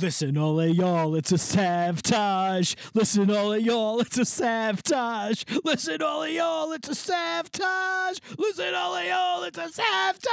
Listen, 0.00 0.38
all 0.38 0.58
of 0.58 0.70
y'all, 0.70 1.14
it's 1.16 1.32
a 1.32 1.38
sabotage. 1.38 2.74
Listen, 2.94 3.30
all 3.30 3.52
of 3.52 3.60
y'all, 3.60 4.00
it's 4.00 4.16
a 4.16 4.24
sabotage. 4.24 5.44
Listen, 5.64 6.00
all 6.00 6.22
of 6.22 6.30
y'all, 6.30 6.72
it's 6.72 6.88
a 6.88 6.94
sabotage. 6.94 8.18
Listen, 8.38 8.74
all 8.74 8.96
of 8.96 9.04
y'all, 9.04 9.42
it's 9.42 9.58
a 9.58 9.68
sabotage. 9.68 10.32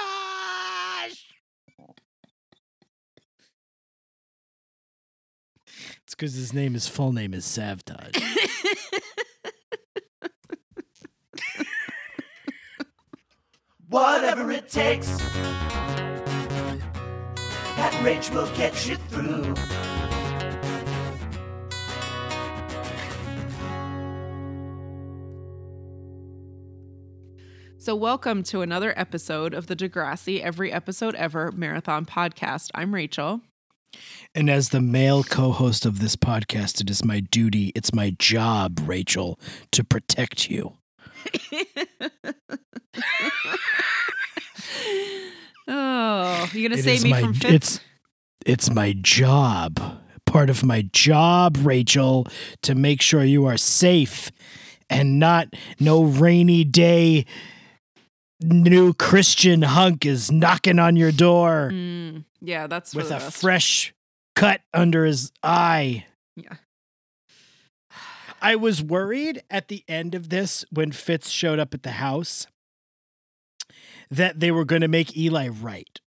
It's 6.03 6.15
because 6.15 6.35
his 6.35 6.53
name, 6.53 6.73
his 6.73 6.87
full 6.87 7.11
name 7.11 7.33
is 7.33 7.43
Sabotage. 7.43 8.15
Whatever 13.89 14.51
it 14.51 14.69
takes, 14.69 15.09
that 17.79 18.03
rage 18.03 18.29
will 18.31 18.49
get 18.57 18.89
you 18.89 18.97
through. 19.07 19.55
So, 27.77 27.95
welcome 27.95 28.43
to 28.43 28.61
another 28.61 28.93
episode 28.99 29.53
of 29.53 29.67
the 29.67 29.77
Degrassi 29.77 30.41
Every 30.41 30.73
Episode 30.73 31.15
Ever 31.15 31.53
Marathon 31.53 32.05
Podcast. 32.05 32.69
I'm 32.75 32.93
Rachel. 32.93 33.39
And 34.35 34.49
as 34.49 34.69
the 34.69 34.81
male 34.81 35.23
co 35.23 35.53
host 35.53 35.85
of 35.85 35.99
this 35.99 36.17
podcast, 36.17 36.81
it 36.81 36.89
is 36.89 37.05
my 37.05 37.21
duty, 37.21 37.71
it's 37.75 37.93
my 37.93 38.13
job, 38.19 38.81
Rachel, 38.83 39.39
to 39.71 39.85
protect 39.85 40.51
you. 40.51 40.73
oh, 45.69 46.49
you're 46.53 46.69
gonna 46.69 46.79
It 46.79 46.83
save 46.83 47.03
me 47.03 47.11
my 47.11 47.21
from 47.21 47.33
Fitz? 47.33 47.53
it's 47.53 47.79
it's 48.45 48.69
my 48.69 48.93
job. 49.01 49.79
Part 50.25 50.49
of 50.49 50.63
my 50.63 50.83
job, 50.93 51.57
Rachel, 51.61 52.27
to 52.61 52.75
make 52.75 53.01
sure 53.01 53.23
you 53.23 53.45
are 53.45 53.57
safe 53.57 54.31
and 54.89 55.19
not 55.19 55.47
no 55.79 56.03
rainy 56.03 56.63
day 56.63 57.25
new 58.41 58.93
Christian 58.93 59.61
hunk 59.63 60.05
is 60.05 60.31
knocking 60.31 60.79
on 60.79 60.95
your 60.95 61.11
door 61.11 61.69
Mm, 61.73 62.23
yeah, 62.41 62.67
that's 62.67 62.95
with 62.95 63.11
a 63.11 63.19
fresh 63.19 63.93
cut 64.35 64.61
under 64.73 65.03
his 65.05 65.31
eye. 65.43 66.05
Yeah. 66.35 66.53
I 68.41 68.55
was 68.55 68.81
worried 68.81 69.43
at 69.49 69.67
the 69.67 69.83
end 69.89 70.15
of 70.15 70.29
this 70.29 70.63
when 70.71 70.91
Fitz 70.93 71.29
showed 71.29 71.59
up 71.59 71.73
at 71.73 71.83
the 71.83 71.91
house 71.91 72.47
that 74.11 74.39
they 74.39 74.51
were 74.51 74.65
going 74.65 74.81
to 74.81 74.87
make 74.87 75.15
Eli 75.15 75.47
right, 75.47 75.99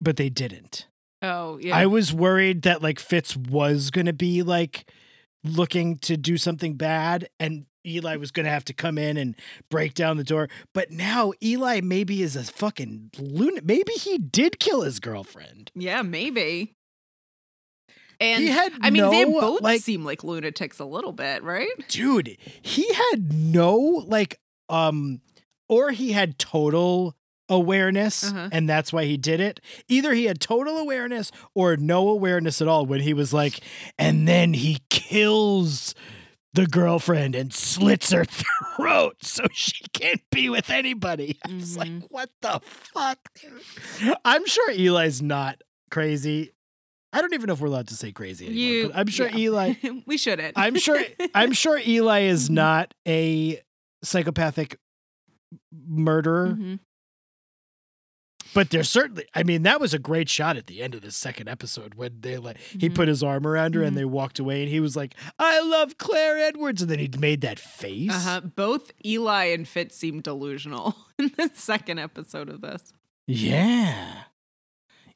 but 0.00 0.16
they 0.16 0.28
didn't. 0.28 0.86
Oh, 1.22 1.58
yeah. 1.58 1.76
I 1.76 1.86
was 1.86 2.12
worried 2.12 2.62
that 2.62 2.82
like 2.82 2.98
Fitz 2.98 3.36
was 3.36 3.90
going 3.90 4.06
to 4.06 4.12
be 4.12 4.42
like 4.42 4.90
looking 5.44 5.98
to 5.98 6.16
do 6.16 6.36
something 6.36 6.74
bad 6.74 7.28
and 7.40 7.66
Eli 7.86 8.16
was 8.16 8.30
going 8.32 8.44
to 8.44 8.50
have 8.50 8.64
to 8.64 8.72
come 8.72 8.98
in 8.98 9.16
and 9.16 9.36
break 9.70 9.94
down 9.94 10.16
the 10.16 10.24
door. 10.24 10.48
But 10.74 10.90
now 10.90 11.32
Eli 11.42 11.80
maybe 11.82 12.22
is 12.22 12.36
a 12.36 12.44
fucking 12.44 13.10
lunatic. 13.18 13.64
Maybe 13.64 13.92
he 13.92 14.18
did 14.18 14.58
kill 14.58 14.82
his 14.82 14.98
girlfriend. 15.00 15.70
yeah, 15.74 16.02
maybe. 16.02 16.72
And 18.18 18.42
he 18.44 18.48
had 18.48 18.72
I 18.80 18.90
mean, 18.90 19.10
they 19.10 19.24
both 19.24 19.60
like 19.60 19.82
seem 19.82 20.04
like 20.04 20.24
lunatics 20.24 20.78
a 20.78 20.84
little 20.86 21.12
bit, 21.12 21.42
right? 21.42 21.68
dude 21.88 22.38
he 22.62 22.92
had 22.92 23.32
no 23.32 23.76
like 24.06 24.38
um 24.68 25.20
or 25.68 25.90
he 25.90 26.12
had 26.12 26.38
total 26.38 27.14
awareness 27.48 28.24
Uh-huh. 28.24 28.48
and 28.52 28.68
that's 28.68 28.92
why 28.92 29.04
he 29.04 29.16
did 29.16 29.38
it 29.40 29.60
either 29.88 30.12
he 30.14 30.24
had 30.24 30.40
total 30.40 30.78
awareness 30.78 31.30
or 31.54 31.76
no 31.76 32.08
awareness 32.08 32.60
at 32.60 32.66
all 32.68 32.84
when 32.86 33.00
he 33.00 33.14
was 33.14 33.32
like 33.32 33.60
and 33.98 34.26
then 34.26 34.52
he 34.54 34.78
kills 34.90 35.94
the 36.54 36.66
girlfriend 36.66 37.34
and 37.36 37.52
slits 37.54 38.10
her 38.10 38.24
throat 38.76 39.16
so 39.22 39.44
she 39.52 39.84
can't 39.92 40.22
be 40.32 40.48
with 40.48 40.70
anybody 40.70 41.38
i 41.46 41.52
was 41.54 41.76
like 41.76 41.88
Mhm. 41.88 42.06
what 42.10 42.30
the 42.42 42.60
fuck 42.64 43.18
i'm 44.24 44.44
sure 44.46 44.70
eli's 44.72 45.22
not 45.22 45.60
crazy 45.90 46.50
i 47.12 47.20
don't 47.20 47.32
even 47.34 47.46
know 47.46 47.52
if 47.52 47.60
we're 47.60 47.68
allowed 47.68 47.86
to 47.88 47.94
say 47.96 48.10
crazy 48.10 48.46
anymore 48.46 48.60
You, 48.62 48.88
but 48.88 48.96
i'm 48.98 49.06
sure 49.06 49.28
yeah. 49.28 49.36
eli 49.38 49.74
we 50.06 50.18
shouldn't. 50.18 50.54
I'm 50.58 50.74
sure 50.76 51.00
I'm 51.34 51.52
sure 51.62 51.78
Eli 51.78 52.22
is 52.22 52.48
Mhm. 52.48 52.54
not 52.54 52.94
a 53.06 53.60
psychopathic 54.02 54.78
murderer, 55.86 56.56
Mhm. 56.58 56.80
But 58.56 58.70
there's 58.70 58.88
certainly 58.88 59.26
I 59.34 59.42
mean 59.44 59.62
that 59.62 59.80
was 59.80 59.94
a 59.94 59.98
great 60.00 60.28
shot 60.28 60.56
at 60.56 60.66
the 60.66 60.82
end 60.82 60.94
of 60.96 61.02
the 61.02 61.12
second 61.12 61.48
episode 61.48 61.94
when 61.94 62.20
they 62.22 62.38
like 62.38 62.58
he 62.58 62.88
Mhm. 62.88 62.94
put 62.96 63.06
his 63.06 63.22
arm 63.22 63.46
around 63.46 63.74
her 63.76 63.82
Mhm. 63.82 63.86
and 63.88 63.96
they 63.96 64.04
walked 64.04 64.38
away 64.40 64.62
and 64.62 64.68
he 64.70 64.80
was 64.80 64.96
like, 64.96 65.14
"I 65.38 65.60
love 65.60 65.98
Clare 65.98 66.38
Edwards," 66.38 66.82
and 66.82 66.90
then 66.90 66.98
he 66.98 67.08
made 67.18 67.42
that 67.42 67.58
face. 67.60 68.10
Uh-huh. 68.10 68.40
Both 68.40 68.90
Eli 69.04 69.44
and 69.44 69.68
Fitz 69.68 69.94
seem 69.96 70.20
delusional 70.22 70.96
in 71.18 71.32
the 71.36 71.50
second 71.54 71.98
episode 72.00 72.48
of 72.48 72.62
this. 72.62 72.92
Yeah, 73.28 74.22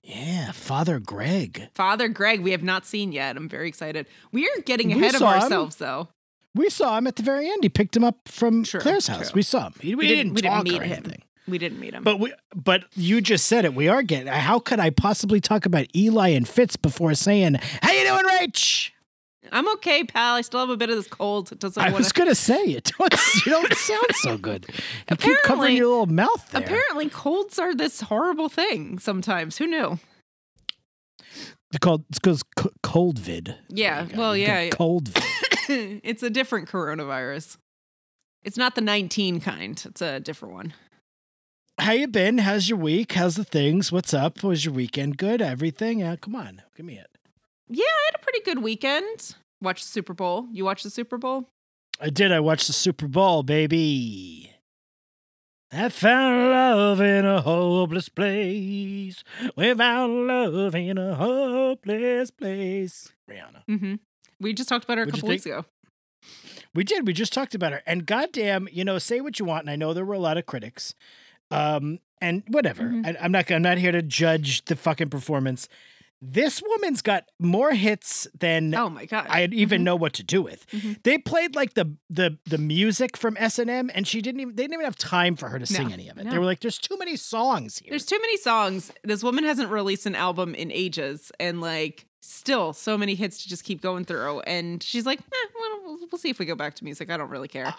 yeah, 0.02 0.52
Father 0.52 0.98
Greg. 0.98 1.68
Father 1.74 2.08
Greg, 2.08 2.40
we 2.40 2.50
have 2.52 2.62
not 2.62 2.86
seen 2.86 3.12
yet. 3.12 3.36
I'm 3.36 3.48
very 3.48 3.68
excited. 3.68 4.06
We 4.32 4.46
are 4.48 4.60
getting 4.64 4.88
We 4.88 4.94
ahead 5.00 5.14
of 5.14 5.18
saw 5.20 5.34
him. 5.36 5.42
ourselves, 5.42 5.76
though. 5.76 6.08
We 6.54 6.68
saw 6.68 6.98
him 6.98 7.06
at 7.06 7.16
the 7.16 7.22
very 7.22 7.48
end. 7.48 7.62
He 7.62 7.68
picked 7.68 7.96
him 7.96 8.02
up 8.04 8.28
from 8.28 8.64
True, 8.64 8.80
Clare's 8.80 9.06
house. 9.06 9.30
true. 9.30 9.36
We 9.36 9.42
saw 9.42 9.66
him. 9.68 9.74
He, 9.80 9.94
we, 9.94 10.00
We 10.04 10.08
didn't, 10.08 10.34
didn't- 10.34 10.34
we 10.34 10.40
didn't 10.42 10.64
meet 10.64 10.80
or 10.80 10.84
him. 10.84 10.92
anything. 11.04 11.22
We 11.48 11.58
didn't 11.58 11.80
meet 11.80 11.94
him. 11.94 12.04
But 12.04 12.20
we, 12.20 12.32
but 12.54 12.84
you 12.94 13.20
just 13.20 13.46
said 13.46 13.64
it. 13.64 13.74
We 13.74 13.88
are 13.88 14.02
getting. 14.02 14.28
How 14.28 14.58
could 14.58 14.78
I 14.80 14.90
possibly 14.90 15.40
talk 15.40 15.66
about 15.66 15.86
Eli 15.96 16.28
and 16.28 16.46
Fitz 16.46 16.76
before 16.76 17.14
saying, 17.14 17.54
"How 17.82 17.90
you 17.92 18.04
doing, 18.04 18.24
Rach?" 18.24 18.90
I'm 19.52 19.68
okay, 19.72 20.04
pal. 20.04 20.36
I 20.36 20.42
still 20.42 20.60
have 20.60 20.68
a 20.70 20.76
bit 20.76 20.90
of 20.90 20.96
this 20.96 21.08
cold. 21.08 21.50
It 21.50 21.58
doesn't 21.58 21.82
I 21.82 21.86
want 21.86 21.96
was 21.98 22.12
gonna 22.12 22.34
say 22.36 22.62
it. 22.62 22.92
Don't, 22.98 23.12
you 23.46 23.52
don't 23.52 23.72
sound 23.74 24.06
so 24.12 24.36
good. 24.38 24.66
You 24.68 25.16
keep 25.16 25.18
covering 25.18 25.36
Apparently- 25.44 25.76
your 25.76 25.88
little 25.88 26.06
mouth 26.06 26.50
there. 26.52 26.62
Apparently, 26.62 27.08
colds 27.08 27.58
are 27.58 27.74
this 27.74 28.02
horrible 28.02 28.48
thing 28.48 28.98
sometimes. 29.00 29.56
Who 29.58 29.66
knew? 29.66 29.98
it's 31.72 31.78
called 31.80 32.04
it's 32.10 32.18
called 32.18 32.42
cold 32.82 33.18
vid. 33.18 33.56
Yeah, 33.68 34.02
There 34.02 34.04
you 34.04 34.12
go. 34.14 34.18
well, 34.20 34.36
You 34.36 34.46
yeah, 34.46 34.60
yeah. 34.62 34.70
Cold 34.70 35.08
vid. 35.08 36.00
it's 36.04 36.22
a 36.22 36.30
different 36.30 36.68
coronavirus. 36.68 37.56
It's 38.42 38.56
not 38.56 38.74
the 38.74 38.80
19 38.80 39.40
kind. 39.40 39.82
It's 39.84 40.00
a 40.02 40.20
different 40.20 40.54
one. 40.54 40.74
How 41.80 41.92
you 41.92 42.08
been? 42.08 42.36
How's 42.36 42.68
your 42.68 42.78
week? 42.78 43.12
How's 43.12 43.36
the 43.36 43.44
things? 43.44 43.90
What's 43.90 44.12
up? 44.12 44.42
Was 44.42 44.66
your 44.66 44.74
weekend 44.74 45.16
good? 45.16 45.40
Everything? 45.40 46.00
Yeah, 46.00 46.14
come 46.16 46.36
on, 46.36 46.60
give 46.76 46.84
me 46.84 46.98
it. 46.98 47.08
Yeah, 47.68 47.86
I 47.86 48.10
had 48.12 48.20
a 48.20 48.22
pretty 48.22 48.42
good 48.42 48.62
weekend. 48.62 49.34
Watched 49.62 49.84
the 49.84 49.90
Super 49.90 50.12
Bowl. 50.12 50.46
You 50.52 50.66
watched 50.66 50.84
the 50.84 50.90
Super 50.90 51.16
Bowl? 51.16 51.48
I 51.98 52.10
did. 52.10 52.32
I 52.32 52.40
watched 52.40 52.66
the 52.66 52.74
Super 52.74 53.08
Bowl, 53.08 53.42
baby. 53.42 54.52
I 55.72 55.88
found 55.88 56.50
love 56.50 57.00
in 57.00 57.24
a 57.24 57.40
hopeless 57.40 58.10
place. 58.10 59.24
We 59.56 59.72
found 59.72 60.26
love 60.26 60.74
in 60.74 60.98
a 60.98 61.14
hopeless 61.14 62.30
place. 62.30 63.10
Rihanna. 63.26 63.64
Mm-hmm. 63.66 63.94
We 64.38 64.52
just 64.52 64.68
talked 64.68 64.84
about 64.84 64.98
her 64.98 65.04
a 65.04 65.06
What'd 65.06 65.22
couple 65.22 65.30
weeks 65.30 65.46
ago. 65.46 65.64
We 66.74 66.84
did. 66.84 67.06
We 67.06 67.14
just 67.14 67.32
talked 67.32 67.54
about 67.54 67.72
her. 67.72 67.82
And 67.86 68.04
goddamn, 68.04 68.68
you 68.70 68.84
know, 68.84 68.98
say 68.98 69.22
what 69.22 69.38
you 69.38 69.46
want. 69.46 69.62
And 69.62 69.70
I 69.70 69.76
know 69.76 69.94
there 69.94 70.04
were 70.04 70.12
a 70.12 70.18
lot 70.18 70.36
of 70.36 70.44
critics. 70.44 70.94
Um, 71.50 71.98
and 72.20 72.42
whatever. 72.48 72.84
Mhm. 72.84 73.06
I, 73.06 73.16
I'm 73.24 73.32
not. 73.32 73.50
I'm 73.50 73.62
not 73.62 73.78
here 73.78 73.92
to 73.92 74.02
judge 74.02 74.64
the 74.66 74.76
fucking 74.76 75.08
performance. 75.10 75.68
This 76.22 76.60
woman's 76.62 77.00
got 77.00 77.24
more 77.38 77.72
hits 77.72 78.28
than 78.38 78.74
Oh 78.74 78.90
my 78.90 79.06
god! 79.06 79.26
I 79.30 79.48
even 79.52 79.82
know 79.84 79.96
what 79.96 80.12
to 80.14 80.22
do 80.22 80.42
with. 80.42 80.66
Mhm. 80.70 81.02
They 81.02 81.16
played 81.16 81.54
like 81.56 81.72
the 81.74 81.96
the 82.10 82.36
the 82.44 82.58
music 82.58 83.16
from 83.16 83.38
S 83.38 83.58
and 83.58 83.70
M, 83.70 83.90
and 83.94 84.06
she 84.06 84.20
didn't 84.20 84.40
even. 84.42 84.54
They 84.54 84.64
didn't 84.64 84.74
even 84.74 84.84
have 84.84 84.96
time 84.96 85.34
for 85.34 85.48
her 85.48 85.58
to 85.58 85.64
sing 85.64 85.94
any 85.94 86.08
of 86.10 86.18
it. 86.18 86.24
no. 86.24 86.30
They 86.30 86.38
were 86.38 86.44
like, 86.44 86.60
"There's 86.60 86.78
too 86.78 86.98
many 86.98 87.16
songs 87.16 87.78
here." 87.78 87.88
There's 87.90 88.04
too 88.04 88.20
many 88.20 88.36
songs. 88.36 88.92
This 89.02 89.22
woman 89.22 89.44
hasn't 89.44 89.70
released 89.70 90.04
an 90.04 90.14
album 90.14 90.54
in 90.54 90.70
ages, 90.70 91.32
and 91.40 91.62
like 91.62 92.04
still 92.20 92.74
so 92.74 92.98
many 92.98 93.14
hits 93.14 93.42
to 93.44 93.48
just 93.48 93.64
keep 93.64 93.80
going 93.80 94.04
through. 94.04 94.40
And 94.40 94.82
she's 94.82 95.06
like, 95.06 95.20
eh, 95.20 95.46
well, 95.58 95.98
we'll, 96.12 96.18
see 96.18 96.28
if 96.28 96.38
we 96.38 96.44
go 96.44 96.54
back 96.54 96.74
to 96.74 96.84
music. 96.84 97.10
I 97.10 97.16
don't 97.16 97.30
really 97.30 97.48
care. 97.48 97.74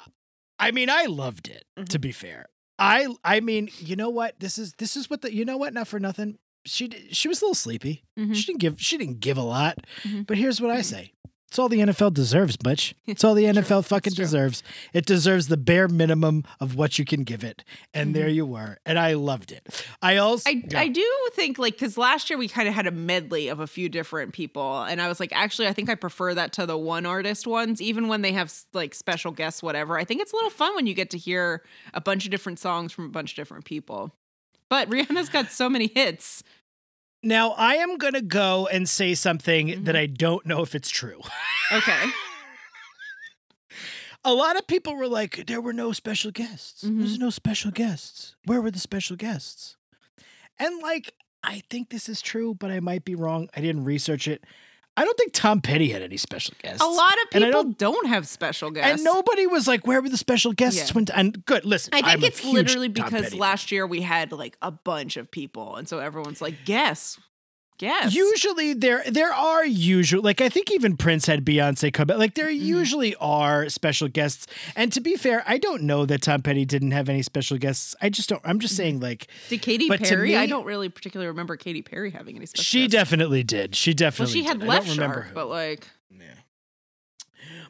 I 0.58 0.72
mean, 0.72 0.90
I 0.90 1.06
loved 1.06 1.48
it. 1.48 1.66
Mm-hmm. 1.78 1.86
To 1.86 2.00
be 2.00 2.12
fair, 2.12 2.48
I 2.82 3.08
I 3.24 3.40
mean, 3.42 3.70
you 3.78 3.96
know 3.96 4.10
what? 4.10 4.40
This 4.40 4.58
is 4.58 4.74
this 4.80 4.98
is 4.98 5.10
what 5.10 5.22
the 5.22 5.34
you 5.34 5.46
know 5.46 5.58
what? 5.58 5.74
Not 5.74 5.88
for 5.88 6.00
nothing. 6.00 6.38
She 6.66 6.90
she 7.12 7.28
was 7.28 7.42
a 7.42 7.46
little 7.46 7.56
sleepy. 7.56 8.04
Mhm. 8.18 8.36
She 8.36 8.46
didn't 8.48 8.60
give 8.60 8.76
she 8.82 8.98
didn't 8.98 9.20
give 9.20 9.38
a 9.38 9.44
lot. 9.44 9.78
Mhm. 10.04 10.26
But 10.26 10.38
here's 10.38 10.60
what 10.60 10.72
I 10.72 10.82
say. 10.82 11.14
It's 11.52 11.60
all 11.60 11.68
the 11.68 11.80
NFL 11.80 12.14
deserves, 12.14 12.56
Butch. 12.56 12.96
It's 13.06 13.26
all 13.26 13.34
the 13.36 13.44
NFL 13.54 13.84
fucking 13.86 14.14
deserves. 14.14 14.64
It 14.94 15.06
deserves 15.06 15.50
the 15.50 15.58
bare 15.58 15.90
minimum 15.90 16.46
of 16.62 16.76
what 16.76 16.98
you 16.98 17.04
can 17.04 17.26
give 17.26 17.44
it. 17.44 17.66
And 17.94 18.12
Mhm. 18.12 18.14
there 18.14 18.30
you 18.30 18.46
were. 18.46 18.78
And 18.86 18.98
I 18.98 19.14
loved 19.16 19.52
it. 19.52 19.86
I 20.02 20.16
also 20.16 20.50
I, 20.50 20.64
Yeah. 20.70 20.80
I 20.80 20.88
do 20.88 21.06
think 21.34 21.60
like 21.60 21.74
because 21.74 21.98
last 21.98 22.30
year 22.30 22.40
we 22.40 22.48
kind 22.48 22.70
of 22.70 22.74
had 22.74 22.88
a 22.88 22.92
medley 22.92 23.50
of 23.50 23.60
a 23.60 23.68
few 23.68 23.90
different 23.90 24.32
people 24.34 24.84
and 24.84 25.02
i 25.02 25.08
was 25.10 25.20
like 25.20 25.32
actually 25.34 25.68
i 25.68 25.74
think 25.74 25.90
i 25.90 25.96
prefer 25.96 26.34
that 26.34 26.54
to 26.54 26.66
the 26.66 26.78
one 26.78 27.06
artist 27.06 27.46
ones 27.48 27.82
even 27.82 28.08
when 28.08 28.22
they 28.22 28.32
have 28.32 28.54
like 28.74 28.94
special 28.94 29.32
guests 29.32 29.62
whatever 29.64 29.98
i 29.98 30.04
think 30.06 30.22
it's 30.22 30.32
a 30.34 30.36
little 30.36 30.50
fun 30.50 30.74
when 30.76 30.88
you 30.88 30.94
get 30.94 31.10
to 31.10 31.18
hear 31.18 31.64
a 31.94 32.02
bunch 32.02 32.26
of 32.26 32.32
different 32.32 32.60
songs 32.60 32.92
from 32.92 33.06
a 33.06 33.10
bunch 33.10 33.32
of 33.32 33.36
different 33.36 33.66
people 33.66 34.14
but 34.70 34.90
rihanna's 34.90 35.30
got 35.30 35.52
so 35.52 35.70
many 35.70 35.88
hits 35.94 36.44
Now 37.24 37.52
I 37.52 37.76
am 37.76 37.98
gonna 37.98 38.22
go 38.22 38.68
and 38.68 38.88
say 38.90 39.14
something 39.14 39.68
Mm-hmm. 39.68 39.84
that 39.86 39.96
I 39.96 40.06
don't 40.08 40.46
know 40.46 40.62
if 40.64 40.74
it's 40.76 40.90
true. 40.90 41.22
Okay. 41.72 42.06
A 44.24 44.34
lot 44.34 44.56
of 44.58 44.68
people 44.68 44.96
were 44.96 45.08
like, 45.08 45.48
there 45.48 45.62
were 45.62 45.74
no 45.74 45.94
special 45.94 46.30
guests. 46.32 46.84
Mhm. 46.84 47.00
There's 47.00 47.18
no 47.18 47.32
special 47.32 47.72
guests. 47.72 48.36
Where 48.46 48.62
were 48.62 48.70
the 48.70 48.78
special 48.80 49.16
guests? 49.16 49.78
And 50.60 50.80
like, 50.82 51.14
I 51.44 51.64
think 51.72 51.90
this 51.90 52.08
is 52.08 52.22
true, 52.22 52.54
but 52.54 52.70
I 52.70 52.80
might 52.82 53.04
be 53.04 53.16
wrong. 53.16 53.50
I 53.56 53.62
didn't 53.62 53.84
research 53.86 54.28
it. 54.28 54.44
I 54.98 55.06
don't 55.06 55.18
think 55.18 55.32
Tom 55.34 55.62
Petty 55.62 55.90
had 55.90 56.02
any 56.02 56.18
special 56.18 56.54
guests. 56.62 56.82
A 56.84 56.86
lot 56.86 57.14
of 57.24 57.30
people 57.32 57.52
don't- 57.52 57.78
don't, 57.78 58.08
have 58.08 58.28
special 58.28 58.72
guests. 58.72 58.92
And 58.92 59.04
nobody 59.04 59.48
was 59.48 59.68
like, 59.68 59.88
where 59.88 60.02
were 60.02 60.10
the 60.10 60.18
special 60.18 60.52
guests? 60.52 60.90
Yeah. 60.90 60.94
When 60.94 61.06
and 61.16 61.46
good, 61.46 61.64
listen. 61.66 61.94
I 61.94 62.02
think 62.02 62.08
I'm 62.08 62.24
it's 62.24 62.44
literally 62.44 62.90
because 62.90 63.34
last 63.34 63.72
year 63.72 63.88
we 63.88 64.02
had 64.02 64.32
like 64.34 64.58
a 64.62 64.72
bunch 64.72 65.16
of 65.18 65.32
people, 65.32 65.76
and 65.78 65.88
so 65.88 66.00
everyone's 66.00 66.42
like, 66.42 66.66
"Guess, 66.66 67.20
guess." 67.82 68.16
Usually 68.16 68.74
there 68.74 69.04
there 69.08 69.34
are 69.34 69.66
usually 69.66 70.22
like 70.22 70.40
I 70.40 70.48
think 70.50 70.72
even 70.72 70.96
Prince 70.96 71.26
had 71.26 71.44
Beyonce 71.44 71.92
come 71.92 72.08
back. 72.08 72.18
Like 72.18 72.36
there 72.36 72.48
Mm-hmm. 72.48 72.66
usually 72.80 73.16
are 73.16 73.68
special 73.70 74.08
guests. 74.08 74.48
And 74.76 74.94
to 74.94 75.02
be 75.02 75.16
fair, 75.16 75.44
I 75.46 75.58
don't 75.58 75.84
know 75.84 76.06
that 76.06 76.22
Tom 76.22 76.42
Petty 76.42 76.64
didn't 76.66 76.92
have 76.92 77.10
any 77.10 77.22
special 77.22 77.58
guests. 77.58 77.96
I 78.02 78.10
just 78.10 78.30
don't 78.30 78.42
I'm 78.46 78.60
just 78.60 78.76
saying 78.76 79.00
like 79.00 79.28
Did 79.50 79.62
Katy 79.62 79.88
but 79.90 79.98
to 80.04 80.10
Perry? 80.10 80.38
I 80.38 80.46
don't 80.46 80.66
really 80.66 80.90
particularly 80.90 81.28
remember 81.28 81.58
Katy 81.58 81.82
Perry 81.82 82.12
having 82.12 82.36
any 82.38 82.46
special. 82.46 82.64
she 82.64 82.82
guests. 82.88 82.94
definitely 82.94 83.44
did. 83.44 83.76
She 83.76 83.94
definitely 83.94 84.24
Well, 84.26 84.28
definitely 84.28 84.42
she 84.42 84.48
had 84.48 84.60
did. 84.60 84.66
I 84.66 84.70
Left 84.70 84.88
don't 84.88 84.96
remember 84.98 85.16
Shark, 85.16 85.28
who. 85.28 85.34
but 85.36 85.50
like, 85.50 85.88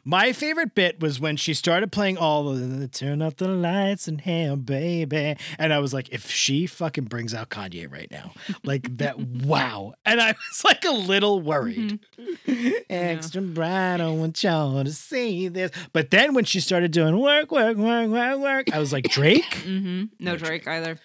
My 0.04 0.32
favorite 0.32 0.74
bit 0.74 1.00
was 1.00 1.20
when 1.20 1.36
she 1.36 1.54
started 1.54 1.92
playing 1.92 2.18
all 2.18 2.52
the 2.52 2.88
turn 2.88 3.22
up 3.22 3.36
the 3.36 3.46
lights 3.46 4.08
and 4.08 4.20
hey 4.20 4.52
baby. 4.56 5.36
And 5.58 5.72
I 5.72 5.78
was 5.78 5.94
like, 5.94 6.08
if 6.08 6.28
she 6.28 6.66
fucking 6.66 7.04
brings 7.04 7.34
out 7.34 7.50
Kanye 7.50 7.90
right 7.90 8.10
now, 8.10 8.32
like 8.64 8.96
that, 8.98 9.18
wow. 9.44 9.94
And 10.04 10.20
I 10.20 10.28
was 10.32 10.64
like 10.64 10.84
a 10.84 10.90
little 10.90 11.40
worried. 11.40 12.00
Mm-hmm. 12.18 12.70
Extra 12.90 13.42
bright, 13.42 14.00
I 14.00 14.08
want 14.08 14.42
y'all 14.42 14.82
to 14.82 14.92
see 14.92 15.46
this. 15.46 15.70
But 15.92 16.10
then 16.10 16.34
when 16.34 16.44
she 16.44 16.58
started 16.58 16.90
doing 16.90 17.18
work, 17.20 17.52
work, 17.52 17.76
work, 17.76 18.10
work, 18.10 18.38
work, 18.40 18.74
I 18.74 18.80
was 18.80 18.92
like, 18.92 19.04
Drake, 19.04 19.54
hmm 19.62 20.04
no 20.18 20.36
Drake 20.36 20.66
either. 20.66 20.98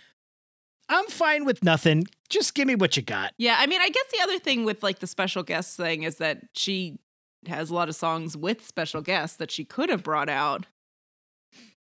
I'm 0.90 1.06
fine 1.08 1.46
with 1.46 1.64
nothing. 1.64 2.06
Just 2.30 2.56
give 2.56 2.66
me 2.66 2.76
what 2.76 2.96
you 2.98 3.04
got. 3.04 3.34
Yeah, 3.38 3.58
I 3.60 3.68
mean, 3.68 3.82
I 3.82 3.90
guess 3.90 4.06
the 4.12 4.24
other 4.24 4.40
thing 4.40 4.64
with 4.64 4.82
like 4.82 5.00
the 5.00 5.08
special 5.08 5.44
guest 5.44 5.76
thing 5.78 6.04
is 6.04 6.16
that 6.18 6.40
she 6.54 6.98
has 7.48 7.70
a 7.70 7.74
lot 7.76 7.90
of 7.90 7.96
songs 7.96 8.36
with 8.36 8.66
special 8.66 9.02
guests 9.02 9.38
that 9.38 9.52
she 9.52 9.64
could 9.64 9.90
have 9.90 10.04
brought 10.04 10.30
out. 10.30 10.66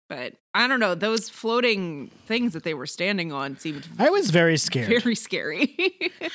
But 0.10 0.34
I 0.54 0.68
don't 0.68 0.82
know, 0.82 0.94
those 0.94 1.30
floating 1.30 2.10
things 2.26 2.52
that 2.52 2.64
they 2.64 2.74
were 2.74 2.86
standing 2.86 3.32
on 3.32 3.58
seemed 3.58 3.88
I 3.98 4.10
was 4.10 4.30
very 4.30 4.58
scared. 4.58 4.88
very 5.02 5.16
scary. 5.16 5.74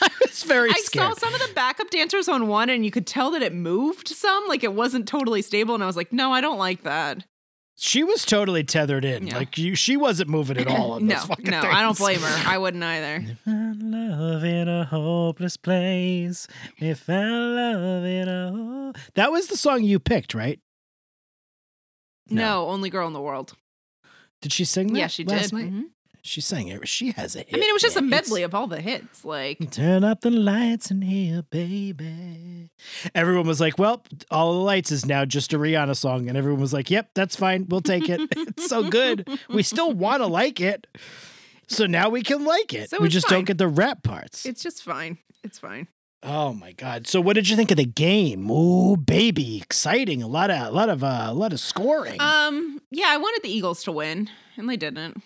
I 0.00 0.08
was 0.22 0.42
very 0.44 0.70
scary. 0.70 0.70
I 0.70 0.82
scared. 0.82 1.18
saw 1.18 1.26
some 1.26 1.34
of 1.34 1.40
the 1.46 1.52
backup 1.54 1.90
dancers 1.90 2.26
on 2.26 2.48
one 2.48 2.70
and 2.70 2.86
you 2.86 2.90
could 2.90 3.06
tell 3.06 3.30
that 3.32 3.42
it 3.42 3.52
moved 3.52 4.08
some, 4.08 4.44
like 4.48 4.64
it 4.64 4.72
wasn't 4.72 5.06
totally 5.06 5.42
stable. 5.42 5.74
And 5.74 5.82
I 5.84 5.86
was 5.86 5.96
like, 5.96 6.10
no, 6.10 6.32
I 6.32 6.40
don't 6.40 6.56
like 6.58 6.84
that. 6.84 7.26
She 7.78 8.02
was 8.02 8.25
totally 8.25 8.64
tethered 8.64 9.05
in. 9.05 9.26
Yeah. 9.26 9.37
Like 9.37 9.58
you, 9.58 9.75
she 9.75 9.99
wasn't 9.99 10.31
moving 10.31 10.56
at 10.56 10.67
all. 10.69 10.99
No, 10.99 11.23
no, 11.40 11.61
I 11.61 11.82
don't 11.82 11.96
blame 11.99 12.20
her. 12.20 12.43
I 12.49 12.56
wouldn't 12.56 12.82
either. 12.82 13.23
Found 13.44 13.82
love 13.90 14.44
in 14.44 14.67
a 14.69 14.84
hopeless 14.87 15.58
place. 15.58 16.46
We 16.81 16.94
found 16.94 17.55
love 17.55 18.05
in 18.05 18.28
a. 18.28 18.50
ho- 18.50 18.93
That 19.14 19.31
was 19.31 19.49
the 19.49 19.56
song 19.58 19.84
you 19.84 19.99
picked, 19.99 20.32
right? 20.34 20.58
No, 22.28 22.69
only 22.69 22.90
girl 22.90 23.06
in 23.06 23.12
the 23.12 23.20
world. 23.20 23.52
Did 24.43 24.52
she 24.52 24.64
sing 24.64 24.93
that? 24.93 24.99
Yeah, 24.99 25.06
she 25.06 25.25
did. 25.25 25.52
Night? 25.52 25.67
Mm-hmm. 25.67 25.82
She 26.26 26.40
sang 26.40 26.69
it. 26.69 26.87
She 26.88 27.12
has 27.12 27.37
a 27.37 27.40
hit. 27.40 27.55
I 27.55 27.58
mean, 27.58 27.69
it 27.69 27.73
was 27.73 27.82
just 27.82 27.96
a 27.96 28.02
medley 28.02 28.43
of 28.43 28.55
all 28.55 28.67
the 28.67 28.81
hits. 28.81 29.25
Like, 29.25 29.70
Turn 29.70 30.05
up 30.05 30.20
the 30.23 30.31
lights 30.31 30.90
in 30.90 31.02
here, 31.02 31.43
baby. 31.43 32.70
Everyone 33.14 33.46
was 33.46 33.61
like, 33.61 33.78
"Well, 33.78 34.02
all 34.31 34.55
the 34.55 34.61
lights 34.61 34.90
is 34.90 35.06
now 35.06 35.25
just 35.25 35.52
a 35.52 35.58
Rihanna 35.58 35.96
song," 35.96 36.28
and 36.28 36.37
everyone 36.37 36.61
was 36.61 36.73
like, 36.73 36.90
"Yep, 36.90 37.11
that's 37.14 37.37
fine. 37.37 37.67
We'll 37.69 37.81
take 37.81 38.08
it. 38.08 38.20
it's 38.37 38.69
so 38.69 38.88
good. 38.88 39.28
We 39.49 39.62
still 39.62 39.93
want 39.93 40.23
to 40.23 40.26
like 40.26 40.61
it, 40.61 40.87
so 41.69 41.87
now 41.87 42.08
we 42.08 42.23
can 42.23 42.44
like 42.44 42.75
it. 42.75 42.90
So 42.90 43.00
we 43.00 43.08
just 43.08 43.29
fine. 43.29 43.38
don't 43.38 43.44
get 43.44 43.58
the 43.58 43.69
rap 43.69 44.02
parts." 44.02 44.44
it's 44.46 44.62
just 44.62 44.82
fine. 44.82 45.19
It's 45.44 45.58
fine. 45.58 45.88
Oh 46.22 46.52
my 46.52 46.72
god! 46.72 47.06
So, 47.06 47.20
what 47.20 47.34
did 47.34 47.49
you 47.49 47.56
think 47.56 47.70
of 47.70 47.76
the 47.76 47.84
game? 47.84 48.50
Ooh, 48.50 48.96
baby, 48.96 49.58
exciting! 49.58 50.22
A 50.22 50.26
lot 50.26 50.50
of, 50.50 50.67
a 50.67 50.70
lot 50.70 50.88
of, 50.88 51.05
uh, 51.05 51.26
a 51.29 51.34
lot 51.34 51.52
of 51.52 51.61
scoring. 51.61 52.20
Um, 52.20 52.81
yeah, 52.90 53.06
I 53.11 53.17
wanted 53.17 53.43
the 53.43 53.49
Eagles 53.49 53.84
to 53.84 53.93
win, 53.93 54.29
and 54.56 54.69
they 54.69 54.76
didn't. 54.76 55.22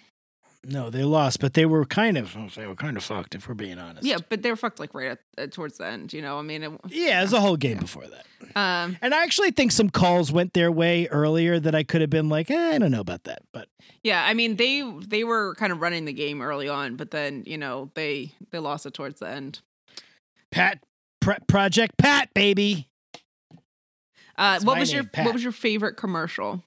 No, 0.65 0.91
they 0.91 1.05
lost, 1.05 1.41
but 1.41 1.55
they 1.55 1.65
were 1.65 1.85
kind 1.87 2.19
of, 2.19 2.37
they 2.55 2.67
were 2.67 2.75
kind 2.75 2.97
of 2.97 3.03
fucked, 3.03 3.35
if 3.35 3.49
we're 3.49 3.55
being 3.55 3.79
honest. 3.79 4.05
Yeah, 4.07 4.19
but 4.29 4.43
they 4.43 4.51
were 4.51 4.57
fucked 4.57 4.79
like 4.79 4.93
right 4.95 5.13
at, 5.13 5.19
uh, 5.39 5.47
towards 5.47 5.79
the 5.79 5.87
end. 5.87 6.13
You 6.13 6.21
know, 6.23 6.39
I 6.39 6.43
mean, 6.43 6.63
it, 6.63 6.73
yeah, 6.89 7.21
there's 7.21 7.33
a 7.33 7.41
whole 7.41 7.57
game 7.57 7.79
before 7.79 8.05
that. 8.07 8.57
um, 8.57 8.97
And 9.01 9.15
I 9.15 9.23
actually 9.23 9.53
think 9.53 9.73
some 9.73 9.89
calls 9.91 10.31
went 10.31 10.53
their 10.53 10.71
way 10.71 11.07
earlier 11.09 11.59
that 11.61 11.75
I 11.75 11.83
could 11.83 12.01
have 12.03 12.11
been 12.11 12.29
like, 12.29 12.51
eh, 12.51 12.75
I 12.75 12.79
don't 12.79 12.91
know 12.91 13.01
about 13.01 13.25
that, 13.25 13.43
but 13.53 13.69
yeah, 14.03 14.25
I 14.25 14.35
mean, 14.35 14.57
they 14.57 14.83
they 15.07 15.25
were 15.25 15.55
kind 15.57 15.73
of 15.73 15.81
running 15.83 16.05
the 16.07 16.13
game 16.13 16.41
early 16.41 16.69
on, 16.69 16.97
but 16.97 17.11
then 17.11 17.43
you 17.47 17.59
know 17.59 17.91
they 17.95 18.33
they 18.51 18.59
lost 18.59 18.87
it 18.87 18.95
towards 18.95 19.21
the 19.21 19.29
end. 19.29 19.61
Pat, 20.51 20.83
Pr- 21.21 21.33
Project 21.47 21.99
Pat, 21.99 22.33
baby. 22.35 22.89
Uh, 24.37 24.59
what 24.63 24.79
was 24.79 24.91
your 24.93 25.05
Pat. 25.05 25.27
what 25.27 25.35
was 25.35 25.43
your 25.43 25.53
favorite 25.53 25.97
commercial? 25.99 26.63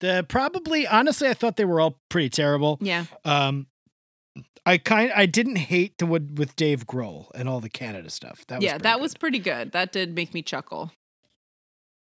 The 0.00 0.24
probably, 0.28 0.86
honestly, 0.86 1.28
I 1.28 1.34
thought 1.34 1.56
they 1.56 1.64
were 1.64 1.80
all 1.80 2.00
pretty 2.08 2.28
terrible. 2.30 2.78
Yeah, 2.80 3.04
Um, 3.24 3.66
I 4.66 4.78
kind, 4.78 5.12
I 5.14 5.26
didn't 5.26 5.56
hate 5.56 5.98
the 5.98 6.06
one 6.06 6.34
with 6.36 6.56
Dave 6.56 6.86
Grohl 6.86 7.26
and 7.34 7.48
all 7.48 7.60
the 7.60 7.68
Canada 7.68 8.10
stuff. 8.10 8.44
That 8.48 8.56
was 8.56 8.64
yeah, 8.64 8.78
that 8.78 8.94
good. 8.96 9.02
was 9.02 9.14
pretty 9.14 9.38
good. 9.38 9.72
That 9.72 9.92
did 9.92 10.14
make 10.14 10.32
me 10.34 10.42
chuckle. 10.42 10.90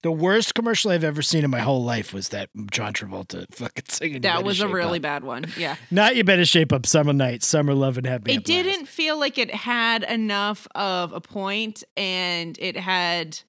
The 0.03 0.13
worst 0.13 0.55
commercial 0.55 0.91
I've 0.91 1.03
ever 1.03 1.23
seen 1.23 1.45
in 1.45 1.51
my 1.51 1.61
whole 1.61 1.83
life 1.83 2.13
was 2.13 2.29
that 2.29 2.51
John 2.71 2.93
Travolta 2.93 3.47
fucking 3.55 3.85
singing. 3.89 4.21
That 4.21 4.45
was 4.45 4.61
a 4.61 4.69
really 4.69 4.99
Up. 4.99 5.03
bad 5.03 5.25
one. 5.25 5.47
Yeah. 5.57 5.77
Not 5.91 6.15
you 6.15 6.25
better 6.25 6.45
shape 6.45 6.73
up, 6.73 6.85
summer 6.87 7.13
night, 7.15 7.43
summer 7.43 7.73
love 7.75 7.97
and 7.99 8.07
happy. 8.07 8.35
it 8.35 8.45
didn't 8.45 8.87
feel 8.87 9.19
like 9.19 9.39
it 9.39 9.53
had 9.55 10.03
enough 10.05 10.69
of 10.75 11.13
a 11.15 11.21
point 11.23 11.85
and 11.97 12.59
it 12.61 12.77
had 12.77 13.41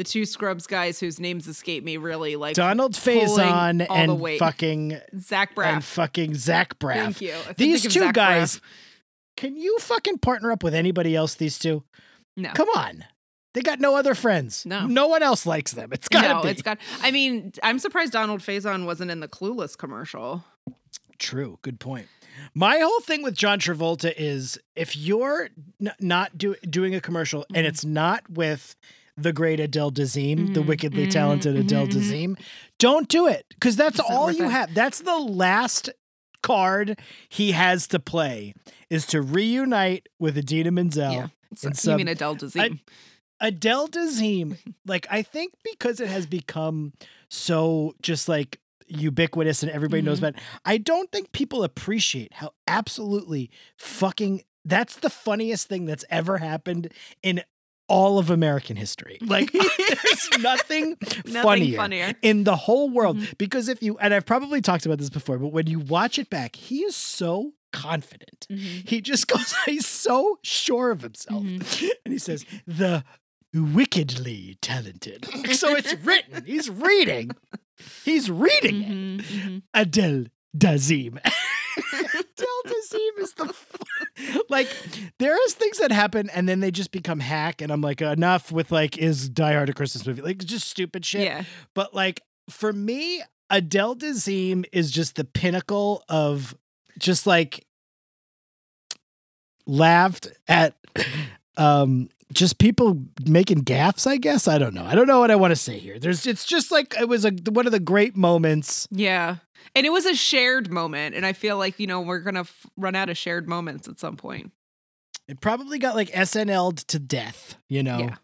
the 0.00 0.04
two 0.04 0.24
scrubs 0.24 0.66
guys 0.66 0.98
whose 0.98 1.20
names 1.20 1.46
escape 1.46 1.84
me 1.84 1.98
really 1.98 2.34
like 2.34 2.54
Donald 2.56 2.94
Faison 2.94 3.86
and 3.90 4.38
fucking 4.38 4.98
zach 5.18 5.50
and 5.50 5.56
braff 5.56 5.82
fucking 5.82 6.34
Zach 6.34 6.78
Braff. 6.78 6.94
thank 7.16 7.20
you 7.20 7.34
These 7.58 7.82
two 7.82 7.90
Zach 8.00 8.14
guys. 8.14 8.56
Braff. 8.56 8.60
Can 9.36 9.56
you 9.58 9.78
fucking 9.78 10.16
partner 10.18 10.52
up 10.52 10.62
with 10.64 10.74
anybody 10.74 11.14
else? 11.14 11.34
These 11.34 11.58
two. 11.58 11.82
no 12.34 12.50
Come 12.54 12.68
on. 12.74 13.04
They 13.52 13.60
got 13.60 13.78
no 13.78 13.94
other 13.94 14.14
friends. 14.14 14.64
No. 14.64 14.86
No 14.86 15.06
one 15.08 15.22
else 15.22 15.44
likes 15.44 15.72
them. 15.72 15.90
It's 15.92 16.08
gotta 16.08 16.28
no 16.28 16.42
be. 16.44 16.48
it's 16.48 16.62
got 16.62 16.78
i 17.02 17.10
mean 17.10 17.52
i'm 17.62 17.78
surprised 17.78 18.12
donald 18.14 18.40
faison 18.40 18.86
wasn't 18.86 19.10
in 19.10 19.20
the 19.20 19.28
clueless 19.28 19.76
commercial 19.76 20.42
True. 21.18 21.58
Good 21.60 21.78
point. 21.78 22.06
My 22.54 22.78
whole 22.78 23.00
thing 23.00 23.22
with 23.22 23.34
John 23.34 23.58
Travolta 23.60 24.10
is 24.16 24.58
if 24.74 24.96
you're 24.96 25.50
n- 25.78 25.92
not 26.00 26.38
do- 26.38 26.56
doing 26.70 26.94
a 26.94 27.00
commercial 27.02 27.44
and 27.54 27.66
Mhm. 27.66 27.68
it's 27.68 27.84
not 27.84 28.22
with 28.30 28.74
the 29.16 29.32
great 29.32 29.60
Adele 29.60 29.90
Dazeem, 29.92 30.54
the 30.54 30.60
Mhm, 30.62 30.66
wickedly 30.66 31.06
mhm, 31.06 31.10
talented 31.10 31.56
Adele 31.56 31.86
mhm. 31.86 31.92
Dazeem, 31.92 32.40
don't 32.78 33.08
do 33.08 33.26
it 33.26 33.44
because 33.50 33.76
that's 33.76 34.00
all 34.00 34.30
you 34.30 34.46
it. 34.48 34.52
have. 34.52 34.74
That's 34.74 35.00
the 35.00 35.18
last 35.18 35.90
card 36.42 36.98
he 37.28 37.52
has 37.52 37.86
to 37.88 37.98
play 37.98 38.54
is 38.88 39.06
to 39.06 39.20
reunite 39.20 40.08
with 40.18 40.38
Idina 40.38 40.70
Menzel. 40.70 41.12
yeah 41.12 41.26
so, 41.54 41.68
you 41.68 41.74
some- 41.74 41.96
mean 41.98 42.08
adele 42.08 42.36
dazeem 42.36 42.80
Adele 43.42 43.88
Dazeem, 43.88 44.58
like 44.86 45.06
I 45.10 45.22
think 45.22 45.54
because 45.64 45.98
it 46.00 46.08
has 46.08 46.26
become 46.26 46.92
so 47.30 47.94
just 48.02 48.28
like 48.28 48.60
ubiquitous 48.86 49.62
and 49.62 49.72
everybody 49.72 50.02
knows 50.02 50.18
Mhm. 50.18 50.28
about 50.28 50.34
it, 50.36 50.42
I 50.66 50.76
don't 50.78 51.10
think 51.10 51.32
people 51.32 51.64
appreciate 51.64 52.34
how 52.34 52.52
absolutely 52.66 53.50
fucking 53.78 54.42
that's 54.66 54.96
the 54.96 55.08
funniest 55.10 55.68
thing 55.68 55.86
that's 55.86 56.04
ever 56.10 56.36
happened 56.38 56.92
in 57.22 57.42
all 57.90 58.18
of 58.18 58.30
American 58.30 58.76
history. 58.76 59.18
Like 59.20 59.50
there's 59.88 60.30
nothing, 60.38 60.96
nothing 61.26 61.42
funnier, 61.42 61.76
funnier 61.76 62.14
in 62.22 62.44
the 62.44 62.56
whole 62.56 62.88
world 62.88 63.18
Mhm. 63.18 63.36
because 63.36 63.68
if 63.68 63.82
you 63.82 63.98
and 63.98 64.14
I've 64.14 64.24
probably 64.26 64.60
talked 64.62 64.86
about 64.86 64.98
this 64.98 65.10
before, 65.10 65.38
but 65.38 65.48
when 65.48 65.66
you 65.66 65.80
watch 65.80 66.18
it 66.18 66.30
back, 66.30 66.56
he 66.56 66.78
is 66.84 66.94
so 66.96 67.52
confident. 67.72 68.46
Mhm. 68.50 68.88
He 68.88 69.00
just 69.00 69.26
goes, 69.32 69.54
he's 69.66 69.86
so 69.86 70.38
sure 70.42 70.90
of 70.92 71.02
himself. 71.02 71.42
Mm-hmm. 71.42 71.88
And 72.04 72.12
he 72.12 72.18
says, 72.18 72.46
the 72.66 73.04
wickedly 73.52 74.56
talented. 74.62 75.26
so 75.52 75.74
it's 75.76 75.94
written. 76.04 76.44
He's 76.44 76.70
reading. 76.70 77.30
He's 78.04 78.30
reading 78.30 78.82
it. 78.82 78.88
Mhm, 78.88 79.20
mhm. 79.22 79.62
Adele 79.74 80.24
Dazeem. 80.56 81.18
Adele 82.64 82.74
Dazeem 82.74 83.22
is 83.22 83.32
the 83.34 84.44
like 84.48 84.68
there 85.18 85.36
is 85.46 85.54
things 85.54 85.78
that 85.78 85.92
happen 85.92 86.28
and 86.30 86.48
then 86.48 86.60
they 86.60 86.70
just 86.70 86.92
become 86.92 87.20
hack 87.20 87.60
and 87.62 87.72
I'm 87.72 87.80
like 87.80 88.00
enough 88.00 88.50
with 88.52 88.70
like 88.70 88.98
is 88.98 89.28
Die 89.28 89.52
Hard 89.52 89.68
a 89.68 89.72
Christmas 89.72 90.06
movie 90.06 90.22
like 90.22 90.38
just 90.38 90.68
stupid 90.68 91.04
shit. 91.04 91.22
yeah 91.22 91.44
But 91.74 91.94
like 91.94 92.22
for 92.48 92.72
me, 92.72 93.22
Adele 93.48 93.96
Dazeem 93.96 94.64
is 94.72 94.90
just 94.90 95.16
the 95.16 95.24
pinnacle 95.24 96.02
of 96.08 96.54
just 96.98 97.26
like 97.26 97.66
laughed 99.66 100.28
at 100.48 100.74
um 101.56 102.08
just 102.32 102.58
people 102.58 103.02
making 103.26 103.64
gaffes, 103.64 104.06
I 104.06 104.16
guess. 104.16 104.46
I 104.46 104.56
don't 104.58 104.72
know. 104.72 104.84
I 104.84 104.94
don't 104.94 105.08
know 105.08 105.18
what 105.18 105.32
I 105.32 105.34
want 105.34 105.50
to 105.50 105.56
say 105.56 105.78
here. 105.80 105.98
There's 105.98 106.26
it's 106.28 106.44
just 106.44 106.70
like 106.70 106.94
it 107.00 107.08
was 107.08 107.24
a 107.24 107.32
one 107.50 107.66
of 107.66 107.72
the 107.72 107.80
great 107.80 108.16
moments. 108.16 108.86
Yeah. 108.92 109.36
And 109.74 109.86
it 109.86 109.90
was 109.90 110.06
a 110.06 110.14
shared 110.14 110.70
moment. 110.70 111.14
And 111.14 111.24
I 111.24 111.32
feel 111.32 111.56
like, 111.56 111.78
you 111.78 111.86
know, 111.86 112.00
we're 112.00 112.20
going 112.20 112.34
to 112.34 112.40
f- 112.40 112.66
run 112.76 112.94
out 112.94 113.08
of 113.08 113.16
shared 113.16 113.48
moments 113.48 113.88
at 113.88 113.98
some 113.98 114.16
point. 114.16 114.52
It 115.28 115.40
probably 115.40 115.78
got 115.78 115.94
like 115.94 116.10
SNL'd 116.10 116.78
to 116.88 116.98
death, 116.98 117.56
you 117.68 117.82
know. 117.82 117.98
Yeah. 118.00 118.16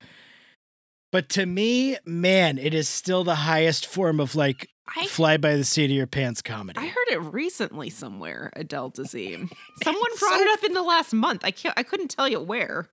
But 1.12 1.28
to 1.30 1.46
me, 1.46 1.96
man, 2.04 2.58
it 2.58 2.74
is 2.74 2.88
still 2.88 3.22
the 3.24 3.36
highest 3.36 3.86
form 3.86 4.18
of 4.18 4.34
like 4.34 4.68
I, 4.94 5.06
fly 5.06 5.36
by 5.36 5.56
the 5.56 5.64
seat 5.64 5.86
of 5.86 5.90
your 5.92 6.06
pants 6.06 6.42
comedy. 6.42 6.78
I 6.78 6.86
heard 6.86 7.08
it 7.10 7.20
recently 7.32 7.90
somewhere, 7.90 8.52
Adele 8.54 8.90
Dazeem. 8.90 9.50
Someone 9.82 10.10
brought 10.18 10.40
it 10.40 10.50
up 10.58 10.64
in 10.64 10.72
the 10.72 10.82
last 10.82 11.12
month. 11.12 11.44
I 11.44 11.52
can't, 11.52 11.74
I 11.78 11.84
couldn't 11.84 12.08
tell 12.08 12.28
you 12.28 12.40
where. 12.40 12.88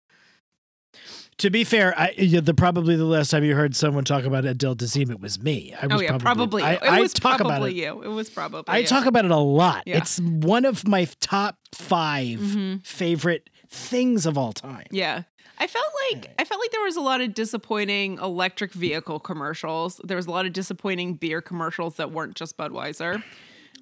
To 1.37 1.49
be 1.49 1.63
fair, 1.63 1.93
I 1.99 2.13
the 2.41 2.53
probably 2.53 2.95
the 2.95 3.05
last 3.05 3.31
time 3.31 3.43
you 3.43 3.55
heard 3.55 3.75
someone 3.75 4.03
talk 4.03 4.23
about 4.25 4.45
Adele 4.45 4.75
Dazeem, 4.75 5.09
it 5.09 5.19
was 5.19 5.41
me. 5.41 5.73
I 5.81 5.87
was 5.87 5.97
Oh, 6.01 6.03
yeah, 6.03 6.17
probably. 6.17 6.63
I, 6.63 6.73
you. 6.73 6.77
I 6.81 6.97
it 6.97 7.01
was 7.01 7.13
talk 7.13 7.37
probably 7.37 7.55
about 7.57 7.69
it. 7.69 7.75
you. 7.75 8.01
It 8.03 8.15
was 8.15 8.29
probably 8.29 8.63
I 8.73 8.79
you. 8.79 8.87
talk 8.87 9.05
about 9.05 9.25
it 9.25 9.31
a 9.31 9.37
lot. 9.37 9.83
Yeah. 9.85 9.97
It's 9.97 10.19
one 10.19 10.65
of 10.65 10.87
my 10.87 11.05
top 11.19 11.57
5 11.73 12.39
Mhm. 12.39 12.85
favorite 12.85 13.49
things 13.69 14.25
of 14.25 14.37
all 14.37 14.53
time. 14.53 14.85
Yeah. 14.91 15.23
I 15.59 15.67
felt 15.67 15.85
like 16.11 16.33
I 16.39 16.45
felt 16.45 16.59
like 16.59 16.71
there 16.71 16.81
was 16.83 16.95
a 16.97 17.01
lot 17.01 17.21
of 17.21 17.33
disappointing 17.33 18.17
electric 18.17 18.73
vehicle 18.73 19.19
commercials. 19.19 20.01
There 20.03 20.17
was 20.17 20.25
a 20.25 20.31
lot 20.31 20.45
of 20.45 20.53
disappointing 20.53 21.13
beer 21.15 21.41
commercials 21.41 21.95
that 21.95 22.11
weren't 22.11 22.35
just 22.35 22.57
Budweiser. 22.57 23.23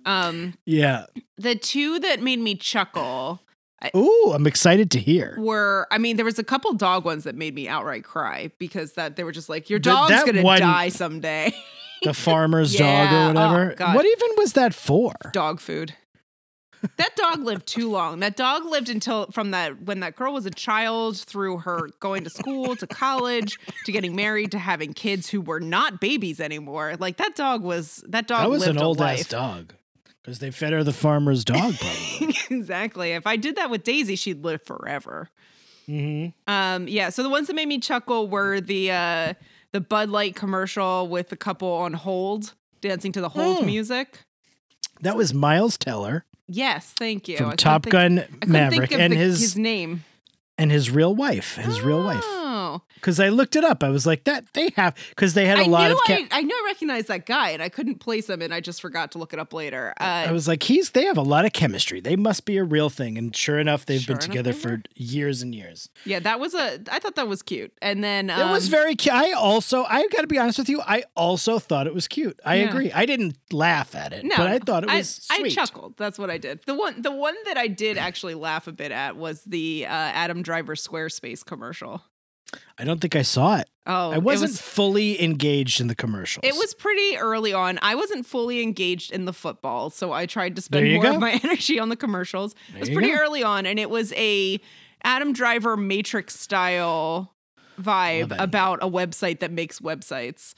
Um, 0.05 0.55
Yeah. 0.65 1.05
the 1.37 1.55
two 1.55 1.99
that 1.99 2.21
made 2.21 2.39
me 2.39 2.55
chuckle 2.55 3.41
Ooh, 3.95 4.31
I'm 4.33 4.47
excited 4.47 4.91
to 4.91 4.99
hear. 4.99 5.35
were 5.37 5.87
I 5.91 5.97
mean, 5.97 6.15
there 6.15 6.25
was 6.25 6.39
a 6.39 6.43
couple 6.43 6.73
dog 6.73 7.05
ones 7.05 7.23
that 7.23 7.35
made 7.35 7.55
me 7.55 7.67
outright 7.67 8.03
cry 8.03 8.51
because 8.59 8.93
that 8.93 9.15
they 9.15 9.23
were 9.23 9.31
just 9.31 9.49
like, 9.49 9.69
Your 9.69 9.79
dog's 9.79 10.11
that 10.11 10.25
gonna 10.25 10.43
one- 10.43 10.61
die 10.61 10.89
someday. 10.89 11.53
The 12.03 12.15
farmer's 12.15 12.75
dog 12.75 13.13
or 13.13 13.15
oh, 13.15 13.27
whatever. 13.27 13.75
Oh, 13.79 13.93
what 13.95 14.07
even 14.07 14.29
was 14.35 14.53
that 14.53 14.73
for? 14.73 15.13
dog 15.33 15.59
food. 15.59 15.93
That 16.97 17.15
dog 17.15 17.43
lived 17.43 17.67
too 17.67 17.91
long. 17.91 18.21
That 18.21 18.35
dog 18.35 18.65
lived 18.65 18.89
until 18.89 19.27
from 19.27 19.51
that 19.51 19.83
when 19.83 19.99
that 19.99 20.15
girl 20.15 20.33
was 20.33 20.47
a 20.47 20.51
child 20.51 21.17
through 21.17 21.59
her 21.59 21.89
going 21.99 22.23
to 22.23 22.29
school 22.31 22.75
to 22.75 22.87
college 22.87 23.59
to 23.85 23.91
getting 23.91 24.15
married 24.15 24.51
to 24.53 24.59
having 24.59 24.93
kids 24.93 25.29
who 25.29 25.41
were 25.41 25.59
not 25.59 26.01
babies 26.01 26.39
anymore. 26.39 26.95
Like 26.99 27.17
that 27.17 27.35
dog 27.35 27.61
was 27.61 28.03
that 28.07 28.27
dog 28.27 28.41
That 28.41 28.49
was 28.49 28.65
an 28.65 28.79
old 28.79 28.99
ass 28.99 29.27
dog. 29.27 29.73
Because 30.21 30.39
they 30.39 30.51
fed 30.51 30.73
her 30.73 30.83
the 30.83 30.93
farmer's 30.93 31.43
dog, 31.43 31.75
probably. 31.79 32.35
exactly. 32.51 33.11
If 33.11 33.25
I 33.25 33.35
did 33.37 33.55
that 33.55 33.69
with 33.71 33.83
Daisy, 33.83 34.15
she'd 34.15 34.43
live 34.43 34.61
forever. 34.61 35.29
mm-hmm. 35.87 36.29
Um, 36.51 36.87
yeah. 36.87 37.09
So 37.09 37.23
the 37.23 37.29
ones 37.29 37.47
that 37.47 37.55
made 37.55 37.67
me 37.67 37.79
chuckle 37.79 38.27
were 38.27 38.61
the 38.61 38.91
uh, 38.91 39.33
the 39.71 39.81
Bud 39.81 40.09
Light 40.09 40.35
commercial 40.35 41.07
with 41.07 41.29
the 41.29 41.37
couple 41.37 41.69
on 41.71 41.93
hold 41.93 42.53
dancing 42.81 43.11
to 43.13 43.21
the 43.21 43.29
hold 43.29 43.59
Hmm. 43.59 43.65
music. 43.65 44.19
That 45.01 45.15
was 45.15 45.33
Miles 45.33 45.77
Teller 45.77 46.25
Yes, 46.47 46.93
thank 46.99 47.27
you. 47.29 47.37
From 47.37 47.51
Top 47.55 47.83
think- 47.83 47.91
Gun 47.93 48.25
Maverick 48.45 48.91
and 48.91 49.13
the- 49.13 49.17
his, 49.17 49.39
his 49.39 49.57
name. 49.57 50.03
and 50.57 50.69
his 50.69 50.91
real 50.91 51.15
wife, 51.15 51.55
his 51.55 51.79
real 51.81 52.03
wife. 52.03 52.25
Because 52.95 53.19
I 53.19 53.29
looked 53.29 53.55
it 53.55 53.63
up. 53.63 53.83
I 53.83 53.89
was 53.89 54.05
like, 54.05 54.23
that 54.25 54.45
they 54.53 54.69
have 54.75 54.95
because 55.09 55.33
they 55.33 55.45
had 55.45 55.59
a 55.59 55.63
I 55.63 55.65
lot 55.65 55.91
of. 55.91 55.97
Ca- 56.07 56.13
I, 56.13 56.27
I 56.31 56.41
knew 56.41 56.55
I 56.55 56.67
recognized 56.67 57.07
that 57.07 57.25
guy, 57.25 57.49
and 57.49 57.61
I 57.61 57.69
couldn't 57.69 57.99
place 57.99 58.29
him, 58.29 58.41
and 58.41 58.53
I 58.53 58.59
just 58.59 58.81
forgot 58.81 59.11
to 59.13 59.17
look 59.17 59.33
it 59.33 59.39
up 59.39 59.53
later. 59.53 59.93
Uh, 59.99 60.03
I 60.27 60.31
was 60.31 60.47
like, 60.47 60.63
he's. 60.63 60.91
They 60.91 61.05
have 61.05 61.17
a 61.17 61.21
lot 61.23 61.45
of 61.45 61.53
chemistry. 61.53 61.99
They 62.01 62.15
must 62.15 62.45
be 62.45 62.57
a 62.57 62.63
real 62.63 62.89
thing. 62.89 63.17
And 63.17 63.35
sure 63.35 63.59
enough, 63.59 63.85
they've 63.85 64.01
Sure 64.01 64.15
been 64.15 64.21
together 64.21 64.53
for 64.53 64.81
years 64.95 65.41
and 65.41 65.53
years. 65.55 65.89
yeah, 66.05 66.19
that 66.19 66.39
was 66.39 66.53
a. 66.53 66.79
I 66.91 66.99
thought 66.99 67.15
that 67.15 67.27
was 67.27 67.41
cute, 67.41 67.73
and 67.81 68.03
then 68.03 68.29
um, 68.29 68.49
it 68.49 68.51
was 68.51 68.67
very 68.67 68.95
cute. 68.95 69.13
I 69.15 69.31
also, 69.33 69.83
I 69.83 70.07
got 70.07 70.21
to 70.21 70.27
be 70.27 70.37
honest 70.37 70.57
with 70.59 70.69
you, 70.69 70.81
I 70.81 71.03
also 71.15 71.59
thought 71.59 71.87
it 71.87 71.93
was 71.93 72.07
cute. 72.07 72.39
I 72.45 72.55
Yeah. 72.55 72.69
agree. 72.69 72.91
I 72.91 73.05
didn't 73.05 73.37
laugh 73.51 73.95
at 73.95 74.13
it, 74.13 74.23
No, 74.25 74.35
but 74.37 74.47
I 74.47 74.59
thought 74.59 74.83
it 74.83 74.89
was 74.89 75.27
I, 75.31 75.39
sweet. 75.39 75.51
chuckled. 75.53 75.95
That's 75.97 76.17
what 76.19 76.29
I 76.29 76.37
did. 76.37 76.61
The 76.65 76.75
one, 76.75 77.01
the 77.01 77.11
one 77.11 77.35
that 77.45 77.57
I 77.57 77.67
did 77.67 77.97
actually 77.97 78.35
laugh 78.35 78.67
a 78.67 78.71
bit 78.71 78.91
at 78.91 79.15
was 79.17 79.43
the 79.43 79.85
uh, 79.85 79.89
Adam 79.89 80.41
Driver 80.43 80.75
Squarespace 80.75 81.45
commercial. 81.45 82.01
I 82.77 82.83
don't 82.83 82.99
think 82.99 83.15
I 83.15 83.21
saw 83.21 83.57
it. 83.57 83.67
Oh, 83.87 84.11
I 84.11 84.17
wasn't 84.19 84.51
was, 84.51 84.61
fully 84.61 85.21
engaged 85.23 85.81
in 85.81 85.87
the 85.87 85.95
commercials. 85.95 86.41
it 86.43 86.53
was 86.55 86.73
pretty 86.73 87.17
early 87.17 87.51
on. 87.53 87.79
I 87.81 87.95
wasn't 87.95 88.25
fully 88.25 88.61
engaged 88.61 89.11
in 89.11 89.25
the 89.25 89.33
football, 89.33 89.89
so 89.89 90.11
I 90.13 90.25
tried 90.27 90.55
to 90.57 90.61
spend 90.61 90.91
more 90.93 91.01
go. 91.03 91.15
of 91.15 91.19
my 91.19 91.31
energy 91.43 91.79
on 91.79 91.89
the 91.89 91.95
commercials. 91.95 92.53
There 92.69 92.77
it 92.77 92.79
was 92.81 92.89
pretty 92.91 93.11
go. 93.11 93.17
early 93.19 93.43
on, 93.43 93.65
and 93.65 93.79
it 93.79 93.89
was 93.89 94.13
a 94.13 94.59
Adam 95.03 95.33
Driver 95.33 95.75
Matrix 95.77 96.39
style 96.39 97.33
vibe 97.79 98.35
about 98.39 98.79
a 98.83 98.87
website 98.89 99.39
that 99.39 99.51
makes 99.51 99.79
websites 99.79 100.53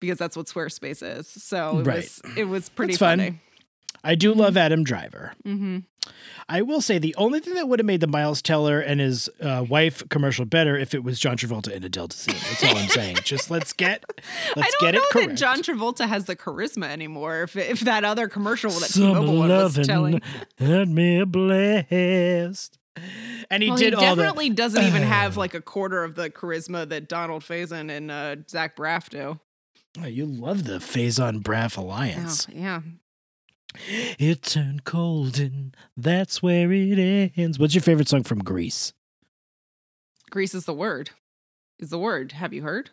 because 0.00 0.18
that's 0.18 0.36
what 0.36 0.46
Squarespace 0.46 1.02
is. 1.18 1.26
So 1.26 1.78
it 1.80 1.86
Right. 1.86 1.96
was 1.96 2.20
it 2.36 2.44
was 2.44 2.68
pretty 2.68 2.92
That's 2.92 2.98
fun. 3.00 3.18
funny. 3.18 3.40
I 4.04 4.14
do 4.14 4.32
love 4.34 4.56
Adam 4.56 4.84
Driver. 4.84 5.32
hmm 5.44 5.78
I 6.48 6.62
will 6.62 6.80
say 6.80 6.98
the 6.98 7.14
only 7.16 7.40
thing 7.40 7.54
that 7.54 7.68
would 7.68 7.78
have 7.78 7.86
made 7.86 8.00
the 8.00 8.06
Miles 8.06 8.40
Teller 8.40 8.80
and 8.80 9.00
his 9.00 9.28
uh, 9.40 9.64
wife 9.68 10.08
commercial 10.08 10.44
better 10.46 10.76
if 10.78 10.94
it 10.94 11.04
was 11.04 11.18
John 11.20 11.36
Travolta 11.36 11.74
and 11.74 11.84
Adele 11.84 12.08
Dazeem. 12.08 12.26
That's 12.48 12.64
all 12.64 12.76
I'm 12.76 12.88
saying. 12.88 13.16
Just 13.24 13.50
let's 13.50 13.72
get 13.74 14.04
let's 14.56 14.68
I 14.68 14.70
don't 14.70 14.80
get 14.80 14.94
know 14.94 15.00
it 15.02 15.10
correct. 15.10 15.28
that 15.30 15.34
John 15.36 15.62
Travolta 15.62 16.08
has 16.08 16.24
the 16.24 16.36
charisma 16.36 16.88
anymore. 16.88 17.42
If 17.42 17.56
if 17.56 17.80
that 17.80 18.04
other 18.04 18.28
commercial 18.28 18.70
that 18.70 18.90
T-Mobile 18.90 19.36
one 19.38 19.48
was 19.50 19.74
telling, 19.86 20.22
had 20.58 20.88
me 20.88 21.22
blessed. 21.24 22.78
And 23.50 23.62
he 23.62 23.68
well, 23.68 23.78
did 23.78 23.92
he 23.92 23.94
all 23.94 24.16
the 24.16 24.22
definitely 24.22 24.50
doesn't 24.50 24.82
even 24.84 25.02
have 25.04 25.36
like 25.36 25.54
a 25.54 25.60
quarter 25.60 26.02
of 26.02 26.14
the 26.16 26.30
charisma 26.30 26.88
that 26.88 27.08
Donald 27.08 27.42
Faison 27.42 27.90
and 27.90 28.10
uh, 28.10 28.36
Zach 28.50 28.74
Braff 28.76 29.08
do. 29.10 29.38
Oh, 30.02 30.06
you 30.06 30.26
love 30.26 30.64
the 30.64 30.78
Faison 30.78 31.42
Braff 31.42 31.78
Oh, 31.78 31.82
alliance. 31.82 32.46
yeah, 32.52 32.80
It 34.18 34.42
turned 34.42 34.84
cold 34.84 35.38
and 35.38 35.76
that's 35.96 36.42
where 36.42 36.72
it 36.72 37.32
ends. 37.36 37.58
What's 37.58 37.74
your 37.74 37.82
favorite 37.82 38.08
song 38.08 38.22
from 38.22 38.38
Grease? 38.38 38.92
Grease 40.30 40.54
is 40.54 40.64
the 40.64 40.74
word. 40.74 41.10
Is 41.78 41.90
the 41.90 41.98
word? 41.98 42.32
Have 42.32 42.52
you 42.52 42.62
heard? 42.62 42.90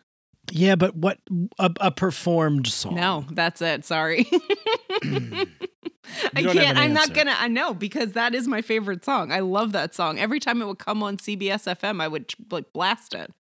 Yeah, 0.52 0.76
but 0.76 0.94
what 0.94 1.18
a, 1.58 1.72
a 1.80 1.90
performed 1.90 2.68
song? 2.68 2.94
No, 2.94 3.24
that's 3.30 3.60
it. 3.60 3.84
Sorry. 3.84 4.26
I 6.34 6.42
can't. 6.42 6.58
an 6.58 6.76
I'm 6.76 6.92
not 6.92 7.12
gonna. 7.12 7.34
I 7.36 7.48
know 7.48 7.74
because 7.74 8.12
that 8.12 8.34
is 8.34 8.46
my 8.46 8.62
favorite 8.62 9.04
song. 9.04 9.32
I 9.32 9.40
love 9.40 9.72
that 9.72 9.94
song. 9.94 10.18
Every 10.18 10.38
time 10.38 10.62
it 10.62 10.66
would 10.66 10.78
come 10.78 11.02
on 11.02 11.16
CBS 11.16 11.66
FM, 11.76 12.00
I 12.00 12.08
would 12.08 12.32
like 12.50 12.72
blast 12.72 13.12
it. 13.14 13.32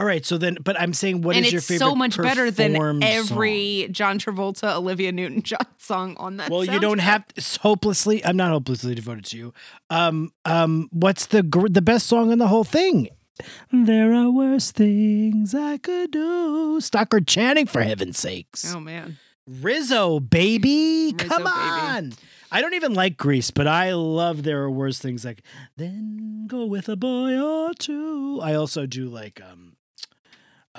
All 0.00 0.06
right, 0.06 0.24
so 0.24 0.38
then, 0.38 0.56
but 0.64 0.80
I'm 0.80 0.94
saying, 0.94 1.20
what 1.20 1.36
is 1.36 1.42
and 1.42 1.52
your 1.52 1.58
it's 1.58 1.66
favorite? 1.68 1.86
so 1.86 1.94
much 1.94 2.16
better 2.16 2.50
than 2.50 3.02
every 3.02 3.86
John 3.90 4.18
Travolta, 4.18 4.74
Olivia 4.76 5.12
Newton 5.12 5.42
John 5.42 5.58
song 5.78 6.16
on 6.16 6.38
that. 6.38 6.48
song? 6.48 6.56
Well, 6.56 6.64
you 6.64 6.80
don't 6.80 7.00
have 7.00 7.22
it's 7.36 7.56
hopelessly. 7.56 8.24
I'm 8.24 8.34
not 8.38 8.50
hopelessly 8.50 8.94
devoted 8.94 9.26
to 9.26 9.36
you. 9.36 9.52
Um, 9.90 10.32
um, 10.46 10.88
what's 10.90 11.26
the 11.26 11.42
gr- 11.42 11.68
the 11.68 11.82
best 11.82 12.06
song 12.06 12.32
in 12.32 12.38
the 12.38 12.48
whole 12.48 12.64
thing? 12.64 13.10
There 13.70 14.14
are 14.14 14.30
worse 14.30 14.72
things 14.72 15.54
I 15.54 15.76
could 15.76 16.12
do. 16.12 16.80
Stockard 16.80 17.26
Channing, 17.28 17.66
for 17.66 17.82
heaven's 17.82 18.18
sakes. 18.18 18.74
Oh 18.74 18.80
man, 18.80 19.18
Rizzo, 19.46 20.18
baby, 20.18 21.12
Rizzo, 21.14 21.28
come 21.28 21.44
baby. 21.44 21.50
on. 21.54 22.12
I 22.50 22.62
don't 22.62 22.72
even 22.72 22.94
like 22.94 23.18
Grease, 23.18 23.50
but 23.50 23.66
I 23.66 23.92
love 23.92 24.44
there 24.44 24.62
are 24.62 24.70
worse 24.70 24.98
things 24.98 25.26
like 25.26 25.42
then 25.76 26.46
go 26.46 26.64
with 26.64 26.88
a 26.88 26.96
boy 26.96 27.38
or 27.38 27.74
two. 27.74 28.40
I 28.42 28.54
also 28.54 28.86
do 28.86 29.10
like 29.10 29.42
um 29.42 29.76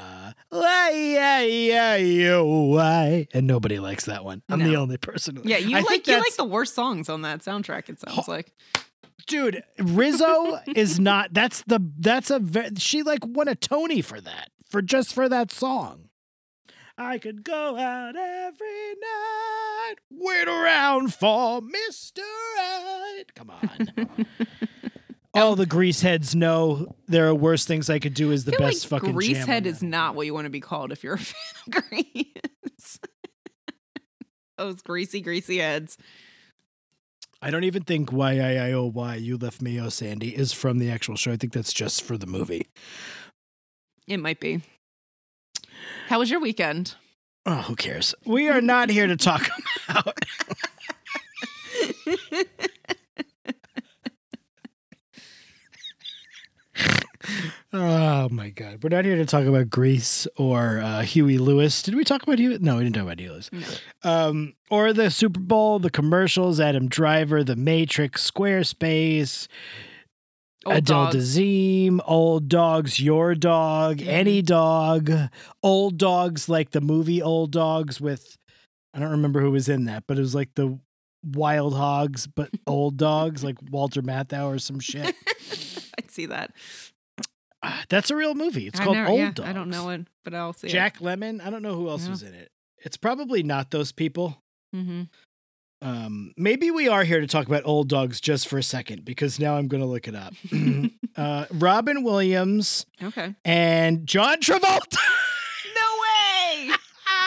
uh 0.02 0.90
yeah 0.94 1.42
yeah 1.42 1.96
yo 1.96 2.46
why 2.46 3.28
and 3.34 3.48
nobody 3.48 3.80
likes 3.80 4.06
that 4.06 4.24
one. 4.24 4.42
I'm 4.50 4.64
the 4.64 4.76
only 4.76 4.98
person. 4.98 5.38
Who, 5.38 5.44
yeah, 5.46 5.58
you 5.58 5.76
I 5.76 5.80
like 5.80 5.88
think 5.88 6.08
you 6.08 6.20
like 6.20 6.36
the 6.36 6.46
worst 6.46 6.76
songs 6.76 7.10
on 7.10 7.22
that 7.22 7.40
soundtrack. 7.40 7.90
It 7.90 8.00
sounds 8.00 8.28
like 8.28 8.54
dude. 9.28 9.64
Rizzo 9.80 10.60
is 10.76 11.00
not. 11.00 11.34
That's 11.34 11.64
the 11.68 11.80
that's 12.00 12.30
a 12.30 12.40
ve- 12.40 12.76
she 12.78 13.04
like 13.04 13.26
won 13.26 13.48
a 13.48 13.56
Tony 13.56 14.02
for 14.02 14.20
that 14.22 14.50
for 14.70 14.82
just 14.82 15.14
for 15.14 15.30
that 15.30 15.52
song. 15.52 16.10
I 16.98 17.18
could 17.18 17.44
go 17.44 17.78
out 17.78 18.16
every 18.16 18.94
night, 19.02 19.96
wait 20.12 20.48
around 20.48 21.14
for 21.14 21.62
Mister 21.62 22.22
Right. 22.58 23.24
Come 23.36 23.50
on. 23.50 23.88
All 25.34 25.56
the 25.56 25.66
grease 25.66 26.02
heads 26.02 26.36
know 26.36 26.96
there 27.08 27.28
are 27.28 27.36
worse 27.36 27.66
things 27.66 27.90
I 27.90 28.00
could 28.00 28.14
do 28.14 28.32
is 28.32 28.44
the 28.44 28.52
best 28.52 28.92
like 28.92 29.02
fucking 29.02 29.16
Greasehead 29.16 29.46
jam 29.46 29.58
on 29.58 29.66
is 29.66 29.82
not 29.82 30.16
what 30.16 30.26
you 30.26 30.34
want 30.34 30.46
to 30.46 30.50
be 30.50 30.60
called 30.60 30.92
if 30.92 31.04
you're 31.04 31.14
a 31.14 31.18
fan 31.20 31.36
of 31.68 31.90
Grease. 31.90 33.00
Those 34.58 34.82
greasy, 34.82 35.22
greasy 35.22 35.58
heads. 35.60 35.98
I 37.42 37.50
don't 37.50 37.64
even 37.64 37.84
think 37.84 38.12
why 38.12 38.40
I 38.40 38.68
I 38.68 38.72
O 38.74 38.86
why 38.86 39.16
you 39.16 39.38
left 39.38 39.62
me 39.62 39.80
oh 39.80 39.90
Sandy 39.90 40.36
is 40.36 40.54
from 40.54 40.78
the 40.78 40.92
actual 40.92 41.16
show. 41.16 41.32
I 41.32 41.38
think 41.38 41.54
that's 41.54 41.74
just 41.74 42.04
for 42.04 42.18
the 42.18 42.28
movie. 42.28 42.68
It 44.08 44.18
might 44.18 44.40
be. 44.40 44.62
How 46.08 46.20
was 46.20 46.30
your 46.30 46.40
weekend? 46.42 46.96
Oh, 47.46 47.56
who 47.62 47.76
cares? 47.76 48.14
We 48.26 48.50
are 48.50 48.62
not 48.62 48.90
here 48.90 49.08
to 49.08 49.16
talk 49.16 49.50
about. 49.90 50.20
Oh 57.74 58.28
my 58.30 58.50
God. 58.50 58.84
We're 58.84 58.90
not 58.90 59.06
here 59.06 59.16
to 59.16 59.26
talk 59.26 59.46
about 59.46 59.70
Grease 59.70 60.28
or 60.36 60.80
uh, 60.80 61.02
Huey 61.04 61.38
Lewis. 61.38 61.82
Did 61.82 61.96
we 61.96 62.04
talk 62.04 62.22
about 62.24 62.38
Huey? 62.38 62.58
No, 62.60 62.76
we 62.78 62.84
didn't 62.84 62.96
talk 62.96 63.04
about 63.04 63.20
Huey 63.20 63.30
Lewis. 63.32 63.50
No. 63.54 63.62
Um, 64.04 64.54
or 64.70 64.92
the 64.92 65.10
Super 65.10 65.40
Bowl, 65.40 65.80
the 65.80 65.90
commercials, 65.90 66.60
Adam 66.60 66.90
Driver, 66.90 67.46
The 67.46 67.56
Matrix, 67.56 68.30
Squarespace, 68.30 69.48
Old 70.66 70.78
Adele. 70.80 71.14
Dazeem, 71.14 72.00
Old 72.06 72.50
Dogs, 72.50 73.00
Your 73.00 73.36
Dog, 73.36 74.00
Mhm. 74.00 74.08
Any 74.08 74.42
Dog, 74.42 75.10
Old 75.64 75.98
Dogs, 75.98 76.50
like 76.50 76.72
the 76.72 76.82
movie 76.82 77.22
Old 77.22 77.52
Dogs 77.52 78.02
with, 78.02 78.38
I 78.94 79.00
don't 79.00 79.12
remember 79.12 79.40
who 79.40 79.52
was 79.52 79.70
in 79.70 79.86
that, 79.86 80.04
but 80.08 80.18
it 80.18 80.22
was 80.22 80.36
like 80.36 80.50
the 80.56 80.78
Wild 81.24 81.74
Hogs, 81.74 82.28
but 82.28 82.50
Old 82.68 82.98
Dogs, 82.98 83.46
like 83.46 83.56
Walter 83.70 84.02
Matthau 84.02 84.48
or 84.54 84.60
some 84.60 84.82
shit. 84.82 85.16
I'd 85.98 86.12
see 86.12 86.26
that. 86.26 86.52
That's 87.90 88.10
a 88.12 88.16
real 88.16 88.36
movie. 88.36 88.68
It's 88.68 88.80
I 88.80 88.84
called 88.84 88.98
never- 88.98 89.10
Old 89.10 89.20
yeah, 89.20 89.32
Dogs. 89.32 89.50
I 89.50 89.54
don't 89.54 89.70
know 89.70 89.90
it, 89.90 90.08
but 90.24 90.34
I'll 90.34 90.54
see 90.54 90.68
Jack 90.68 91.00
Lemmon. 91.00 91.42
I 91.46 91.50
don't 91.50 91.62
know 91.62 91.76
who 91.76 91.90
else 91.90 92.04
Yeah. 92.06 92.10
was 92.12 92.24
in 92.24 92.34
it. 92.34 92.52
It's 92.78 92.98
probably 92.98 93.44
not 93.44 93.72
those 93.72 93.92
people. 93.92 94.42
it. 94.74 94.78
hmm 94.78 95.02
Um, 95.84 96.34
maybe 96.38 96.70
we 96.72 96.88
are 96.88 97.04
here 97.04 97.22
to 97.22 97.28
talk 97.28 97.48
about 97.48 97.64
old 97.66 97.90
dogs 97.90 98.22
just 98.22 98.48
for 98.48 98.58
a 98.60 98.64
second 98.64 99.04
because 99.06 99.40
now 99.40 99.56
I'm 99.58 99.68
going 99.68 99.82
to 99.82 99.88
look 99.88 100.08
it 100.08 100.16
up. 100.16 100.34
uh, 101.16 101.46
Robin 101.52 102.04
Williams 102.04 102.86
Okay. 103.02 103.34
and 103.46 104.06
John 104.08 104.38
Travolta. 104.40 104.98
No 105.76 106.68
way. 106.68 106.70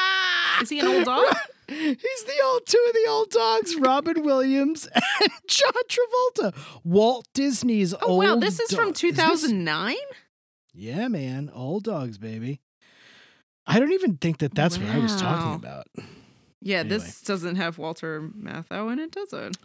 Is 0.62 0.68
he 0.70 0.78
an 0.80 0.86
old 0.86 1.04
dog? 1.04 1.34
He's 1.66 2.24
the 2.24 2.40
old 2.44 2.66
two 2.66 2.84
of 2.88 2.92
the 2.92 3.06
old 3.08 3.30
dogs, 3.30 3.74
Robin 3.76 4.22
Williams 4.22 4.86
and 4.94 5.30
John 5.48 5.72
Travolta. 5.88 6.54
Walt 6.84 7.26
Disney's 7.32 7.94
Oh 7.94 7.98
old 8.02 8.24
wow, 8.24 8.36
this 8.36 8.60
is 8.60 8.70
from 8.74 8.86
Dog- 8.88 8.94
this- 8.94 9.00
2009. 9.00 9.94
Yeah, 10.74 11.08
man, 11.08 11.50
old 11.54 11.84
dogs, 11.84 12.18
baby. 12.18 12.60
I 13.66 13.78
don't 13.78 13.92
even 13.92 14.16
think 14.16 14.38
that 14.38 14.54
that's 14.54 14.78
what 14.78 14.90
I 14.90 14.98
was 14.98 15.16
talking 15.20 15.54
about. 15.54 15.86
Yeah, 16.60 16.78
Anyway. 16.80 16.98
this 16.98 17.20
doesn't 17.22 17.56
have 17.56 17.78
Walter 17.78 18.20
Matthau 18.20 18.92
in 18.92 18.98
it, 18.98 19.10
does 19.12 19.32
it? 19.32 19.56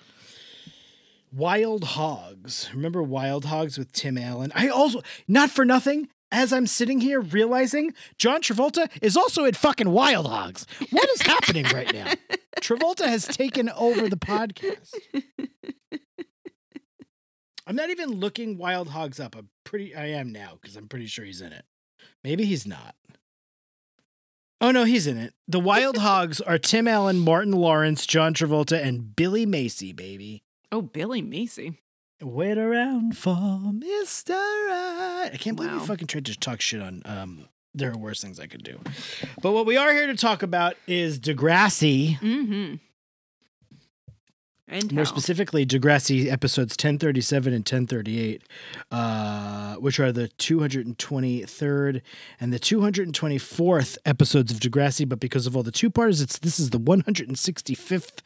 Wild 1.33 1.83
Hogs. 1.83 2.69
Remember 2.73 3.03
Wild 3.03 3.45
Hogs 3.45 3.77
with 3.77 3.91
Tim 3.91 4.17
Allen? 4.17 4.51
I 4.55 4.69
also, 4.69 5.01
not 5.27 5.49
for 5.51 5.63
nothing, 5.65 6.09
as 6.31 6.51
I'm 6.53 6.65
sitting 6.67 6.99
here 7.01 7.19
realizing 7.21 7.93
John 8.17 8.41
Travolta 8.41 8.89
is 9.01 9.15
also 9.17 9.45
in 9.45 9.53
fucking 9.53 9.89
Wild 9.89 10.27
Hogs. 10.27 10.65
What 10.91 11.09
is 11.09 11.21
happening 11.21 11.65
right 11.73 11.93
now? 11.93 12.11
Travolta 12.61 13.05
has 13.05 13.25
taken 13.25 13.69
over 13.69 14.09
the 14.09 14.17
podcast. 14.17 14.93
I'm 17.69 17.75
not 17.75 17.91
even 17.91 18.19
looking 18.19 18.57
Wild 18.57 18.89
Hogs 18.89 19.19
up. 19.19 19.35
I'm 19.35 19.49
pretty, 19.63 19.95
I 19.95 20.07
am 20.07 20.31
now 20.31 20.57
because 20.59 20.75
I'm 20.75 20.87
pretty 20.87 21.05
sure 21.05 21.23
he's 21.23 21.39
in 21.39 21.53
it. 21.53 21.65
Maybe 22.23 22.43
he's 22.45 22.65
not. 22.65 22.95
Oh 24.59 24.71
no, 24.71 24.85
he's 24.85 25.05
in 25.05 25.17
it. 25.17 25.35
The 25.47 25.59
Wild 25.59 25.97
Hogs 25.99 26.41
are 26.41 26.57
Tim 26.57 26.87
Allen, 26.87 27.19
Martin 27.19 27.53
Lawrence, 27.53 28.07
John 28.07 28.33
Travolta, 28.33 28.83
and 28.83 29.15
Billy 29.15 29.45
Macy, 29.45 29.93
baby. 29.93 30.41
Oh, 30.71 30.81
Billy 30.81 31.21
Macy. 31.21 31.79
Wait 32.23 32.57
around 32.57 33.15
for 33.15 33.35
Mr. 33.35 34.31
Right. 34.31 35.29
I 35.31 35.37
can't 35.37 35.55
believe 35.55 35.71
you 35.71 35.79
fucking 35.79 36.07
tried 36.07 36.25
to 36.25 36.37
talk 36.37 36.61
shit 36.61 36.81
on 36.81 37.03
um 37.05 37.47
there 37.75 37.91
are 37.91 37.97
worse 37.97 38.19
things 38.19 38.39
I 38.39 38.47
could 38.47 38.63
do. 38.63 38.79
But 39.43 39.51
what 39.51 39.67
we 39.67 39.77
are 39.77 39.93
here 39.93 40.07
to 40.07 40.15
talk 40.15 40.41
about 40.41 40.75
is 40.87 41.19
Degrassi. 41.19 42.17
Mm-hmm. 42.19 42.75
And 44.69 44.93
More 44.93 45.03
how. 45.03 45.09
specifically, 45.09 45.65
Degrassi 45.65 46.31
episodes 46.31 46.73
1037 46.73 47.53
and 47.53 47.61
1038, 47.61 48.43
uh, 48.91 49.75
which 49.75 49.99
are 49.99 50.11
the 50.11 50.29
223rd 50.37 52.01
and 52.39 52.53
the 52.53 52.59
224th 52.59 53.97
episodes 54.05 54.51
of 54.51 54.59
Degrassi. 54.59 55.09
But 55.09 55.19
because 55.19 55.47
of 55.47 55.57
all 55.57 55.63
the 55.63 55.71
two 55.71 55.89
parters, 55.89 56.21
it's 56.21 56.37
this 56.37 56.59
is 56.59 56.69
the 56.69 56.79
165th, 56.79 58.21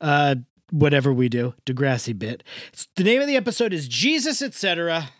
uh, 0.00 0.36
whatever 0.70 1.12
we 1.12 1.28
do, 1.28 1.54
Degrassi 1.66 2.16
bit. 2.16 2.44
It's, 2.72 2.86
the 2.94 3.04
name 3.04 3.20
of 3.20 3.26
the 3.26 3.36
episode 3.36 3.72
is 3.72 3.88
Jesus, 3.88 4.40
etc. 4.40 5.10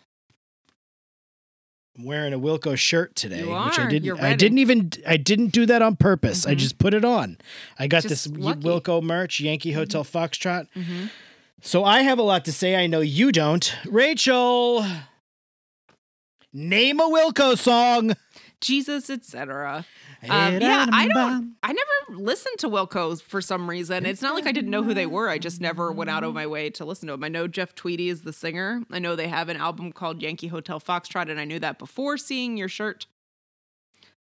I'm 1.99 2.05
wearing 2.05 2.33
a 2.33 2.39
Wilco 2.39 2.77
shirt 2.77 3.13
today, 3.15 3.43
which 3.43 3.77
I 3.77 3.89
didn't. 3.89 4.21
I 4.21 4.33
didn't 4.33 4.59
even. 4.59 4.91
I 5.05 5.17
didn't 5.17 5.47
do 5.47 5.65
that 5.65 5.81
on 5.81 5.97
purpose. 5.97 6.47
I 6.47 6.53
Mhm. 6.55 6.57
just 6.57 6.77
put 6.77 6.93
it 6.93 7.03
on. 7.03 7.37
I 7.77 7.87
got 7.87 8.03
Just 8.03 8.25
this 8.25 8.37
lucky. 8.37 8.61
Wilco 8.61 9.03
merch, 9.03 9.41
Yankee 9.41 9.73
Hotel 9.73 10.05
Foxtrot. 10.05 10.67
hmm 10.73 11.07
So 11.61 11.83
I 11.83 12.03
have 12.03 12.17
a 12.17 12.21
lot 12.21 12.45
to 12.45 12.53
say. 12.53 12.77
I 12.77 12.87
know 12.87 13.01
you 13.01 13.33
don't. 13.33 13.75
Rachel, 13.85 14.85
name 16.53 17.01
a 17.01 17.03
Wilco 17.09 17.57
song. 17.57 18.13
Jesus, 18.61 19.09
etc. 19.09 19.85
Um, 20.27 20.59
yeah, 20.59 20.85
I 20.91 21.07
don't. 21.07 21.55
I 21.63 21.71
never 21.71 22.21
listened 22.21 22.57
to 22.59 22.69
Wilco 22.69 23.21
for 23.21 23.41
some 23.41 23.69
reason. 23.69 24.05
It's 24.05 24.21
not 24.21 24.35
like 24.35 24.45
I 24.45 24.51
didn't 24.51 24.71
know 24.71 24.83
who 24.83 24.93
they 24.93 25.05
were. 25.05 25.29
I 25.29 25.37
just 25.37 25.61
never 25.61 25.91
went 25.91 26.09
out 26.09 26.23
of 26.23 26.33
my 26.33 26.45
way 26.45 26.69
to 26.71 26.85
listen 26.85 27.07
to 27.07 27.13
them. 27.13 27.23
I 27.23 27.29
know 27.29 27.47
Jeff 27.47 27.73
Tweedy 27.75 28.09
is 28.09 28.23
the 28.23 28.33
singer. 28.33 28.83
I 28.91 28.99
know 28.99 29.15
they 29.15 29.27
have 29.27 29.49
an 29.49 29.57
album 29.57 29.91
called 29.91 30.21
Yankee 30.21 30.47
Hotel 30.47 30.79
Foxtrot, 30.79 31.29
and 31.29 31.39
I 31.39 31.45
knew 31.45 31.59
that 31.59 31.79
before 31.79 32.17
seeing 32.17 32.57
your 32.57 32.67
shirt. 32.67 33.07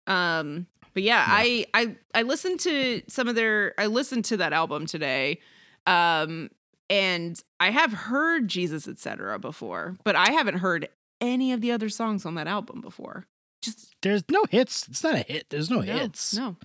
Um, 0.05 0.67
but 0.93 1.03
yeah, 1.03 1.25
I 1.27 1.65
I 1.73 1.95
I 2.13 2.21
listened 2.23 2.59
to 2.61 3.01
some 3.07 3.27
of 3.27 3.35
their. 3.35 3.73
I 3.77 3.87
listened 3.87 4.25
to 4.25 4.37
that 4.37 4.53
album 4.53 4.85
today. 4.85 5.39
Um, 5.87 6.49
and 6.89 7.41
I 7.59 7.71
have 7.71 7.91
heard 7.91 8.47
Jesus, 8.47 8.87
etc. 8.87 9.39
before, 9.39 9.95
but 10.03 10.15
I 10.15 10.31
haven't 10.31 10.59
heard 10.59 10.89
any 11.19 11.51
of 11.51 11.61
the 11.61 11.71
other 11.71 11.89
songs 11.89 12.25
on 12.25 12.35
that 12.35 12.47
album 12.47 12.81
before. 12.81 13.25
Just 13.61 13.95
There's 14.01 14.23
no 14.29 14.43
hits. 14.49 14.87
It's 14.87 15.03
not 15.03 15.15
a 15.15 15.19
hit. 15.19 15.49
There's 15.49 15.69
no, 15.69 15.81
no, 15.81 15.93
hits. 15.97 16.35
no. 16.35 16.55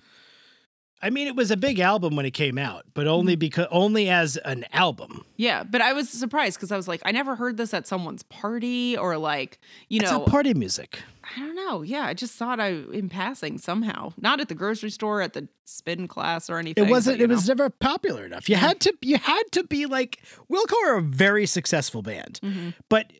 I 1.01 1.09
mean, 1.09 1.27
it 1.27 1.35
was 1.35 1.51
a 1.51 1.57
big 1.57 1.79
album 1.79 2.15
when 2.15 2.25
it 2.25 2.31
came 2.31 2.57
out, 2.57 2.85
but 2.93 3.07
only 3.07 3.35
because 3.35 3.67
only 3.71 4.09
as 4.09 4.37
an 4.37 4.63
album. 4.71 5.25
Yeah, 5.35 5.63
but 5.63 5.81
I 5.81 5.91
was 5.91 6.07
surprised 6.07 6.55
because 6.57 6.71
I 6.71 6.77
was 6.77 6.87
like, 6.87 7.01
I 7.03 7.11
never 7.11 7.35
heard 7.35 7.57
this 7.57 7.73
at 7.73 7.85
someone's 7.85 8.23
party 8.23 8.95
or 8.95 9.17
like, 9.17 9.59
you 9.89 9.99
It's 9.99 10.09
know, 10.09 10.21
party 10.21 10.53
music. 10.53 10.99
I 11.35 11.39
don't 11.41 11.55
know. 11.57 11.81
Yeah, 11.81 12.05
I 12.05 12.13
just 12.13 12.35
thought 12.35 12.61
I 12.61 12.69
in 12.93 13.09
passing 13.09 13.57
somehow, 13.57 14.13
not 14.17 14.39
at 14.39 14.47
the 14.47 14.55
grocery 14.55 14.91
store, 14.91 15.21
at 15.21 15.33
the 15.33 15.49
spin 15.65 16.07
class 16.07 16.49
or 16.49 16.57
anything. 16.57 16.85
It 16.85 16.89
wasn't. 16.89 17.17
but, 17.17 17.23
It 17.25 17.29
you 17.29 17.35
was 17.35 17.49
never 17.49 17.69
popular 17.69 18.25
enough. 18.25 18.47
You 18.47 18.55
had 18.55 18.79
to. 18.81 18.93
You 19.01 19.17
had 19.17 19.43
to 19.53 19.65
be 19.65 19.85
like 19.87 20.19
Wilco 20.49 20.73
are 20.85 20.95
a 20.97 21.01
very 21.01 21.45
successful 21.47 22.01
band, 22.01 22.39
know. 22.41 22.49
Mhm, 22.49 22.73
but 22.87 23.11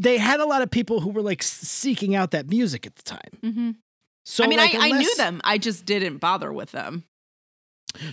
they 0.00 0.18
had 0.18 0.40
a 0.40 0.46
lot 0.46 0.62
of 0.62 0.70
people 0.70 1.00
who 1.00 1.10
were 1.10 1.22
like 1.22 1.42
seeking 1.42 2.14
out 2.14 2.30
that 2.32 2.48
music 2.48 2.86
at 2.86 2.96
the 2.96 3.02
time. 3.02 3.38
mhm. 3.42 3.76
So 4.24 4.44
I 4.44 4.46
mean, 4.48 4.58
like, 4.58 4.74
I, 4.74 4.88
I 4.90 4.98
knew 4.98 5.14
them. 5.16 5.40
I 5.44 5.58
just 5.58 5.84
didn't 5.86 6.18
bother 6.18 6.52
with 6.52 6.72
them. 6.72 7.04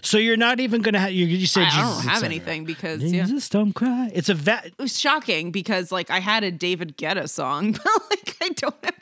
So 0.02 0.18
you're 0.18 0.38
not 0.38 0.60
even 0.60 0.82
gonna 0.82 1.00
have. 1.00 1.12
You, 1.12 1.26
you 1.28 1.46
said 1.46 1.68
I, 1.70 1.78
I 1.80 1.82
don't 1.82 2.04
have 2.08 2.24
anything 2.24 2.66
because 2.66 3.04
yeah, 3.04 3.26
Jesus, 3.26 3.48
don't 3.50 3.74
cry. 3.74 4.10
It's 4.14 4.30
a 4.30 4.34
va- 4.34 4.64
it 4.66 4.74
was 4.80 5.00
shocking 5.00 5.52
because 5.52 5.92
like 5.92 6.10
I 6.10 6.20
had 6.20 6.44
a 6.44 6.50
David 6.52 6.98
Guetta 6.98 7.30
song, 7.30 7.72
but 7.84 7.86
like 8.10 8.36
I 8.42 8.50
don't 8.50 8.76
have 8.84 8.96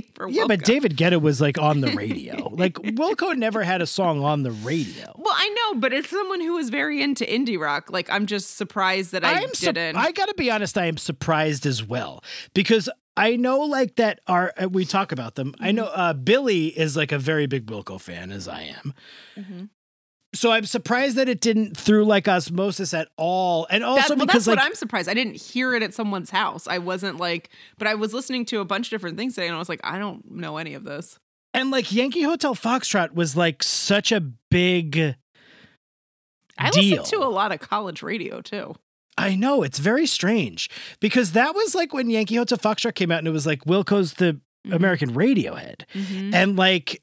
anything 0.00 0.12
for 0.14 0.28
yeah, 0.28 0.44
but 0.46 0.64
David 0.64 0.96
Guetta 0.96 1.20
was 1.20 1.40
like 1.40 1.58
on 1.58 1.80
the 1.80 1.92
radio. 1.92 2.48
like 2.52 2.74
Wilco 2.74 3.36
never 3.36 3.62
had 3.62 3.80
a 3.82 3.86
song 3.86 4.22
on 4.22 4.42
the 4.42 4.50
radio. 4.52 5.12
Well, 5.16 5.34
I 5.36 5.48
know, 5.48 5.80
but 5.80 5.92
as 5.92 6.08
someone 6.08 6.40
who 6.40 6.54
was 6.54 6.70
very 6.70 7.02
into 7.02 7.24
indie 7.24 7.58
rock, 7.58 7.90
like 7.90 8.10
I'm 8.10 8.26
just 8.26 8.56
surprised 8.56 9.12
that 9.12 9.24
I 9.24 9.42
I'm 9.42 9.54
sup- 9.54 9.74
didn't. 9.74 9.96
I 9.96 10.12
gotta 10.12 10.34
be 10.34 10.50
honest. 10.50 10.76
I 10.78 10.86
am 10.86 10.96
surprised 10.96 11.66
as 11.66 11.82
well 11.84 12.22
because 12.54 12.88
I 13.16 13.36
know 13.36 13.60
like 13.60 13.96
that. 13.96 14.20
Our 14.26 14.52
uh, 14.62 14.68
we 14.68 14.84
talk 14.84 15.12
about 15.12 15.34
them. 15.34 15.54
I 15.60 15.72
know 15.72 15.86
Mm-hmm. 15.86 16.00
uh, 16.00 16.12
Billy 16.14 16.66
is 16.68 16.96
like 16.96 17.12
a 17.12 17.18
very 17.18 17.46
big 17.46 17.66
Wilco 17.66 18.00
fan, 18.00 18.30
as 18.32 18.46
I 18.48 18.62
am. 18.62 18.94
Mhm. 19.38 19.68
So 20.32 20.52
I'm 20.52 20.64
surprised 20.64 21.16
that 21.16 21.28
it 21.28 21.40
didn't 21.40 21.76
through 21.76 22.04
like 22.04 22.28
osmosis 22.28 22.94
at 22.94 23.08
all, 23.16 23.66
and 23.70 23.82
also 23.82 24.10
That- 24.10 24.18
well, 24.18 24.26
because 24.26 24.44
that's 24.44 24.56
like 24.56 24.58
what 24.58 24.64
I'm 24.66 24.74
surprised. 24.76 25.08
I 25.08 25.14
didn't 25.14 25.34
hear 25.40 25.74
it 25.74 25.82
at 25.82 25.92
someone's 25.92 26.30
house. 26.30 26.68
I 26.68 26.78
wasn't 26.78 27.16
like, 27.18 27.50
but 27.78 27.88
I 27.88 27.94
was 27.96 28.14
listening 28.14 28.44
to 28.46 28.60
a 28.60 28.64
bunch 28.64 28.86
of 28.86 28.90
different 28.90 29.16
things 29.18 29.34
today, 29.34 29.48
and 29.48 29.56
I 29.56 29.58
was 29.58 29.68
like, 29.68 29.80
I 29.82 29.98
don't 29.98 30.30
know 30.30 30.56
any 30.56 30.74
of 30.74 30.84
this. 30.84 31.18
and 31.52 31.72
like 31.72 31.90
Yankee 31.92 32.22
Hotel 32.22 32.54
Foxtrot 32.54 33.12
was 33.14 33.36
like 33.36 33.62
such 33.64 34.12
a 34.12 34.20
big. 34.20 35.16
I 36.58 36.70
deal. 36.70 36.82
listened 36.98 37.06
to 37.20 37.26
a 37.26 37.28
lot 37.30 37.50
of 37.52 37.58
college 37.60 38.02
radio 38.02 38.40
too. 38.40 38.74
I 39.18 39.34
know 39.34 39.62
it's 39.62 39.78
very 39.80 40.06
strange 40.06 40.70
because 41.00 41.32
that 41.32 41.54
was 41.54 41.74
like 41.74 41.92
when 41.92 42.08
Yankee 42.08 42.36
Hotel 42.36 42.56
Foxtrot 42.58 42.94
came 42.94 43.10
out, 43.10 43.18
and 43.18 43.26
it 43.28 43.32
was 43.32 43.46
like 43.46 43.64
Wilco's 43.66 44.14
the 44.14 44.38
Mhm. 44.66 44.74
American 44.74 45.14
Radiohead, 45.14 45.86
Mhm, 45.94 46.34
and 46.34 46.56
like 46.56 47.02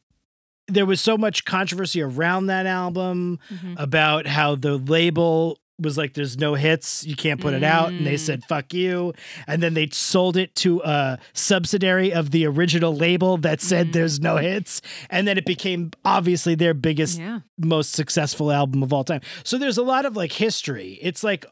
there 0.67 0.85
was 0.85 0.99
so 1.01 1.17
much 1.17 1.45
controversy 1.45 2.01
around 2.01 2.47
that 2.47 2.65
album 2.65 3.39
mhm. 3.49 3.75
about 3.77 4.27
how 4.27 4.55
the 4.55 4.77
label 4.77 5.59
was 5.79 5.95
like 5.95 6.15
there's 6.15 6.37
no 6.39 6.55
hits. 6.55 7.05
You 7.05 7.15
can't 7.15 7.39
put 7.39 7.53
it 7.53 7.63
out. 7.63 7.89
And 7.89 8.05
they 8.05 8.15
Mm. 8.15 8.19
said 8.19 8.43
fuck 8.45 8.73
you. 8.73 9.13
And 9.45 9.61
then 9.61 9.75
they 9.75 9.87
sold 9.91 10.35
it 10.35 10.55
to 10.55 10.81
a 10.83 11.19
subsidiary 11.33 12.11
of 12.11 12.31
the 12.31 12.47
original 12.47 12.95
label 12.95 13.37
that 13.37 13.61
said 13.61 13.89
Mm. 13.89 13.93
there's 13.93 14.19
no 14.19 14.37
hits. 14.37 14.81
And 15.11 15.27
then 15.27 15.37
it 15.37 15.45
became 15.45 15.91
obviously 16.03 16.55
their 16.55 16.73
biggest 16.73 17.19
Yeah, 17.19 17.41
most 17.59 17.91
successful 17.93 18.51
album 18.51 18.81
of 18.81 18.91
all 18.91 19.03
time. 19.03 19.21
So 19.43 19.59
there's 19.59 19.77
a 19.77 19.83
lot 19.83 20.05
of 20.05 20.15
like 20.17 20.31
history. 20.31 20.97
It's 21.01 21.23
like 21.23 21.45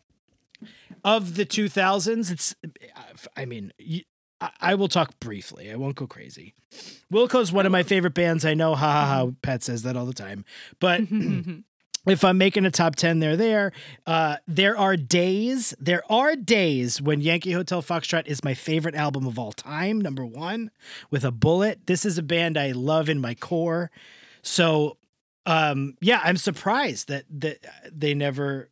of 1.03 1.35
the 1.35 1.45
2000s 1.45 2.31
it's 2.31 2.55
i 3.37 3.45
mean 3.45 3.71
I, 4.45 4.71
I 4.71 4.75
will 4.75 4.87
talk 4.87 5.19
briefly. 5.19 5.71
I 5.71 5.75
won't 5.75 5.95
go 5.95 6.07
crazy. 6.07 6.53
Wilco's 7.11 7.51
one 7.51 7.65
of 7.65 7.71
my 7.71 7.83
favorite 7.83 8.13
bands. 8.13 8.45
I 8.45 8.53
know, 8.53 8.75
ha 8.75 8.91
ha 8.91 9.05
ha. 9.05 9.31
Pat 9.41 9.63
says 9.63 9.83
that 9.83 9.95
all 9.95 10.05
the 10.05 10.13
time. 10.13 10.45
But 10.79 11.01
if 12.07 12.23
I'm 12.23 12.37
making 12.37 12.65
a 12.65 12.71
top 12.71 12.95
10, 12.95 13.19
they're 13.19 13.37
there. 13.37 13.71
Uh, 14.05 14.37
there 14.47 14.77
are 14.77 14.95
days, 14.95 15.73
there 15.79 16.03
are 16.11 16.35
days 16.35 17.01
when 17.01 17.21
Yankee 17.21 17.51
Hotel 17.51 17.81
Foxtrot 17.81 18.27
is 18.27 18.43
my 18.43 18.53
favorite 18.53 18.95
album 18.95 19.25
of 19.25 19.39
all 19.39 19.51
time, 19.51 19.99
number 19.99 20.25
one, 20.25 20.71
with 21.09 21.23
a 21.23 21.31
bullet. 21.31 21.87
This 21.87 22.05
is 22.05 22.17
a 22.17 22.23
band 22.23 22.57
I 22.57 22.71
love 22.71 23.09
in 23.09 23.19
my 23.19 23.33
core. 23.33 23.91
So, 24.41 24.97
um, 25.45 25.95
yeah, 26.01 26.21
I'm 26.23 26.37
surprised 26.37 27.07
that, 27.07 27.25
that 27.29 27.57
they 27.91 28.13
never 28.13 28.69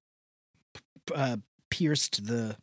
uh, 1.14 1.38
pierced 1.70 2.26
the 2.26 2.56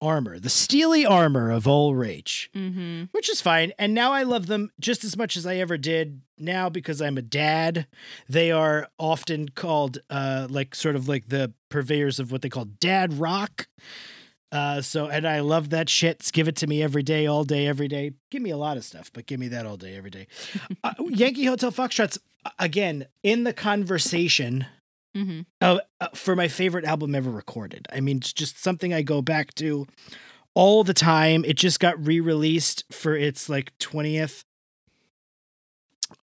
armor, 0.00 0.38
the 0.38 0.50
steely 0.50 1.04
armor 1.04 1.50
of 1.50 1.66
Old 1.66 1.96
Rach 1.96 2.48
mm-hmm. 2.54 3.04
which 3.12 3.28
is 3.28 3.40
fine. 3.40 3.72
And 3.78 3.94
now 3.94 4.12
I 4.12 4.22
love 4.22 4.46
them 4.46 4.70
just 4.80 5.04
as 5.04 5.16
much 5.16 5.36
as 5.36 5.46
I 5.46 5.56
ever 5.56 5.76
did 5.76 6.20
now 6.38 6.68
because 6.68 7.00
I'm 7.02 7.18
a 7.18 7.22
dad. 7.22 7.86
They 8.28 8.50
are 8.50 8.88
often 8.98 9.50
called 9.50 9.98
uh 10.08 10.46
like 10.50 10.74
sort 10.74 10.96
of 10.96 11.08
like 11.08 11.28
the 11.28 11.52
purveyors 11.68 12.18
of 12.18 12.32
what 12.32 12.42
they 12.42 12.48
call 12.48 12.64
dad 12.64 13.14
rock. 13.14 13.68
Uh 14.52 14.80
so 14.80 15.06
and 15.08 15.26
I 15.26 15.40
love 15.40 15.70
that 15.70 15.88
shit. 15.88 16.30
Give 16.32 16.48
it 16.48 16.56
to 16.56 16.66
me 16.66 16.82
every 16.82 17.02
day, 17.02 17.26
all 17.26 17.44
day, 17.44 17.66
every 17.66 17.88
day. 17.88 18.12
Give 18.30 18.42
me 18.42 18.50
a 18.50 18.56
lot 18.56 18.76
of 18.76 18.84
stuff, 18.84 19.10
but 19.12 19.26
give 19.26 19.40
me 19.40 19.48
that 19.48 19.66
all 19.66 19.76
day, 19.76 19.96
every 19.96 20.10
day. 20.10 20.26
uh, 20.84 20.94
Yankee 21.08 21.44
Hotel 21.44 21.72
Foxtrots 21.72 22.18
again 22.58 23.06
in 23.22 23.44
the 23.44 23.52
conversation 23.52 24.66
Mm-hmm. 25.16 25.40
uh, 25.60 25.78
for 26.14 26.36
my 26.36 26.46
favorite 26.48 26.84
album 26.84 27.14
ever 27.16 27.30
recorded. 27.30 27.88
I 27.92 28.00
mean, 28.00 28.18
it's 28.18 28.32
just 28.32 28.62
something 28.62 28.94
I 28.94 29.02
go 29.02 29.20
back 29.22 29.54
to 29.54 29.86
all 30.54 30.84
the 30.84 30.94
time. 30.94 31.44
It 31.44 31.56
just 31.56 31.80
got 31.80 32.04
re-released 32.06 32.84
for 32.92 33.16
its 33.16 33.48
like 33.48 33.76
20th 33.78 34.44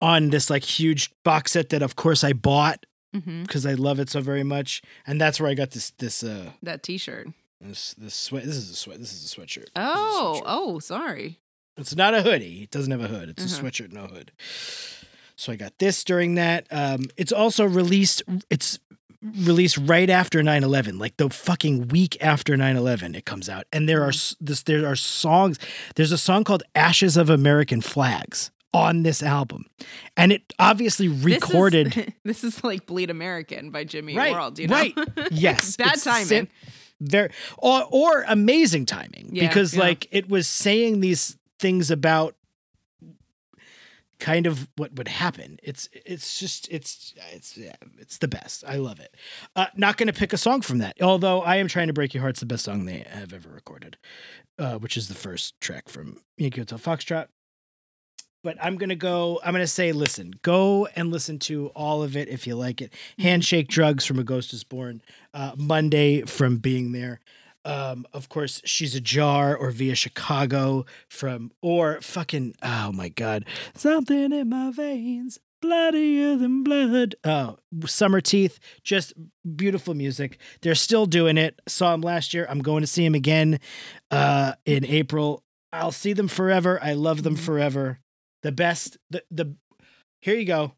on 0.01 0.31
this 0.31 0.51
like 0.51 0.65
huge 0.65 1.11
box 1.25 1.53
set 1.53 1.69
that 1.71 1.83
of 1.83 1.97
course 1.97 2.25
I 2.25 2.33
bought 2.33 2.85
Mm-hmm. 3.15 3.43
because 3.45 3.65
I 3.65 3.75
love 3.75 4.01
it 4.01 4.11
so 4.11 4.21
very 4.21 4.43
much. 4.43 4.83
And 5.07 5.21
that's 5.21 5.39
where 5.39 5.49
I 5.49 5.55
got 5.55 5.71
this 5.71 5.91
this 5.99 6.25
uh 6.25 6.51
That 6.65 6.83
T-shirt. 6.83 7.29
this 7.61 7.95
this 7.97 8.13
sweat 8.17 8.43
this 8.43 8.57
is 8.57 8.71
a 8.71 8.75
sweat 8.75 8.99
this 8.99 9.13
is 9.13 9.33
a 9.33 9.37
sweatshirt. 9.37 9.63
Is 9.63 9.69
a 9.77 9.83
Oh, 9.87 10.41
sweatshirt. 10.41 10.47
oh, 10.47 10.79
sorry. 10.81 11.39
It's 11.77 11.95
not 11.95 12.13
a 12.15 12.23
hoodie. 12.23 12.65
It 12.65 12.71
doesn't 12.73 12.91
have 12.91 13.01
a 13.01 13.07
hood. 13.07 13.29
It's 13.29 13.45
a 13.45 13.47
Uh-huh. 13.57 13.69
sweatshirt, 13.69 13.93
no 13.93 14.07
hood. 14.09 14.33
So 15.37 15.53
I 15.53 15.57
got 15.57 15.79
this 15.79 16.05
during 16.05 16.35
that. 16.37 16.67
Um, 16.71 17.05
it's 17.17 17.33
also 17.33 17.65
released. 17.65 18.23
It's 18.51 18.79
released 19.39 19.79
right 19.79 20.11
after 20.11 20.43
9-11 20.43 21.01
like 21.01 21.17
the 21.17 21.31
fucking 21.31 21.89
week 21.89 22.15
after 22.21 22.57
9-11 22.59 23.17
it 23.17 23.25
comes 23.25 23.49
out 23.49 23.65
and 23.73 23.89
there 23.89 24.03
are 24.03 24.13
this 24.39 24.63
there 24.65 24.87
are 24.87 24.95
songs 24.95 25.59
there's 25.95 26.13
a 26.13 26.19
song 26.19 26.45
called 26.45 26.63
ashes 26.75 27.17
of 27.17 27.31
american 27.31 27.81
flags 27.81 28.51
on 28.75 29.03
this 29.03 29.23
album 29.23 29.65
and 30.15 30.31
it 30.31 30.43
obviously 30.59 31.09
recorded 31.09 31.93
This 31.93 32.05
is, 32.05 32.13
this 32.25 32.45
is 32.45 32.65
like 32.65 32.85
Bleed 32.85 33.09
American 33.09 33.71
by 33.71 33.85
Jimmy 33.85 34.15
right 34.15 34.33
World. 34.35 34.59
You 34.59 34.69
know? 34.69 34.75
right 34.75 34.95
yes 35.31 35.75
Bad 35.77 35.99
timing. 36.03 36.27
sim- 36.27 36.49
there 37.01 37.31
or 37.57 37.83
or 37.91 38.25
amazing 38.29 38.85
timing 38.85 39.31
Yeah, 39.33 39.49
because 39.49 39.73
yeah. 39.73 39.81
like 39.85 40.07
it 40.11 40.29
was 40.29 40.47
saying 40.47 41.01
these 41.01 41.39
things 41.59 41.91
about 41.91 42.37
kind 44.19 44.47
of 44.47 44.69
what 44.77 44.95
would 44.95 45.09
happen. 45.09 45.59
It's 45.63 45.89
it's 45.93 46.39
just 46.39 46.69
it's 46.71 47.15
it's 47.33 47.57
yeah, 47.57 47.75
it's 47.99 48.19
the 48.19 48.29
best. 48.29 48.65
I 48.67 48.77
love 48.77 49.01
it. 49.01 49.15
Uh 49.57 49.67
not 49.77 49.97
gonna 49.97 50.13
pick 50.13 50.33
a 50.33 50.39
song 50.39 50.61
from 50.61 50.79
that 50.79 50.97
although 51.03 51.41
i 51.43 51.57
am 51.57 51.69
trying 51.69 51.87
to 51.89 51.93
break 51.93 52.15
your 52.15 52.23
heart's 52.23 52.41
the 52.41 52.47
best 52.47 52.65
song 52.65 52.85
they 52.85 53.05
have 53.09 53.33
ever 53.33 53.49
recorded 53.49 53.97
uh 54.59 54.77
which 54.79 54.97
is 54.97 55.09
the 55.09 55.15
first 55.15 55.61
track 55.61 55.89
from 55.89 56.21
yankee 56.37 56.61
hotel 56.61 56.79
foxtrot. 56.79 57.27
But 58.43 58.57
i'm 58.63 58.77
gonna 58.77 58.95
go 58.97 59.41
i'm 59.45 59.53
gonna 59.53 59.67
say 59.67 59.93
listen 59.93 60.33
go 60.43 60.87
and 60.97 61.11
listen 61.11 61.39
to 61.41 61.69
all 61.69 62.03
of 62.03 62.17
it 62.17 62.29
if 62.29 62.47
you 62.47 62.55
like 62.57 62.81
it. 62.81 62.93
Handshake 63.19 63.69
drugs 63.69 64.05
from 64.05 64.19
a 64.19 64.25
ghost 64.25 64.53
is 64.53 64.65
born 64.65 65.03
uh 65.33 65.53
monday 65.57 66.23
from 66.23 66.59
being 66.59 66.93
there 66.93 67.21
um, 67.65 68.07
of 68.13 68.29
course, 68.29 68.61
she's 68.65 68.95
a 68.95 69.01
jar 69.01 69.57
or 69.57 69.71
via 69.71 69.95
Chicago 69.95 70.85
from 71.09 71.51
or 71.63 72.01
fucking 72.01 72.55
oh 72.63 72.93
my 72.93 73.09
god, 73.09 73.45
something 73.75 74.33
in 74.33 74.49
my 74.49 74.71
veins, 74.71 75.39
bloodier 75.63 76.37
than 76.37 76.63
blood. 76.63 77.15
Oh, 77.25 77.59
Summerteeth, 77.81 78.59
just 78.83 79.15
beautiful 79.57 79.95
music. 79.95 80.39
They're 80.63 80.75
still 80.75 81.07
doing 81.07 81.39
it. 81.39 81.61
Saw 81.67 81.93
them 81.93 82.03
last 82.03 82.35
year. 82.35 82.47
I'm 82.51 82.61
going 82.61 82.83
to 82.83 82.87
see 82.87 83.03
them 83.05 83.15
again 83.15 83.61
uh, 84.11 84.53
in 84.67 84.85
April. 84.85 85.43
I'll 85.73 85.91
see 85.93 86.13
them 86.13 86.29
forever. 86.29 86.79
I 86.83 86.93
love 86.93 87.23
them 87.23 87.37
Mhm. 87.37 87.41
forever. 87.45 87.99
The 88.43 88.53
best. 88.53 88.99
The 89.11 89.25
the. 89.31 89.57
Here 90.21 90.37
you 90.37 90.45
go. 90.45 90.73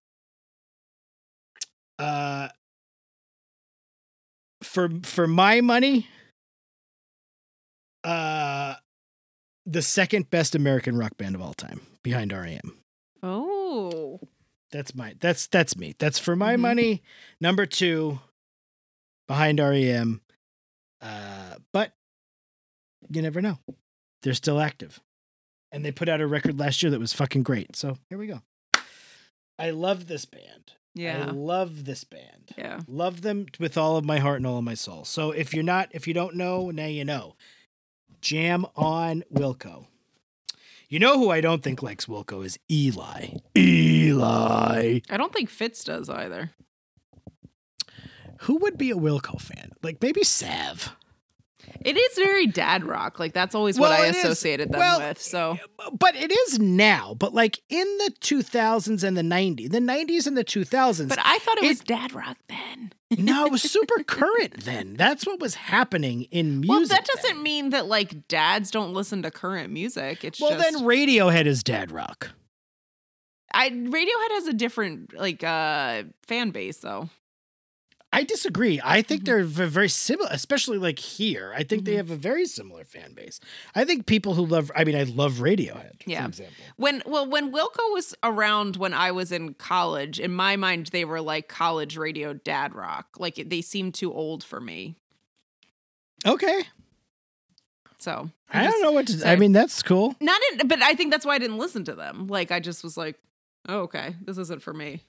Uh. 1.99 2.49
For 4.63 4.89
for 5.03 5.27
my 5.27 5.61
money, 5.61 6.09
uh 8.07 8.75
the 9.67 9.83
second 9.83 10.31
best 10.31 10.55
American 10.55 10.97
rock 10.97 11.17
band 11.17 11.35
of 11.35 11.43
all 11.43 11.55
time 11.55 11.81
behind 12.03 12.33
REM. 12.33 12.79
Oh. 13.23 14.21
That's 14.71 14.95
my 14.95 15.15
that's 15.21 15.47
that's 15.49 15.77
me. 15.77 15.95
That's 15.99 16.19
for 16.19 16.37
my 16.37 16.55
Mhm. 16.57 16.61
money. 16.61 17.03
Number 17.41 17.67
2 17.67 18.21
behind 19.27 19.59
REM. 19.59 20.21
Uh 21.01 21.57
but 21.73 21.93
you 23.11 23.23
never 23.23 23.41
know. 23.43 23.59
They're 24.23 24.35
still 24.35 24.61
active. 24.61 25.01
And 25.73 25.85
they 25.85 25.93
put 25.93 26.09
out 26.09 26.21
a 26.21 26.27
record 26.27 26.59
last 26.59 26.83
year 26.83 26.91
that 26.91 27.01
was 27.01 27.13
fucking 27.13 27.43
great. 27.43 27.75
So, 27.77 27.99
here 28.09 28.19
we 28.19 28.29
go. 28.29 28.41
I 29.59 29.71
love 29.71 30.07
this 30.07 30.25
band. 30.25 30.73
Yeah. 30.95 31.27
I 31.27 31.31
love 31.31 31.85
this 31.85 32.05
band. 32.05 32.53
Yeah. 32.57 32.81
Love 32.89 33.21
them 33.23 33.47
with 33.59 33.77
all 33.77 33.97
of 33.97 34.05
my 34.05 34.19
heart 34.19 34.37
and 34.39 34.47
all 34.47 34.59
of 34.59 34.65
my 34.65 34.75
soul. 34.75 35.05
So 35.05 35.33
if 35.33 35.53
you're 35.53 35.65
not, 35.65 35.89
if 35.93 36.07
you 36.09 36.15
don't 36.15 36.37
know, 36.37 36.71
now 36.71 36.87
you 36.87 37.05
know. 37.05 37.35
Jam 38.21 38.67
on 38.77 39.25
Wilco. 39.33 39.87
You 40.89 40.99
know 40.99 41.19
who 41.19 41.31
I 41.31 41.41
don't 41.41 41.63
think 41.63 41.83
likes 41.83 42.07
Wilco 42.07 42.45
is 42.45 42.59
Eli. 42.71 43.31
Eli. 43.57 45.01
I 45.11 45.17
don't 45.17 45.33
think 45.33 45.51
Fitz 45.51 45.83
does 45.83 46.09
either. 46.09 46.53
Who 48.43 48.59
would 48.59 48.79
be 48.79 48.91
a 48.91 48.97
Wilco 48.97 49.41
fan? 49.41 49.73
Like 49.83 50.01
maybe 50.01 50.23
Sav. 50.23 50.95
It 51.81 51.97
is 51.97 52.17
very 52.19 52.47
dad 52.47 52.85
rock. 52.85 53.19
Like 53.19 53.33
that's 53.33 53.55
always 53.55 53.79
what 53.79 53.93
I 53.93 54.07
it 54.07 54.17
is. 54.17 54.25
associated 54.25 54.73
them 54.73 54.81
Well, 54.81 54.99
with. 55.01 55.21
So 55.21 55.59
But 55.99 56.17
it 56.17 56.33
is 56.33 56.59
now. 56.59 57.15
But 57.19 57.35
like 57.35 57.61
in 57.69 57.87
the 57.99 58.13
2000s 58.21 59.05
and 59.05 59.17
the 59.17 59.23
90s, 59.23 59.71
the 59.71 59.79
90s 59.79 60.27
and 60.27 60.37
the 60.37 60.45
2000s. 60.45 61.09
But 61.09 61.19
I 61.23 61.39
thought 61.39 61.59
it, 61.59 61.65
It- 61.65 61.69
was 61.69 61.81
dad 61.81 62.13
rock 62.15 62.37
then. 62.49 62.93
no, 63.19 63.47
it 63.47 63.53
was 63.53 63.63
super 63.71 64.03
current 64.03 64.65
then. 64.65 64.95
That's 64.95 65.25
what 65.27 65.39
was 65.41 65.55
happening 65.55 66.23
in 66.33 66.61
music. 66.61 66.69
Well, 66.71 66.87
that 66.87 67.07
doesn't 67.07 67.43
mean 67.43 67.71
that 67.71 67.87
like 67.87 68.27
dads 68.29 68.71
don't 68.71 68.93
listen 68.93 69.23
to 69.23 69.31
current 69.31 69.73
music. 69.73 70.25
It's 70.25 70.39
just 70.39 70.51
Well, 70.51 70.59
just 70.61 70.73
then 70.79 70.83
Radiohead 70.87 71.47
is 71.47 71.63
dad 71.63 71.93
rock. 71.93 72.31
I 73.53 73.71
Radiohead 73.71 74.31
has 74.33 74.47
a 74.49 74.53
different 74.53 75.15
like 75.17 75.43
uh 75.45 76.03
fan 76.27 76.51
base 76.51 76.79
though. 76.79 77.09
I 78.19 78.23
disagree. 78.25 78.81
I 78.83 79.03
think 79.03 79.23
Mhm. 79.23 79.25
they're 79.27 79.45
very 79.45 79.89
similar, 79.91 80.29
especially 80.33 80.79
like 80.79 80.99
here. 80.99 81.53
I 81.55 81.63
think 81.65 81.85
they 81.85 81.93
Mhm. 81.93 81.97
have 81.99 82.11
a 82.11 82.17
very 82.17 82.47
similar 82.47 82.85
fan 82.85 83.13
base. 83.13 83.41
I 83.75 83.85
think 83.85 84.07
people 84.07 84.35
who 84.35 84.47
love, 84.47 84.71
I 84.75 84.85
mean, 84.85 84.97
I 84.97 85.03
love 85.03 85.35
Radiohead, 85.35 85.97
Yeah. 86.07 86.23
for 86.23 86.29
example. 86.29 86.55
When 86.77 87.03
well 87.05 87.27
when 87.29 87.53
Wilco 87.53 87.93
was 87.93 88.15
around 88.23 88.77
when 88.77 88.95
I 88.95 89.11
was 89.13 89.33
in 89.33 89.53
college, 89.55 90.19
in 90.19 90.33
my 90.33 90.57
mind 90.57 90.87
they 90.89 91.05
were 91.05 91.21
like 91.21 91.49
college 91.49 91.97
radio 91.99 92.33
dad 92.33 92.75
rock. 92.75 93.07
Like 93.19 93.35
they 93.51 93.61
seemed 93.61 93.95
too 93.95 94.13
old 94.13 94.43
for 94.43 94.61
me. 94.61 94.97
Okay. 96.25 96.65
So 97.99 98.31
I 98.51 98.65
just- 98.65 98.73
don't 98.77 98.83
know 98.83 98.93
what 98.93 99.07
to, 99.09 99.29
I 99.29 99.37
mean, 99.37 99.53
that's 99.53 99.83
cool. 99.83 100.15
Not 100.21 100.41
in, 100.53 100.69
but 100.69 100.83
I 100.83 100.95
think 100.95 101.11
that's 101.11 101.27
why 101.27 101.35
I 101.35 101.39
didn't 101.39 101.59
listen 101.59 101.85
to 101.85 101.95
them. 101.95 102.29
Like 102.29 102.51
I 102.51 102.61
just 102.61 102.83
was 102.85 102.97
like, 102.97 103.17
oh, 103.69 103.81
okay, 103.81 104.17
this 104.23 104.39
isn't 104.39 104.63
for 104.63 104.73
me. 104.73 105.03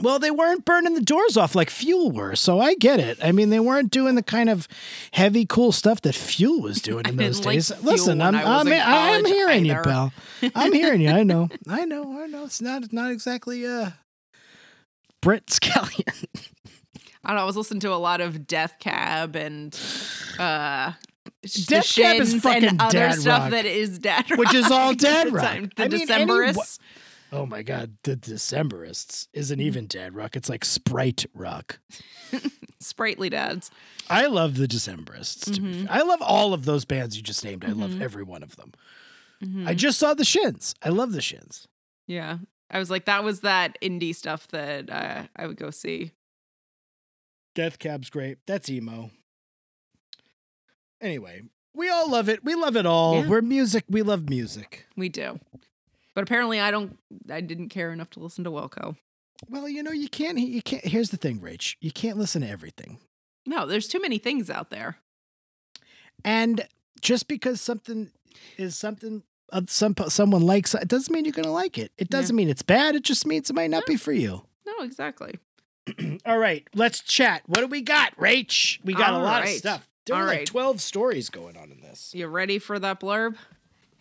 Well, 0.00 0.18
they 0.18 0.30
weren't 0.30 0.64
burning 0.64 0.94
the 0.94 1.02
doors 1.02 1.36
off 1.36 1.54
like 1.54 1.68
Fuel 1.68 2.10
were, 2.10 2.34
so 2.34 2.58
I 2.58 2.74
get 2.74 3.00
it. 3.00 3.18
I 3.22 3.32
mean, 3.32 3.50
they 3.50 3.60
weren't 3.60 3.90
doing 3.90 4.14
the 4.14 4.22
kind 4.22 4.48
of 4.48 4.66
heavy, 5.12 5.44
cool 5.44 5.72
stuff 5.72 6.00
that 6.02 6.14
Fuel 6.14 6.62
was 6.62 6.80
doing 6.82 7.04
in 7.06 7.16
those 7.16 7.44
like 7.44 7.56
days. 7.56 7.72
Listen, 7.82 8.22
I'm 8.22 8.34
I'm, 8.34 8.66
I'm 8.68 9.24
hearing 9.26 9.66
you, 9.66 9.72
either. 9.72 9.82
pal. 9.82 10.12
I'm 10.54 10.72
hearing 10.82 11.00
you. 11.02 11.10
I 11.10 11.22
know. 11.22 11.48
I 11.68 11.84
know. 11.84 12.18
I 12.22 12.26
know. 12.26 12.44
It's 12.44 12.62
not 12.62 12.92
not 12.92 13.10
exactly 13.10 13.66
uh 13.66 13.90
Brett 15.20 15.46
Scallion. 15.46 16.24
I 17.22 17.28
don't 17.28 17.36
know. 17.36 17.42
I 17.42 17.44
was 17.44 17.56
listening 17.56 17.80
to 17.80 17.92
a 17.92 17.96
lot 17.96 18.22
of 18.22 18.46
Death 18.46 18.76
Cab 18.78 19.36
and 19.36 19.78
uh 20.38 20.92
Death 21.66 21.94
Cab 21.94 22.20
is 22.20 22.34
fucking 22.40 22.64
and 22.64 22.80
other 22.80 23.12
stuff 23.12 23.42
rock. 23.42 23.50
that 23.50 23.66
is 23.66 23.98
dad 23.98 24.30
rock. 24.30 24.38
Which 24.38 24.54
is 24.54 24.70
all 24.70 24.94
dad 24.94 25.26
the 25.28 25.32
rock. 25.32 25.44
time. 25.44 25.70
The 25.76 25.84
I 25.84 25.88
mean, 25.88 26.10
any 26.10 26.24
Decemberists. 26.24 26.78
Oh 27.32 27.46
my 27.46 27.62
god, 27.62 27.96
the 28.02 28.16
Decemberists 28.16 29.28
isn't 29.32 29.58
Mm-hmm. 29.58 29.66
even 29.66 29.86
dad 29.86 30.14
rock. 30.14 30.34
It's 30.36 30.48
like 30.48 30.64
Sprite 30.64 31.26
rock. 31.34 31.78
Sprightly 32.80 33.28
dads. 33.30 33.70
I 34.08 34.26
love 34.26 34.56
the 34.56 34.66
Decemberists. 34.66 35.52
to 35.54 35.60
be 35.60 35.68
Mhm. 35.68 35.86
fair. 35.86 35.92
I 35.92 36.02
love 36.02 36.20
all 36.22 36.52
of 36.54 36.64
those 36.64 36.84
bands 36.84 37.16
you 37.16 37.22
just 37.22 37.44
named. 37.44 37.64
I 37.64 37.68
love 37.72 37.90
Mhm. 37.92 38.00
every 38.00 38.24
one 38.24 38.42
of 38.42 38.56
them. 38.56 38.72
Mhm. 39.42 39.66
I 39.68 39.74
just 39.74 39.98
saw 39.98 40.14
the 40.14 40.24
Shins. 40.24 40.74
I 40.82 40.88
love 40.88 41.12
the 41.12 41.22
Shins. 41.22 41.66
yeah. 42.06 42.38
I 42.72 42.78
was 42.78 42.88
like, 42.88 43.06
that 43.06 43.24
was 43.24 43.40
that 43.40 43.76
indie 43.82 44.14
stuff 44.14 44.46
that 44.48 44.88
uh, 44.90 45.26
I 45.34 45.46
would 45.48 45.56
go 45.56 45.70
see. 45.70 46.12
Death 47.56 47.80
Cab's 47.80 48.10
great. 48.10 48.38
That's 48.46 48.70
emo. 48.70 49.10
Anyway, 51.00 51.42
we 51.74 51.88
all 51.90 52.08
love 52.10 52.28
it. 52.28 52.44
We 52.44 52.54
love 52.54 52.76
it 52.76 52.86
all. 52.86 53.16
Yeah. 53.22 53.28
We're 53.28 53.40
music. 53.42 53.84
We 53.88 54.02
love 54.02 54.28
music. 54.28 54.86
We 54.96 55.08
do. 55.08 55.40
But 56.14 56.22
apparently 56.22 56.60
I 56.60 56.70
don't 56.70 56.98
I 57.30 57.40
didn't 57.40 57.68
care 57.68 57.92
enough 57.92 58.10
to 58.10 58.20
listen 58.20 58.44
to 58.44 58.50
Wilco. 58.50 58.96
Well, 59.48 59.68
you 59.68 59.82
know, 59.82 59.92
you 59.92 60.08
can't. 60.08 60.38
You 60.38 60.62
can't. 60.62 60.84
Here's 60.84 61.10
the 61.10 61.16
thing, 61.16 61.40
Rach. 61.40 61.76
You 61.80 61.90
can't 61.90 62.18
listen 62.18 62.42
to 62.42 62.48
everything. 62.48 62.98
No, 63.46 63.66
there's 63.66 63.88
too 63.88 64.00
many 64.00 64.18
things 64.18 64.50
out 64.50 64.70
there. 64.70 64.96
And 66.24 66.66
just 67.00 67.26
because 67.28 67.60
something 67.60 68.10
is 68.58 68.76
something 68.76 69.22
uh, 69.52 69.62
some 69.66 69.94
someone 70.08 70.42
likes, 70.42 70.74
it 70.74 70.88
doesn't 70.88 71.12
mean 71.12 71.24
you're 71.24 71.32
gonna 71.32 71.52
like 71.52 71.78
it. 71.78 71.92
It 71.96 72.10
doesn't 72.10 72.36
mean 72.36 72.48
it's 72.50 72.62
bad. 72.62 72.94
It 72.94 73.02
just 73.02 73.26
means 73.26 73.48
it 73.48 73.54
might 73.54 73.70
not 73.70 73.86
be 73.86 73.96
for 73.96 74.12
you. 74.12 74.42
No, 74.66 74.84
exactly. 74.84 75.38
All 76.26 76.38
right, 76.38 76.68
let's 76.74 77.00
chat. 77.00 77.42
What 77.46 77.60
do 77.60 77.66
we 77.66 77.80
got, 77.80 78.14
Rach? 78.16 78.78
We 78.84 78.92
got 78.94 79.14
All 79.14 79.22
a 79.22 79.24
lot 79.24 79.42
of 79.42 79.48
stuff. 79.48 79.88
There 80.06 80.16
All 80.16 80.22
are 80.22 80.26
like 80.26 80.38
right. 80.38 80.46
twelve 80.46 80.80
stories 80.80 81.30
going 81.30 81.56
on 81.56 81.70
in 81.72 81.80
this. 81.80 82.12
You 82.14 82.26
ready 82.26 82.58
for 82.58 82.78
that 82.78 83.00
blurb? 83.00 83.36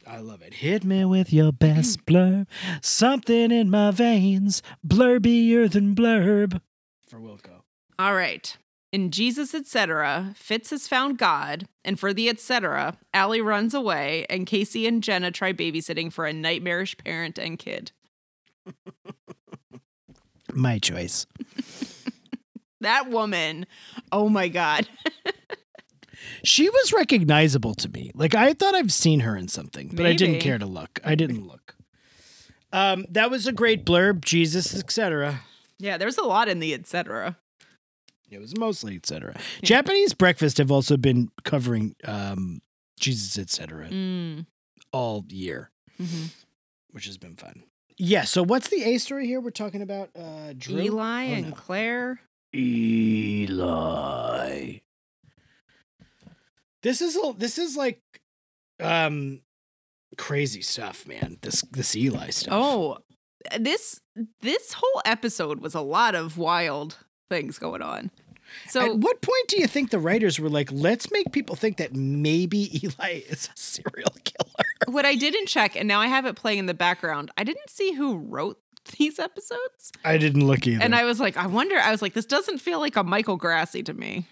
I 0.08 0.20
love 0.20 0.42
it. 0.42 0.56
Hit 0.56 0.84
me 0.84 1.06
with 1.06 1.32
your 1.32 1.52
best 1.52 2.06
blurb. 2.08 2.48
Something 2.82 3.52
in 3.52 3.70
my 3.70 3.92
veins, 3.92 4.62
blurbier 4.86 5.70
than 5.70 5.96
blurb. 5.96 6.62
For 7.08 7.20
Wilco. 7.20 7.62
All 7.98 8.16
right. 8.16 8.56
In 8.92 9.12
Jesus, 9.12 9.54
etc., 9.54 10.34
Fitz 10.36 10.72
has 10.72 10.88
found 10.88 11.20
God, 11.20 11.68
and 11.86 12.00
for 12.00 12.12
the 12.12 12.28
etc., 12.28 12.98
Alli 13.14 13.40
runs 13.40 13.76
away, 13.76 14.26
and 14.32 14.48
K.C. 14.48 14.88
and 14.88 15.04
Jenna 15.04 15.30
try 15.30 15.54
babysitting 15.54 16.12
for 16.12 16.26
a 16.26 16.34
nightmarish 16.34 16.98
parent 16.98 17.38
and 17.38 17.60
kid. 17.60 17.92
My 20.54 20.80
choice. 20.80 21.28
That 22.82 23.10
woman, 23.10 23.66
oh 24.12 24.30
my 24.30 24.48
God. 24.48 24.88
She 26.44 26.70
was 26.70 26.94
recognizable 26.94 27.74
to 27.76 27.90
me. 27.90 28.12
Like 28.14 28.36
I 28.36 28.54
thought 28.54 28.76
I've 28.76 28.94
seen 28.94 29.22
her 29.22 29.36
in 29.36 29.48
something, 29.48 29.92
but 29.94 30.06
I 30.06 30.14
didn't 30.14 30.40
care 30.40 30.58
to 30.58 30.66
look. 30.66 31.00
I 31.04 31.16
didn't 31.16 31.48
look. 31.48 31.76
Um, 32.72 33.06
that 33.10 33.32
was 33.32 33.48
a 33.48 33.52
great 33.52 33.86
blurb. 33.86 34.24
Jesus, 34.24 34.78
etc. 34.78 35.42
Yeah, 35.80 35.98
there's 35.98 36.18
a 36.18 36.24
lot 36.24 36.48
in 36.50 36.60
the 36.60 36.74
etc. 36.74 37.38
It 38.30 38.40
was 38.40 38.56
mostly 38.58 38.96
etc. 38.96 39.38
Japanese 39.64 40.14
breakfast 40.14 40.58
have 40.60 40.72
also 40.72 40.98
been 40.98 41.30
covering 41.44 41.96
um, 42.06 42.62
Jesus, 43.00 43.38
etc. 43.40 43.88
Mm. 43.90 44.46
all 44.92 45.26
year, 45.30 45.72
hmm 45.98 46.26
which 46.92 47.06
has 47.06 47.20
been 47.20 47.36
fun. 47.36 47.62
Yeah. 47.98 48.24
So 48.24 48.44
what's 48.44 48.70
the 48.70 48.84
A 48.84 48.98
story 48.98 49.28
here? 49.28 49.40
We're 49.40 49.52
talking 49.52 49.84
about 49.84 50.10
uh, 50.18 50.54
Drew 50.58 50.82
Eli 50.82 51.28
Oh, 51.28 51.34
and 51.34 51.50
no. 51.50 51.56
Clare. 51.56 52.20
Eli. 52.56 54.80
This 56.84 57.02
is 57.02 57.18
a, 57.18 57.34
this 57.38 57.58
is 57.58 57.76
like 57.76 58.02
um 58.80 59.42
crazy 60.18 60.62
stuff, 60.62 61.08
man. 61.08 61.38
This 61.42 61.62
this 61.72 61.96
Eli 61.96 62.30
stuff. 62.30 62.54
Oh, 62.54 62.98
this 63.60 64.02
this 64.42 64.74
whole 64.74 65.02
episode 65.06 65.60
was 65.60 65.76
a 65.76 65.82
lot 65.82 66.16
of 66.16 66.38
wild 66.38 66.98
things 67.30 67.60
going 67.60 67.82
on. 67.82 68.12
So 68.68 68.82
At 68.84 68.98
what 68.98 69.22
point 69.22 69.48
do 69.48 69.60
you 69.60 69.68
think 69.68 69.92
the 69.92 70.00
writers 70.00 70.40
were 70.40 70.50
like, 70.50 70.72
let's 70.72 71.12
make 71.12 71.32
people 71.32 71.56
think 71.56 71.78
that 71.78 71.94
maybe 71.94 72.84
Eli 72.84 73.22
is 73.30 73.48
a 73.48 73.58
serial 73.58 74.10
killer? 74.24 74.66
what 74.88 75.06
I 75.06 75.14
didn't 75.16 75.46
check, 75.46 75.76
and 75.76 75.88
now 75.88 76.00
I 76.00 76.08
have 76.08 76.26
it 76.26 76.36
playing 76.36 76.60
in 76.60 76.66
the 76.66 76.74
background. 76.74 77.30
I 77.38 77.44
didn't 77.44 77.70
see 77.70 77.94
who 77.94 78.18
wrote 78.18 78.60
these 78.98 79.20
episodes, 79.20 79.92
I 80.04 80.18
didn't 80.18 80.48
look 80.48 80.66
either. 80.66 80.84
and 80.84 80.96
I 80.96 81.04
was 81.06 81.20
like, 81.20 81.38
I 81.38 81.46
wonder. 81.48 81.76
I 81.78 81.92
was 81.92 82.02
like, 82.02 82.14
this 82.14 82.26
doesn't 82.26 82.58
feel 82.60 82.80
like 82.80 82.96
a 82.96 83.04
Michael 83.04 83.38
Grassi 83.38 83.84
to 83.84 83.94
me. 83.94 84.26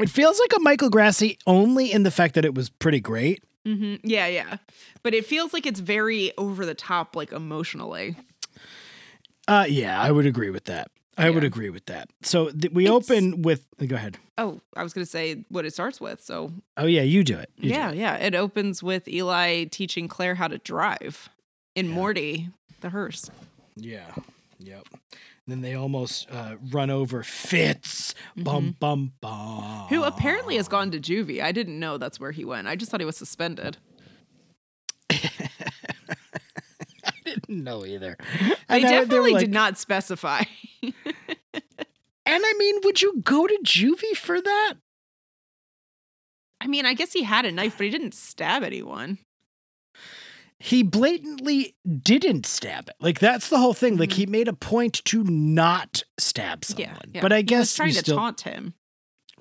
It 0.00 0.10
feels 0.10 0.38
like 0.38 0.52
a 0.56 0.60
Michael 0.60 0.90
Grassi 0.90 1.38
only 1.46 1.90
in 1.92 2.02
the 2.02 2.10
fact 2.10 2.34
that 2.34 2.44
it 2.44 2.54
was 2.54 2.68
pretty 2.70 3.00
great. 3.00 3.42
hmm 3.64 3.96
Yeah, 4.02 4.26
yeah, 4.26 4.56
but 5.02 5.14
it 5.14 5.26
feels 5.26 5.52
like 5.52 5.66
it's 5.66 5.80
very 5.80 6.32
over 6.38 6.64
the 6.66 6.74
top, 6.74 7.14
like 7.16 7.32
emotionally. 7.32 8.16
Uh, 9.46 9.66
yeah, 9.68 10.00
I 10.00 10.10
would 10.10 10.26
agree 10.26 10.50
with 10.50 10.64
that. 10.64 10.90
I 11.16 11.30
would 11.30 11.42
agree 11.42 11.68
with 11.70 11.86
that. 11.86 12.08
So 12.22 12.50
th- 12.50 12.72
we 12.72 12.84
It's- 12.84 13.10
open 13.10 13.42
with. 13.42 13.66
Go 13.84 13.96
ahead. 13.96 14.18
Oh, 14.36 14.60
I 14.76 14.84
was 14.84 14.92
gonna 14.92 15.04
say 15.04 15.44
what 15.48 15.64
it 15.66 15.72
starts 15.72 16.00
with. 16.00 16.20
So 16.22 16.52
Oh 16.76 16.86
yeah, 16.86 17.02
you 17.02 17.24
do 17.24 17.36
it. 17.36 17.50
You 17.56 17.70
do 17.70 17.74
yeah, 17.74 17.90
it. 17.90 17.96
yeah, 17.96 18.14
it 18.18 18.36
opens 18.36 18.84
with 18.84 19.08
Eli 19.08 19.64
teaching 19.64 20.06
Clare 20.06 20.36
how 20.36 20.46
to 20.46 20.58
drive 20.58 21.28
in 21.74 21.86
Yeah. 21.88 21.94
Morty 21.94 22.48
the 22.82 22.90
hearse. 22.90 23.30
Yeah. 23.74 24.14
Yep. 24.60 24.84
Then 25.48 25.60
they 25.62 25.74
almost 25.74 26.30
uh, 26.30 26.56
run 26.70 26.90
over 26.90 27.22
Fitz. 27.22 28.14
Bum 28.36 28.76
bum 28.78 29.12
bum. 29.20 29.32
Mm-hmm. 29.32 29.94
Who 29.94 30.02
apparently 30.04 30.56
has 30.56 30.68
gone 30.68 30.90
to 30.92 31.00
juvie. 31.00 31.42
I 31.42 31.52
didn't 31.52 31.78
know 31.78 31.98
that's 31.98 32.20
where 32.20 32.32
he 32.32 32.44
went. 32.44 32.68
I 32.68 32.76
just 32.76 32.90
thought 32.90 33.00
he 33.00 33.06
was 33.06 33.16
suspended. 33.16 33.78
I 35.10 35.18
didn't 37.24 37.64
know 37.64 37.84
either. 37.84 38.16
They 38.68 38.76
I- 38.76 38.80
definitely 38.80 39.34
were 39.34 39.40
did 39.40 39.52
not 39.52 39.78
specify. 39.78 40.42
And 42.30 42.42
I 42.44 42.54
mean, 42.58 42.80
would 42.84 43.00
you 43.00 43.22
go 43.24 43.46
to 43.46 43.58
juvie 43.64 44.14
for 44.14 44.38
that? 44.38 44.74
I 46.60 46.66
mean, 46.66 46.84
I 46.84 46.92
guess 46.92 47.14
he 47.14 47.22
had 47.22 47.46
a 47.46 47.52
knife, 47.52 47.78
but 47.78 47.84
he 47.84 47.90
didn't 47.90 48.12
stab 48.12 48.62
anyone. 48.62 49.16
He 50.60 50.82
blatantly 50.82 51.76
didn't 52.02 52.44
stab 52.46 52.88
it. 52.88 52.96
Like 53.00 53.20
that's 53.20 53.48
the 53.48 53.58
whole 53.58 53.74
thing. 53.74 53.96
Like 53.96 54.10
Mhm. 54.10 54.14
he 54.14 54.26
made 54.26 54.48
a 54.48 54.52
point 54.52 55.04
to 55.06 55.22
not 55.24 56.02
stab 56.18 56.64
someone. 56.64 56.88
Yeah, 56.88 56.98
yeah. 57.14 57.20
But 57.20 57.32
I 57.32 57.38
he 57.38 57.42
guess 57.44 57.76
trying 57.76 57.92
to 57.92 57.98
still 58.00 58.16
taunt 58.16 58.40
him. 58.40 58.74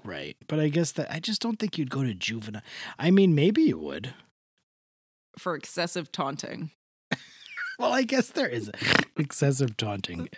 right. 0.03 0.38
But 0.47 0.60
I 0.60 0.69
guess 0.69 0.91
that 0.93 1.12
I 1.12 1.19
just 1.19 1.41
don't 1.41 1.58
think 1.58 1.77
you'd 1.77 1.89
go 1.89 2.03
to 2.03 2.13
juvenile. 2.13 2.62
I 2.99 3.10
mean, 3.12 3.34
maybe 3.36 3.63
you 3.63 3.77
would. 3.80 4.13
for 5.39 5.56
excessive 5.56 6.12
taunting. 6.12 6.71
Well, 7.80 7.93
I 7.93 8.01
guess 8.03 8.30
there 8.30 8.47
is 8.49 8.71
excessive 9.17 9.77
taunting. 9.77 10.30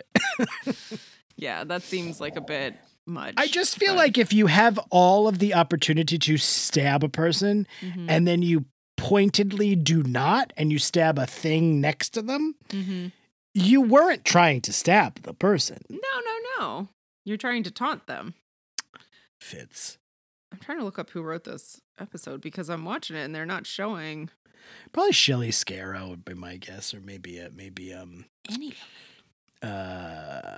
Yeah, 1.37 1.63
that 1.63 1.83
seems 1.83 2.19
like 2.19 2.35
a 2.35 2.41
bit 2.41 2.75
much. 3.05 3.35
I 3.37 3.47
just 3.47 3.77
feel 3.77 3.93
but- 3.93 3.97
like 3.99 4.17
if 4.17 4.33
you 4.33 4.47
have 4.47 4.77
all 4.89 5.27
of 5.29 5.39
the 5.39 5.53
opportunity 5.53 6.19
to 6.19 6.35
stab 6.37 7.01
a 7.03 7.07
person 7.09 7.65
Mhm, 7.81 8.05
and 8.09 8.27
then 8.27 8.41
you 8.41 8.65
pointedly 8.99 9.75
do 9.75 10.03
not 10.03 10.51
and 10.57 10.71
you 10.71 10.79
stab 10.79 11.17
a 11.17 11.25
thing 11.25 11.79
next 11.79 12.09
to 12.09 12.21
them, 12.21 12.55
mhm. 12.69 13.11
you 13.53 13.81
weren't 13.81 14.25
trying 14.25 14.61
to 14.61 14.73
stab 14.73 15.23
the 15.23 15.33
person. 15.33 15.79
No, 15.89 15.97
no, 15.97 16.39
no. 16.59 16.89
You're 17.25 17.37
trying 17.37 17.63
to 17.63 17.71
taunt 17.71 18.07
them. 18.07 18.33
Fitz. 19.39 19.97
I'm 20.51 20.59
trying 20.59 20.79
to 20.79 20.83
look 20.83 20.99
up 20.99 21.11
who 21.11 21.21
wrote 21.21 21.45
this 21.45 21.79
episode 21.99 22.41
because 22.41 22.69
I'm 22.69 22.85
watching 22.85 23.15
it 23.15 23.23
and 23.23 23.33
they're 23.33 23.45
not 23.45 23.65
showing 23.65 24.29
Probably 24.91 25.13
Shelley 25.13 25.49
Scarrow 25.51 26.09
would 26.09 26.25
be 26.25 26.33
my 26.33 26.57
guess, 26.57 26.93
or 26.93 26.99
maybe 26.99 27.39
uh, 27.39 27.49
maybe 27.53 27.93
um 27.93 28.25
any. 28.51 28.73
uh 29.61 30.57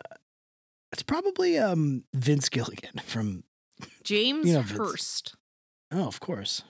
it's 0.91 1.03
probably 1.03 1.57
um 1.57 2.03
Vince 2.13 2.49
Gilligan 2.49 2.99
from 3.05 3.43
James 4.03 4.47
You 4.47 4.55
know, 4.55 4.61
Hurst, 4.61 5.35
oh 5.91 6.07
of 6.07 6.19
course 6.19 6.63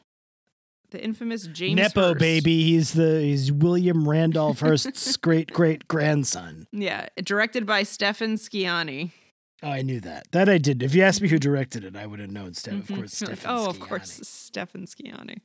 the 0.91 1.03
infamous 1.03 1.47
James 1.47 1.75
Nepo 1.77 2.09
Hurst. 2.09 2.19
baby 2.19 2.63
he's 2.63 2.93
the 2.93 3.19
he's 3.21 3.51
William 3.51 4.07
Randolph 4.07 4.59
Hearst's 4.59 5.17
great 5.27 5.51
great 5.51 5.87
grandson 5.87 6.67
Yeah, 6.71 7.07
directed 7.23 7.65
by 7.65 7.83
Stefan 7.83 8.35
Scaini. 8.35 9.11
oh 9.63 9.69
I 9.69 9.81
knew 9.81 9.99
that 10.01 10.31
that 10.31 10.47
I 10.49 10.57
did 10.57 10.83
if 10.83 10.93
you 10.93 11.01
asked 11.03 11.21
me 11.21 11.27
who 11.29 11.39
directed 11.39 11.83
it 11.83 11.95
I 11.95 12.05
would 12.05 12.19
have 12.19 12.31
known 12.31 12.53
Steph 12.53 12.73
of 12.73 12.87
Mhm. 12.87 12.95
course 12.97 13.21
You're 13.21 13.29
like, 13.31 13.39
Stefan 13.39 13.57
oh, 13.57 13.69
of 13.69 13.77
Scaini. 13.77 13.87
course, 13.87 14.19
Stefan 14.23 14.85
Scaini. 14.85 15.37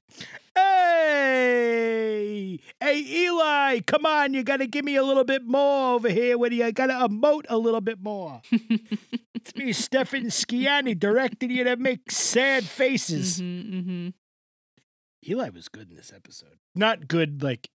Hey, 1.27 2.59
hey, 2.81 2.99
Eli, 3.07 3.81
come 3.87 4.05
on! 4.07 4.35
You 4.35 4.43
got 4.43 4.57
to 4.59 4.67
give 4.67 4.85
me 4.85 4.97
a 4.97 5.03
little 5.03 5.25
bit 5.25 5.45
more 5.47 5.95
over 5.95 6.09
here. 6.09 6.37
When 6.39 6.53
you 6.53 6.71
got 6.73 6.87
to 6.87 6.93
emote 6.95 7.45
a 7.49 7.57
little 7.59 7.81
bit 7.81 8.03
more. 8.03 8.41
it's 9.35 9.55
me, 9.55 9.73
Stefan 9.73 10.25
Scaini, 10.27 10.99
directing 10.99 11.51
you 11.51 11.65
to 11.65 11.77
make 11.77 12.11
sad 12.11 12.65
faces. 12.65 13.41
Mhm, 13.41 13.85
mhm. 13.87 14.13
Eli 15.29 15.49
was 15.51 15.69
good 15.69 15.91
in 15.91 15.97
this 15.97 16.13
episode. 16.15 16.59
Not 16.75 17.09
good, 17.09 17.43
like 17.43 17.69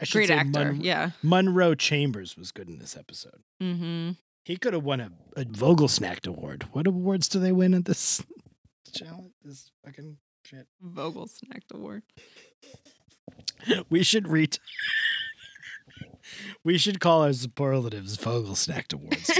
I 0.00 0.04
should 0.04 0.18
Great 0.18 0.28
say. 0.28 0.34
actor. 0.34 0.76
Yeah. 0.78 1.10
Munro 1.22 1.74
Chambers 1.74 2.36
was 2.36 2.52
good 2.52 2.68
in 2.68 2.78
this 2.78 2.96
episode. 2.96 3.42
Mm-hmm. 3.62 4.12
He 4.44 4.56
could 4.56 4.72
have 4.74 4.84
won 4.84 5.00
a, 5.00 5.10
a 5.36 5.44
Vogelsnack 5.44 6.26
award. 6.26 6.66
What 6.72 6.86
awards 6.86 7.28
do 7.28 7.38
they 7.38 7.52
win 7.52 7.74
at 7.74 7.84
this 7.84 8.22
challenge? 8.94 9.32
This 9.44 9.70
fucking 9.84 10.16
shit. 10.44 10.66
Vogel 10.80 11.26
Snack 11.28 11.62
Award. 11.72 12.02
We 13.88 14.02
should 14.02 14.28
read. 14.28 14.58
We 16.62 16.78
should 16.78 17.00
call 17.00 17.22
our 17.22 17.32
superlatives 17.32 18.16
Vogelsnack 18.16 18.92
Awards 18.92 19.30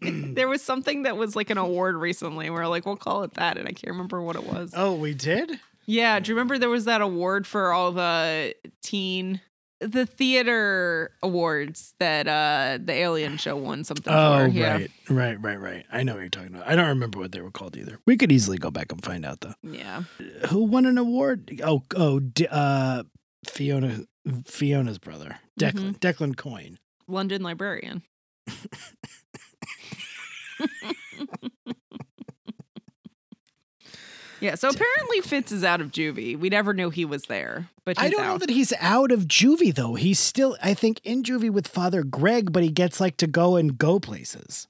there 0.34 0.48
was 0.48 0.62
something 0.62 1.02
that 1.02 1.16
was 1.16 1.36
like 1.36 1.50
an 1.50 1.58
award 1.58 1.96
recently. 1.96 2.48
We 2.50 2.56
are 2.56 2.68
like, 2.68 2.86
we'll 2.86 2.96
call 2.96 3.22
it 3.24 3.34
that, 3.34 3.58
and 3.58 3.68
I 3.68 3.72
can't 3.72 3.92
remember 3.92 4.22
what 4.22 4.36
it 4.36 4.44
was. 4.44 4.72
oh, 4.76 4.94
we 4.94 5.12
did? 5.14 5.58
Yeah, 5.86 6.18
do 6.20 6.30
you 6.30 6.34
remember 6.36 6.58
there 6.58 6.68
was 6.70 6.84
that 6.86 7.00
award 7.00 7.46
for 7.46 7.72
all 7.72 7.92
the 7.92 8.54
teen 8.82 9.40
the 9.80 10.06
theater 10.06 11.10
awards 11.22 11.92
that 11.98 12.26
uh 12.26 12.78
the 12.82 12.92
alien 12.92 13.36
show 13.36 13.54
won 13.56 13.84
something 13.84 14.10
Oh, 14.12 14.44
for. 14.46 14.48
Yeah. 14.50 14.72
right. 14.74 14.90
Right, 15.10 15.42
right, 15.42 15.60
right. 15.60 15.84
I 15.92 16.02
know 16.04 16.14
what 16.14 16.20
you're 16.20 16.28
talking 16.30 16.54
about. 16.54 16.66
I 16.68 16.74
don't 16.76 16.88
remember 16.88 17.18
what 17.18 17.32
they 17.32 17.40
were 17.42 17.50
called 17.50 17.76
either. 17.76 17.98
We 18.06 18.16
could 18.16 18.32
easily 18.32 18.56
go 18.56 18.70
back 18.70 18.92
and 18.92 19.04
find 19.04 19.26
out, 19.26 19.40
though. 19.40 19.52
Yeah. 19.62 20.04
Who 20.48 20.64
won 20.64 20.86
an 20.86 20.96
award? 20.96 21.60
Oh, 21.62 21.82
oh, 21.96 22.20
D- 22.20 22.46
uh, 22.50 23.02
Fiona, 23.46 24.00
Fiona's 24.46 24.98
brother, 24.98 25.36
Declan, 25.60 25.98
Declan 25.98 26.34
Coyne. 26.36 26.78
London 27.06 27.42
librarian. 27.42 28.02
yeah, 34.44 34.54
so 34.56 34.68
apparently 34.68 35.20
Fitz 35.22 35.50
is 35.52 35.64
out 35.64 35.80
of 35.80 35.90
juvie. 35.90 36.38
We 36.38 36.48
never 36.50 36.72
knew 36.74 36.90
he 36.90 37.04
was 37.04 37.22
there, 37.24 37.68
but 37.84 37.98
I 37.98 38.08
don't 38.10 38.20
out. 38.20 38.26
know 38.32 38.38
that 38.38 38.50
he's 38.50 38.72
out 38.80 39.10
of 39.10 39.22
juvie 39.26 39.74
though. 39.74 39.94
He's 39.94 40.20
still, 40.20 40.56
I 40.62 40.74
think, 40.74 41.00
in 41.04 41.22
juvie 41.22 41.50
with 41.50 41.66
Father 41.66 42.02
Greg, 42.02 42.52
but 42.52 42.62
he 42.62 42.70
gets 42.70 43.00
like 43.00 43.16
to 43.18 43.26
go 43.26 43.56
and 43.56 43.78
go 43.78 43.98
places. 43.98 44.68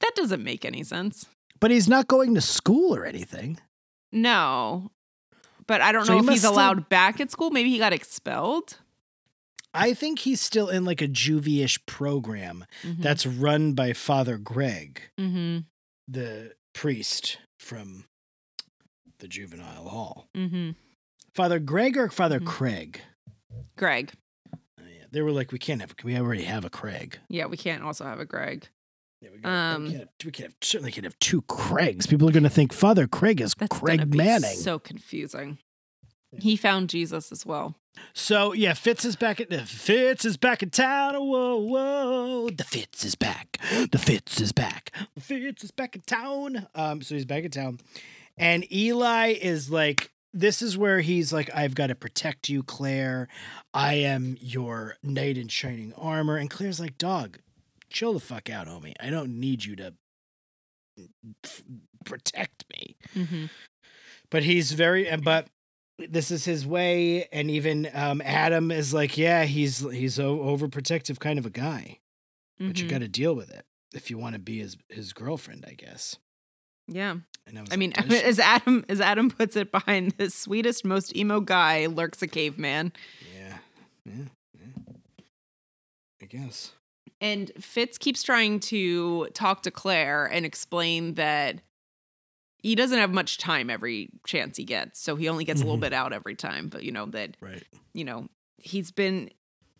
that 0.00 0.12
doesn't 0.14 0.44
make 0.44 0.64
any 0.64 0.82
sense. 0.82 1.26
But 1.58 1.70
he's 1.70 1.88
not 1.88 2.06
going 2.06 2.34
to 2.34 2.40
school 2.40 2.94
or 2.94 3.04
anything. 3.06 3.58
No. 4.12 4.90
But 5.66 5.80
I 5.80 5.90
don't 5.90 6.04
So 6.06 6.12
know 6.12 6.20
he 6.20 6.26
if 6.26 6.30
he's 6.32 6.40
still- 6.42 6.52
allowed 6.54 6.88
back 6.88 7.20
at 7.20 7.30
school. 7.30 7.50
Maybe 7.50 7.70
he 7.70 7.78
got 7.78 7.92
expelled. 7.92 8.76
I 9.74 9.92
think 9.94 10.20
he's 10.20 10.40
still 10.40 10.68
in 10.68 10.84
like 10.84 11.02
a 11.02 11.08
juvie-ish 11.08 11.84
program 11.86 12.64
Mhm. 12.82 13.02
that's 13.02 13.26
run 13.26 13.72
by 13.74 13.92
Father 13.94 14.38
Greg, 14.38 15.02
Mm-hmm. 15.18 15.60
the 16.08 16.54
priest 16.72 17.38
from 17.58 18.04
the 19.18 19.28
juvenile 19.28 19.88
hall. 19.88 20.28
Mm-hmm. 20.36 20.70
Father 21.34 21.58
Greg 21.58 21.96
or 21.96 22.08
Father 22.08 22.40
Mhm. 22.40 22.46
Craig? 22.46 23.00
Greg. 23.76 24.12
Oh, 24.54 24.58
yeah. 24.80 25.04
They 25.10 25.20
were 25.22 25.32
like, 25.32 25.52
we 25.52 25.58
can't 25.58 25.80
have. 25.80 25.94
We 26.04 26.16
already 26.16 26.44
have 26.44 26.64
a 26.64 26.70
Craig. 26.70 27.18
Yeah, 27.28 27.46
we 27.46 27.56
can't 27.56 27.82
also 27.82 28.04
have 28.04 28.20
a 28.20 28.24
Greg. 28.24 28.68
Yeah, 29.22 29.30
we, 29.34 29.42
Um, 29.44 29.84
we, 29.84 29.88
can't 29.90 30.00
have, 30.00 30.08
we 30.24 30.30
can't 30.32 30.46
have, 30.50 30.56
certainly 30.60 30.92
can't 30.92 31.04
have 31.04 31.18
two 31.18 31.42
Craigs. 31.42 32.06
People 32.06 32.28
are 32.28 32.32
going 32.32 32.42
to 32.42 32.50
think 32.50 32.72
Father 32.72 33.06
Craig 33.06 33.40
is 33.40 33.54
That's 33.58 33.78
Craig 33.78 34.10
be 34.10 34.18
Manning. 34.18 34.56
so 34.56 34.78
confusing. 34.78 35.58
He 36.38 36.56
found 36.56 36.90
Jesus 36.90 37.32
as 37.32 37.46
well. 37.46 37.76
So 38.12 38.52
yeah, 38.52 38.74
Fitz 38.74 39.06
is 39.06 39.16
back 39.16 39.40
at 39.40 39.48
the 39.48 39.60
Fitz 39.64 40.26
is 40.26 40.36
back 40.36 40.62
in 40.62 40.68
town. 40.68 41.14
Whoa, 41.14 41.56
whoa! 41.56 42.50
The 42.50 42.64
Fitz 42.64 43.06
is 43.06 43.14
back. 43.14 43.58
The 43.90 43.96
Fitz 43.98 44.38
is 44.38 44.52
back. 44.52 44.90
The 45.14 45.20
Fitz 45.22 45.64
is 45.64 45.70
back 45.70 45.96
in 45.96 46.02
town. 46.02 46.66
Um, 46.74 47.00
so 47.00 47.14
he's 47.14 47.24
back 47.24 47.44
in 47.44 47.50
town, 47.52 47.78
and 48.38 48.70
Eli 48.72 49.28
is 49.40 49.70
like, 49.70 50.10
this 50.32 50.60
is 50.62 50.76
where 50.76 51.00
he's 51.00 51.32
like, 51.32 51.48
I've 51.54 51.74
got 51.74 51.86
to 51.86 51.94
protect 51.94 52.48
you, 52.48 52.62
Clare. 52.62 53.28
I 53.72 53.94
am 53.94 54.36
your 54.40 54.96
knight 55.02 55.38
in 55.38 55.48
shining 55.48 55.92
armor. 55.96 56.36
And 56.36 56.50
Clare's 56.50 56.78
like, 56.80 56.98
dog, 56.98 57.38
chill 57.90 58.12
the 58.12 58.20
fuck 58.20 58.50
out, 58.50 58.66
homie. 58.66 58.92
I 59.00 59.08
don't 59.10 59.40
need 59.40 59.64
you 59.64 59.76
to 59.76 59.94
f- 61.44 61.62
protect 62.04 62.64
me 62.72 62.96
Mm-hmm. 63.14 63.46
but 64.30 64.42
he's 64.44 64.72
very 64.72 65.08
and 65.08 65.22
but 65.24 65.46
this 65.98 66.30
is 66.30 66.44
his 66.44 66.66
way 66.66 67.26
and 67.32 67.50
even 67.50 67.88
um 67.94 68.20
adam 68.24 68.70
is 68.70 68.92
like 68.94 69.16
yeah 69.18 69.44
he's 69.44 69.80
he's 69.90 70.18
o- 70.20 70.38
overprotective 70.38 71.18
kind 71.18 71.38
of 71.38 71.46
a 71.46 71.50
guy 71.50 71.98
but 72.58 72.80
you 72.80 72.88
got 72.88 73.00
to 73.00 73.08
deal 73.08 73.34
with 73.34 73.50
it 73.50 73.64
if 73.94 74.10
you 74.10 74.16
want 74.18 74.34
to 74.34 74.38
be 74.38 74.58
his 74.60 74.76
his 74.88 75.12
girlfriend 75.12 75.64
i 75.68 75.72
guess 75.74 76.16
yeah. 76.88 77.16
I, 77.48 77.64
I 77.72 77.76
mean, 77.76 77.92
like, 77.96 78.08
"Does 78.08 78.18
she?" 78.20 78.24
as 78.24 78.38
Adam 78.40 78.84
as 78.88 79.00
Adam 79.00 79.30
puts 79.30 79.54
it, 79.56 79.70
behind 79.70 80.12
the 80.18 80.30
sweetest, 80.30 80.84
most 80.84 81.14
emo 81.16 81.40
guy 81.40 81.86
lurks 81.86 82.20
a 82.22 82.26
caveman. 82.26 82.92
yeah 83.36 83.58
yeah 84.04 84.24
yeah 84.58 84.94
i 86.22 86.24
guess 86.26 86.72
And 87.20 87.50
Fitz 87.58 87.98
keeps 87.98 88.22
trying 88.22 88.60
to 88.60 89.26
talk 89.32 89.62
to 89.62 89.70
Clare 89.70 90.26
and 90.26 90.44
explain 90.44 91.14
that 91.14 91.60
he 92.62 92.74
doesn't 92.74 92.98
have 92.98 93.10
much 93.12 93.38
time 93.38 93.70
every 93.70 94.10
chance 94.26 94.56
he 94.56 94.64
gets. 94.64 94.98
So 95.00 95.14
he 95.16 95.28
only 95.28 95.44
gets 95.44 95.60
a 95.60 95.64
little 95.64 95.78
Mhm. 95.78 95.82
bit 95.82 95.92
out 95.92 96.12
every 96.12 96.34
time. 96.34 96.68
But, 96.68 96.82
you 96.82 96.90
know, 96.92 97.06
that, 97.06 97.36
right 97.40 97.62
you 97.94 98.04
know, 98.04 98.28
he's 98.58 98.90
been 98.90 99.30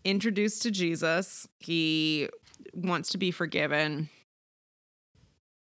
introduced 0.04 0.62
to 0.62 0.70
Jesus. 0.70 1.48
He 1.58 2.28
wants 2.74 3.10
to 3.10 3.18
be 3.18 3.30
forgiven. 3.32 4.08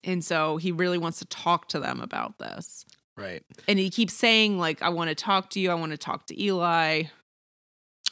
And 0.04 0.24
so 0.24 0.56
he 0.56 0.72
really 0.72 0.98
wants 0.98 1.18
to 1.20 1.24
talk 1.26 1.68
to 1.68 1.78
them 1.80 2.00
about 2.00 2.38
this. 2.38 2.84
right 3.16 3.42
And 3.68 3.78
he 3.78 3.88
keeps 3.90 4.14
saying, 4.14 4.58
like, 4.58 4.82
I 4.82 4.88
want 4.88 5.08
to 5.10 5.14
talk 5.14 5.50
to 5.50 5.60
you. 5.60 5.70
I 5.70 5.74
want 5.74 5.92
to 5.92 5.98
talk 5.98 6.26
to 6.26 6.42
Eli. 6.42 7.04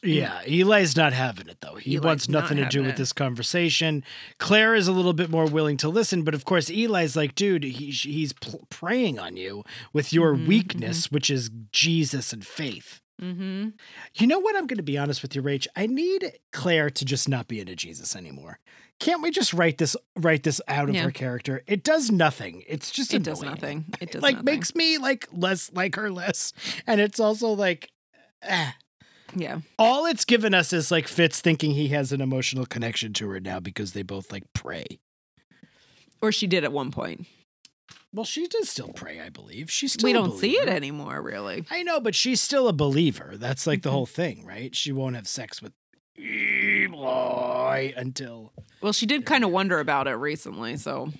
yeah 0.02 0.40
eli's 0.46 0.96
not 0.96 1.12
having 1.12 1.46
it 1.48 1.58
though 1.60 1.74
he 1.74 1.96
Eli's 1.96 2.04
wants 2.04 2.28
not 2.28 2.42
nothing 2.44 2.56
to 2.56 2.64
do 2.64 2.80
with 2.80 2.92
it. 2.92 2.96
this 2.96 3.12
conversation 3.12 4.02
clare 4.38 4.74
is 4.74 4.88
a 4.88 4.92
little 4.92 5.12
bit 5.12 5.28
more 5.28 5.44
willing 5.44 5.76
to 5.76 5.90
listen 5.90 6.22
but 6.22 6.32
of 6.34 6.46
course 6.46 6.70
eli's 6.70 7.16
like 7.16 7.34
dude 7.34 7.64
he, 7.64 7.90
he's 7.90 8.32
pl- 8.32 8.66
preying 8.70 9.18
on 9.18 9.36
you 9.36 9.62
with 9.92 10.10
your 10.10 10.34
Mhm, 10.36 10.46
weakness 10.46 11.12
which 11.12 11.28
is 11.28 11.50
jesus 11.72 12.32
and 12.32 12.46
faith 12.46 13.00
Mm-hmm. 13.20 13.68
You 14.14 14.26
know 14.26 14.38
what? 14.38 14.56
I'm 14.56 14.66
going 14.66 14.78
to 14.78 14.82
be 14.82 14.96
honest 14.96 15.20
with 15.20 15.36
you, 15.36 15.42
Rach. 15.42 15.66
I 15.76 15.86
need 15.86 16.38
Clare 16.52 16.88
to 16.88 17.04
just 17.04 17.28
not 17.28 17.48
be 17.48 17.60
into 17.60 17.76
Jesus 17.76 18.16
anymore. 18.16 18.60
Can't 19.00 19.22
we 19.22 19.30
just 19.30 19.52
write 19.52 19.78
this 19.78 19.96
write 20.16 20.42
this 20.44 20.60
out 20.68 20.88
of 20.88 20.94
Yeah. 20.94 21.02
her 21.04 21.10
character? 21.10 21.62
It 21.66 21.82
does 21.82 22.10
nothing. 22.10 22.62
It's 22.68 22.90
just 22.90 23.12
It 23.12 23.22
does 23.22 23.42
nothing. 23.42 23.86
It 24.00 24.12
does 24.12 24.20
nothing. 24.20 24.22
like 24.22 24.34
nothing. 24.36 24.44
makes 24.44 24.74
me 24.74 24.98
like 24.98 25.26
less 25.32 25.72
like 25.72 25.96
her 25.96 26.10
less, 26.12 26.52
and 26.86 27.00
it's 27.00 27.18
also 27.18 27.48
like. 27.48 27.90
eh. 28.42 28.72
yeah. 29.34 29.60
All 29.78 30.06
it's 30.06 30.24
given 30.24 30.52
us 30.54 30.72
is 30.72 30.90
like 30.90 31.08
Fitz 31.08 31.40
thinking 31.40 31.72
he 31.72 31.88
has 31.88 32.12
an 32.12 32.20
emotional 32.20 32.66
connection 32.66 33.12
to 33.14 33.28
her 33.30 33.40
now 33.40 33.58
because 33.58 33.92
they 33.94 34.02
both 34.02 34.30
like 34.30 34.44
pray. 34.52 34.84
Or 36.22 36.30
she 36.30 36.46
did 36.46 36.64
at 36.64 36.72
one 36.72 36.90
point. 36.90 37.26
Well, 38.12 38.24
she 38.26 38.48
does 38.48 38.68
still 38.68 38.88
pray, 38.92 39.20
I 39.20 39.28
believe. 39.30 39.70
She's 39.70 39.92
still 39.94 40.08
we 40.08 40.12
don't 40.12 40.36
see 40.36 40.58
it 40.58 40.68
anymore, 40.68 41.22
really. 41.22 41.64
I 41.70 41.82
know, 41.84 42.00
but 42.00 42.14
she's 42.14 42.40
still 42.40 42.66
a 42.68 42.72
believer. 42.72 43.34
That's 43.36 43.66
like 43.66 43.82
the 43.82 43.88
Mhm. 43.88 43.92
whole 43.92 44.06
thing, 44.06 44.44
right? 44.44 44.74
She 44.76 44.90
won't 44.92 45.14
have 45.16 45.28
sex 45.28 45.62
with 45.62 45.72
Eli 46.18 47.92
until. 47.96 48.52
Well, 48.82 48.92
she 48.92 49.06
did 49.06 49.26
kind 49.26 49.44
of 49.44 49.50
wonder 49.50 49.78
about 49.80 50.06
it 50.08 50.12
recently, 50.14 50.76
so 50.76 51.10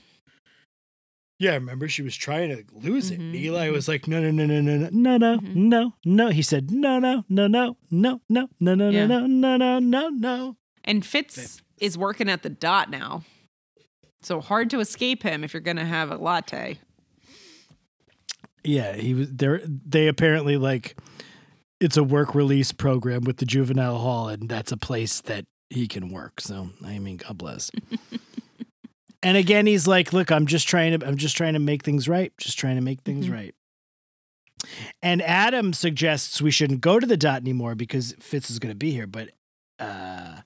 Yeah, 1.39 1.55
remember 1.55 1.89
she 1.89 2.03
was 2.03 2.15
trying 2.17 2.51
to 2.51 2.65
lose 2.75 3.11
it. 3.11 3.19
Mhm, 3.19 3.35
Eli 3.35 3.69
mhm. 3.69 3.73
was 3.73 3.89
like, 3.89 4.07
no, 4.07 4.21
no, 4.21 4.31
no, 4.31 4.45
no, 4.45 4.61
no, 4.61 4.77
no, 4.77 4.89
no, 4.93 5.17
no, 5.17 5.39
Mhm. 5.39 5.55
no, 5.57 5.95
no. 6.05 6.29
He 6.29 6.43
said, 6.43 6.71
no, 6.71 6.99
no, 6.99 7.25
no, 7.31 7.47
no, 7.47 7.77
no, 7.91 8.21
no, 8.29 8.49
no, 8.61 8.75
no, 8.75 8.91
Yeah. 8.91 9.07
no, 9.07 9.27
no, 9.27 9.57
no, 9.57 9.79
no, 9.79 10.09
no. 10.11 10.57
and 10.85 11.05
Fitz 11.05 11.35
Fitz. 11.37 11.63
is 11.79 11.97
working 11.97 12.29
at 12.29 12.43
the 12.43 12.51
dot 12.51 12.91
now. 12.91 13.23
So 14.23 14.41
hard 14.43 14.69
to 14.71 14.81
escape 14.81 15.23
him 15.23 15.43
if 15.45 15.55
you're 15.55 15.61
going 15.63 15.77
to 15.79 15.85
have 15.87 16.11
a 16.11 16.17
latte. 16.17 16.79
Yeah, 18.65 18.95
he 18.97 19.15
was 19.15 19.33
there. 19.33 19.63
They 19.67 20.09
apparently 20.09 20.57
like 20.59 20.97
it's 21.81 21.97
a 21.97 22.05
work 22.05 22.35
release 22.35 22.73
program 22.73 23.23
with 23.25 23.39
the 23.39 23.47
juvenile 23.47 23.99
hall, 23.99 24.29
and 24.29 24.49
that's 24.49 24.73
a 24.73 24.77
place 24.77 25.21
that 25.23 25.45
he 25.71 25.87
can 25.89 26.11
work. 26.11 26.41
So 26.41 26.71
I 26.85 26.99
mean, 26.99 27.17
God 27.17 27.39
bless. 27.39 27.71
and 29.23 29.37
again, 29.37 29.67
he's 29.67 29.87
like, 29.87 30.13
"Look, 30.13 30.31
I'm 30.31 30.47
just 30.47 30.69
trying 30.69 30.99
to. 30.99 31.07
I'm 31.07 31.17
just 31.17 31.37
trying 31.37 31.55
to 31.55 31.59
make 31.61 31.83
things 31.85 32.09
right. 32.09 32.33
Just 32.39 32.59
trying 32.59 32.77
to 32.77 32.83
make 32.83 33.01
things 33.03 33.27
Mhm. 33.29 33.33
right." 33.33 33.55
And 35.03 35.23
Adam 35.23 35.73
suggests 35.73 36.43
we 36.43 36.51
shouldn't 36.51 36.81
go 36.83 37.01
to 37.01 37.07
the 37.07 37.17
dot 37.17 37.41
anymore 37.41 37.75
because 37.75 38.15
Fitz 38.21 38.51
is 38.51 38.59
going 38.59 38.73
to 38.73 38.77
be 38.77 38.91
here. 38.91 39.07
But 39.07 39.31
uh, 39.79 40.41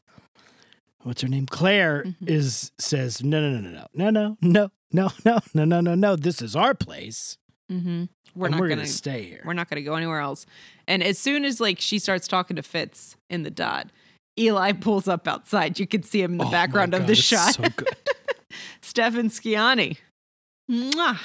what's 1.02 1.22
her 1.22 1.28
name? 1.28 1.46
Clare 1.46 2.04
Mhm. 2.04 2.28
is 2.28 2.70
says, 2.78 3.24
"No, 3.24 3.40
no, 3.40 3.58
no, 3.58 3.70
no, 3.70 3.86
no, 3.94 4.10
no, 4.10 4.36
no, 4.40 4.70
no, 4.92 5.10
no, 5.24 5.40
no, 5.54 5.64
no, 5.64 5.80
no, 5.80 5.94
no. 5.94 6.16
This 6.16 6.40
is 6.42 6.54
our 6.54 6.74
place. 6.74 7.38
Mm-hmm. 7.72 8.04
We're 8.36 8.46
and 8.46 8.52
not 8.52 8.60
we're 8.60 8.68
going 8.68 8.78
gonna 8.78 8.86
to 8.86 8.92
stay 8.92 9.24
here." 9.24 9.42
we're 9.44 9.52
not 9.54 9.68
going 9.70 9.76
to 9.82 9.84
go 9.88 9.94
anywhere 9.94 10.20
else. 10.20 10.44
And 10.86 11.02
as 11.02 11.18
soon 11.18 11.44
as 11.44 11.60
like 11.60 11.80
she 11.80 11.98
starts 11.98 12.28
talking 12.28 12.56
to 12.56 12.62
Fitz 12.62 13.16
in 13.30 13.42
the 13.42 13.50
dot, 13.50 13.88
Eli 14.38 14.72
pulls 14.72 15.08
up 15.08 15.28
outside. 15.28 15.78
You 15.78 15.86
can 15.86 16.02
see 16.02 16.22
him 16.22 16.32
in 16.32 16.38
the 16.38 16.46
Oh 16.46 16.50
background 16.50 16.94
of 16.94 17.00
God, 17.00 17.08
the 17.08 17.12
it's 17.12 17.22
shot. 17.22 17.54
So 17.54 17.64
good. 17.76 17.96
Stefan 18.82 19.28
Scaini. 19.30 19.98
Mwah. 20.70 21.18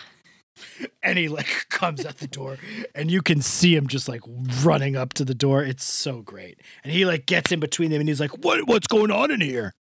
and 1.01 1.17
he 1.17 1.27
like 1.29 1.47
comes 1.69 2.05
at 2.05 2.17
the 2.17 2.27
door, 2.27 2.57
and 2.93 3.09
you 3.09 3.21
can 3.21 3.41
see 3.41 3.75
him 3.75 3.87
just 3.87 4.07
like 4.09 4.21
running 4.63 4.95
up 4.95 5.13
to 5.13 5.25
the 5.25 5.33
door. 5.35 5.63
It's 5.63 5.83
so 5.85 6.21
great, 6.21 6.59
and 6.83 6.91
he 6.91 7.05
like 7.05 7.25
gets 7.25 7.51
in 7.51 7.59
between 7.59 7.89
them, 7.91 7.99
and 7.99 8.09
he's 8.09 8.19
like, 8.19 8.37
"What? 8.43 8.67
What's 8.67 8.87
going 8.87 9.11
on 9.11 9.31
in 9.31 9.41
here?" 9.41 9.73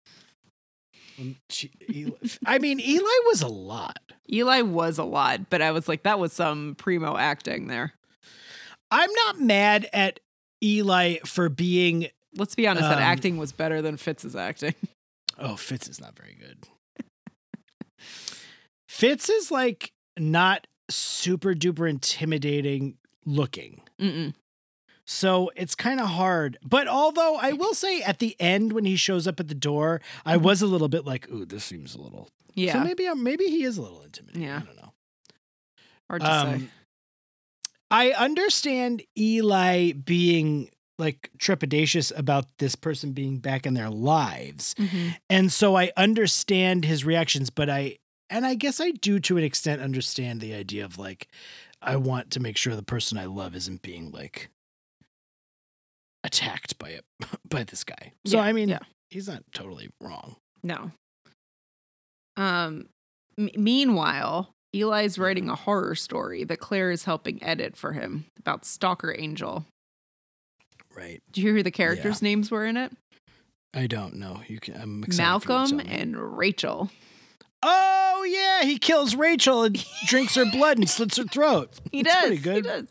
She, 1.51 1.73
Eli, 1.93 2.13
I 2.47 2.59
mean, 2.59 2.79
Eli 2.79 3.19
was 3.27 3.43
a 3.43 3.49
lot. 3.49 3.99
Eli 4.33 4.61
was 4.61 4.99
a 4.99 5.05
lot, 5.05 5.51
but 5.51 5.61
I 5.61 5.73
was 5.73 5.89
like, 5.89 6.05
that 6.05 6.21
was 6.21 6.33
some 6.33 6.77
primo 6.79 7.17
acting 7.17 7.67
there. 7.67 7.93
I'm 8.93 9.11
not 9.27 9.41
mad 9.41 9.89
at 9.93 10.21
Eli 10.63 11.17
for 11.25 11.49
being 11.49 12.09
Let's 12.39 12.55
be 12.55 12.67
honest, 12.67 12.89
that 12.89 12.99
Um, 12.99 13.03
acting 13.03 13.37
was 13.37 13.53
better 13.53 13.83
than 13.83 13.97
Fitz's 13.97 14.35
acting. 14.37 14.75
Oh, 15.41 15.55
Fitz 15.55 15.87
is 15.89 16.01
not 16.01 16.17
very 16.19 16.35
good. 16.35 16.67
Fitz 18.89 19.29
is 19.29 19.51
like 19.53 19.93
not 20.19 20.67
super 20.91 21.55
duper 21.55 21.89
intimidating 21.89 22.97
looking. 23.25 23.83
Mm-mm. 24.01 24.35
So 25.07 25.51
it's 25.55 25.77
kind 25.77 26.01
of 26.01 26.09
hard. 26.09 26.59
But 26.65 26.89
although 26.89 27.37
I 27.37 27.53
will 27.53 27.73
say 27.75 28.03
at 28.03 28.19
the 28.19 28.35
end 28.41 28.73
when 28.73 28.85
he 28.85 28.97
shows 28.97 29.29
up 29.29 29.39
at 29.39 29.47
the 29.47 29.55
door, 29.55 30.01
I 30.27 30.35
Mm-hmm. 30.35 30.45
was 30.45 30.61
a 30.63 30.67
little 30.67 30.89
bit 30.89 31.05
like, 31.07 31.31
ooh, 31.31 31.45
this 31.45 31.63
seems 31.65 31.95
a 31.95 32.01
little. 32.01 32.29
Yeah, 32.55 32.73
So 32.73 32.81
maybe 32.81 33.07
I'm, 33.07 33.23
maybe 33.23 33.45
he 33.45 33.63
is 33.63 33.79
a 33.79 33.83
little 33.83 34.03
intimidating. 34.03 34.43
Yeah. 34.43 34.57
I 34.57 34.67
don't 34.67 34.77
know. 34.77 34.93
hard 36.11 36.21
to 36.23 36.27
say. 36.27 36.33
Um, 36.65 36.71
I 37.93 38.11
understand 38.11 39.03
Eli 39.17 39.93
being 39.93 40.71
like 40.99 41.31
trepidatious 41.39 42.13
about 42.17 42.47
this 42.59 42.75
person 42.75 43.13
being 43.13 43.39
back 43.39 43.67
in 43.67 43.75
their 43.75 43.91
lives. 43.91 44.75
Mhm. 44.75 45.17
And 45.31 45.53
so 45.53 45.77
I 45.77 45.93
understand 45.97 46.85
his 46.85 47.05
reactions, 47.05 47.51
but 47.51 47.71
I, 47.71 47.99
and 48.31 48.45
I 48.45 48.55
guess 48.55 48.81
I 48.81 48.91
do 48.91 49.21
to 49.21 49.37
an 49.37 49.45
extent 49.45 49.81
understand 49.81 50.41
the 50.41 50.55
idea 50.55 50.85
of 50.85 50.99
like, 50.99 51.29
I 51.81 51.97
want 51.97 52.31
to 52.33 52.41
make 52.41 52.57
sure 52.57 52.75
the 52.75 52.83
person 52.83 53.17
I 53.17 53.27
love 53.27 53.55
isn't 53.55 53.83
being 53.83 54.11
like 54.11 54.49
attacked 56.25 56.79
by 56.79 56.91
it, 56.91 57.05
by 57.49 57.65
this 57.65 57.85
guy. 57.85 58.13
So, 58.27 58.39
Yeah, 58.39 58.43
I 58.43 58.53
mean, 58.53 58.69
yeah. 58.69 58.81
he's 59.11 59.29
not 59.29 59.43
totally 59.53 59.91
wrong. 60.01 60.37
No. 60.63 60.91
Um. 62.37 62.89
m- 63.39 63.51
meanwhile, 63.57 64.51
Eli's 64.75 65.19
writing 65.19 65.49
a 65.49 65.55
horror 65.55 65.95
story 65.95 66.45
that 66.45 66.59
Clare 66.61 66.91
is 66.91 67.05
helping 67.05 67.43
edit 67.43 67.77
for 67.77 67.93
him 67.93 68.27
about 68.39 68.65
Stalker 68.65 69.15
Angel. 69.17 69.65
Right. 70.99 71.23
Do 71.33 71.41
you 71.41 71.47
hear 71.49 71.57
who 71.57 71.63
the 71.63 71.71
characters' 71.71 72.23
names 72.23 72.51
were 72.51 72.67
in 72.67 72.77
it? 72.77 72.93
I 73.75 73.87
don't 73.87 74.15
know. 74.17 74.41
You 74.49 74.59
can, 74.59 74.75
I'm 74.75 75.05
excited 75.05 75.43
for 75.45 75.53
you 75.53 75.67
to 75.69 75.75
Malcolm 75.77 75.93
and 75.93 76.37
Rachel. 76.39 76.91
Oh 77.63 78.25
yeah, 78.29 78.65
he 78.67 78.79
kills 78.79 79.15
Rachel 79.15 79.63
and 79.65 79.85
drinks 80.07 80.35
her 80.35 80.45
blood 80.51 80.79
and 80.79 80.89
slits 80.89 81.17
her 81.17 81.25
throat. 81.25 81.71
He 81.93 82.03
That's 82.03 82.15
does. 82.15 82.27
pretty 82.27 82.37
He 82.37 82.43
good. 82.43 82.65
does. 82.65 82.89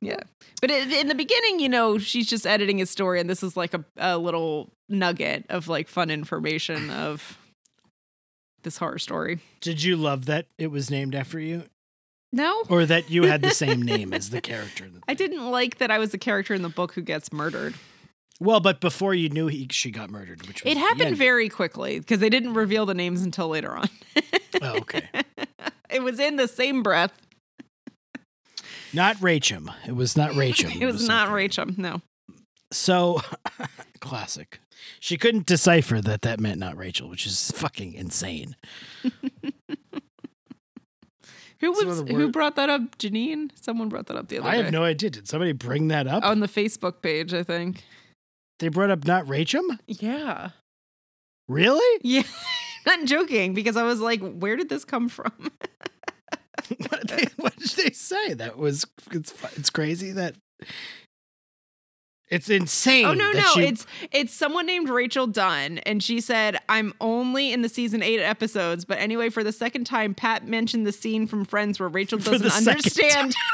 Yeah. 0.00 0.20
But 0.60 0.70
in, 0.70 0.92
in 0.92 1.08
the 1.08 1.14
beginning, 1.14 1.60
you 1.60 1.68
know, 1.68 1.98
she's 1.98 2.26
just 2.28 2.46
editing 2.46 2.78
his 2.78 2.90
story, 2.90 3.20
and 3.20 3.28
this 3.28 3.42
is 3.42 3.56
like 3.56 3.74
a, 3.74 3.84
a 3.96 4.16
little 4.18 4.70
nugget 4.88 5.44
of 5.48 5.68
like 5.68 5.88
fun 5.88 6.10
information 6.10 6.90
of 6.90 7.38
this 8.62 8.78
horror 8.78 8.98
story. 8.98 9.40
Did 9.60 9.82
you 9.82 9.96
love 9.96 10.26
that 10.26 10.46
it 10.58 10.68
was 10.68 10.90
named 10.90 11.14
after 11.14 11.38
you, 11.38 11.64
No, 12.34 12.64
or 12.68 12.84
that 12.84 13.10
you 13.10 13.22
had 13.22 13.42
the 13.42 13.50
same 13.64 13.80
name 13.80 14.12
as 14.12 14.30
the 14.30 14.40
character? 14.40 14.88
the 14.92 15.00
I 15.06 15.14
didn't 15.14 15.48
like 15.50 15.78
that 15.78 15.92
I 15.92 15.98
was 15.98 16.10
the 16.10 16.18
character 16.18 16.52
in 16.52 16.62
the 16.62 16.68
book 16.68 16.92
who 16.94 17.00
gets 17.00 17.32
murdered. 17.32 17.74
Well, 18.40 18.58
but 18.58 18.80
before 18.80 19.14
you 19.14 19.28
knew 19.28 19.46
he, 19.46 19.68
she 19.70 19.92
got 19.92 20.10
murdered, 20.10 20.44
which 20.48 20.64
was 20.64 20.72
It 20.72 20.76
happened 20.76 21.16
very 21.16 21.48
quickly 21.48 22.00
because 22.00 22.18
they 22.18 22.28
didn't 22.28 22.54
reveal 22.54 22.86
the 22.86 22.94
names 22.94 23.22
until 23.22 23.46
later 23.46 23.76
on. 23.76 23.88
Oh, 24.60 24.78
okay. 24.78 25.08
it 25.90 26.02
was 26.02 26.18
in 26.18 26.34
the 26.34 26.48
same 26.48 26.82
breath. 26.82 27.12
Not 28.92 29.20
Rachel. 29.20 29.68
It 29.86 29.94
was 29.94 30.16
not 30.16 30.34
Rachel. 30.34 30.70
It 30.80 30.86
was 30.86 31.06
not 31.06 31.26
something. 31.26 31.34
Rachel. 31.34 31.66
No. 31.76 32.02
So, 32.72 33.20
classic. 34.00 34.58
She 34.98 35.16
couldn't 35.16 35.46
decipher 35.46 36.00
that 36.00 36.22
that 36.22 36.40
meant 36.40 36.58
not 36.58 36.76
Rachel, 36.76 37.08
which 37.08 37.26
is 37.26 37.52
fucking 37.52 37.94
insane. 37.94 38.56
Who 41.64 41.72
was 41.72 42.00
who 42.08 42.30
brought 42.30 42.56
that 42.56 42.68
up? 42.68 42.98
Janine? 42.98 43.50
Someone 43.54 43.88
brought 43.88 44.06
that 44.06 44.16
up 44.16 44.28
the 44.28 44.38
other 44.38 44.48
I 44.48 44.52
day. 44.52 44.58
I 44.58 44.62
have 44.64 44.72
no 44.72 44.84
idea. 44.84 45.10
Did 45.10 45.28
somebody 45.28 45.52
bring 45.52 45.88
that 45.88 46.06
up? 46.06 46.24
on 46.24 46.40
the 46.40 46.48
Facebook 46.48 47.00
page, 47.00 47.32
I 47.32 47.42
think. 47.42 47.84
They 48.58 48.68
brought 48.68 48.90
up 48.90 49.04
not 49.04 49.28
Rachel. 49.28 49.64
Yeah. 49.86 50.50
Really? 51.48 52.00
Yeah. 52.04 52.22
Not 52.86 53.06
joking 53.06 53.54
because 53.54 53.78
I 53.78 53.82
was 53.82 54.00
like, 54.00 54.20
where 54.20 54.56
did 54.56 54.68
this 54.68 54.84
come 54.84 55.08
from? 55.08 55.32
what, 56.88 57.06
did 57.06 57.08
they, 57.08 57.24
what 57.36 57.56
did 57.56 57.70
they 57.70 57.90
say? 57.92 58.34
That 58.34 58.58
was 58.58 58.86
it's 59.10 59.32
it's 59.56 59.70
crazy 59.70 60.12
that 60.12 60.34
it's 62.34 62.50
oh, 62.50 62.54
insane. 62.54 63.06
Oh 63.06 63.14
no, 63.14 63.30
no, 63.32 63.42
she- 63.54 63.66
it's 63.66 63.86
it's 64.12 64.34
someone 64.34 64.66
named 64.66 64.88
Rachel 64.88 65.26
Dunn, 65.26 65.78
and 65.78 66.02
she 66.02 66.20
said, 66.20 66.58
"I'm 66.68 66.92
only 67.00 67.52
in 67.52 67.62
the 67.62 67.68
season 67.68 68.02
eight 68.02 68.20
episodes." 68.20 68.84
But 68.84 68.98
anyway, 68.98 69.30
for 69.30 69.44
the 69.44 69.52
second 69.52 69.84
time, 69.84 70.14
Pat 70.14 70.46
mentioned 70.46 70.86
the 70.86 70.92
scene 70.92 71.26
from 71.26 71.44
Friends 71.44 71.78
where 71.78 71.88
Rachel 71.88 72.18
doesn't 72.20 72.52
understand. 72.52 73.34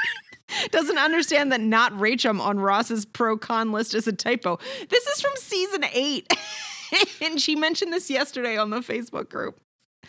Doesn't 0.72 0.98
understand 0.98 1.52
that 1.52 1.60
not 1.60 1.96
Rachel 1.98 2.40
on 2.40 2.58
Ross's 2.58 3.04
pro 3.04 3.36
con 3.38 3.70
list 3.70 3.94
is 3.94 4.08
a 4.08 4.12
typo. 4.12 4.58
This 4.88 5.06
is 5.06 5.20
from 5.20 5.30
season 5.36 5.84
eight. 5.92 6.26
and 7.22 7.40
she 7.40 7.54
mentioned 7.54 7.92
this 7.92 8.10
yesterday 8.10 8.56
on 8.56 8.70
the 8.70 8.80
Facebook 8.80 9.28
group. 9.28 9.60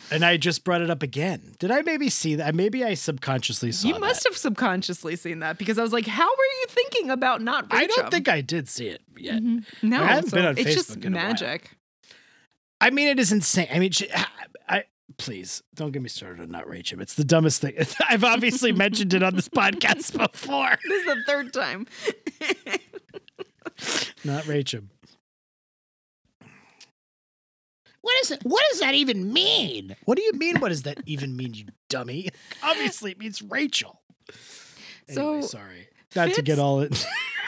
And 0.10 0.26
I 0.26 0.38
just 0.38 0.64
brought 0.64 0.82
it 0.82 0.90
up 0.90 1.04
again. 1.04 1.54
Did 1.60 1.72
I 1.72 1.82
maybe 1.82 2.10
see 2.10 2.36
that? 2.36 2.56
Maybe 2.56 2.84
I 2.84 2.94
subconsciously 2.94 3.72
saw 3.72 3.90
You 3.90 4.00
must 4.00 4.24
have 4.26 4.38
subconsciously 4.38 5.16
seen 5.16 5.40
that 5.40 5.58
because 5.58 5.78
I 5.78 5.84
was 5.84 5.94
like, 5.94 6.08
how 6.08 6.28
were 6.28 6.46
you 6.62 6.66
thinking 6.70 7.10
about 7.10 7.42
not 7.42 7.70
that. 7.70 7.76
I 7.76 7.88
don't 7.88 8.12
think 8.12 8.30
I 8.30 8.42
did 8.42 8.68
see 8.68 8.88
it 8.88 9.02
yet. 9.18 9.42
Mm-hmm. 9.42 9.90
no, 9.90 10.02
I 10.02 10.06
haven't 10.08 10.30
so 10.30 10.38
been 10.38 10.46
on 10.46 10.58
it's 10.58 10.70
Facebook 10.70 10.74
just 10.74 10.96
in 10.98 11.14
a 11.14 11.18
while. 11.18 11.28
magic. 11.28 11.72
I 12.80 12.90
mean, 12.90 13.10
it 13.10 13.20
is 13.20 13.32
insane. 13.32 13.68
I 13.72 13.80
mean, 13.80 13.92
she, 13.92 14.10
I 14.68 14.86
please 15.18 15.62
don't 15.76 15.92
get 15.92 16.02
me 16.02 16.10
started 16.10 16.42
on 16.42 16.50
not 16.50 16.68
Rachel. 16.68 17.00
It's 17.02 17.14
the 17.14 17.24
dumbest 17.24 17.62
thing. 17.62 17.76
I've 18.10 18.24
obviously 18.24 18.72
mentioned 18.72 19.14
it 19.14 19.22
on 19.22 19.36
this 19.36 19.50
podcast 19.50 20.18
before. 20.32 20.78
This 20.88 21.02
is 21.02 21.06
the 21.06 21.24
third 21.28 21.54
time. 21.54 21.86
Not 24.24 24.48
Rachel. 24.48 24.82
What 28.02 28.16
is 28.24 28.32
it? 28.32 28.40
What 28.44 28.64
does 28.72 28.80
that 28.80 28.96
even 28.96 29.32
mean? 29.32 29.96
What 30.06 30.18
do 30.18 30.24
you 30.24 30.34
mean? 30.34 30.60
What 30.60 30.70
does 30.70 30.84
that 30.84 30.98
even 31.06 31.36
mean, 31.36 31.54
you 31.54 31.66
dummy? 31.90 32.30
Obviously, 32.64 33.12
it 33.12 33.20
means 33.20 33.42
Rachel. 33.42 34.02
Anyway, 35.10 35.42
So, 35.42 35.48
sorry, 35.48 35.88
not 36.16 36.34
to 36.34 36.42
get 36.42 36.58
all 36.60 36.82
in. 36.82 36.92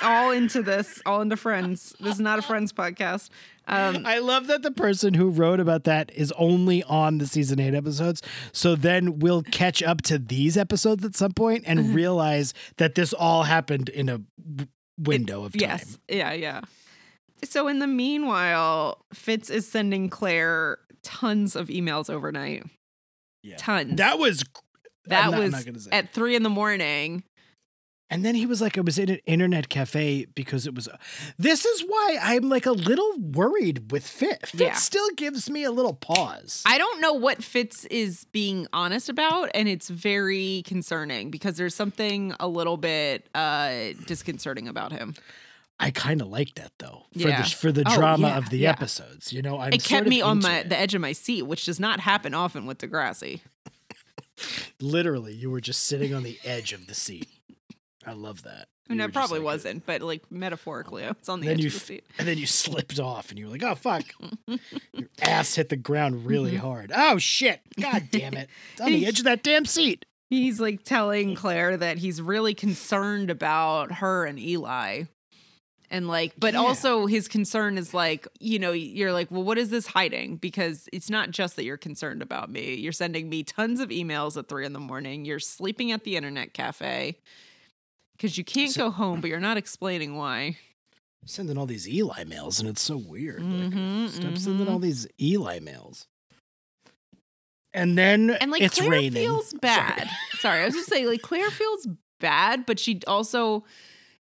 all 0.04 0.32
into 0.40 0.62
this, 0.62 1.02
all 1.06 1.22
into 1.22 1.38
Friends. 1.38 1.96
This 2.00 2.16
is 2.16 2.20
not 2.20 2.40
a 2.40 2.42
Friends 2.42 2.72
podcast. 2.74 3.30
Um, 3.68 4.06
I 4.06 4.20
love 4.20 4.48
that 4.48 4.62
the 4.62 4.72
person 4.72 5.14
who 5.14 5.30
wrote 5.30 5.60
about 5.62 5.86
that 5.86 6.12
is 6.14 6.34
only 6.38 6.84
on 6.84 7.18
the 7.20 7.26
season 7.28 7.60
eight 7.62 7.74
episodes. 7.74 8.22
So 8.52 8.76
then 8.76 9.20
we'll 9.20 9.42
catch 9.44 9.82
up 9.82 10.02
to 10.04 10.20
these 10.20 10.58
episodes 10.58 11.06
at 11.06 11.16
some 11.16 11.32
point 11.32 11.64
and 11.66 11.80
Mm-hmm. 11.80 11.94
realize 11.94 12.54
that 12.78 12.96
this 12.96 13.14
all 13.14 13.44
happened 13.44 13.88
in 13.90 14.10
a 14.10 14.20
window 14.98 15.46
of 15.46 15.54
time. 15.54 15.62
yes, 15.62 15.98
yeah, 16.10 16.34
yeah. 16.34 16.62
So 17.46 17.68
in 17.68 17.80
the 17.80 17.88
meanwhile, 17.88 19.06
Fitz 19.14 19.50
is 19.50 19.68
sending 19.68 20.10
Clare 20.10 20.78
tons 21.04 21.56
of 21.56 21.68
emails 21.68 22.10
overnight. 22.10 22.64
Yeah. 23.44 23.56
Tons. 23.58 23.98
That 23.98 24.20
was 24.20 24.44
That 25.08 25.26
I'm 25.26 25.32
not- 25.32 25.40
was 25.42 25.52
not 25.52 25.66
gonna 25.66 25.80
say. 25.80 25.92
at 25.92 26.14
three 26.14 26.36
in 26.36 26.44
the 26.44 26.50
morning. 26.50 27.24
And 28.10 28.24
then 28.24 28.36
he 28.36 28.46
was 28.46 28.62
like, 28.62 28.78
I 28.78 28.82
was 28.82 29.00
in 29.00 29.10
an 29.10 29.20
internet 29.26 29.70
cafe 29.70 30.26
because 30.36 30.68
it 30.68 30.76
was. 30.76 30.88
This 31.40 31.66
is 31.66 31.82
why 31.82 32.18
I'm 32.22 32.48
like 32.48 32.68
a 32.68 32.72
little 32.72 33.18
worried 33.18 33.92
with 33.92 34.08
Fitz. 34.08 34.52
Fit 34.52 34.62
Yeah. 34.62 34.74
still 34.76 35.10
gives 35.18 35.50
me 35.50 35.64
a 35.64 35.72
little 35.72 35.96
pause. 35.96 36.62
I 36.66 36.78
don't 36.78 37.02
know 37.02 37.14
what 37.14 37.44
Fitz 37.44 37.86
is 37.86 38.26
being 38.26 38.68
honest 38.72 39.10
about, 39.10 39.50
and 39.56 39.68
it's 39.68 39.90
very 39.90 40.62
concerning 40.68 41.32
because 41.32 41.58
there's 41.58 41.74
something 41.74 42.36
a 42.40 42.48
little 42.48 42.78
bit 42.78 43.30
uh 43.34 43.94
disconcerting 44.06 44.68
about 44.68 44.92
him. 44.92 45.16
I 45.84 45.92
kind 45.92 46.22
of 46.22 46.28
like 46.28 46.56
that 46.56 46.72
though 46.80 47.04
for 47.14 47.20
Yeah. 47.28 47.42
the 47.42 47.50
for 47.50 47.72
the 47.72 47.84
Oh, 47.86 47.96
drama 47.96 48.28
yeah, 48.30 48.38
of 48.38 48.50
the 48.50 48.58
yeah. 48.58 48.70
episodes. 48.72 49.34
You 49.34 49.42
know, 49.42 49.60
I'm 49.60 49.74
it 49.74 49.84
kept 49.84 50.08
me 50.08 50.22
on 50.22 50.40
my 50.40 50.60
it. 50.60 50.70
the 50.70 50.78
edge 50.80 50.94
of 50.96 51.02
my 51.02 51.12
seat, 51.12 51.44
which 51.44 51.66
does 51.66 51.80
not 51.80 52.00
happen 52.02 52.34
often 52.34 52.66
with 52.66 52.78
Degrassi. 52.80 53.42
Literally, 54.82 55.34
you 55.34 55.50
were 55.52 55.62
just 55.62 55.84
sitting 55.84 56.14
on 56.14 56.24
the 56.24 56.40
edge 56.44 56.74
of 56.74 56.88
the 56.88 56.94
seat. 56.94 57.28
I 58.06 58.14
love 58.14 58.44
that. 58.44 58.68
I 58.90 58.94
mean, 58.94 59.02
I 59.02 59.08
probably 59.08 59.40
like- 59.40 59.46
wasn't, 59.46 59.86
but 59.86 60.02
like 60.02 60.30
metaphorically, 60.30 61.04
it's 61.04 61.30
on 61.30 61.40
the 61.40 61.48
edge 61.48 61.62
you 61.62 61.68
of 61.68 61.74
the 61.74 61.80
seat. 61.80 62.06
And 62.18 62.28
then 62.28 62.38
you 62.38 62.46
slipped 62.46 63.00
off, 63.00 63.30
and 63.30 63.40
you 63.40 63.46
were 63.46 63.52
like, 63.52 63.64
"Oh 63.64 63.76
fuck!" 63.76 64.04
Your 64.94 65.08
ass 65.22 65.56
hit 65.56 65.70
the 65.70 65.78
ground 65.78 66.26
really 66.26 66.52
Mm-hmm. 66.54 66.66
hard. 66.66 66.92
Oh 66.94 67.18
shit! 67.18 67.62
God 67.80 68.10
damn 68.12 68.34
it! 68.34 68.50
It's 68.74 68.82
on 68.82 68.92
the 68.92 69.06
edge 69.06 69.20
of 69.20 69.26
that 69.26 69.42
damn 69.44 69.66
seat. 69.66 70.06
He's 70.30 70.60
like 70.60 70.84
telling 70.84 71.36
Clare 71.36 71.78
that 71.78 72.00
he's 72.00 72.22
really 72.22 72.54
concerned 72.56 73.30
about 73.30 73.94
her 73.94 74.26
and 74.26 74.38
Eli. 74.40 75.04
And 75.94 76.08
like, 76.08 76.34
but 76.40 76.54
Yeah. 76.56 76.60
also 76.62 77.06
his 77.06 77.28
concern 77.28 77.78
is 77.78 77.94
like, 77.94 78.28
you 78.40 78.58
know, 78.58 78.72
you're 78.72 79.14
like, 79.14 79.30
well, 79.30 79.44
what 79.44 79.60
is 79.60 79.70
this 79.70 79.86
hiding? 79.86 80.38
Because 80.38 80.90
it's 80.92 81.08
not 81.10 81.30
just 81.30 81.56
that 81.56 81.66
you're 81.66 81.78
concerned 81.78 82.24
about 82.24 82.50
me. 82.50 82.74
You're 82.74 82.92
sending 82.92 83.30
me 83.30 83.44
tons 83.44 83.80
of 83.80 83.90
emails 83.90 84.36
at 84.36 84.48
three 84.50 84.66
in 84.66 84.74
the 84.74 84.80
morning. 84.80 85.24
You're 85.24 85.40
sleeping 85.40 85.92
at 85.92 86.04
the 86.04 86.16
internet 86.18 86.52
cafe 86.54 87.20
because 88.18 88.40
you 88.40 88.44
can't 88.44 88.72
So- 88.72 88.86
go 88.86 88.90
home, 88.90 89.22
but 89.22 89.30
you're 89.30 89.40
not 89.40 89.56
explaining 89.58 90.16
why. 90.16 90.58
sending 91.26 91.58
all 91.58 91.66
these 91.68 91.88
Eli 91.88 92.26
mails, 92.26 92.60
and 92.60 92.68
it's 92.68 92.82
so 92.82 92.98
weird. 92.98 93.42
Like, 93.42 93.72
Mhm, 93.72 94.10
stop 94.10 94.38
sending 94.38 94.68
mhm. 94.68 94.72
all 94.72 94.80
these 94.80 95.08
Eli 95.22 95.60
mails. 95.60 96.06
And 97.74 97.98
then 97.98 98.32
And 98.42 98.52
like, 98.52 98.62
it's 98.62 98.78
Clare 98.78 98.90
raining. 98.90 99.14
feels 99.14 99.54
bad. 99.62 100.10
Sorry. 100.40 100.62
I 100.62 100.66
was 100.66 100.74
just 100.74 100.90
saying, 100.90 101.08
like, 101.08 101.22
Clare 101.22 101.50
feels 101.50 101.88
bad, 102.20 102.66
but 102.66 102.78
she 102.80 103.00
also 103.08 103.64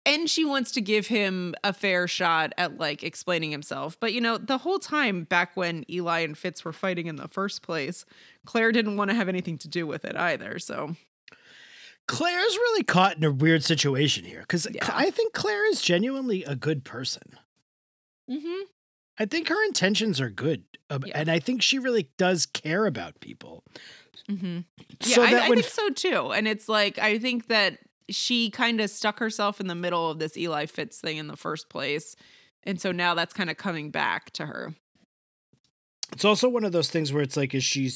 and 0.07 0.29
she 0.31 0.45
wants 0.45 0.71
to 0.73 0.81
give 0.81 1.07
him 1.09 1.55
a 1.63 1.73
fair 1.73 2.09
shot 2.09 2.53
at 2.57 2.79
like 2.79 3.03
explaining 3.03 3.51
himself. 3.51 3.99
But 4.01 4.13
you 4.13 4.21
know, 4.21 4.39
the 4.39 4.59
whole 4.59 4.79
time 4.79 5.25
back 5.25 5.57
when 5.57 5.85
Eli 5.91 6.21
and 6.21 6.37
Fitz 6.37 6.65
were 6.65 6.73
fighting 6.73 7.07
in 7.07 7.17
the 7.17 7.29
first 7.29 7.63
place, 7.63 8.05
Clare 8.47 8.73
didn't 8.73 8.97
want 8.97 9.11
to 9.11 9.15
have 9.17 9.29
anything 9.29 9.59
to 9.59 9.69
do 9.69 9.87
with 9.87 10.05
it 10.05 10.17
either. 10.17 10.59
So 10.59 10.97
Clare's 12.07 12.57
really 12.57 12.85
caught 12.85 13.17
in 13.19 13.25
a 13.25 13.31
weird 13.31 13.63
situation 13.65 14.25
here 14.25 14.41
because 14.41 14.67
Yeah. 14.73 14.89
I 14.93 15.11
think 15.11 15.35
Clare 15.35 15.69
is 15.71 15.83
genuinely 15.83 16.43
a 16.45 16.57
good 16.57 16.85
person. 16.85 17.39
mm-hmm. 18.31 18.63
I 19.21 19.27
think 19.27 19.49
her 19.49 19.65
intentions 19.67 20.21
are 20.21 20.31
good, 20.31 20.63
um, 20.91 21.03
Yeah. 21.05 21.19
and 21.19 21.29
I 21.31 21.41
think 21.41 21.61
she 21.61 21.79
really 21.81 22.09
does 22.19 22.47
care 22.47 22.87
about 22.87 23.19
people. 23.21 23.65
Mm-hmm. 24.31 24.61
Yeah, 25.01 25.15
So 25.17 25.23
I, 25.23 25.47
I 25.47 25.49
when 25.49 25.59
think 25.61 25.73
so 25.73 25.91
too. 25.91 26.33
And 26.33 26.47
it's 26.47 26.69
like 26.69 26.99
I 26.99 27.19
think 27.19 27.49
that 27.49 27.79
she 28.11 28.51
kind 28.51 28.81
of 28.81 28.91
stuck 28.91 29.19
herself 29.19 29.61
in 29.61 29.67
the 29.67 29.75
middle 29.75 30.11
of 30.11 30.19
this 30.19 30.37
Eli 30.37 30.67
Fitz 30.67 30.99
thing 31.01 31.17
in 31.19 31.27
the 31.27 31.37
first 31.37 31.69
place. 31.69 32.17
And 32.65 32.81
so 32.81 32.93
now 32.93 33.15
that's 33.15 33.33
kind 33.35 33.51
of 33.51 33.57
coming 33.57 33.91
back 33.91 34.31
to 34.33 34.47
her. 34.47 34.75
it's 36.13 36.25
also 36.25 36.49
one 36.49 36.65
of 36.65 36.73
those 36.73 36.91
things 36.91 37.13
where 37.13 37.23
it's 37.23 37.37
like, 37.37 37.55
is 37.55 37.65
she 37.65 37.91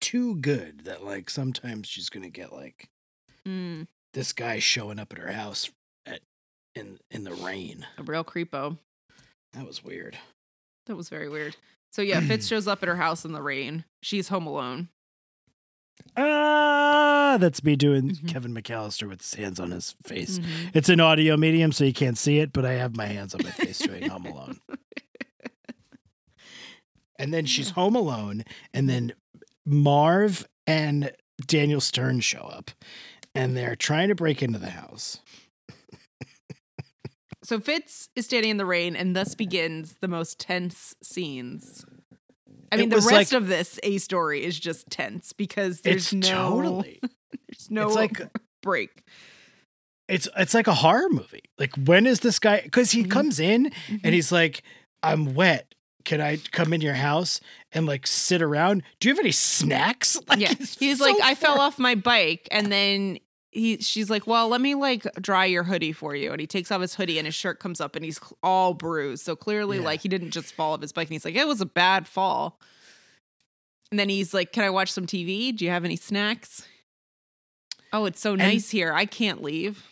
too 0.00 0.36
good 0.36 0.84
that 0.84 1.02
like 1.04 1.30
sometimes 1.30 1.88
she's 1.88 2.08
gonna 2.10 2.28
get 2.30 2.52
like 2.52 2.88
Mm, 3.46 3.86
this 4.12 4.32
guy 4.32 4.58
showing 4.58 4.98
up 4.98 5.12
at 5.12 5.18
her 5.18 5.30
house 5.32 5.70
at 6.04 6.20
in 6.74 6.98
in 7.10 7.22
the 7.24 7.32
rain. 7.34 7.86
a 7.96 8.02
real 8.02 8.24
creepo. 8.24 8.76
That 9.52 9.64
was 9.66 9.82
weird. 9.84 10.18
That 10.86 10.96
was 10.96 11.08
very 11.08 11.28
weird. 11.28 11.56
So 11.92 12.02
yeah, 12.02 12.20
Fitz 12.20 12.46
shows 12.48 12.66
up 12.68 12.82
at 12.82 12.88
her 12.88 12.96
house 12.96 13.24
in 13.24 13.32
the 13.32 13.42
rain. 13.42 13.84
She's 14.02 14.28
home 14.28 14.46
alone. 14.46 14.88
Ah, 16.16 17.36
that's 17.40 17.62
me 17.62 17.76
doing 17.76 18.10
Mhm. 18.10 18.28
Kevin 18.28 18.54
McAllister 18.54 19.08
with 19.08 19.20
his 19.20 19.34
hands 19.34 19.60
on 19.60 19.70
his 19.70 19.94
face. 20.04 20.38
Mhm. 20.38 20.70
It's 20.74 20.88
an 20.88 21.00
audio 21.00 21.36
medium, 21.36 21.72
so 21.72 21.84
you 21.84 21.92
can't 21.92 22.16
see 22.18 22.38
it, 22.38 22.52
but 22.52 22.64
I 22.64 22.72
have 22.74 22.96
my 22.96 23.06
hands 23.06 23.34
on 23.34 23.42
my 23.44 23.50
face 23.50 23.78
doing 23.78 24.08
Home 24.08 24.26
Alone. 24.26 24.60
And 27.18 27.32
then 27.32 27.46
she's 27.46 27.70
home 27.70 27.96
alone, 27.96 28.44
and 28.74 28.90
then 28.90 29.14
Marv 29.64 30.46
and 30.66 31.10
Daniel 31.46 31.80
Stern 31.80 32.20
show 32.20 32.40
up, 32.42 32.72
and 33.34 33.56
they're 33.56 33.74
trying 33.74 34.08
to 34.08 34.14
break 34.14 34.42
into 34.42 34.58
the 34.58 34.68
house. 34.68 35.20
So 37.42 37.58
Fitz 37.58 38.10
is 38.14 38.26
standing 38.26 38.50
in 38.50 38.56
the 38.58 38.66
rain, 38.66 38.94
and 38.94 39.16
thus 39.16 39.34
begins 39.34 39.94
the 40.02 40.08
most 40.08 40.38
tense 40.38 40.94
scenes. 41.02 41.86
I 42.72 42.76
mean, 42.76 42.88
the 42.88 42.96
rest 42.96 43.10
like- 43.10 43.32
of 43.32 43.48
this 43.48 43.78
A 43.82 43.98
story 43.98 44.44
is 44.44 44.58
just 44.58 44.88
tense 44.90 45.32
because 45.32 45.80
there's 45.82 46.12
it's 46.12 46.28
no 46.30 46.50
totally. 46.50 47.00
there's 47.48 47.70
no 47.70 47.86
it's 47.86 47.96
like 47.96 48.20
break. 48.62 49.02
it's 50.08 50.28
it's 50.36 50.54
like 50.54 50.66
a 50.66 50.74
horror 50.74 51.08
movie. 51.10 51.42
Like 51.58 51.74
when 51.76 52.06
is 52.06 52.20
this 52.20 52.38
guy? 52.38 52.60
Because 52.62 52.90
he 52.92 53.04
Mhm. 53.04 53.10
comes 53.10 53.40
in 53.40 53.70
Mhm. 53.88 54.00
and 54.04 54.14
he's 54.14 54.30
like, 54.32 54.62
"I'm 55.02 55.34
wet. 55.34 55.74
Can 56.04 56.20
I 56.20 56.36
come 56.52 56.72
in 56.72 56.80
your 56.80 56.94
house 56.94 57.40
and 57.72 57.86
like 57.86 58.06
sit 58.06 58.40
around? 58.40 58.82
Do 59.00 59.08
you 59.08 59.14
have 59.14 59.20
any 59.20 59.32
snacks?" 59.32 60.16
Like, 60.28 60.38
yeah, 60.40 60.54
he's 60.78 60.98
so 60.98 61.04
like, 61.04 61.16
I 61.22 61.34
fell 61.34 61.60
off 61.60 61.78
my 61.78 61.94
bike, 61.96 62.46
and 62.50 62.70
then 62.70 63.18
he, 63.56 63.78
she's 63.78 64.08
like, 64.10 64.26
well, 64.26 64.48
let 64.48 64.60
me 64.60 64.74
like 64.74 65.06
dry 65.20 65.44
your 65.46 65.64
hoodie 65.64 65.92
for 65.92 66.14
you, 66.14 66.30
and 66.32 66.40
he 66.40 66.46
takes 66.46 66.70
off 66.70 66.80
his 66.80 66.94
hoodie, 66.94 67.18
and 67.18 67.26
his 67.26 67.34
shirt 67.34 67.58
comes 67.58 67.80
up, 67.80 67.96
and 67.96 68.04
he's 68.04 68.20
all 68.42 68.74
bruised. 68.74 69.24
So 69.24 69.34
clearly, 69.36 69.78
Yeah. 69.78 69.84
like 69.84 70.00
he 70.00 70.08
didn't 70.08 70.30
just 70.30 70.52
fall 70.54 70.74
off 70.74 70.80
his 70.82 70.92
bike, 70.92 71.08
and 71.08 71.12
he's 71.14 71.24
like, 71.24 71.34
it 71.36 71.48
was 71.48 71.60
a 71.60 71.66
bad 71.66 72.06
fall. 72.06 72.60
And 73.90 73.98
then 74.00 74.08
he's 74.08 74.34
like, 74.34 74.52
can 74.52 74.64
I 74.64 74.70
watch 74.70 74.90
some 74.92 75.06
TV? 75.06 75.56
Do 75.56 75.64
you 75.64 75.70
have 75.70 75.84
any 75.84 75.96
snacks? 75.96 76.66
Oh, 77.92 78.04
it's 78.04 78.20
so 78.20 78.34
nice 78.34 78.70
here. 78.70 78.92
I 78.92 79.06
can't 79.06 79.42
leave. 79.42 79.84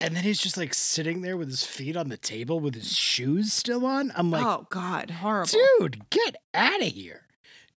And 0.00 0.16
then 0.16 0.24
he's 0.24 0.40
just 0.40 0.56
like 0.56 0.74
sitting 0.74 1.20
there 1.22 1.36
with 1.36 1.48
his 1.48 1.62
feet 1.64 1.96
on 1.96 2.08
the 2.08 2.16
table 2.16 2.58
with 2.60 2.74
his 2.74 2.96
shoes 2.96 3.52
still 3.52 3.86
on. 3.86 4.10
I'm 4.16 4.30
like, 4.30 4.44
oh 4.44 4.66
God, 4.70 5.10
horrible. 5.10 5.50
dude, 5.78 6.08
get 6.10 6.36
out 6.54 6.80
of 6.80 6.88
here. 6.88 7.26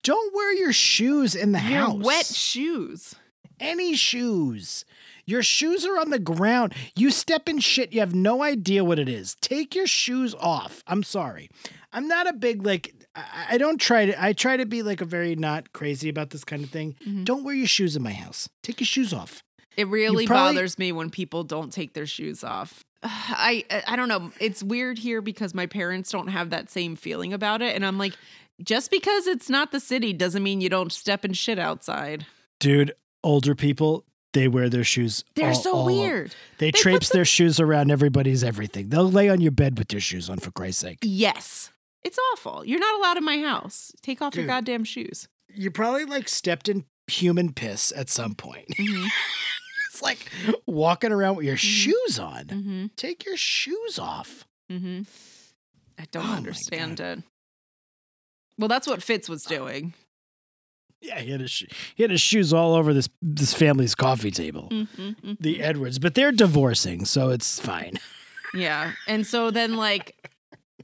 Don't 0.03 0.33
wear 0.33 0.53
your 0.53 0.71
shoes 0.73 1.33
in 1.35 1.51
the 1.53 1.59
Your 1.59 1.79
house. 1.81 2.03
wet 2.03 2.25
shoes. 2.27 3.15
Any 3.59 3.95
shoes. 3.95 4.85
Your 5.25 5.43
shoes 5.43 5.85
are 5.85 5.97
on 5.99 6.09
the 6.09 6.19
ground. 6.19 6.73
You 6.95 7.11
step 7.11 7.47
in 7.47 7.59
shit, 7.59 7.93
you 7.93 7.99
have 8.01 8.13
no 8.13 8.43
idea 8.43 8.83
what 8.83 8.99
it 8.99 9.07
is. 9.07 9.35
Take 9.41 9.73
your 9.75 9.87
shoes 9.87 10.35
off. 10.39 10.83
I'm 10.87 11.03
sorry. 11.03 11.49
I'm 11.91 12.07
not 12.07 12.27
a 12.27 12.33
big 12.33 12.65
like 12.65 12.93
I, 13.15 13.45
I 13.51 13.57
don't 13.57 13.79
try 13.79 14.05
to 14.07 14.23
I 14.23 14.33
try 14.33 14.57
to 14.57 14.65
be 14.65 14.83
like 14.83 15.01
a 15.01 15.05
very 15.05 15.35
not 15.35 15.71
crazy 15.73 16.09
about 16.09 16.31
this 16.31 16.43
kind 16.43 16.63
of 16.63 16.69
thing. 16.69 16.95
Mhm. 17.07 17.23
Don't 17.25 17.43
wear 17.43 17.55
your 17.55 17.67
shoes 17.67 17.95
in 17.95 18.03
my 18.03 18.13
house. 18.13 18.49
Take 18.63 18.79
your 18.79 18.87
shoes 18.87 19.13
off. 19.13 19.43
It 19.77 19.87
really 19.87 20.27
probably- 20.27 20.55
bothers 20.55 20.77
me 20.77 20.91
when 20.91 21.09
people 21.09 21.43
don't 21.43 21.71
take 21.71 21.93
their 21.93 22.05
shoes 22.07 22.43
off. 22.43 22.83
I 23.03 23.63
I 23.87 23.95
don't 23.95 24.09
know. 24.09 24.31
It's 24.39 24.61
weird 24.63 24.97
here 24.99 25.21
because 25.21 25.53
my 25.53 25.67
parents 25.67 26.11
don't 26.11 26.27
have 26.27 26.49
that 26.49 26.69
same 26.69 26.95
feeling 26.95 27.31
about 27.33 27.61
it, 27.61 27.75
and 27.75 27.85
I'm 27.85 27.97
like, 27.97 28.13
just 28.63 28.91
because 28.91 29.27
it's 29.27 29.49
not 29.49 29.71
the 29.71 29.79
city 29.79 30.13
doesn't 30.13 30.43
mean 30.43 30.61
you 30.61 30.69
don't 30.69 30.91
step 30.91 31.23
in 31.25 31.33
shit 31.33 31.57
outside. 31.59 32.25
Dude, 32.59 32.93
older 33.23 33.55
people, 33.55 34.05
they 34.33 34.47
wear 34.47 34.69
their 34.69 34.83
shoes. 34.83 35.23
They're 35.35 35.49
all- 35.49 35.55
so 35.55 35.75
all 35.77 35.85
weird. 35.85 36.35
They, 36.57 36.71
put 36.71 36.81
traipse 36.81 37.09
their 37.09 37.25
shoes 37.25 37.59
around 37.59 37.91
everybody's 37.91 38.43
everything. 38.43 38.89
They'll 38.89 39.09
lay 39.09 39.29
on 39.29 39.41
your 39.41 39.51
bed 39.51 39.77
with 39.77 39.87
their 39.89 39.99
shoes 39.99 40.29
on, 40.29 40.39
for 40.39 40.51
Christ's 40.51 40.81
sake. 40.81 40.99
Yes, 41.01 41.71
it's 42.03 42.19
awful. 42.33 42.65
You're 42.65 42.79
not 42.79 42.99
allowed 42.99 43.17
in 43.17 43.23
my 43.23 43.37
house. 43.39 43.91
Take 44.01 44.21
off 44.21 44.35
your 44.35 44.45
goddamn 44.47 44.83
shoes. 44.83 45.27
You 45.55 45.71
probably 45.71 46.05
like 46.05 46.27
stepped 46.27 46.67
in 46.67 46.85
human 47.07 47.53
piss 47.53 47.91
at 47.95 48.09
some 48.09 48.33
point. 48.35 48.67
Mm-hmm. 48.69 49.05
it's 49.91 50.01
like 50.01 50.29
walking 50.65 51.11
around 51.11 51.35
with 51.37 51.45
your 51.45 51.57
shoes 51.57 52.17
on. 52.19 52.45
Mm-hmm. 52.45 52.85
Take 52.95 53.25
your 53.25 53.37
shoes 53.37 53.99
off. 53.99 54.45
Mm-hmm. 54.71 55.03
I 55.99 56.05
don't 56.11 56.25
Oh 56.27 56.33
understand 56.33 56.99
it. 56.99 57.19
Well, 58.57 58.67
that's 58.67 58.87
what 58.87 59.03
Fitz 59.03 59.29
was 59.29 59.43
doing. 59.43 59.93
Yeah, 61.03 61.19
he 61.19 61.31
had 61.31 61.41
his 61.41 61.51
sh- 61.51 61.65
he 61.95 62.03
had 62.03 62.11
his 62.11 62.21
shoes 62.21 62.53
all 62.53 62.73
over 62.73 62.93
this 62.93 63.09
this 63.21 63.53
family's 63.53 63.93
coffee 63.93 64.31
table. 64.31 64.69
Mm-hmm. 64.71 65.33
The 65.39 65.57
mm. 65.57 65.61
Edwards, 65.61 65.99
but 65.99 66.15
they're 66.15 66.31
divorcing, 66.31 67.05
so 67.05 67.29
it's 67.29 67.59
fine. 67.59 67.93
Yeah. 68.55 68.91
And 69.07 69.25
so 69.25 69.49
then 69.49 69.77
like 69.77 70.29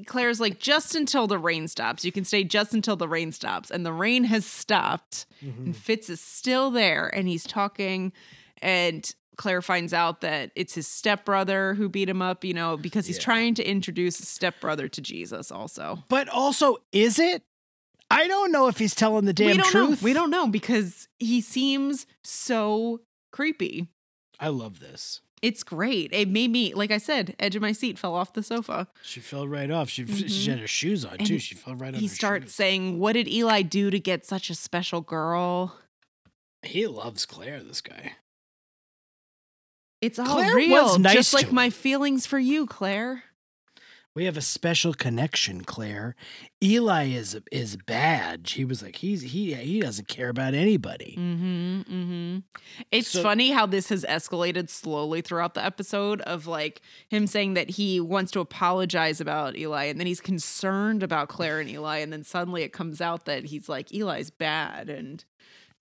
Clare's 0.07 0.39
like 0.39 0.59
just 0.59 0.95
until 0.95 1.28
the 1.28 1.38
rain 1.38 1.67
stops. 1.67 2.03
You 2.03 2.11
can 2.11 2.26
stay 2.26 2.43
just 2.43 2.74
until 2.74 2.95
the 2.95 3.07
rain 3.07 3.32
stops. 3.32 3.70
And 3.70 3.86
the 3.86 3.93
rain 3.93 4.24
has 4.24 4.45
stopped. 4.45 5.26
And 5.41 5.53
mm-hmm. 5.53 5.72
Fitz 5.74 6.09
is 6.09 6.22
still 6.22 6.72
there 6.72 7.07
and 7.13 7.28
he's 7.28 7.43
talking 7.43 8.11
and 8.61 9.13
Clare 9.38 9.61
finds 9.61 9.93
out 9.93 10.20
that 10.20 10.51
it's 10.55 10.74
his 10.74 10.86
stepbrother 10.86 11.74
who 11.76 11.88
beat 11.88 12.09
him 12.09 12.22
up, 12.22 12.43
you 12.43 12.53
know, 12.53 12.76
because 12.76 13.07
he's 13.07 13.17
Yeah. 13.17 13.24
trying 13.24 13.53
to 13.55 13.63
introduce 13.63 14.17
his 14.17 14.28
stepbrother 14.28 14.89
to 14.89 14.99
Jesus 14.99 15.49
also. 15.49 16.03
But 16.09 16.28
also, 16.28 16.78
is 16.91 17.20
it? 17.20 17.43
I 18.10 18.28
don't 18.28 18.51
know 18.51 18.68
if 18.68 18.78
he's 18.80 18.95
telling 18.95 19.26
the 19.26 19.34
damn 19.34 19.57
we 19.57 19.64
truth. 19.64 20.01
know. 20.01 20.05
We 20.05 20.14
don't 20.14 20.30
know 20.32 20.47
because 20.47 21.07
he 21.20 21.41
seems 21.41 22.05
so 22.24 23.01
creepy. 23.32 23.88
I 24.39 24.47
love 24.47 24.80
this. 24.80 25.22
It's 25.41 25.64
great. 25.64 26.12
It 26.12 26.28
made 26.28 26.51
me, 26.51 26.74
like 26.74 26.91
I 26.91 26.97
said, 26.97 27.36
edge 27.39 27.55
of 27.55 27.62
my 27.62 27.72
seat 27.72 27.97
fell 27.97 28.14
off 28.16 28.34
the 28.34 28.43
sofa. 28.43 28.88
She 29.03 29.20
fell 29.22 29.47
right 29.47 29.72
off. 29.72 29.89
She 29.89 30.05
she 30.05 30.24
Mhm. 30.26 30.47
had 30.49 30.60
her 30.60 30.68
shoes 30.68 31.05
on 31.05 31.16
And 31.20 31.28
too. 31.28 31.39
She 31.39 31.55
fell 31.55 31.76
right 31.76 31.93
on. 31.93 31.99
he 31.99 32.07
starts 32.10 32.45
shoes. 32.47 32.55
saying, 32.55 32.99
What 32.99 33.14
did 33.14 33.28
Eli 33.28 33.62
do 33.62 33.89
to 33.89 33.99
get 33.99 34.26
such 34.26 34.49
a 34.49 34.55
special 34.55 34.99
girl? 35.01 35.78
He 36.64 36.88
loves 36.88 37.26
Clare. 37.26 37.62
This 37.64 37.80
guy. 37.80 38.14
It's 40.01 40.18
all 40.20 40.26
Clare 40.28 40.55
real. 40.55 40.97
nice 40.99 41.14
just 41.14 41.34
like 41.34 41.51
my 41.51 41.70
feelings 41.70 42.26
for 42.26 42.39
you, 42.39 42.66
Clare. 42.66 43.24
We 44.16 44.26
have 44.26 44.38
a 44.38 44.41
special 44.41 44.93
connection, 44.93 45.62
Clare. 45.64 46.16
Eli 46.64 47.05
is 47.10 47.39
is 47.51 47.78
bad. 47.78 48.49
He 48.49 48.66
was 48.66 48.82
like 48.82 48.97
he's 48.97 49.22
he 49.22 49.53
he 49.53 49.80
doesn't 49.80 50.07
care 50.07 50.30
about 50.30 50.53
anybody. 50.53 51.16
Mm-hmm. 51.18 51.82
Mm-hmm. 51.82 52.38
It's 52.91 53.07
So- 53.10 53.22
funny 53.24 53.51
how 53.51 53.66
this 53.66 53.89
has 53.89 54.03
escalated 54.05 54.70
slowly 54.70 55.22
throughout 55.22 55.53
the 55.53 55.64
episode 55.64 56.22
of 56.22 56.47
like 56.47 56.82
him 57.10 57.28
saying 57.28 57.53
that 57.53 57.70
he 57.72 57.99
wants 58.01 58.32
to 58.32 58.39
apologize 58.39 59.22
about 59.22 59.55
Eli 59.55 59.86
and 59.86 59.99
then 59.99 60.07
he's 60.07 60.22
concerned 60.22 61.03
about 61.03 61.30
Clare 61.30 61.60
and 61.60 61.70
Eli, 61.70 61.97
and 61.99 62.12
then 62.12 62.24
suddenly 62.24 62.64
it 62.64 62.74
comes 62.74 62.99
out 63.01 63.26
that 63.26 63.45
he's 63.45 63.70
like, 63.70 63.93
Eli's 63.93 64.32
bad 64.32 64.89
and 64.89 65.24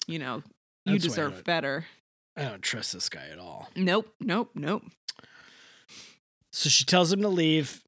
you 0.07 0.19
know, 0.19 0.43
you 0.85 0.93
why 0.93 0.95
I 0.95 0.99
deserve 0.99 1.45
better. 1.45 1.87
I 2.37 2.45
don't 2.45 2.63
trust 2.63 2.93
this 2.93 3.09
guy 3.09 3.27
at 3.33 3.39
all. 3.39 3.69
Nope, 3.75 4.15
nope, 4.21 4.51
nope. 4.55 4.85
So 6.53 6.69
she 6.69 6.85
tells 6.85 7.13
him 7.13 7.23
to 7.23 7.29
leave. 7.29 7.83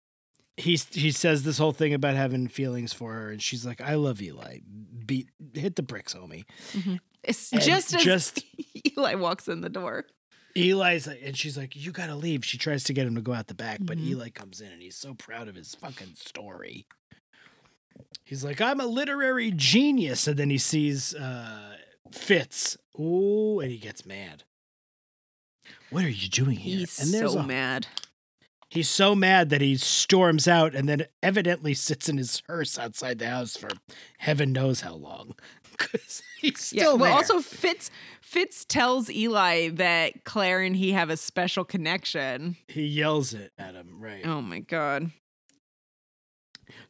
He 0.57 0.78
he 0.90 1.11
says 1.11 1.42
this 1.42 1.59
whole 1.59 1.72
thing 1.72 1.94
about 1.94 2.14
having 2.16 2.46
feelings 2.48 2.92
for 2.92 3.12
her, 3.14 3.30
and 3.30 3.42
she's 3.42 3.64
like, 3.64 3.80
"I 3.80 3.94
love 3.94 4.20
Eli. 4.20 4.59
Beat 5.07 5.28
hit 5.55 5.76
the 5.76 5.82
bricks, 5.82 6.14
homie." 6.14 6.44
It's 7.22 7.53
And 7.53 7.62
just 7.62 7.94
as 7.94 8.03
just- 8.05 8.44
Eli 8.96 9.14
walks 9.14 9.48
in 9.48 9.61
the 9.62 9.68
door. 9.68 10.07
Eli's 10.57 11.07
like, 11.07 11.20
and 11.24 11.36
she's 11.36 11.57
like, 11.57 11.76
"You 11.76 11.92
gotta 11.92 12.14
leave." 12.14 12.44
She 12.44 12.59
tries 12.59 12.84
to 12.84 12.92
get 12.92 13.07
him 13.07 13.14
to 13.14 13.20
go 13.22 13.32
out 13.32 13.46
the 13.46 13.55
back, 13.55 13.78
but 13.80 13.96
Mhm. 13.98 14.07
Eli 14.09 14.28
comes 14.30 14.61
in, 14.61 14.70
and 14.72 14.82
he's 14.82 14.96
so 14.96 15.14
proud 15.14 15.48
of 15.48 15.55
his 15.55 15.74
fucking 15.76 16.14
story. 16.16 16.86
He's 18.24 18.44
like, 18.44 18.61
"I'm 18.61 18.80
a 18.80 18.86
literary 18.86 19.53
genius," 19.55 20.26
and 20.26 20.36
then 20.38 20.51
he 20.51 20.59
sees 20.59 21.14
uh, 21.14 21.76
Fitz. 22.12 22.76
Ooh, 22.98 23.61
and 23.61 23.70
he 23.70 23.78
gets 23.78 24.05
mad. 24.05 24.42
What 25.90 26.05
are 26.05 26.09
you 26.11 26.28
doing 26.28 26.57
here? 26.57 26.78
He's 26.78 26.98
and 27.01 27.12
there's 27.14 27.32
so 27.32 27.40
a, 27.40 27.46
mad. 27.46 27.86
He's 28.70 28.88
so 28.88 29.14
mad 29.16 29.50
that 29.50 29.60
he 29.60 29.76
storms 29.76 30.46
out 30.46 30.76
and 30.76 30.88
then 30.88 31.06
evidently 31.24 31.74
sits 31.74 32.08
in 32.08 32.16
his 32.18 32.40
hearse 32.46 32.78
outside 32.78 33.18
the 33.18 33.28
house 33.28 33.56
for 33.56 33.68
heaven 34.18 34.52
knows 34.52 34.80
how 34.82 34.94
long. 34.94 35.34
Because 35.80 36.22
he's 36.38 36.60
still 36.60 36.78
Yeah. 36.78 36.86
Well, 36.88 36.98
there. 36.98 37.12
also 37.12 37.40
Fitz 37.40 37.90
Fitz 38.20 38.66
tells 38.66 39.08
Eli 39.08 39.70
that 39.70 40.24
Clare 40.24 40.60
and 40.60 40.76
he 40.76 40.92
have 40.92 41.08
a 41.08 41.16
special 41.16 41.64
connection. 41.64 42.58
he 42.68 42.82
yells 42.84 43.32
it 43.32 43.52
at 43.58 43.74
him, 43.74 43.98
right? 43.98 44.20
Oh 44.26 44.42
my 44.42 44.58
god. 44.58 45.10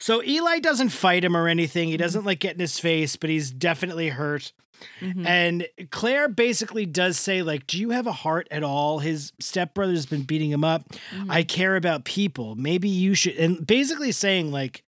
So 0.01 0.25
Eli 0.25 0.59
doesn't 0.59 0.89
fight 0.89 1.25
him 1.25 1.37
or 1.37 1.47
anything. 1.47 1.85
Mm-hmm. 1.85 1.93
He 1.93 1.97
doesn't 1.99 2.25
like 2.25 2.41
get 2.41 2.55
in 2.55 2.61
his 2.61 2.81
face, 2.81 3.15
but 3.15 3.31
he's 3.31 3.53
definitely 3.53 4.09
hurt. 4.09 4.53
Mhm. 5.01 5.27
And 5.27 5.69
Clare 5.91 6.29
basically 6.29 6.87
does 6.87 7.19
say, 7.19 7.43
like, 7.43 7.67
do 7.67 7.79
you 7.79 7.91
have 7.91 8.07
a 8.07 8.13
heart 8.13 8.49
at 8.51 8.63
all? 8.63 8.99
His 9.01 9.33
stepbrother's 9.41 10.07
been 10.07 10.23
beating 10.23 10.51
him 10.51 10.65
up. 10.65 10.89
Mm-hmm. 11.13 11.31
I 11.31 11.43
care 11.43 11.77
about 11.77 12.05
people. 12.05 12.55
Maybe 12.57 12.89
you 12.89 13.15
should 13.15 13.37
and 13.37 13.67
basically 13.67 14.13
saying, 14.13 14.51
like, 14.53 14.83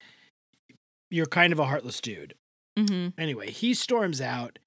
you're 1.10 1.26
kind 1.26 1.52
of 1.52 1.58
a 1.58 1.66
heartless 1.66 2.00
dude. 2.00 2.34
Mhm. 2.78 3.12
Anyway, 3.18 3.50
he 3.50 3.74
storms 3.74 4.20
out. 4.20 4.58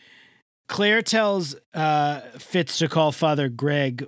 Clare 0.67 1.01
tells 1.01 1.55
uh 1.73 2.21
Fitz 2.37 2.77
to 2.79 2.87
call 2.87 3.11
Father 3.11 3.49
Greg 3.49 4.05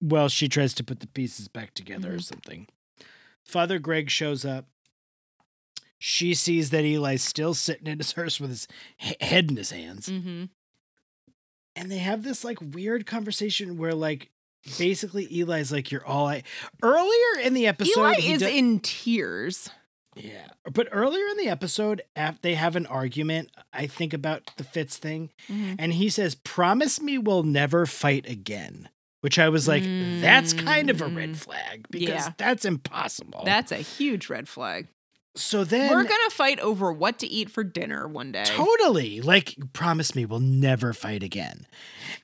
while 0.00 0.28
she 0.28 0.48
tries 0.48 0.74
to 0.74 0.84
put 0.84 1.00
the 1.00 1.06
pieces 1.08 1.48
back 1.48 1.74
together 1.74 2.12
or 2.14 2.18
Mhm. 2.18 2.22
something. 2.24 2.66
Father 3.46 3.78
Greg 3.78 4.10
shows 4.10 4.44
up. 4.44 4.66
She 6.06 6.34
sees 6.34 6.68
that 6.68 6.84
Eli's 6.84 7.22
still 7.22 7.54
sitting 7.54 7.86
in 7.86 7.96
his 7.96 8.12
hearse 8.12 8.38
with 8.38 8.50
his 8.50 8.68
he- 8.98 9.16
head 9.22 9.50
in 9.50 9.56
his 9.56 9.70
hands. 9.70 10.10
Mhm. 10.10 10.50
And 11.74 11.90
they 11.90 11.96
have 11.96 12.22
this 12.22 12.44
like 12.44 12.58
weird 12.60 13.06
conversation 13.06 13.78
where 13.78 13.94
like 13.94 14.28
basically 14.78 15.26
Eli's 15.40 15.72
like 15.72 15.90
you're 15.90 16.04
all 16.04 16.26
I 16.28 16.42
earlier 16.82 17.40
in 17.42 17.54
the 17.54 17.66
episode 17.66 17.98
Eli 18.00 18.16
is 18.20 18.40
do- 18.40 18.48
in 18.48 18.80
tears. 18.80 19.70
yeah. 20.14 20.48
But 20.70 20.88
earlier 20.92 21.26
in 21.28 21.38
the 21.38 21.48
episode, 21.48 22.02
after 22.14 22.38
they 22.42 22.54
have 22.54 22.76
an 22.76 22.84
argument, 22.86 23.50
I 23.72 23.86
think 23.86 24.12
about 24.12 24.50
the 24.58 24.64
Fitz 24.64 24.98
thing, 24.98 25.30
Mhm. 25.48 25.76
and 25.78 25.94
he 25.94 26.10
says, 26.10 26.34
Promise 26.34 27.00
me 27.00 27.16
we'll 27.16 27.44
never 27.44 27.86
fight 27.86 28.28
again. 28.28 28.90
Which 29.22 29.38
I 29.38 29.48
was 29.48 29.66
like, 29.66 29.82
that's 29.84 30.52
kind 30.52 30.90
of 30.90 31.00
a 31.00 31.06
red 31.06 31.30
Mm. 31.30 31.36
flag 31.36 31.86
because 31.90 32.26
Yeah. 32.26 32.32
that's 32.36 32.66
impossible. 32.66 33.40
That's 33.46 33.72
a 33.72 33.78
huge 33.78 34.28
red 34.28 34.50
flag. 34.50 34.88
So 35.36 35.64
then 35.64 35.90
We're 35.90 36.04
gonna 36.04 36.30
fight 36.30 36.60
over 36.60 36.92
what 36.92 37.18
to 37.18 37.26
eat 37.26 37.50
for 37.50 37.64
dinner 37.64 38.06
one 38.06 38.30
day. 38.32 38.44
Totally. 38.46 39.20
Like, 39.20 39.54
promise 39.72 40.14
me 40.14 40.24
we'll 40.24 40.40
never 40.40 40.92
fight 40.92 41.22
again. 41.22 41.66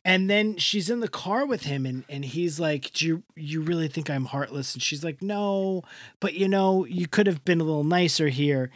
And 0.04 0.30
then 0.30 0.56
she's 0.58 0.88
in 0.88 1.00
the 1.00 1.08
car 1.08 1.44
with 1.46 1.62
him 1.64 1.86
and, 1.86 2.04
and 2.08 2.24
he's 2.24 2.60
like, 2.60 2.92
Do 2.92 3.06
you 3.06 3.22
you 3.36 3.60
really 3.62 3.88
think 3.88 4.08
I'm 4.08 4.26
heartless? 4.26 4.74
And 4.74 4.82
she's 4.82 5.02
like, 5.02 5.20
No, 5.22 5.82
but 6.20 6.34
you 6.34 6.46
know, 6.48 6.84
you 6.84 7.06
could 7.08 7.26
have 7.26 7.44
been 7.44 7.60
a 7.60 7.64
little 7.64 7.84
nicer 7.84 8.28
here. 8.28 8.70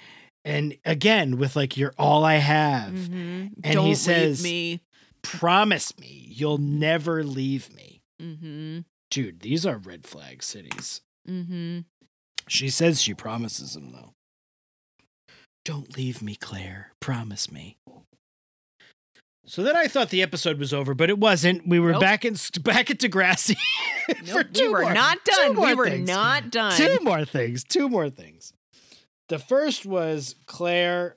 And 0.44 0.76
again, 0.84 1.38
with 1.38 1.56
like, 1.56 1.76
you're 1.76 1.94
all 1.98 2.24
I 2.24 2.34
have. 2.34 2.92
Mhm. 2.92 3.52
And 3.62 3.74
Don't 3.74 3.86
he 3.86 3.94
says- 3.94 4.42
me. 4.42 4.80
Promise 5.22 5.98
me 5.98 6.26
you'll 6.28 6.58
never 6.58 7.24
leave 7.24 7.72
me. 7.74 8.02
Mm-hmm. 8.20 8.80
Dude, 9.10 9.40
these 9.40 9.64
are 9.64 9.78
red 9.78 10.04
flag 10.06 10.42
cities. 10.42 11.00
Mm-hmm. 11.26 11.80
She 12.46 12.68
says 12.68 13.00
she 13.00 13.14
promises 13.14 13.74
him 13.74 13.92
though. 13.92 14.12
Don't 15.64 15.96
leave 15.96 16.20
me, 16.22 16.34
Clare. 16.36 16.92
Promise 17.00 17.50
me. 17.50 17.76
So 19.46 19.62
then 19.62 19.76
I 19.76 19.86
thought 19.88 20.08
the 20.08 20.22
episode 20.22 20.58
was 20.58 20.72
over, 20.72 20.94
but 20.94 21.10
it 21.10 21.18
wasn't. 21.18 21.66
We 21.66 21.78
were 21.78 21.92
Nope. 21.92 22.00
back 22.00 22.24
in 22.24 22.34
back 22.62 22.90
at 22.90 22.98
Degrassi. 22.98 23.56
for 24.26 24.44
Nope, 24.44 24.46
we 24.54 24.68
were 24.68 24.82
more- 24.82 24.94
not 24.94 25.18
done. 25.24 25.60
We 25.60 25.74
were 25.74 25.88
things. 25.88 26.08
not 26.08 26.50
done. 26.50 26.72
Two 26.76 26.98
more 27.02 27.24
things. 27.24 27.62
Two 27.64 27.88
more 27.88 28.08
things. 28.08 28.52
The 29.28 29.38
first 29.38 29.84
was 29.84 30.36
Clare 30.46 31.16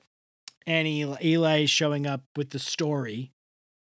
and 0.66 0.86
Eli, 0.86 1.16
Eli 1.24 1.64
showing 1.66 2.06
up 2.06 2.22
with 2.36 2.50
the 2.50 2.58
story. 2.58 3.32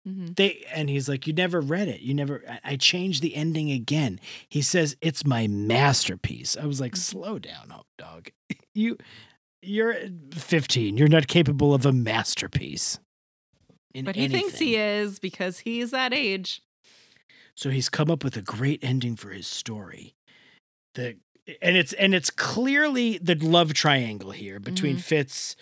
Mhm. 0.08 0.38
They 0.38 0.64
and 0.74 0.90
he's 0.90 1.10
like, 1.10 1.28
"You 1.28 1.34
never 1.34 1.60
read 1.60 1.90
it. 1.90 2.00
You 2.00 2.14
never." 2.14 2.42
I, 2.50 2.60
I 2.64 2.76
changed 2.78 3.22
the 3.22 3.36
ending 3.36 3.70
again. 3.72 4.22
He 4.48 4.62
says 4.62 4.96
it's 5.02 5.26
my 5.26 5.48
masterpiece. 5.48 6.56
I 6.56 6.66
was 6.66 6.80
like, 6.80 6.94
Mm-hmm. 6.94 7.20
"Slow 7.20 7.40
down, 7.40 7.70
Hope 7.72 7.88
Dog. 7.98 8.30
You, 8.74 8.96
you're 9.68 9.96
15. 10.34 10.98
You're 10.98 11.08
not 11.08 11.28
capable 11.28 11.74
of 11.74 11.86
a 11.86 11.92
masterpiece." 11.92 13.00
in 13.94 14.06
But 14.06 14.16
he 14.16 14.28
thinks 14.28 14.60
he 14.60 14.76
is 14.76 15.20
because 15.20 15.60
he's 15.60 15.92
that 15.92 16.14
age. 16.14 16.62
So 17.56 17.70
he's 17.72 17.90
come 17.90 18.12
up 18.12 18.24
with 18.24 18.38
a 18.38 18.42
great 18.42 18.84
ending 18.84 19.16
for 19.16 19.32
his 19.32 19.48
story. 19.48 20.14
The 20.94 21.18
and 21.62 21.78
it's 21.78 21.94
and 21.94 22.14
it's 22.14 22.30
clearly 22.30 23.18
the 23.18 23.36
love 23.36 23.74
triangle 23.74 24.32
here 24.32 24.60
between 24.60 24.98
Mhm. 24.98 25.02
Fitz, 25.02 25.56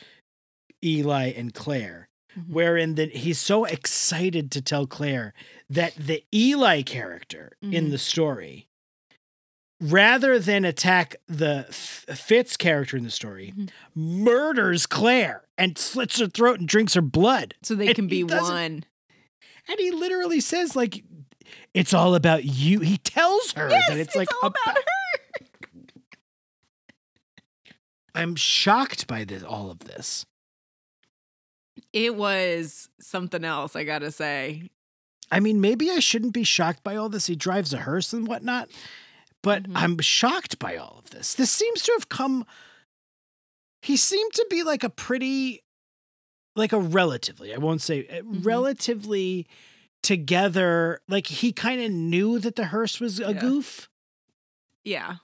Eli, 0.83 1.31
and 1.31 1.53
Clare. 1.53 2.09
Mhm. 2.35 2.49
Wherein 2.49 2.95
that 2.95 3.15
he's 3.17 3.39
so 3.39 3.63
excited 3.65 4.51
to 4.51 4.61
tell 4.61 4.87
Clare 4.87 5.33
that 5.69 5.95
the 5.95 6.23
Eli 6.33 6.81
character 6.81 7.55
in 7.61 7.87
Mhm. 7.87 7.91
the 7.91 7.97
story, 7.97 8.67
rather 9.81 10.39
than 10.39 10.63
attack 10.65 11.15
the 11.27 11.65
F- 11.69 12.05
Fitz 12.17 12.55
character 12.57 12.95
in 12.97 13.03
the 13.03 13.11
story, 13.11 13.53
Mhm. 13.55 13.69
murders 13.93 14.85
Clare 14.85 15.43
and 15.57 15.77
slits 15.77 16.19
her 16.19 16.27
throat 16.27 16.59
and 16.59 16.67
drinks 16.67 16.93
her 16.93 17.01
blood. 17.01 17.55
So 17.63 17.75
they 17.75 17.87
And 17.87 17.95
can 17.95 18.07
be 18.07 18.23
one. 18.23 18.85
And 19.67 19.79
he 19.79 19.91
literally 19.91 20.39
says, 20.39 20.75
like, 20.75 21.03
it's 21.73 21.93
all 21.93 22.15
about 22.15 22.45
you. 22.45 22.79
He 22.81 22.97
tells 22.97 23.51
her 23.53 23.69
Yes, 23.69 23.89
that 23.89 23.97
it's, 23.97 24.07
it's 24.09 24.15
like 24.15 24.27
all 24.43 24.49
about 24.49 24.77
her. 24.77 24.83
I'm 28.15 28.35
shocked 28.35 29.07
by 29.07 29.25
this, 29.25 29.43
all 29.43 29.69
of 29.69 29.79
this. 29.79 30.25
It 31.91 32.15
was 32.15 32.89
something 32.99 33.43
else, 33.43 33.75
I 33.75 33.83
gotta 33.83 34.11
say. 34.11 34.69
I 35.31 35.39
mean, 35.39 35.59
maybe 35.59 35.89
I 35.89 35.99
shouldn't 35.99 36.33
be 36.33 36.43
shocked 36.43 36.83
by 36.83 36.95
all 36.95 37.09
this. 37.09 37.27
He 37.27 37.35
drives 37.35 37.73
a 37.73 37.77
hearse 37.79 38.13
and 38.13 38.27
whatnot, 38.27 38.69
but 39.45 39.63
Mhm. 39.63 39.71
I'm 39.75 39.99
shocked 39.99 40.57
by 40.57 40.75
all 40.75 40.97
of 40.97 41.11
this. 41.11 41.35
This 41.35 41.51
seems 41.51 41.83
to 41.83 41.91
have 41.93 42.09
come. 42.09 42.45
He 43.83 43.95
seemed 43.95 44.33
to 44.33 44.45
be 44.49 44.63
like 44.63 44.83
a 44.83 44.89
pretty, 44.89 45.61
like 46.55 46.73
a 46.73 46.79
relatively, 46.79 47.53
I 47.53 47.57
won't 47.59 47.83
say, 47.83 48.07
uh, 48.07 48.23
Mhm. 48.23 48.43
relatively 48.43 49.45
together. 50.01 50.99
Like 51.07 51.27
he 51.27 51.53
kind 51.53 51.79
of 51.79 51.91
knew 51.91 52.39
that 52.39 52.55
the 52.55 52.65
hearse 52.65 52.99
was 52.99 53.19
a 53.19 53.33
Yeah. 53.33 53.39
goof. 53.39 53.87
Yeah. 54.83 55.17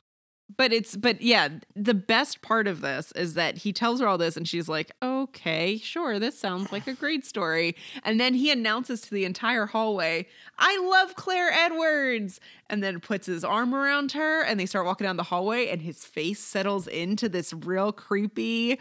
But 0.57 0.73
it's 0.73 0.95
but 0.95 1.21
yeah, 1.21 1.49
the 1.75 1.93
best 1.93 2.41
part 2.41 2.67
of 2.67 2.81
this 2.81 3.11
is 3.13 3.35
that 3.35 3.59
he 3.59 3.71
tells 3.71 4.01
her 4.01 4.07
all 4.07 4.17
this 4.17 4.35
and 4.35 4.47
she's 4.47 4.67
like, 4.67 4.91
"Okay, 5.01 5.77
sure, 5.77 6.19
this 6.19 6.37
sounds 6.37 6.71
like 6.71 6.87
a 6.87 6.93
great 6.93 7.25
story." 7.25 7.75
And 8.03 8.19
then 8.19 8.33
he 8.33 8.51
announces 8.51 9.01
to 9.01 9.11
the 9.11 9.25
entire 9.25 9.67
hallway, 9.67 10.27
"I 10.57 10.77
love 10.79 11.15
Clare 11.15 11.51
Edwards." 11.51 12.39
And 12.69 12.83
then 12.83 12.99
puts 12.99 13.27
his 13.27 13.43
arm 13.43 13.75
around 13.75 14.13
her 14.13 14.43
and 14.43 14.59
they 14.59 14.65
start 14.65 14.85
walking 14.85 15.05
down 15.05 15.17
the 15.17 15.23
hallway 15.23 15.67
and 15.67 15.81
his 15.81 16.05
face 16.05 16.39
settles 16.39 16.87
into 16.87 17.27
this 17.27 17.53
real 17.53 17.91
creepy 17.91 18.79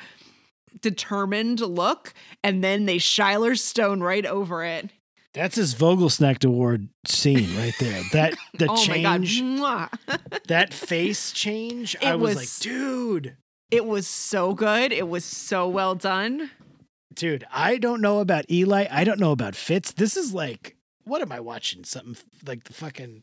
determined 0.80 1.60
look 1.60 2.14
and 2.44 2.62
then 2.62 2.86
they 2.86 2.98
Shiler 2.98 3.56
Stone 3.58 4.00
right 4.00 4.24
over 4.24 4.64
it. 4.64 4.90
That's 5.32 5.54
his 5.56 5.74
Vogelsnack 5.74 6.44
Award 6.44 6.88
scene 7.06 7.56
right 7.56 7.74
there. 7.78 8.02
That 8.12 8.34
the 8.58 8.66
oh 8.68 8.76
change. 8.76 9.40
That 10.48 10.72
face 10.74 11.30
change. 11.32 11.96
I 12.02 12.16
was, 12.16 12.34
was- 12.34 12.36
like, 12.36 12.72
dude, 12.72 13.36
It 13.70 13.86
was 13.86 14.06
so 14.08 14.54
good. 14.54 14.92
It 14.92 15.08
was 15.08 15.24
so 15.24 15.68
well 15.68 15.94
done. 15.94 16.50
dude. 17.14 17.44
I 17.52 17.78
don't 17.78 18.00
know 18.00 18.18
about 18.20 18.50
Eli. 18.50 18.86
I 18.90 19.04
don't 19.04 19.20
know 19.20 19.30
about 19.32 19.54
Fitz. 19.54 19.92
This 19.92 20.16
is 20.16 20.34
like, 20.34 20.76
what 21.04 21.22
am 21.22 21.30
I 21.32 21.38
watching? 21.40 21.84
Something 21.84 22.16
like 22.46 22.64
the 22.64 22.72
fucking. 22.72 23.22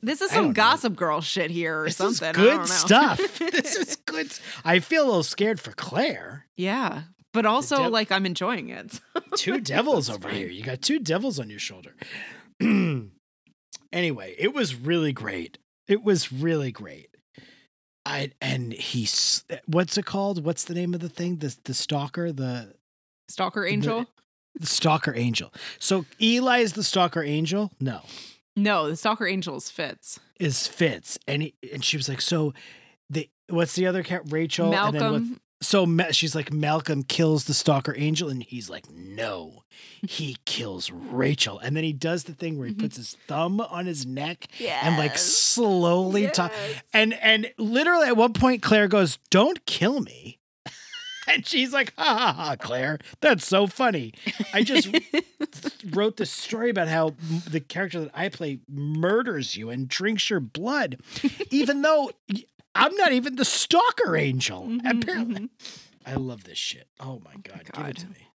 This 0.00 0.20
is 0.22 0.30
some 0.30 0.36
don't 0.38 0.48
know. 0.50 0.54
gossip 0.54 0.94
girl 0.96 1.20
shit 1.20 1.50
here 1.50 1.80
or 1.80 1.84
This 1.86 1.96
something. 1.96 2.32
good 2.32 2.46
don't 2.50 2.58
know. 2.60 2.64
stuff. 2.64 3.38
this 3.38 3.74
is 3.76 3.96
good. 4.06 4.30
I 4.64 4.78
feel 4.78 5.02
a 5.04 5.06
little 5.06 5.22
scared 5.24 5.60
for 5.60 5.72
Clare. 5.72 6.46
yeah, 6.56 7.02
but 7.32 7.46
also 7.46 7.76
dev- 7.76 7.92
like 7.92 8.10
I'm 8.12 8.26
enjoying 8.26 8.68
it. 8.70 9.00
Two 9.36 9.60
devils 9.60 10.08
over 10.10 10.28
here. 10.28 10.48
You 10.48 10.62
got 10.62 10.82
two 10.82 10.98
devils 10.98 11.38
on 11.38 11.50
your 11.50 11.58
shoulder. 11.58 11.94
anyway, 13.92 14.34
it 14.38 14.54
was 14.54 14.74
really 14.74 15.12
great. 15.12 15.58
It 15.86 16.02
was 16.02 16.32
really 16.32 16.72
great. 16.72 17.08
I 18.04 18.30
and 18.40 18.72
he's 18.72 19.44
what's 19.66 19.98
it 19.98 20.06
called? 20.06 20.44
What's 20.44 20.64
the 20.64 20.74
name 20.74 20.94
of 20.94 21.00
the 21.00 21.08
thing? 21.08 21.36
The 21.36 21.54
the 21.64 21.74
stalker, 21.74 22.32
the, 22.32 22.74
Stalker 23.28 23.66
Angel? 23.66 24.06
the 24.58 24.66
stalker 24.66 25.14
angel. 25.14 25.52
So 25.78 26.04
Eli 26.20 26.58
is 26.60 26.72
the 26.72 26.82
stalker 26.82 27.22
angel? 27.22 27.70
No. 27.80 28.00
no, 28.56 28.88
the 28.88 28.96
Stalker 28.96 29.26
Angel 29.26 29.56
is 29.56 29.70
Fitz. 29.70 30.18
Is 30.40 30.66
Fitz. 30.66 31.18
And 31.28 31.42
he, 31.42 31.54
and 31.72 31.84
she 31.84 31.96
was 31.96 32.08
like, 32.08 32.20
so 32.20 32.54
the 33.10 33.28
what's 33.48 33.74
the 33.74 33.86
other 33.86 34.02
cat? 34.02 34.22
Rachel 34.30 34.66
and 34.66 34.74
then 34.74 34.82
what- 34.82 35.00
Malcolm 35.00 35.40
so 35.60 35.86
she's 36.10 36.34
like 36.34 36.52
Malcolm 36.52 37.02
kills 37.02 37.44
the 37.44 37.54
stalker 37.54 37.94
angel 37.96 38.28
and 38.28 38.42
he's 38.42 38.70
like 38.70 38.90
no 38.90 39.64
he 40.06 40.36
kills 40.44 40.90
Rachel. 40.90 41.58
And 41.58 41.76
then 41.76 41.84
he 41.84 41.92
does 41.92 42.24
the 42.24 42.34
thing 42.34 42.58
where 42.58 42.68
he 42.68 42.74
puts 42.74 42.94
mm-hmm. 42.94 43.00
his 43.00 43.16
thumb 43.26 43.60
on 43.60 43.86
his 43.86 44.06
neck 44.06 44.46
and 44.60 44.96
like 44.96 45.18
slowly 45.18 46.22
Yes. 46.22 46.50
and 46.92 47.14
and 47.14 47.52
literally 47.58 48.08
at 48.08 48.16
one 48.16 48.32
point 48.32 48.62
Clare 48.62 48.88
goes 48.88 49.18
don't 49.30 49.64
kill 49.66 50.00
me. 50.00 50.38
And 51.30 51.46
she's 51.46 51.74
like 51.74 51.92
ha 51.98 52.16
ha 52.16 52.32
ha 52.32 52.56
Clare 52.56 52.98
that's 53.20 53.46
so 53.46 53.66
funny. 53.66 54.14
I 54.54 54.62
just 54.62 54.88
wrote 55.90 56.16
this 56.16 56.30
story 56.30 56.70
about 56.70 56.88
how 56.88 57.16
the 57.50 57.60
character 57.60 58.00
that 58.00 58.10
I 58.14 58.30
play 58.30 58.60
murders 58.66 59.54
you 59.54 59.68
and 59.68 59.86
drinks 59.86 60.30
your 60.30 60.40
blood 60.40 60.96
even 61.50 61.82
though 61.82 62.12
I'm 62.74 62.94
not 62.96 63.12
even 63.12 63.36
the 63.36 63.44
stalker 63.44 64.16
angel 64.16 64.64
Mhm, 64.66 64.80
apparently 65.02 65.40
mhm. 65.42 65.48
I 66.06 66.14
love 66.14 66.44
this 66.44 66.58
shit. 66.58 66.88
Oh 67.00 67.20
my 67.24 67.34
god, 67.42 67.68
give 67.72 67.86
it 67.86 67.96
to 67.98 68.06
me. 68.08 68.28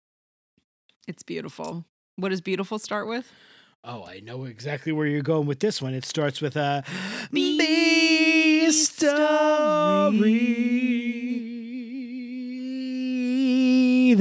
It's 1.07 1.23
beautiful. 1.23 1.85
What 2.15 2.29
does 2.29 2.41
beautiful 2.41 2.79
start 2.79 3.07
with? 3.07 3.31
Oh, 3.83 4.03
I 4.05 4.19
know 4.19 4.43
exactly 4.45 4.91
where 4.91 5.07
you're 5.07 5.21
going 5.23 5.47
with 5.47 5.59
this 5.59 5.81
one. 5.81 5.93
It 5.93 6.05
starts 6.05 6.41
with 6.41 6.55
a 6.57 6.83
Bee 7.31 7.57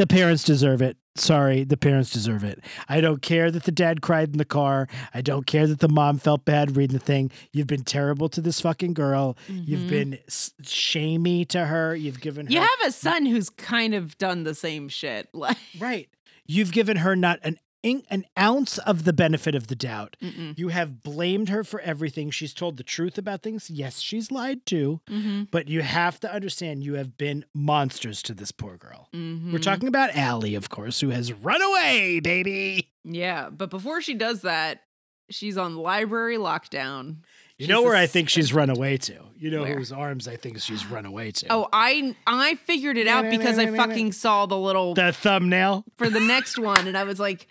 The 0.01 0.07
parents 0.07 0.44
deserve 0.44 0.80
it. 0.80 0.96
Sorry, 1.16 1.62
the 1.62 1.76
parents 1.76 2.09
deserve 2.09 2.42
it. 2.42 2.61
I 2.88 3.03
don't 3.03 3.20
care 3.20 3.51
that 3.51 3.64
the 3.64 3.70
dad 3.70 4.01
cried 4.01 4.30
in 4.30 4.38
the 4.38 4.46
car. 4.46 4.88
I 5.12 5.20
don't 5.20 5.44
care 5.46 5.66
that 5.66 5.80
the 5.80 5.90
mom 5.90 6.16
felt 6.16 6.46
bad 6.46 6.74
reading 6.74 6.96
the 6.96 7.05
thing. 7.05 7.30
You've 7.53 7.66
been 7.66 7.84
terrible 7.84 8.30
to 8.30 8.40
this 8.40 8.62
fucking 8.62 8.94
girl. 8.94 9.36
You've 9.46 9.80
Mhm. 9.80 9.88
been 9.90 10.18
s- 10.26 10.55
shamey 10.62 11.44
to 11.46 11.66
her. 11.66 11.94
You've 11.94 12.22
given 12.22 12.46
her 12.46 12.53
You 12.53 12.61
have 12.61 12.80
a 12.86 12.92
son 12.92 13.26
who's 13.26 13.51
kind 13.51 13.94
of 13.94 14.16
done 14.16 14.44
the 14.44 14.55
same 14.55 14.88
shit. 14.88 15.28
Like, 15.34 15.59
Right. 15.78 16.09
You've 16.46 16.72
given 16.72 16.96
her 16.96 17.14
not 17.14 17.38
an 17.42 17.59
in- 17.83 18.03
an 18.11 18.24
ounce 18.39 18.78
of 18.78 19.05
the 19.05 19.12
benefit 19.12 19.55
of 19.55 19.68
the 19.68 19.74
doubt. 19.76 20.16
Mm-mm. 20.22 20.59
You 20.59 20.68
have 20.68 21.03
blamed 21.03 21.49
her 21.49 21.64
for 21.64 21.81
everything. 21.81 22.31
She's 22.31 22.53
told 22.55 22.76
the 22.76 22.83
truth 22.83 23.16
about 23.18 23.43
things. 23.43 23.70
Yes, 23.70 24.01
she's 24.01 24.31
lied 24.31 24.66
too, 24.66 25.01
Mhm. 25.09 25.49
but 25.51 25.68
you 25.68 25.83
have 25.83 26.20
to 26.20 26.33
understand 26.33 26.85
you 26.85 26.95
have 26.95 27.16
been 27.16 27.45
monsters 27.55 28.22
to 28.24 28.35
this 28.35 28.53
poor 28.53 28.76
girl. 28.76 29.09
Mhm. 29.14 29.53
We're 29.53 29.59
talking 29.59 29.89
about 29.89 30.14
Alli, 30.16 30.55
of 30.55 30.68
course, 30.68 31.01
who 31.01 31.11
has 31.11 31.33
run 31.33 31.62
away, 31.62 32.20
baby. 32.20 32.91
Yeah, 33.05 33.49
but 33.51 33.70
before 33.70 34.01
she 34.03 34.14
does 34.14 34.43
that, 34.43 34.83
she's 35.31 35.57
on 35.57 35.76
library 35.76 36.37
lockdown. 36.37 37.18
You 37.61 37.66
know 37.68 37.82
where 37.82 37.94
I 37.94 38.06
think 38.06 38.30
she's 38.30 38.52
run 38.54 38.70
away 38.70 38.96
to. 38.96 39.14
You 39.38 39.50
know 39.50 39.62
Where? 39.62 39.76
whose 39.76 39.92
arms 39.92 40.26
I 40.26 40.36
think 40.36 40.61
she's 40.61 40.86
run 40.86 41.04
away 41.04 41.30
to. 41.32 41.46
Oh, 41.50 41.68
I 41.72 42.14
I 42.26 42.54
figured 42.54 42.96
it 42.96 43.06
out 43.06 43.30
because 43.30 43.58
I 43.58 43.74
fucking 43.76 44.12
saw 44.12 44.46
the 44.46 44.56
little 44.56 44.94
the 44.94 45.12
thumbnail. 45.12 45.84
for 45.96 46.08
the 46.08 46.20
next 46.20 46.58
one, 46.58 46.86
and 46.88 46.96
I 46.96 47.04
was 47.04 47.20
like, 47.20 47.46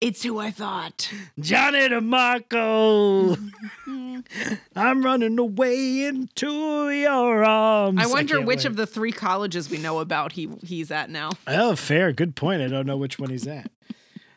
"It's 0.00 0.22
who 0.22 0.38
I 0.38 0.50
thought." 0.50 1.10
Johnny 1.38 1.88
DeMarco. 1.88 3.38
I'm 4.76 5.02
running 5.04 5.38
away 5.38 6.04
into 6.04 6.90
your 6.90 7.44
arms. 7.44 8.00
I 8.02 8.06
wonder 8.06 8.36
can't 8.36 8.46
which 8.46 8.58
wait. 8.60 8.64
of 8.66 8.76
the 8.76 8.86
three 8.86 9.12
colleges 9.12 9.68
we 9.70 9.78
know 9.78 9.98
about 10.00 10.32
he 10.32 10.48
he's 10.62 10.90
at 10.90 11.10
now. 11.10 11.30
Oh, 11.46 11.76
fair. 11.76 12.12
Good 12.12 12.34
point. 12.36 12.62
I 12.62 12.68
don't 12.68 12.86
know 12.86 12.96
which 12.96 13.18
one 13.18 13.30
he's 13.30 13.46
at. 13.46 13.70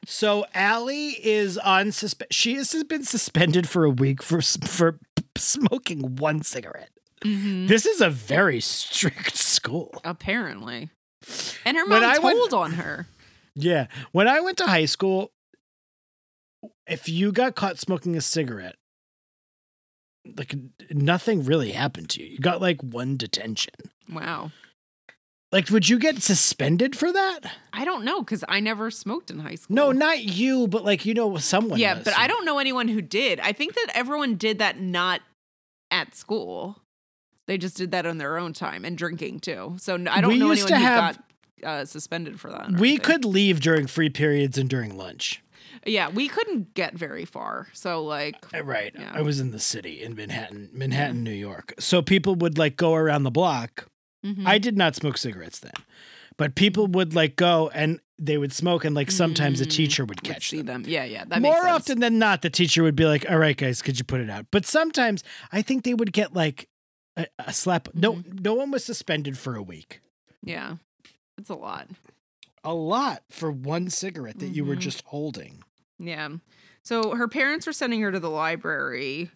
So 0.05 0.45
Alli 0.53 1.11
is 1.25 1.57
on 1.57 1.87
suspe- 1.87 2.27
she 2.29 2.55
has 2.55 2.73
been 2.85 3.03
suspended 3.03 3.69
for 3.69 3.85
a 3.85 3.89
week 3.89 4.21
for 4.21 4.41
for 4.41 4.93
p- 4.93 5.12
smoking 5.37 6.15
one 6.17 6.41
cigarette. 6.43 6.89
Mm-hmm. 7.23 7.67
This 7.67 7.85
is 7.85 8.01
a 8.01 8.09
very 8.09 8.59
strict 8.59 9.35
school. 9.37 9.93
Apparently, 10.03 10.89
and 11.65 11.77
her 11.77 11.85
When 11.85 12.01
mom 12.01 12.09
I 12.11 12.19
went- 12.19 12.37
told 12.37 12.53
on 12.53 12.71
her. 12.73 13.07
Yeah. 13.55 13.87
When 14.11 14.27
I 14.27 14.39
went 14.41 14.57
to 14.57 14.65
high 14.65 14.85
school, 14.85 15.31
if 16.87 17.07
you 17.07 17.31
got 17.31 17.55
caught 17.55 17.77
smoking 17.77 18.15
a 18.17 18.21
cigarette, 18.21 18.75
like 20.37 20.55
nothing 20.91 21.43
really 21.43 21.71
happened 21.71 22.09
to 22.11 22.23
you. 22.23 22.29
You 22.31 22.39
got 22.39 22.61
like 22.61 22.81
one 22.81 23.15
detention. 23.15 23.73
Wow, 24.11 24.51
Like, 25.53 25.69
would 25.69 25.87
you 25.87 25.99
get 25.99 26.21
suspended 26.23 26.95
for 26.95 27.13
that? 27.13 27.41
I 27.71 27.85
don't 27.85 28.03
know 28.03 28.21
because 28.21 28.43
I 28.49 28.59
never 28.59 28.89
smoked 28.89 29.29
in 29.29 29.37
high 29.37 29.53
school. 29.53 29.75
No, 29.75 29.91
not 29.91 30.23
you, 30.23 30.67
but 30.67 30.83
like 30.83 31.05
you 31.05 31.13
know 31.13 31.37
someone. 31.37 31.77
yeah, 31.79 31.93
does. 31.93 32.03
but 32.05 32.17
I 32.17 32.27
don't 32.27 32.43
know 32.43 32.57
anyone 32.57 32.87
who 32.87 33.01
did. 33.03 33.39
I 33.39 33.51
think 33.53 33.75
that 33.75 33.91
everyone 33.93 34.33
did 34.35 34.57
that 34.59 34.79
not 34.81 35.21
at 35.91 36.15
school. 36.15 36.81
They 37.45 37.59
just 37.59 37.77
did 37.77 37.91
that 37.91 38.05
on 38.07 38.17
their 38.17 38.37
own 38.39 38.53
time 38.53 38.83
and 38.83 38.97
drinking 38.97 39.41
too. 39.41 39.75
So 39.77 39.93
I 40.09 40.21
don't 40.21 40.31
We 40.31 40.39
know 40.39 40.49
anyone 40.51 40.71
who 40.73 40.75
have- 40.85 41.17
got 41.61 41.69
uh, 41.69 41.85
suspended 41.85 42.39
for 42.39 42.49
that. 42.49 42.71
We 42.71 42.89
anything. 42.89 42.99
could 42.99 43.23
leave 43.25 43.59
during 43.61 43.85
free 43.87 44.09
periods 44.09 44.57
and 44.57 44.67
during 44.69 44.97
lunch. 44.97 45.41
Yeah, 45.85 46.09
we 46.09 46.27
couldn't 46.29 46.73
get 46.73 46.93
very 46.97 47.25
far. 47.25 47.67
So 47.73 48.03
like, 48.03 48.35
Uh, 48.53 48.63
Right. 48.63 48.91
Yeah. 48.97 49.11
I 49.13 49.21
was 49.21 49.39
in 49.39 49.51
the 49.51 49.59
city 49.59 50.01
in 50.01 50.15
Manhattan, 50.15 50.69
Manhattan, 50.73 51.23
New 51.23 51.31
York. 51.31 51.73
So 51.79 52.01
people 52.01 52.35
would 52.35 52.57
like 52.57 52.75
go 52.75 52.95
around 52.95 53.21
the 53.23 53.31
block. 53.31 53.87
Mhm. 54.23 54.47
I 54.47 54.57
did 54.57 54.77
not 54.77 54.95
smoke 54.95 55.17
cigarettes 55.17 55.59
then. 55.59 55.73
But 56.37 56.55
people 56.55 56.87
would 56.87 57.13
like 57.13 57.35
go 57.35 57.69
and 57.73 57.99
they 58.17 58.37
would 58.37 58.53
smoke 58.53 58.85
and 58.85 58.95
like 58.95 59.11
sometimes 59.11 59.61
a 59.61 59.65
Mm, 59.65 59.69
teacher 59.69 60.05
would 60.05 60.23
catch 60.23 60.49
see 60.49 60.57
them. 60.63 60.83
them. 60.83 60.91
Yeah, 60.91 61.03
yeah. 61.03 61.25
That 61.25 61.41
makes 61.41 61.53
More 61.53 61.67
often 61.67 61.99
than 61.99 62.17
not, 62.17 62.41
the 62.41 62.49
teacher 62.49 62.81
would 62.83 62.95
be 62.95 63.05
like, 63.05 63.29
"All 63.29 63.37
right, 63.37 63.55
guys, 63.57 63.81
could 63.81 63.99
you 63.99 64.05
put 64.05 64.21
it 64.21 64.29
out?" 64.29 64.47
But 64.49 64.65
sometimes 64.65 65.23
I 65.51 65.61
think 65.61 65.83
they 65.83 65.93
would 65.93 66.11
get 66.13 66.33
like 66.33 66.69
a, 67.17 67.27
a 67.39 67.53
slap. 67.53 67.89
No, 67.93 68.13
Mm-hmm. 68.13 68.37
no 68.41 68.53
one 68.55 68.71
was 68.71 68.83
suspended 68.83 69.37
for 69.37 69.55
a 69.55 69.61
week. 69.61 69.99
Yeah, 70.43 70.77
it's 71.37 71.49
a 71.49 71.55
lot. 71.55 71.89
A 72.63 72.73
lot 72.73 73.23
for 73.29 73.51
one 73.51 73.89
cigarette 73.89 74.39
that 74.39 74.55
you 74.55 74.63
were 74.65 74.75
Mhm. 74.75 74.79
just 74.79 75.03
holding. 75.05 75.63
Yeah. 75.99 76.29
So 76.81 77.15
her 77.15 77.27
parents 77.27 77.67
were 77.67 77.73
sending 77.73 78.01
her 78.01 78.11
to 78.11 78.19
the 78.19 78.29
library 78.29 79.29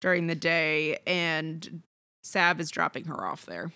during 0.00 0.28
the 0.28 0.34
day, 0.34 0.98
and 1.06 1.82
Sav 2.22 2.58
is 2.60 2.70
dropping 2.70 3.04
her 3.06 3.26
off 3.26 3.44
there. 3.46 3.72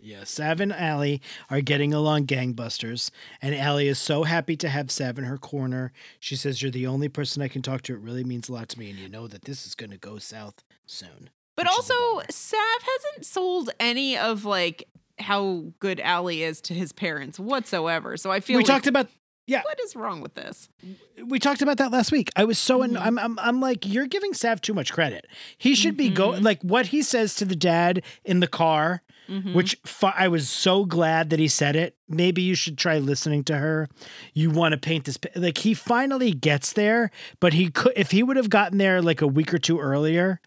Yeah, 0.00 0.24
Sav 0.24 0.60
and 0.60 0.72
Alli 0.72 1.20
are 1.50 1.60
getting 1.60 1.94
along 1.94 2.26
gangbusters, 2.26 3.10
and 3.40 3.54
Alli 3.54 3.88
is 3.88 3.98
so 3.98 4.24
happy 4.24 4.56
to 4.56 4.68
have 4.68 4.90
Sav 4.90 5.18
in 5.18 5.24
her 5.24 5.38
corner. 5.38 5.92
She 6.20 6.36
says, 6.36 6.60
You're 6.62 6.70
the 6.70 6.86
only 6.86 7.08
person 7.08 7.42
I 7.42 7.48
can 7.48 7.62
talk 7.62 7.82
to. 7.82 7.94
It 7.94 8.00
really 8.00 8.24
means 8.24 8.48
a 8.48 8.52
lot 8.52 8.68
to 8.70 8.78
me, 8.78 8.90
and 8.90 8.98
you 8.98 9.08
know 9.08 9.26
that 9.26 9.44
this 9.44 9.66
is 9.66 9.74
going 9.74 9.90
to 9.90 9.98
go 9.98 10.18
south 10.18 10.62
soon. 10.86 11.30
But 11.56 11.66
Which 11.66 11.78
is 11.78 11.90
a 11.90 11.94
also. 11.94 12.26
Sav 12.30 12.82
hasn't 12.82 13.26
sold 13.26 13.70
any 13.80 14.18
of 14.18 14.44
like 14.44 14.88
how 15.18 15.66
good 15.78 16.00
Alli 16.00 16.42
is 16.42 16.60
to 16.62 16.74
his 16.74 16.92
parents 16.92 17.38
whatsoever. 17.38 18.16
So 18.16 18.30
I 18.30 18.40
feel 18.40 18.56
we 18.56 18.64
like, 18.64 18.66
talked 18.66 18.86
about. 18.86 19.08
Yeah. 19.46 19.60
What 19.62 19.78
is 19.80 19.94
wrong 19.94 20.22
with 20.22 20.34
this? 20.34 20.70
We 21.22 21.38
talked 21.38 21.60
about 21.60 21.76
that 21.76 21.92
last 21.92 22.10
week. 22.10 22.30
I 22.34 22.44
was 22.44 22.58
so 22.58 22.80
an- 22.80 22.92
Mhm. 22.94 23.00
I'm, 23.06 23.18
I'm 23.18 23.38
I'm 23.38 23.60
like 23.60 23.86
you're 23.86 24.06
giving 24.06 24.32
Sav 24.32 24.60
too 24.62 24.72
much 24.72 24.90
credit. 24.90 25.26
He 25.58 25.74
should 25.74 25.98
be 25.98 26.08
go 26.08 26.30
Mhm. 26.32 26.42
like 26.42 26.62
what 26.62 26.86
he 26.86 27.02
says 27.02 27.34
to 27.36 27.44
the 27.44 27.54
dad 27.54 28.02
in 28.24 28.40
the 28.40 28.46
car, 28.48 29.02
Mhm. 29.28 29.54
which 29.54 29.76
fi- 29.86 30.14
I 30.16 30.28
was 30.28 30.48
so 30.50 30.84
glad 30.84 31.30
that 31.30 31.38
he 31.38 31.48
said 31.48 31.76
it. 31.76 31.96
Maybe 32.08 32.42
you 32.42 32.54
should 32.54 32.76
try 32.76 32.98
listening 32.98 33.42
to 33.44 33.56
her. 33.56 33.88
You 34.34 34.50
want 34.50 34.72
to 34.72 34.78
paint 34.78 35.04
this 35.04 35.18
like 35.34 35.58
he 35.58 35.72
finally 35.74 36.32
gets 36.32 36.72
there, 36.74 37.10
but 37.40 37.52
he 37.54 37.70
could 37.70 37.92
if 37.96 38.10
he 38.10 38.22
would 38.22 38.36
have 38.36 38.50
gotten 38.50 38.78
there 38.78 39.00
like 39.00 39.22
a 39.22 39.26
week 39.26 39.54
or 39.54 39.58
two 39.58 39.78
earlier, 39.80 40.40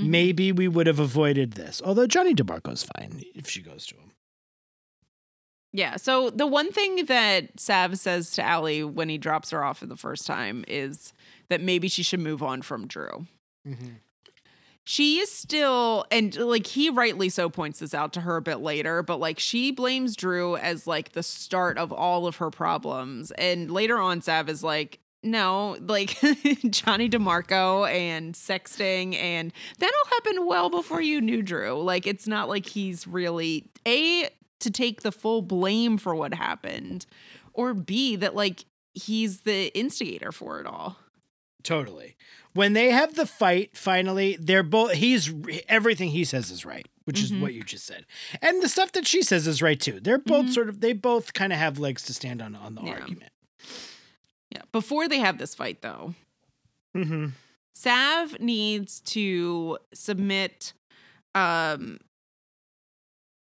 Mhm. 0.00 0.06
maybe 0.08 0.52
we 0.52 0.66
would 0.68 0.86
have 0.86 0.98
avoided 0.98 1.52
this. 1.52 1.80
Although 1.84 2.06
Johnny 2.06 2.34
DeMarco's 2.34 2.82
fine 2.96 3.22
if 3.34 3.48
she 3.48 3.62
goes 3.62 3.86
to 3.86 3.94
him. 3.94 4.12
Yeah. 5.72 5.96
So 5.96 6.30
the 6.30 6.46
one 6.46 6.72
thing 6.72 7.04
that 7.06 7.60
Sav 7.60 7.98
says 7.98 8.30
to 8.32 8.42
Alli 8.42 8.82
when 8.82 9.08
he 9.08 9.18
drops 9.18 9.50
her 9.50 9.62
off 9.62 9.78
for 9.78 9.86
the 9.86 9.96
first 9.96 10.26
time 10.26 10.64
is 10.66 11.12
that 11.50 11.60
maybe 11.60 11.88
she 11.88 12.02
should 12.02 12.20
move 12.20 12.42
on 12.42 12.62
from 12.62 12.86
Drew. 12.86 13.26
She 14.88 15.18
is 15.18 15.32
still, 15.32 16.06
and 16.12 16.36
like 16.36 16.64
he 16.64 16.90
rightly 16.90 17.28
so 17.28 17.50
points 17.50 17.80
this 17.80 17.92
out 17.92 18.12
to 18.12 18.20
her 18.20 18.36
a 18.36 18.40
bit 18.42 18.60
later, 18.60 19.02
but 19.02 19.18
like 19.18 19.40
she 19.40 19.72
blames 19.72 20.14
Drew 20.14 20.56
as 20.56 20.86
like 20.86 21.10
the 21.10 21.24
start 21.24 21.76
of 21.76 21.92
all 21.92 22.28
of 22.28 22.36
her 22.36 22.50
problems. 22.50 23.32
And 23.32 23.68
later 23.68 23.98
on, 23.98 24.22
Sav 24.22 24.48
is 24.48 24.62
like, 24.62 25.00
no, 25.24 25.76
like 25.80 26.10
Johnny 26.70 27.08
DeMarco 27.08 27.90
and 27.90 28.36
sexting, 28.36 29.16
and 29.16 29.52
that 29.80 29.92
all 29.92 30.10
happened 30.10 30.46
well 30.46 30.70
before 30.70 31.00
you 31.00 31.20
knew 31.20 31.42
Drew. 31.42 31.82
Like, 31.82 32.06
it's 32.06 32.28
not 32.28 32.48
like 32.48 32.66
he's 32.66 33.08
really 33.08 33.68
A, 33.88 34.28
to 34.60 34.70
take 34.70 35.02
the 35.02 35.10
full 35.10 35.42
blame 35.42 35.98
for 35.98 36.14
what 36.14 36.32
happened, 36.32 37.06
or 37.54 37.74
B, 37.74 38.14
that 38.14 38.36
like 38.36 38.64
he's 38.94 39.40
the 39.40 39.76
instigator 39.76 40.30
for 40.30 40.60
it 40.60 40.66
all. 40.66 40.96
Totally. 41.66 42.16
When 42.52 42.72
they 42.74 42.90
have 42.90 43.16
the 43.16 43.26
fight, 43.26 43.76
finally, 43.76 44.36
they're 44.40 44.62
both. 44.62 44.92
He's 44.92 45.32
everything 45.68 46.10
he 46.10 46.24
says 46.24 46.50
is 46.50 46.64
right, 46.64 46.86
which 47.04 47.20
is 47.20 47.32
Mhm. 47.32 47.40
what 47.40 47.52
you 47.54 47.62
just 47.64 47.84
said, 47.84 48.06
and 48.40 48.62
the 48.62 48.68
stuff 48.68 48.92
that 48.92 49.06
she 49.06 49.20
says 49.22 49.46
is 49.48 49.60
right 49.60 49.78
too. 49.80 49.98
They're 50.00 50.16
both 50.18 50.46
Mhm. 50.46 50.54
sort 50.54 50.68
of. 50.68 50.80
They 50.80 50.92
both 50.92 51.32
kind 51.34 51.52
of 51.52 51.58
have 51.58 51.78
legs 51.78 52.02
to 52.04 52.14
stand 52.14 52.40
on 52.40 52.54
on 52.54 52.76
the 52.76 52.82
Yeah. 52.82 52.92
argument. 52.92 53.32
Yeah. 54.50 54.62
Before 54.72 55.08
they 55.08 55.18
have 55.18 55.38
this 55.38 55.54
fight, 55.54 55.82
though, 55.82 56.14
Mm-hmm. 56.96 57.26
Sav 57.74 58.40
needs 58.40 59.00
to 59.00 59.78
submit 59.92 60.72
um 61.34 61.98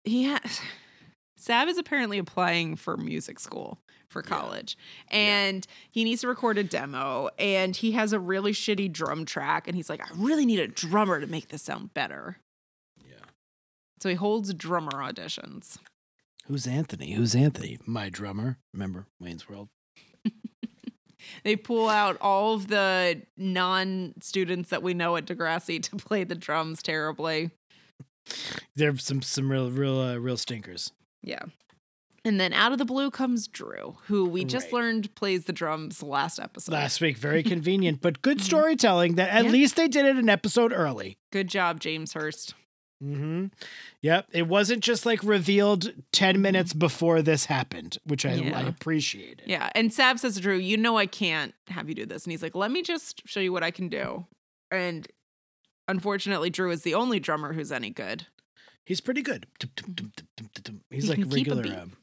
he 0.05 0.23
has 0.23 0.61
Sav 1.35 1.67
is 1.67 1.77
apparently 1.77 2.19
applying 2.19 2.75
for 2.77 2.95
music 2.95 3.37
school 3.39 3.79
for 4.13 4.21
college 4.21 4.77
and 5.09 5.67
he 5.91 6.03
needs 6.03 6.21
to 6.21 6.27
record 6.27 6.57
a 6.57 6.63
demo 6.63 7.29
and 7.37 7.75
he 7.75 7.91
has 7.91 8.13
a 8.13 8.19
really 8.19 8.53
shitty 8.53 8.91
drum 8.91 9.25
track 9.25 9.67
and 9.67 9.75
he's 9.75 9.89
like, 9.89 9.99
I 10.01 10.09
really 10.15 10.45
need 10.45 10.59
a 10.59 10.67
drummer 10.67 11.19
to 11.19 11.27
make 11.27 11.49
this 11.49 11.63
sound 11.63 11.93
better. 11.93 12.37
Yeah. 13.05 13.25
So 13.99 14.07
he 14.07 14.15
holds 14.15 14.53
drummer 14.53 14.91
auditions. 14.91 15.77
Who's 16.45 16.67
Anthony? 16.67 17.13
Who's 17.13 17.35
Anthony? 17.35 17.79
My 17.85 18.09
drummer. 18.09 18.59
Remember 18.73 19.07
Wayne's 19.19 19.49
World? 19.49 19.69
They 21.43 21.55
pull 21.55 21.89
out 21.89 22.17
all 22.21 22.55
of 22.55 22.67
the 22.67 23.21
non 23.37 24.13
students 24.21 24.69
that 24.69 24.83
we 24.83 24.93
know 24.93 25.15
at 25.15 25.25
Degrassi 25.25 25.81
to 25.83 25.95
play 25.95 26.23
the 26.23 26.35
drums 26.35 26.81
terribly. 26.83 27.51
There's 28.75 29.03
some 29.03 29.21
some 29.21 29.51
real 29.51 29.71
real 29.71 29.99
uh, 29.99 30.15
real 30.17 30.37
stinkers. 30.37 30.91
Yeah. 31.21 31.43
And 32.25 32.39
then 32.39 32.53
out 32.53 32.71
of 32.71 32.77
the 32.77 32.85
blue 32.85 33.11
comes 33.11 33.47
Drew, 33.47 33.97
who 34.05 34.23
we 34.25 34.45
just 34.45 34.67
Right. 34.67 34.73
learned 34.73 35.13
plays 35.15 35.43
the 35.43 35.51
drums 35.53 36.01
last 36.01 36.39
episode. 36.39 36.71
Last 36.71 37.01
week, 37.01 37.17
very 37.17 37.43
convenient, 37.53 37.99
but 38.01 38.21
good 38.21 38.39
storytelling. 38.41 39.15
That 39.15 39.29
at 39.29 39.45
Yeah. 39.45 39.51
least 39.51 39.75
they 39.75 39.87
did 39.89 40.05
it 40.05 40.15
an 40.15 40.29
episode 40.29 40.71
early. 40.71 41.17
Good 41.31 41.49
job, 41.49 41.79
James 41.81 42.13
Hurst. 42.13 42.53
Mm-hmm. 43.03 43.47
Yep. 44.01 44.27
It 44.31 44.47
wasn't 44.47 44.81
just 44.81 45.05
like 45.05 45.21
revealed 45.21 45.91
10 46.13 46.41
minutes 46.41 46.71
before 46.71 47.21
this 47.21 47.45
happened, 47.45 47.97
which 48.05 48.25
I, 48.25 48.31
I 48.31 48.35
Yeah. 48.35 48.67
appreciated. 48.67 49.41
Yeah. 49.45 49.69
And 49.75 49.91
Sav 49.93 50.21
says 50.21 50.35
to 50.35 50.41
Drew, 50.41 50.55
You 50.55 50.77
know, 50.77 50.97
I 50.97 51.05
can't 51.07 51.53
have 51.67 51.89
you 51.89 51.95
do 51.95 52.05
this. 52.05 52.23
And 52.23 52.31
he's 52.31 52.41
like, 52.41 52.55
Let 52.55 52.71
me 52.71 52.81
just 52.81 53.21
show 53.27 53.41
you 53.41 53.51
what 53.51 53.63
I 53.63 53.71
can 53.71 53.89
do. 53.89 54.25
And 54.71 55.05
unfortunately, 55.89 56.49
Drew 56.49 56.71
is 56.71 56.83
the 56.83 56.93
only 56.93 57.19
drummer 57.19 57.51
who's 57.51 57.73
any 57.73 57.89
good. 57.89 58.27
He's 58.85 59.01
pretty 59.01 59.21
good. 59.21 59.47
He's 60.89 61.09
like 61.09 61.19
can 61.19 61.29
keep 61.29 61.47
a 61.47 61.55
regular. 61.55 61.79
Um, 61.81 61.93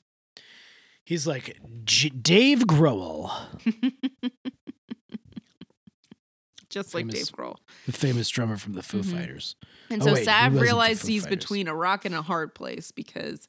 he's 1.10 1.26
like 1.26 1.58
J- 1.84 2.08
Dave 2.10 2.60
Grohl, 2.60 3.30
Just 6.68 6.94
like 6.94 7.02
Famous- 7.02 7.14
Dave 7.28 7.36
Grohl. 7.36 7.56
the 7.86 7.92
famous 7.92 8.28
drummer 8.28 8.56
from 8.56 8.74
the 8.74 8.82
Foo 8.82 9.02
Mhm. 9.02 9.12
Fighters. 9.12 9.56
And 9.90 10.00
Oh, 10.02 10.04
so 10.06 10.12
wait, 10.12 10.20
he 10.20 10.24
Sav 10.24 10.54
realized 10.60 11.04
he's 11.06 11.24
Fighters. 11.24 11.38
between 11.38 11.66
a 11.66 11.74
rock 11.74 12.04
and 12.04 12.14
a 12.14 12.22
hard 12.22 12.54
place 12.54 12.92
because, 12.92 13.48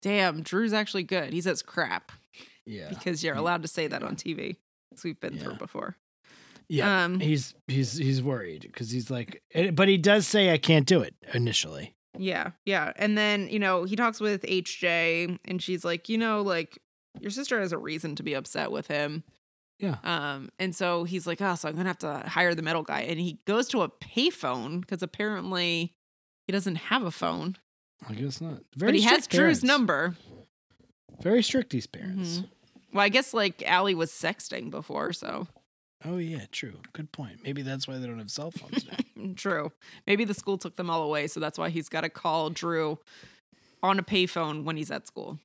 damn, 0.00 0.40
Drew's 0.42 0.72
actually 0.72 1.02
good. 1.02 1.34
He 1.34 1.42
says 1.42 1.60
crap 1.60 2.10
Yeah. 2.64 2.88
because 2.88 3.22
you're 3.22 3.34
allowed 3.34 3.60
to 3.62 3.68
say 3.68 3.86
that 3.86 4.02
on 4.02 4.16
TV. 4.16 4.56
As 4.94 5.04
we've 5.04 5.20
been 5.20 5.38
through 5.38 5.56
before. 5.56 5.96
Yeah. 6.68 7.04
Um, 7.04 7.20
he's 7.20 7.52
he's 7.68 7.98
he's 7.98 8.22
worried 8.22 8.62
because 8.62 8.90
he's 8.90 9.10
like, 9.10 9.42
but 9.74 9.88
he 9.88 9.98
does 9.98 10.26
say 10.26 10.50
I 10.50 10.56
can't 10.56 10.86
do 10.86 11.02
it 11.02 11.14
initially. 11.34 11.94
Yeah, 12.16 12.52
yeah. 12.64 12.92
And 12.96 13.18
then, 13.18 13.48
you 13.48 13.58
know, 13.58 13.82
he 13.84 13.96
talks 13.96 14.20
with 14.20 14.42
HJ 14.44 15.36
and 15.44 15.60
she's 15.60 15.84
like, 15.84 16.08
you 16.08 16.16
know, 16.16 16.40
like 16.42 16.78
your 17.20 17.30
sister 17.30 17.60
has 17.60 17.72
a 17.72 17.78
reason 17.78 18.14
to 18.16 18.22
be 18.22 18.34
upset 18.34 18.70
with 18.70 18.86
him. 18.88 19.24
Yeah. 19.78 19.96
Um, 20.04 20.50
and 20.58 20.74
so 20.74 21.04
he's 21.04 21.26
like, 21.26 21.40
oh, 21.40 21.54
so 21.54 21.68
I'm 21.68 21.76
gonna 21.76 21.88
have 21.88 21.98
to 21.98 22.22
hire 22.28 22.54
the 22.54 22.62
metal 22.62 22.82
guy. 22.82 23.00
And 23.02 23.18
he 23.18 23.38
goes 23.44 23.68
to 23.68 23.82
a 23.82 23.88
payphone 23.88 24.80
because 24.80 25.02
apparently 25.02 25.94
he 26.46 26.52
doesn't 26.52 26.76
have 26.76 27.02
a 27.02 27.10
phone. 27.10 27.56
I 28.08 28.14
guess 28.14 28.40
not. 28.40 28.60
Very 28.76 28.92
but 28.92 28.94
he 28.96 29.02
has 29.02 29.24
strict 29.24 29.30
Drew's 29.42 29.64
number. 29.64 30.16
Very 31.22 31.42
strict. 31.42 31.70
These 31.70 31.86
parents. 31.86 32.38
Mhm. 32.38 32.48
Well, 32.92 33.04
I 33.04 33.08
guess 33.08 33.34
like 33.34 33.62
Alli 33.66 33.94
was 33.94 34.10
sexting 34.10 34.70
before, 34.70 35.12
so 35.12 35.48
Oh 36.04 36.18
yeah, 36.18 36.44
true. 36.52 36.74
Good 36.92 37.12
point. 37.12 37.38
Maybe 37.42 37.62
that's 37.62 37.88
why 37.88 37.96
they 37.98 38.06
don't 38.06 38.18
have 38.18 38.30
cell 38.30 38.50
phones 38.50 38.86
now. 38.86 39.32
true. 39.36 39.72
Maybe 40.06 40.24
the 40.24 40.34
school 40.34 40.58
took 40.58 40.76
them 40.76 40.90
all 40.90 41.02
away, 41.02 41.26
so 41.28 41.40
that's 41.40 41.58
why 41.58 41.70
he's 41.70 41.88
got 41.88 42.02
to 42.02 42.10
call 42.10 42.50
Drew 42.50 42.98
on 43.82 43.98
a 43.98 44.02
payphone 44.02 44.64
when 44.64 44.76
he's 44.76 44.90
at 44.90 45.06
school. 45.06 45.38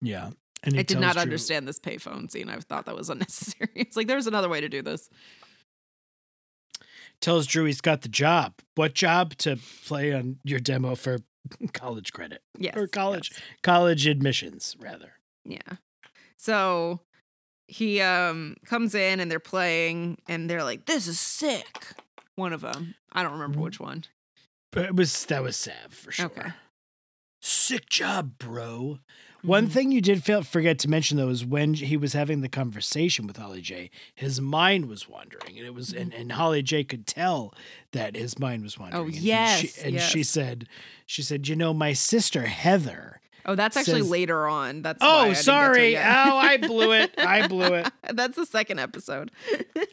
Yeah. 0.00 0.30
And 0.62 0.78
I 0.78 0.82
did 0.82 0.98
not 0.98 1.12
Drew- 1.14 1.22
understand 1.22 1.68
this 1.68 1.78
payphone 1.78 2.30
scene. 2.30 2.48
I 2.48 2.56
thought 2.58 2.86
that 2.86 2.96
was 2.96 3.08
unnecessary. 3.10 3.70
It's 3.74 3.96
like 3.96 4.06
there's 4.08 4.26
another 4.26 4.48
way 4.48 4.60
to 4.60 4.68
do 4.68 4.82
this. 4.82 5.08
tells 7.20 7.46
Drew 7.46 7.64
he's 7.64 7.80
got 7.80 8.02
the 8.02 8.08
job. 8.08 8.54
What 8.74 8.94
job 8.94 9.34
to 9.38 9.58
play 9.86 10.12
on 10.12 10.38
your 10.44 10.58
demo 10.60 10.94
for 10.94 11.18
college 11.72 12.12
credit 12.12 12.42
Yes. 12.58 12.76
or 12.76 12.86
college 12.86 13.30
yes. 13.32 13.40
college 13.62 14.06
admissions 14.06 14.76
rather. 14.80 15.12
Yeah. 15.44 15.76
So 16.36 17.00
he 17.68 18.00
um 18.00 18.56
comes 18.64 18.94
in 18.94 19.20
and 19.20 19.30
they're 19.30 19.40
playing 19.40 20.18
and 20.28 20.48
they're 20.50 20.64
like, 20.64 20.86
"This 20.86 21.06
is 21.06 21.18
sick." 21.20 21.86
One 22.34 22.52
of 22.52 22.60
them. 22.60 22.94
I 23.12 23.22
don't 23.22 23.32
remember 23.32 23.58
Mhm. 23.58 23.62
which 23.62 23.80
one. 23.80 24.04
But 24.72 24.84
it 24.86 24.96
was 24.96 25.24
that 25.26 25.42
was 25.42 25.56
Sav 25.56 25.92
for 25.92 26.12
sure. 26.12 26.26
Okay. 26.26 26.50
Sick 27.40 27.88
job, 27.88 28.38
bro. 28.38 28.98
One 29.46 29.68
Mhm. 29.68 29.70
thing 29.70 29.92
you 29.92 30.00
did 30.00 30.24
fail, 30.24 30.42
forget 30.42 30.78
to 30.80 30.88
mention 30.90 31.16
though 31.16 31.28
is 31.28 31.44
when 31.44 31.74
he 31.74 31.96
was 31.96 32.12
having 32.12 32.40
the 32.40 32.48
conversation 32.48 33.26
with 33.26 33.36
Holly 33.36 33.60
J, 33.62 33.90
his 34.14 34.40
mind 34.40 34.86
was 34.86 35.08
wandering, 35.08 35.56
and 35.56 35.66
it 35.66 35.72
was 35.74 35.92
and, 35.92 36.12
and 36.12 36.32
Holly 36.32 36.62
J 36.62 36.82
could 36.84 37.06
tell 37.06 37.54
that 37.92 38.16
his 38.16 38.38
mind 38.38 38.62
was 38.64 38.76
wandering. 38.78 39.04
and 39.06 39.14
he- 39.14 39.20
she- 39.20 39.26
yes, 39.26 39.78
and 39.78 40.00
she 40.00 40.22
said, 40.22 40.68
she 41.06 41.22
said, 41.22 41.46
you 41.48 41.54
know, 41.56 41.72
my 41.72 41.92
sister 41.92 42.46
Heather. 42.46 43.20
Oh, 43.48 43.54
that's 43.54 43.76
actually 43.76 44.00
says- 44.00 44.10
later 44.10 44.48
on. 44.48 44.82
That's 44.82 45.00
why 45.00 45.06
I 45.06 45.10
Oh, 45.10 45.14
didn't 45.26 45.28
get 45.28 45.34
to 45.36 45.40
it 45.40 45.44
sorry. 45.44 45.96
Oh, 45.96 46.00
I 46.02 46.56
blew 46.56 46.90
it. 46.92 47.14
I 47.16 47.46
blew 47.46 47.74
it. 47.74 47.88
that's 48.12 48.34
the 48.34 48.44
second 48.46 48.80
episode. 48.80 49.30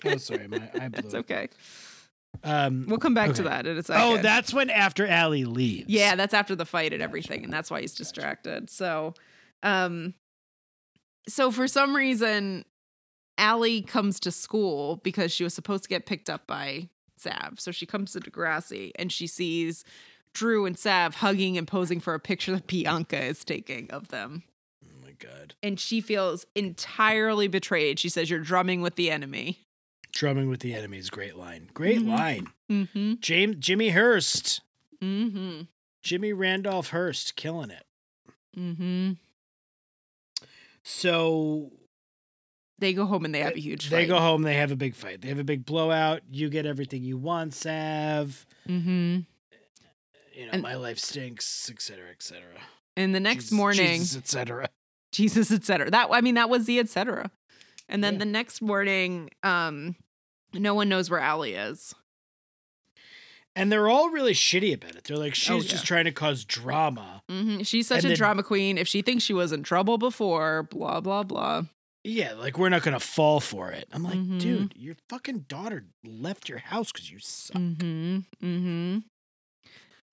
Oh, 0.05 0.17
sorry, 0.17 0.47
my, 0.47 0.69
I 0.73 0.87
blew 0.87 0.99
It's 1.05 1.13
it. 1.13 1.17
okay. 1.17 1.49
Um, 2.43 2.85
We'll 2.87 2.97
come 2.97 3.13
back 3.13 3.33
to 3.33 3.43
that 3.43 3.67
in 3.67 3.77
a 3.77 3.83
second. 3.83 4.01
oh, 4.01 4.17
that's 4.21 4.51
when 4.53 4.71
after 4.71 5.05
Alli 5.05 5.45
leaves. 5.45 5.87
Yeah, 5.87 6.15
that's 6.15 6.33
after 6.33 6.55
the 6.55 6.65
fight 6.65 6.91
and 6.93 7.01
everything, 7.03 7.43
and 7.43 7.53
that's 7.53 7.69
why 7.69 7.81
he's 7.81 7.93
distracted. 7.93 8.71
So, 8.71 9.13
um, 9.63 10.13
so 11.27 11.51
for 11.51 11.67
some 11.67 11.95
reason, 11.95 12.65
Alli 13.37 13.81
comes 13.81 14.19
to 14.21 14.31
school 14.31 14.97
because 15.03 15.31
she 15.31 15.43
was 15.43 15.53
supposed 15.53 15.83
to 15.83 15.89
get 15.89 16.05
picked 16.05 16.29
up 16.29 16.45
by 16.45 16.89
Sav. 17.17 17.59
So 17.59 17.71
she 17.71 17.85
comes 17.85 18.11
to 18.11 18.19
Degrassi 18.19 18.91
and 18.99 19.11
she 19.11 19.25
sees 19.25 19.83
Drew 20.33 20.65
and 20.65 20.77
Sav 20.77 21.15
hugging 21.15 21.57
and 21.57 21.67
posing 21.67 21.99
for 21.99 22.13
a 22.13 22.19
picture 22.19 22.51
that 22.51 22.67
Bianca 22.67 23.23
is 23.23 23.43
taking 23.43 23.89
of 23.89 24.09
them. 24.09 24.43
Oh 24.85 25.01
my 25.01 25.13
god. 25.17 25.55
And 25.63 25.79
she 25.79 26.01
feels 26.01 26.45
entirely 26.55 27.47
betrayed. 27.47 27.99
She 27.99 28.09
says, 28.09 28.29
You're 28.29 28.39
drumming 28.41 28.81
with 28.81 28.95
the 28.95 29.09
enemy. 29.09 29.59
Drumming 30.11 30.49
with 30.49 30.59
the 30.59 30.75
enemy 30.75 30.97
is 30.99 31.09
great 31.09 31.35
line. 31.37 31.69
Great 31.73 31.99
Mhm. 32.01 32.07
line. 32.07 32.47
Mm-hmm. 32.69 33.13
James 33.21 33.55
Jimmy 33.57 33.89
Hurst. 33.89 34.61
Mm-hmm. 35.01 35.61
Jimmy 36.03 36.33
Randolph 36.33 36.89
Hurst 36.89 37.35
killing 37.35 37.71
it. 37.71 37.85
Mm-hmm. 38.57 39.13
So 40.83 41.71
They 42.79 42.93
go 42.93 43.05
home 43.05 43.25
and 43.25 43.33
they 43.33 43.39
have 43.39 43.55
a 43.55 43.59
huge 43.59 43.89
they 43.89 44.01
fight. 44.03 44.07
go 44.09 44.19
home, 44.19 44.41
they 44.43 44.55
have 44.55 44.71
a 44.71 44.75
big 44.75 44.95
fight. 44.95 45.21
They 45.21 45.29
have 45.29 45.39
a 45.39 45.43
big 45.43 45.65
blowout. 45.65 46.21
You 46.29 46.49
get 46.49 46.65
everything 46.65 47.03
you 47.03 47.17
want, 47.17 47.53
Sav. 47.53 48.45
Mm-hmm. 48.67 49.19
You 50.35 50.45
know, 50.45 50.51
And- 50.51 50.61
my 50.61 50.75
life 50.75 50.99
stinks, 50.99 51.69
etc., 51.69 52.09
etc. 52.11 52.41
And 52.97 53.13
the 53.15 53.19
next 53.19 53.51
morning, 53.51 54.01
etc. 54.01 54.69
Jesus, 55.11 55.51
etc. 55.51 55.89
That 55.91 56.09
I 56.11 56.21
mean, 56.21 56.35
that 56.35 56.49
was 56.49 56.65
the 56.65 56.79
etc. 56.79 57.31
And 57.89 58.03
then 58.03 58.13
Yeah. 58.13 58.19
the 58.19 58.25
next 58.25 58.61
morning, 58.61 59.29
um, 59.43 59.95
no 60.53 60.73
one 60.75 60.89
knows 60.89 61.09
where 61.09 61.19
Alli 61.19 61.53
is. 61.53 61.93
And 63.55 63.71
they're 63.71 63.87
all 63.87 64.09
really 64.09 64.33
shitty 64.33 64.73
about 64.73 64.95
it. 64.95 65.03
They're 65.03 65.15
like, 65.17 65.35
she's 65.35 65.49
Oh, 65.51 65.59
just 65.61 65.85
trying 65.85 66.05
to 66.05 66.11
cause 66.11 66.43
drama. 66.43 67.21
hmm 67.29 67.61
She's 67.61 67.87
such 67.87 67.97
And 67.99 68.05
a 68.05 68.07
then- 68.09 68.17
drama 68.17 68.41
queen. 68.43 68.77
If 68.79 68.87
she 68.87 69.01
thinks 69.03 69.23
she 69.23 69.33
was 69.33 69.51
in 69.51 69.61
trouble 69.63 69.97
before, 69.99 70.63
blah 70.63 70.99
blah 71.01 71.23
blah. 71.23 71.63
Yeah, 72.03 72.33
like 72.33 72.57
we're 72.57 72.69
not 72.69 72.81
gonna 72.83 72.99
fall 72.99 73.39
for 73.39 73.71
it. 73.71 73.87
I'm 73.93 74.03
like, 74.03 74.17
Mhm. 74.17 74.39
dude, 74.39 74.73
your 74.75 74.95
fucking 75.07 75.45
daughter 75.47 75.85
left 76.03 76.49
your 76.49 76.57
house 76.57 76.91
because 76.91 77.09
you 77.11 77.19
suck. 77.19 77.55
Mm-hmm. 77.61 78.17
Mm-hmm. 78.43 78.97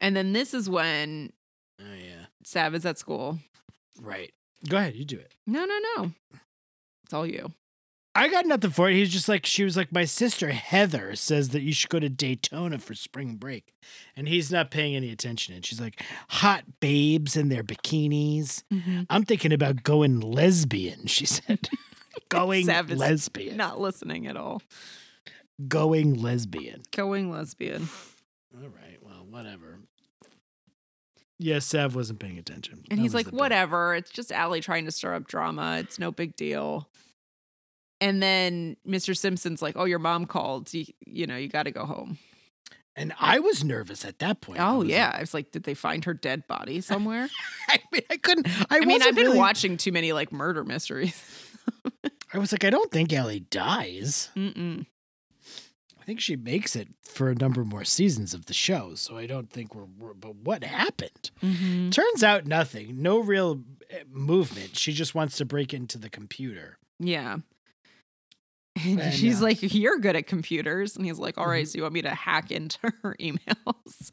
And 0.00 0.16
then 0.16 0.32
this 0.32 0.54
is 0.54 0.68
when 0.68 1.32
Oh 1.80 1.94
yeah, 1.94 2.26
Sav 2.44 2.74
is 2.74 2.84
at 2.84 2.98
school. 2.98 3.38
right. 4.00 4.32
Go 4.68 4.76
ahead, 4.76 4.94
you 4.94 5.06
do 5.06 5.18
it. 5.18 5.32
No, 5.46 5.64
no, 5.64 5.78
no. 5.96 6.12
It's 7.04 7.14
all 7.14 7.26
you. 7.26 7.52
I 8.14 8.28
got 8.28 8.44
nothing 8.46 8.70
for 8.70 8.90
it. 8.90 8.94
He's 8.94 9.12
just 9.12 9.28
like 9.28 9.46
she 9.46 9.62
was 9.62 9.76
like 9.76 9.92
my 9.92 10.04
sister 10.04 10.50
Heather 10.50 11.14
says 11.14 11.50
that 11.50 11.62
you 11.62 11.72
should 11.72 11.90
go 11.90 12.00
to 12.00 12.08
Daytona 12.08 12.78
for 12.78 12.94
spring 12.94 13.36
break, 13.36 13.72
and 14.16 14.26
he's 14.26 14.50
not 14.50 14.70
paying 14.70 14.96
any 14.96 15.10
attention. 15.12 15.54
And 15.54 15.64
she's 15.64 15.80
like, 15.80 16.02
hot 16.28 16.64
babes 16.80 17.36
in 17.36 17.50
their 17.50 17.62
bikinis. 17.62 18.64
Mm-hmm. 18.72 19.02
I'm 19.08 19.24
thinking 19.24 19.52
about 19.52 19.84
going 19.84 20.18
lesbian. 20.20 21.06
She 21.06 21.24
said, 21.24 21.68
going 22.28 22.66
lesbian, 22.66 23.56
Not 23.56 23.80
listening 23.80 24.26
at 24.26 24.36
all. 24.36 24.60
going 25.68 26.20
lesbian. 26.20 26.82
Going 26.90 27.30
lesbian. 27.30 27.88
All 28.56 28.68
right, 28.70 28.98
well, 29.02 29.24
whatever. 29.30 29.78
Yes, 31.38 31.64
Sav 31.64 31.94
wasn't 31.94 32.18
paying 32.18 32.38
attention. 32.38 32.82
And 32.90 32.98
That 32.98 33.02
he's 33.02 33.14
like, 33.14 33.28
whatever. 33.28 33.94
It's 33.94 34.10
just 34.10 34.30
Alli 34.32 34.60
trying 34.60 34.84
to 34.84 34.90
stir 34.90 35.14
up 35.14 35.26
drama. 35.26 35.78
It's 35.78 35.98
no 35.98 36.10
big 36.10 36.36
deal. 36.36 36.88
And 38.00 38.22
then 38.22 38.76
Mr. 38.86 39.16
Simpson's 39.16 39.60
like, 39.60 39.76
oh, 39.76 39.84
your 39.84 39.98
mom 39.98 40.26
called. 40.26 40.72
You, 40.72 40.86
you 41.06 41.26
know, 41.26 41.36
you 41.36 41.48
got 41.48 41.64
to 41.64 41.70
go 41.70 41.84
home. 41.84 42.18
And 42.96 43.12
I 43.20 43.38
was 43.38 43.62
nervous 43.62 44.04
at 44.04 44.18
that 44.18 44.40
point. 44.40 44.58
Oh 44.60 44.78
was 44.78 44.88
yeah, 44.88 45.06
like- 45.06 45.14
I 45.14 45.20
was 45.20 45.34
like, 45.34 45.52
did 45.52 45.62
they 45.62 45.74
find 45.74 46.04
her 46.04 46.12
dead 46.14 46.46
body 46.46 46.80
somewhere? 46.80 47.28
I 47.68 47.78
mean, 47.92 48.02
I 48.10 48.16
couldn't. 48.16 48.48
I, 48.70 48.78
I, 48.78 48.80
mean, 48.80 49.00
I've 49.02 49.14
been 49.14 49.26
really- 49.26 49.38
watching 49.38 49.76
too 49.76 49.92
many 49.92 50.12
like 50.12 50.32
murder 50.32 50.64
mysteries. 50.64 51.22
I 52.34 52.38
was 52.38 52.52
like, 52.52 52.64
I 52.64 52.70
don't 52.70 52.90
think 52.90 53.12
Ellie 53.12 53.40
dies. 53.40 54.30
Mm-mm. 54.36 54.86
I 56.00 56.04
think 56.04 56.20
she 56.20 56.36
makes 56.36 56.74
it 56.74 56.88
for 57.02 57.30
a 57.30 57.34
number 57.34 57.64
more 57.64 57.84
seasons 57.84 58.34
of 58.34 58.46
the 58.46 58.54
show. 58.54 58.94
So 58.94 59.16
I 59.16 59.26
don't 59.26 59.50
think 59.50 59.74
we're. 59.74 59.86
we're 59.98 60.14
but 60.14 60.34
what 60.36 60.64
happened? 60.64 61.30
Mm-hmm. 61.42 61.90
Turns 61.90 62.24
out 62.24 62.46
nothing. 62.46 63.00
No 63.00 63.18
real 63.20 63.62
eh, 63.90 64.02
movement. 64.10 64.76
She 64.76 64.92
just 64.92 65.14
wants 65.14 65.36
to 65.38 65.44
break 65.44 65.72
into 65.72 65.98
the 65.98 66.10
computer. 66.10 66.78
Yeah. 66.98 67.38
And 68.84 69.12
she's 69.12 69.42
like, 69.42 69.58
You're 69.60 69.98
good 69.98 70.16
at 70.16 70.26
computers. 70.26 70.96
And 70.96 71.04
he's 71.04 71.18
like, 71.18 71.36
All 71.36 71.46
right, 71.46 71.66
so 71.68 71.76
you 71.76 71.82
want 71.82 71.94
me 71.94 72.02
to 72.02 72.10
hack 72.10 72.50
into 72.50 72.78
her 73.02 73.16
emails? 73.20 74.12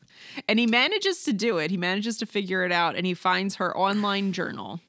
And 0.50 0.60
he 0.60 0.68
manages 0.68 1.24
to 1.24 1.34
do 1.34 1.58
it. 1.58 1.72
He 1.72 1.78
manages 1.78 2.18
to 2.18 2.26
figure 2.26 2.64
it 2.66 2.72
out 2.72 2.96
and 2.96 3.06
he 3.06 3.14
finds 3.14 3.56
her 3.56 3.76
online 3.78 4.34
journal. 4.34 4.82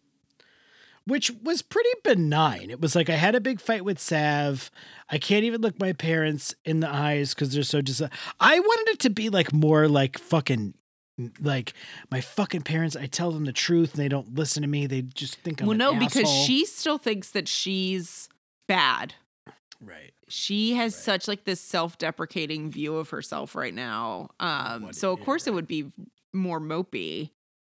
which 1.07 1.31
was 1.43 1.63
pretty 1.63 1.89
benign. 2.05 2.71
It 2.71 2.81
was 2.81 2.95
like 2.97 3.09
I 3.09 3.15
had 3.17 3.35
a 3.35 3.41
big 3.41 3.61
fight 3.61 3.85
with 3.85 3.99
Sav. 3.99 4.71
I 5.11 5.19
can't 5.19 5.45
even 5.45 5.61
look 5.61 5.79
my 5.79 5.93
parents 5.93 6.55
in 6.65 6.81
the 6.81 6.89
eyes 6.89 7.35
because 7.35 7.53
they're 7.55 7.63
so 7.63 7.81
just. 7.81 8.03
I 8.41 8.59
wanted 8.61 8.93
it 8.93 8.99
to 9.01 9.11
be 9.11 9.29
like 9.31 9.53
more 9.53 9.87
like 9.89 10.19
fucking. 10.19 10.75
Like 11.41 11.73
my 12.13 12.21
fucking 12.21 12.63
parents, 12.63 12.95
I 12.95 13.07
tell 13.07 13.33
them 13.33 13.45
the 13.45 13.53
truth 13.53 13.95
and 13.95 14.03
they 14.05 14.09
don't 14.09 14.37
listen 14.37 14.63
to 14.63 14.69
me. 14.69 14.87
They 14.87 15.03
just 15.03 15.35
think 15.41 15.61
I'm 15.61 15.67
well, 15.67 15.73
an 15.75 15.79
no, 15.79 15.95
because 15.99 16.31
she 16.31 16.65
still 16.65 16.97
thinks 16.97 17.33
that 17.33 17.49
she's 17.49 18.29
bad. 18.69 19.15
Right. 19.81 20.13
She 20.29 20.75
has 20.75 20.95
Right. 20.95 21.03
such 21.05 21.29
like 21.29 21.45
this 21.45 21.61
self-deprecating 21.61 22.71
view 22.71 22.97
of 22.97 23.11
herself 23.11 23.55
right 23.55 23.73
now. 23.75 24.31
Um, 24.41 24.83
What- 24.85 24.95
so 24.97 25.13
of 25.13 25.19
yeah, 25.21 25.25
course 25.25 25.47
it 25.47 25.51
right. 25.51 25.55
would 25.55 25.67
be 25.69 25.91
more 26.33 26.61
mopey. 26.61 27.31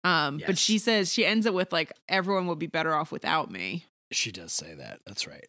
Um, 0.06 0.42
but 0.46 0.58
she 0.58 0.78
says 0.78 1.14
she 1.14 1.26
ends 1.26 1.46
it 1.46 1.54
with 1.54 1.74
like 1.74 1.92
everyone 2.08 2.48
will 2.48 2.56
be 2.56 2.68
better 2.68 2.94
off 2.96 3.12
without 3.12 3.52
me. 3.52 3.86
She 4.12 4.32
does 4.32 4.54
say 4.54 4.74
that. 4.76 5.02
That's 5.06 5.28
right. 5.28 5.46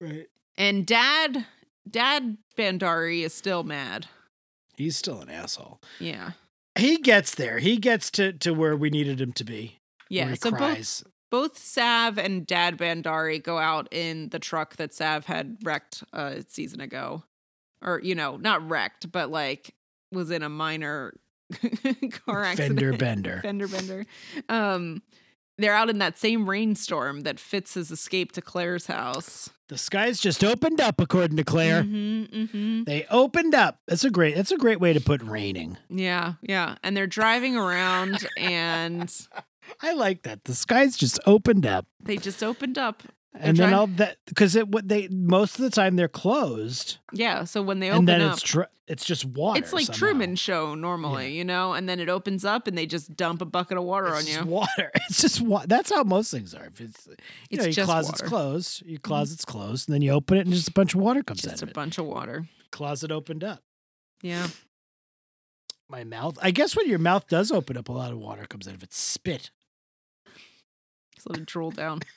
Right. 0.00 0.26
And 0.58 0.84
dad 0.86 1.46
dad 1.88 2.38
Bhandari 2.56 3.22
is 3.24 3.32
still 3.32 3.62
mad. 3.62 4.06
He's 4.76 4.96
still 4.96 5.20
an 5.20 5.30
asshole. 5.30 5.80
Yeah. 6.00 6.32
He 6.76 6.98
gets 6.98 7.34
there. 7.34 7.58
He 7.60 7.76
gets 7.78 8.10
to 8.12 8.32
to 8.32 8.52
where 8.52 8.76
we 8.76 8.90
needed 8.90 9.20
him 9.20 9.32
to 9.34 9.44
be. 9.44 9.78
where 10.08 10.18
Yeah. 10.18 10.30
he 10.30 10.36
So 10.36 10.50
both 10.50 10.58
cries. 10.58 11.02
both 11.04 11.12
Sav 11.54 12.18
and 12.18 12.46
Dad 12.46 12.78
Bhandari 12.78 13.42
go 13.42 13.58
out 13.58 13.88
in 13.92 14.28
the 14.30 14.38
truck 14.38 14.76
that 14.76 14.94
Sav 14.94 15.26
had 15.26 15.58
wrecked 15.62 16.04
a 16.12 16.44
season 16.48 16.80
ago. 16.80 17.24
Or, 17.82 18.00
you 18.02 18.14
know, 18.14 18.36
not 18.36 18.68
wrecked, 18.68 19.12
but 19.12 19.30
like 19.30 19.74
was 20.10 20.30
in 20.30 20.42
a 20.42 20.48
minor 20.48 21.14
car 22.26 22.42
accident. 22.42 22.78
Fender 22.80 22.92
bender. 22.98 23.40
Fender 23.42 23.68
bender. 23.68 24.06
Um 24.48 25.02
they're 25.58 25.74
out 25.74 25.88
in 25.88 25.98
that 25.98 26.18
same 26.18 26.48
rainstorm 26.48 27.20
that 27.20 27.40
Fitz 27.40 27.74
has 27.74 27.90
escaped 27.90 28.34
to 28.34 28.42
Clare's 28.42 28.86
house. 28.86 29.48
The 29.68 29.78
skies 29.78 30.20
just 30.20 30.44
opened 30.44 30.80
up, 30.80 31.00
according 31.00 31.38
to 31.38 31.44
Clare. 31.44 31.82
Mm-hmm, 31.82 32.36
mm-hmm. 32.36 32.84
They 32.84 33.06
opened 33.10 33.54
up. 33.54 33.80
That's 33.88 34.04
a 34.04 34.10
great. 34.10 34.36
That's 34.36 34.52
a 34.52 34.58
great 34.58 34.80
way 34.80 34.92
to 34.92 35.00
put 35.00 35.22
raining. 35.22 35.76
Yeah, 35.88 36.34
yeah. 36.42 36.76
And 36.84 36.96
they're 36.96 37.06
driving 37.06 37.56
around 37.56 38.28
and 38.36 39.12
I 39.82 39.92
like 39.94 40.22
that. 40.22 40.44
The 40.44 40.54
skies 40.54 40.96
just 40.96 41.18
opened 41.26 41.66
up, 41.66 41.86
they 42.02 42.16
just 42.16 42.42
opened 42.42 42.78
up. 42.78 43.02
and 43.34 43.56
then 43.56 43.68
trying- 43.68 43.74
all 43.74 43.86
that 43.88 44.16
because 44.26 44.56
it 44.56 44.68
what 44.68 44.88
they 44.88 45.08
most 45.08 45.56
of 45.56 45.62
the 45.62 45.70
time 45.70 45.96
they're 45.96 46.08
closed, 46.08 46.98
Yeah. 47.12 47.44
So 47.44 47.60
when 47.62 47.80
they 47.80 47.88
and 47.88 47.96
open 47.96 48.06
then 48.06 48.22
up, 48.22 48.34
it's 48.34 48.42
dr- 48.42 48.68
it's 48.88 49.04
just 49.04 49.24
water. 49.24 49.58
it's 49.58 49.72
like 49.72 49.86
somehow. 49.86 49.98
Truman 49.98 50.36
Show 50.36 50.74
normally, 50.76 51.36
you 51.36 51.44
know, 51.44 51.72
and 51.74 51.88
then 51.88 51.98
it 52.00 52.08
opens 52.08 52.44
up 52.44 52.66
and 52.68 52.78
they 52.78 52.86
just 52.86 53.14
dump 53.16 53.42
a 53.42 53.44
bucket 53.44 53.76
of 53.76 53.84
water 53.84 54.14
It's 54.14 54.38
on 54.38 54.46
you. 54.46 54.50
water. 54.50 54.90
It's 55.10 55.20
just 55.20 55.40
wa- 55.40 55.64
That's 55.66 55.90
how 55.92 56.02
most 56.04 56.30
things 56.30 56.54
are. 56.54 56.66
If 56.66 56.80
it's 56.80 57.06
you 57.06 57.14
It's 57.50 57.58
know, 57.58 57.64
your 57.64 57.72
just 57.72 57.90
closet's 57.90 58.22
water. 58.22 58.28
closed, 58.28 58.82
your 58.86 58.98
mm-hmm. 59.00 59.02
closet's 59.08 59.44
closed, 59.44 59.88
and 59.88 59.94
then 59.94 60.02
you 60.02 60.12
open 60.12 60.38
it, 60.38 60.46
and 60.46 60.54
just 60.54 60.68
a 60.68 60.72
bunch 60.72 60.94
of 60.94 61.00
water 61.00 61.22
comes 61.22 61.42
Just 61.42 61.54
out 61.56 61.60
a 61.60 61.64
of 61.64 61.68
it. 61.70 61.74
bunch 61.74 61.98
of 61.98 62.06
water. 62.06 62.46
Closet 62.70 63.10
opened 63.10 63.42
up. 63.44 63.60
Yeah. 64.22 64.46
My 65.88 66.02
mouth. 66.04 66.38
I 66.42 66.50
guess 66.50 66.74
when 66.76 66.88
your 66.88 66.98
mouth 66.98 67.28
does 67.28 67.52
open 67.52 67.76
up, 67.76 67.88
a 67.88 67.92
lot 67.92 68.10
of 68.12 68.18
water 68.18 68.44
comes 68.48 68.66
out 68.66 68.74
of 68.74 68.82
it. 68.82 68.92
Spit. 68.92 69.50
Just 71.26 71.30
let 71.30 71.38
it 71.42 71.46
drool 71.46 71.70
down. 71.70 72.00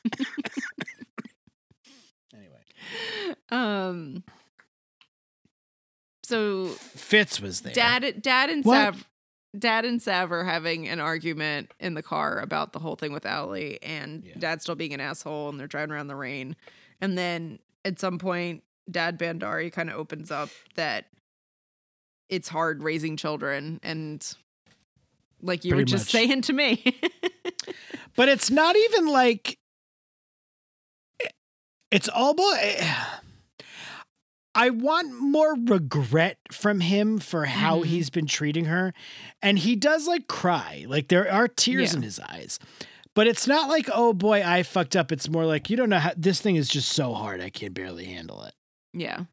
Anyway, 2.32 3.36
Um. 3.50 4.24
So 6.24 6.68
Fitz 6.68 7.42
was 7.42 7.62
there. 7.62 7.74
dad, 7.74 8.22
dad 8.22 8.52
and 8.52 8.64
What? 8.64 8.76
Sav, 8.76 9.08
dad 9.58 9.84
and 9.86 10.00
Sav 10.00 10.32
are 10.32 10.44
having 10.44 10.88
an 10.88 11.00
argument 11.00 11.72
in 11.80 11.96
the 11.96 12.04
car 12.04 12.40
about 12.40 12.72
the 12.72 12.78
whole 12.78 12.96
thing 12.96 13.12
with 13.12 13.26
Alli, 13.26 13.82
and 13.82 14.24
Yeah. 14.24 14.36
dad 14.38 14.62
still 14.62 14.76
being 14.76 14.94
an 14.94 15.00
asshole, 15.02 15.50
and 15.50 15.60
they're 15.60 15.66
driving 15.68 15.92
around 15.96 16.06
the 16.08 16.16
rain. 16.16 16.56
And 17.02 17.18
then 17.18 17.58
at 17.84 18.00
some 18.00 18.20
point, 18.20 18.64
Dad 18.90 19.18
Bhandari 19.18 19.72
kind 19.74 19.90
of 19.90 19.96
opens 19.96 20.30
up 20.30 20.50
that 20.76 21.08
it's 22.30 22.48
hard 22.50 22.84
raising 22.84 23.18
children, 23.18 23.80
and 23.82 24.36
like 25.42 25.64
you 25.66 25.76
were 25.76 25.84
just 25.84 26.06
much. 26.06 26.12
saying 26.12 26.42
to 26.44 26.54
me. 26.54 26.84
but 28.16 28.30
it's 28.30 28.50
not 28.50 28.76
even 28.76 29.08
like 29.08 29.58
it's 31.92 32.10
almost 32.10 32.58
I 34.56 34.72
want 34.72 35.14
more 35.20 35.56
regret 35.56 36.38
from 36.52 36.80
him 36.82 37.20
for 37.20 37.46
how 37.46 37.80
Mhm. 37.82 37.86
he's 37.86 38.10
been 38.10 38.26
treating 38.26 38.66
her 38.66 38.94
and 39.42 39.60
he 39.60 39.76
does 39.76 40.08
like 40.08 40.28
cry 40.28 40.86
like 40.88 41.08
there 41.08 41.32
are 41.32 41.48
tears 41.48 41.92
Yeah. 41.92 41.98
in 41.98 42.04
his 42.04 42.20
eyes 42.20 42.60
but 43.16 43.28
it's 43.28 43.48
not 43.48 43.70
like 43.70 43.90
oh 43.94 44.14
boy 44.14 44.44
I 44.44 44.64
fucked 44.64 44.96
up 44.96 45.12
it's 45.12 45.30
more 45.30 45.46
like 45.46 45.70
you 45.70 45.78
don't 45.78 45.90
know 45.90 46.00
how 46.00 46.12
this 46.18 46.42
thing 46.42 46.56
is 46.56 46.68
just 46.68 46.90
so 46.90 47.14
hard 47.14 47.42
I 47.42 47.50
can 47.50 47.74
barely 47.74 48.06
handle 48.06 48.44
it 48.44 48.54
Yeah. 48.94 49.24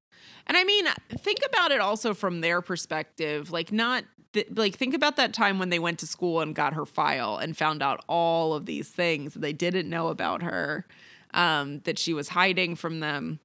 And 0.49 0.57
I 0.57 0.63
mean, 0.63 0.87
think 1.19 1.39
about 1.45 1.73
it 1.73 1.81
also 1.81 2.15
from 2.15 2.41
their 2.41 2.63
perspective. 2.63 3.51
Like, 3.51 3.73
not 3.73 4.05
th- 4.37 4.49
like, 4.55 4.77
think 4.77 4.95
about 4.95 5.17
that 5.17 5.33
time 5.35 5.59
when 5.59 5.69
they 5.71 5.79
went 5.81 5.99
to 5.99 6.07
school 6.07 6.41
and 6.41 6.55
got 6.55 6.73
her 6.75 6.87
file 6.87 7.37
and 7.39 7.57
found 7.57 7.83
out 7.83 8.05
all 8.09 8.55
of 8.55 8.67
these 8.67 8.89
things 8.89 9.35
that 9.35 9.41
they 9.41 9.53
didn't 9.53 9.91
know 9.91 10.09
about 10.09 10.43
her, 10.43 10.87
um, 11.35 11.81
that 11.81 11.99
she 11.99 12.15
was 12.15 12.29
hiding 12.29 12.77
from 12.77 13.01
them. 13.01 13.41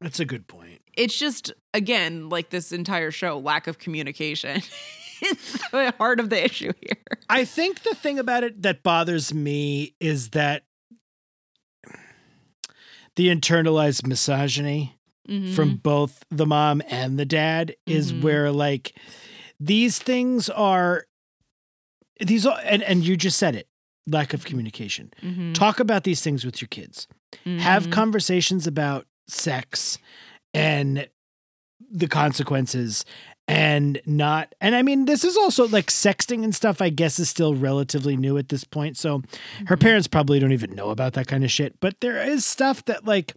that's 0.00 0.20
a 0.20 0.24
good 0.24 0.46
point 0.46 0.80
It's 0.96 1.18
just, 1.18 1.52
again, 1.74 2.28
like 2.28 2.50
this 2.50 2.70
entire 2.72 3.10
show, 3.10 3.38
lack 3.38 3.66
of 3.66 3.78
communication. 3.78 4.62
it's 5.22 5.70
the 5.70 5.92
heart 5.98 6.20
of 6.20 6.28
the 6.30 6.44
issue 6.44 6.72
here. 6.80 6.96
I 7.28 7.44
think 7.46 7.82
the 7.82 7.94
thing 7.94 8.18
about 8.18 8.44
it 8.44 8.62
that 8.62 8.82
bothers 8.82 9.32
me 9.34 9.94
is 10.00 10.30
that 10.30 10.64
the 13.16 13.28
internalized 13.28 14.06
misogyny 14.06 14.92
from 15.54 15.74
both 15.76 16.24
the 16.30 16.46
mom 16.46 16.80
and 16.88 17.18
the 17.18 17.24
dad 17.24 17.74
is 17.84 18.12
Mhm. 18.12 18.22
where 18.22 18.52
like 18.52 18.94
these 19.60 19.98
things 19.98 20.48
are 20.50 21.06
these 22.20 22.46
are 22.46 22.58
and, 22.64 22.82
and 22.82 23.04
you 23.04 23.16
just 23.16 23.38
said 23.38 23.54
it 23.54 23.68
lack 24.06 24.32
of 24.32 24.44
communication 24.44 25.10
Mhm. 25.22 25.54
talk 25.54 25.80
about 25.80 26.04
these 26.04 26.20
things 26.22 26.44
with 26.44 26.60
your 26.60 26.68
kids 26.68 27.06
have 27.58 27.88
Mhm. 27.88 27.92
conversations 27.92 28.66
about 28.66 29.06
sex 29.28 29.98
and 30.54 31.08
the 31.90 32.06
consequences 32.08 33.04
and 33.48 34.00
not 34.06 34.54
and 34.60 34.74
i 34.74 34.82
mean 34.82 35.04
this 35.04 35.24
is 35.24 35.36
also 35.36 35.66
like 35.68 35.86
sexting 35.86 36.42
and 36.44 36.54
stuff 36.54 36.80
i 36.80 36.88
guess 36.88 37.18
is 37.18 37.28
still 37.28 37.54
relatively 37.54 38.16
new 38.16 38.38
at 38.38 38.48
this 38.48 38.64
point 38.64 38.96
so 38.96 39.22
her 39.66 39.76
Mhm. 39.76 39.80
parents 39.80 40.08
probably 40.08 40.38
don't 40.38 40.52
even 40.52 40.74
know 40.74 40.90
about 40.90 41.12
that 41.14 41.26
kind 41.26 41.44
of 41.44 41.50
shit 41.50 41.78
but 41.80 42.00
there 42.00 42.22
is 42.22 42.44
stuff 42.46 42.84
that 42.86 43.04
like 43.06 43.34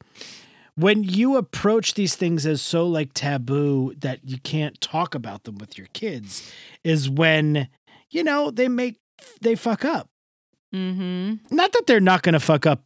when 0.79 1.03
you 1.03 1.35
approach 1.35 1.95
these 1.95 2.15
things 2.15 2.45
as 2.45 2.61
so 2.61 2.87
like 2.87 3.11
taboo 3.13 3.93
that 3.99 4.19
you 4.23 4.37
can't 4.39 4.79
talk 4.79 5.13
about 5.13 5.43
them 5.43 5.57
with 5.57 5.77
your 5.77 5.87
kids 5.93 6.51
is 6.83 7.09
when 7.09 7.67
you 8.09 8.23
know 8.23 8.49
they 8.49 8.67
make 8.67 8.99
they 9.41 9.55
fuck 9.55 9.83
up 9.83 10.09
mm-hmm. 10.73 11.35
not 11.53 11.73
that 11.73 11.83
they're 11.85 11.99
not 11.99 12.21
going 12.21 12.33
to 12.33 12.39
fuck 12.39 12.65
up 12.65 12.83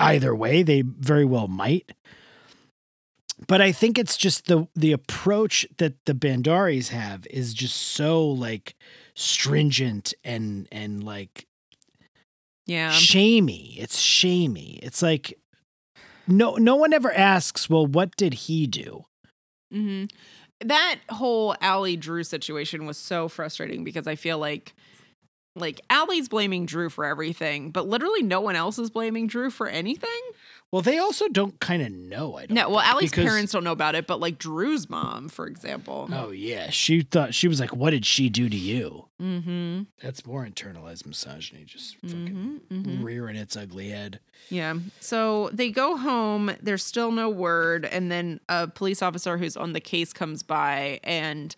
either 0.00 0.34
way 0.34 0.62
they 0.62 0.82
very 0.82 1.24
well 1.24 1.46
might 1.46 1.92
but 3.46 3.60
i 3.60 3.70
think 3.70 3.96
it's 3.96 4.16
just 4.16 4.46
the 4.46 4.66
the 4.74 4.92
approach 4.92 5.64
that 5.78 5.94
the 6.06 6.14
Bhandaris 6.14 6.88
have 6.88 7.26
is 7.30 7.54
just 7.54 7.76
so 7.76 8.26
like 8.26 8.74
stringent 9.14 10.12
and 10.24 10.66
and 10.72 11.04
like 11.04 11.46
Yeah. 12.66 12.90
shamey 12.90 13.76
it's 13.78 13.98
shamey 14.00 14.80
it's 14.82 15.00
like 15.00 15.38
no 16.26 16.54
no 16.56 16.76
one 16.76 16.92
ever 16.92 17.12
asks 17.12 17.68
well 17.68 17.86
what 17.86 18.14
did 18.16 18.34
he 18.34 18.66
do 18.66 19.04
hmm 19.72 20.04
That 20.60 21.00
whole 21.10 21.54
Alli 21.60 21.96
Drew 21.96 22.24
situation 22.24 22.86
was 22.86 22.96
so 22.96 23.28
frustrating 23.28 23.84
because 23.84 24.06
I 24.06 24.14
feel 24.16 24.38
like 24.38 24.74
like 25.56 25.80
Alli's 25.90 26.28
blaming 26.28 26.66
Drew 26.66 26.90
for 26.90 27.04
everything, 27.04 27.70
but 27.70 27.88
literally 27.88 28.22
no 28.22 28.40
one 28.42 28.56
else 28.56 28.78
is 28.78 28.90
blaming 28.90 29.26
Drew 29.26 29.50
for 29.50 29.68
anything. 29.68 30.10
Well, 30.72 30.82
they 30.82 30.98
also 30.98 31.28
don't 31.28 31.58
kind 31.60 31.80
of 31.80 31.92
know. 31.92 32.36
I 32.36 32.46
don't. 32.46 32.54
No, 32.56 32.68
well, 32.70 32.80
Alli's 32.80 33.10
because- 33.10 33.24
parents 33.24 33.52
don't 33.52 33.62
know 33.64 33.72
about 33.72 33.94
it, 33.94 34.06
but 34.06 34.18
like 34.20 34.36
Drew's 34.38 34.90
mom, 34.90 35.28
for 35.28 35.46
example. 35.46 36.08
Oh 36.12 36.30
yeah, 36.32 36.70
she 36.70 37.02
thought 37.02 37.34
she 37.34 37.46
was 37.48 37.60
like, 37.60 37.74
"What 37.74 37.90
did 37.90 38.04
she 38.04 38.28
do 38.28 38.48
to 38.48 38.56
you?" 38.56 39.06
Mm-hmm. 39.22 39.82
That's 40.02 40.26
more 40.26 40.44
internalized 40.44 41.06
misogyny, 41.06 41.64
just 41.64 41.96
fucking 41.98 42.60
Mm-hmm. 42.70 43.02
rearing 43.04 43.36
its 43.36 43.56
ugly 43.56 43.90
head. 43.90 44.18
Yeah. 44.50 44.74
So 45.00 45.50
they 45.52 45.70
go 45.70 45.96
home. 45.96 46.50
There's 46.60 46.84
still 46.84 47.12
no 47.12 47.30
word. 47.30 47.84
And 47.86 48.10
then 48.10 48.40
a 48.48 48.66
police 48.66 49.02
officer 49.02 49.38
who's 49.38 49.56
on 49.56 49.72
the 49.72 49.80
case 49.80 50.12
comes 50.12 50.42
by, 50.42 51.00
and 51.04 51.54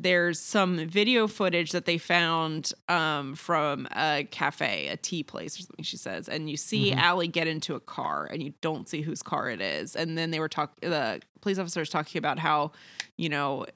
there's 0.00 0.38
some 0.38 0.86
video 0.86 1.26
footage 1.26 1.72
that 1.72 1.84
they 1.84 1.98
found 1.98 2.72
um, 2.88 3.34
from 3.34 3.88
a 3.96 4.28
cafe, 4.30 4.86
a 4.86 4.96
tea 4.96 5.24
place 5.24 5.58
or 5.58 5.62
something, 5.62 5.84
she 5.84 5.96
says. 5.96 6.28
And 6.28 6.48
you 6.48 6.56
see 6.56 6.92
Alli 6.92 7.26
get 7.26 7.48
into 7.48 7.74
a 7.74 7.80
car, 7.80 8.28
and 8.30 8.40
you 8.40 8.54
don't 8.60 8.88
see 8.88 9.02
whose 9.02 9.22
car 9.24 9.50
it 9.50 9.60
is. 9.60 9.96
And 9.96 10.16
then 10.16 10.30
they 10.30 10.38
were 10.38 10.48
talking, 10.48 10.88
the 10.88 11.20
police 11.40 11.58
officer 11.58 11.82
is 11.82 11.88
talking 11.88 12.20
about 12.20 12.38
how, 12.38 12.70
you 13.16 13.28
know, 13.28 13.66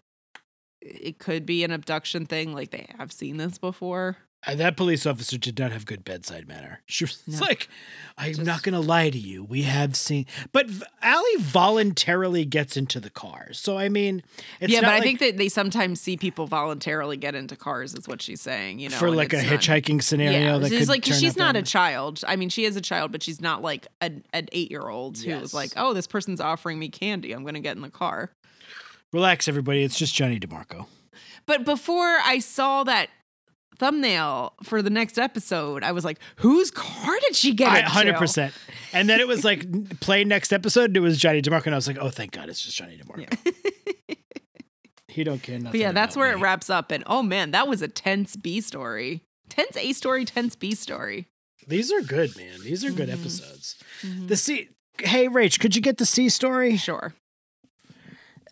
it 0.81 1.18
could 1.18 1.45
be 1.45 1.64
an 1.64 1.73
abduction 1.73 2.25
thing. 2.25 2.55
Like 2.55 2.70
they 2.70 2.87
have 2.99 3.11
seen 3.11 3.37
this 3.37 3.59
before. 3.59 4.16
Uh, 4.45 4.57
that 4.57 4.76
police 4.76 5.07
officer 5.07 5.38
did 5.38 5.57
not 5.59 5.70
have 5.70 5.86
good 5.86 6.05
bedside 6.05 6.49
manner. 6.49 6.80
She 6.86 7.05
was 7.05 7.22
No. 7.28 7.38
like, 7.38 7.68
"I'm 8.18 8.34
Just- 8.34 8.43
not 8.45 8.62
going 8.64 8.72
to 8.74 8.80
lie 8.80 9.09
to 9.09 9.18
you. 9.18 9.45
We 9.45 9.62
have 9.62 9.95
seen." 9.95 10.26
But 10.53 10.68
Alli 11.01 11.36
voluntarily 11.38 12.45
gets 12.45 12.76
into 12.76 12.99
the 12.99 13.09
car, 13.11 13.49
so 13.53 13.78
I 13.78 13.88
mean, 13.88 14.22
it's 14.61 14.72
yeah, 14.72 14.80
but 14.80 14.90
I 14.90 15.01
think 15.01 15.20
that 15.20 15.36
they 15.36 15.49
sometimes 15.49 16.01
see 16.01 16.16
people 16.16 16.47
voluntarily 16.49 17.16
get 17.16 17.34
into 17.36 17.55
cars, 17.57 17.95
is 17.95 18.09
what 18.09 18.20
she's 18.20 18.40
saying. 18.40 18.80
You 18.80 18.88
know, 18.88 18.97
for 18.97 19.11
like 19.11 19.32
a 19.32 19.36
not- 19.36 19.47
hitchhiking 19.47 20.03
scenario 20.03 20.38
Yeah, 20.55 20.59
that 20.59 20.68
she's 20.70 20.88
like 20.88 21.05
she's 21.05 21.36
not 21.36 21.55
a 21.57 21.62
child. 21.62 22.22
I 22.26 22.34
mean, 22.36 22.49
she 22.49 22.64
is 22.64 22.74
a 22.76 22.80
child, 22.80 23.12
but 23.12 23.22
she's 23.22 23.40
not 23.40 23.62
like 23.62 23.86
an, 24.01 24.24
an 24.32 24.49
eight 24.53 24.70
year 24.70 24.88
old 24.88 25.18
Yes. 25.18 25.40
who's 25.40 25.55
like, 25.55 25.70
oh, 25.76 25.95
this 25.95 26.07
person's 26.09 26.40
offering 26.40 26.78
me 26.80 26.88
candy. 26.88 27.32
I'm 27.32 27.43
going 27.43 27.55
to 27.55 27.61
get 27.61 27.76
in 27.76 27.82
the 27.82 27.90
car. 27.90 28.30
Relax, 29.12 29.47
everybody. 29.47 29.82
It's 29.84 29.99
just 29.99 30.14
Johnny 30.14 30.40
DeMarco. 30.40 30.86
But 31.47 31.64
before 31.64 32.18
I 32.24 32.38
saw 32.38 32.82
that 32.84 33.09
thumbnail 33.79 34.55
for 34.62 34.83
the 34.83 34.91
next 34.91 35.18
episode, 35.18 35.83
I 35.83 35.93
was 35.93 36.05
like, 36.05 36.18
whose 36.37 36.70
car 36.70 37.14
did 37.20 37.35
she 37.37 37.53
get 37.55 37.68
I 37.70 37.81
hundred 37.83 38.16
percent. 38.16 38.53
And 38.93 39.09
then 39.09 39.20
it 39.20 39.27
was 39.29 39.45
like 39.45 40.01
play 40.01 40.25
next 40.25 40.53
episode. 40.53 40.91
And 40.91 40.97
it 40.97 41.01
was 41.01 41.18
Johnny 41.18 41.43
DeMarco, 41.43 41.66
and 41.66 41.75
I 41.75 41.79
was 41.79 41.87
like, 41.89 41.99
"Oh, 42.01 42.11
thank 42.11 42.33
God, 42.33 42.49
it's 42.49 42.62
just 42.62 42.77
Johnny 42.77 42.99
DeMarco." 42.99 43.37
he 45.09 45.25
don't 45.25 45.43
care 45.43 45.59
nothing. 45.59 45.73
But 45.73 45.81
yeah, 45.81 45.93
that's 45.93 46.16
where 46.16 46.33
it 46.33 46.39
wraps 46.39 46.70
up. 46.70 46.91
And 46.91 47.03
oh 47.07 47.23
man, 47.23 47.51
that 47.53 47.68
was 47.68 47.83
a 47.83 47.89
tense 47.89 48.37
B 48.37 48.61
story. 48.61 49.23
Tense 49.49 49.77
A 49.77 49.93
story, 49.93 50.25
tense 50.25 50.55
B 50.57 50.75
story. 50.75 51.27
These 51.66 51.93
are 51.93 52.01
good, 52.01 52.37
man. 52.37 52.61
These 52.64 52.85
are 52.85 52.91
good 52.91 53.09
Mhm. 53.09 53.20
episodes. 53.20 53.77
The 54.03 54.37
C. 54.37 54.68
Hey, 54.99 55.29
Rach, 55.29 55.59
could 55.61 55.77
you 55.77 55.83
get 55.83 55.99
the 55.99 56.07
C 56.07 56.29
story? 56.29 56.77
Sure. 56.77 57.14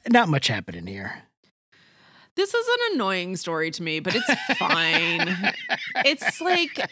Not 0.08 0.28
much 0.28 0.46
happening 0.48 0.86
here. 0.86 1.24
This 2.36 2.54
is 2.54 2.66
an 2.66 2.94
annoying 2.94 3.36
story 3.36 3.70
to 3.72 3.82
me, 3.82 4.00
but 4.00 4.14
it's 4.14 4.58
fine. 4.58 5.52
it's 6.04 6.40
like 6.40 6.90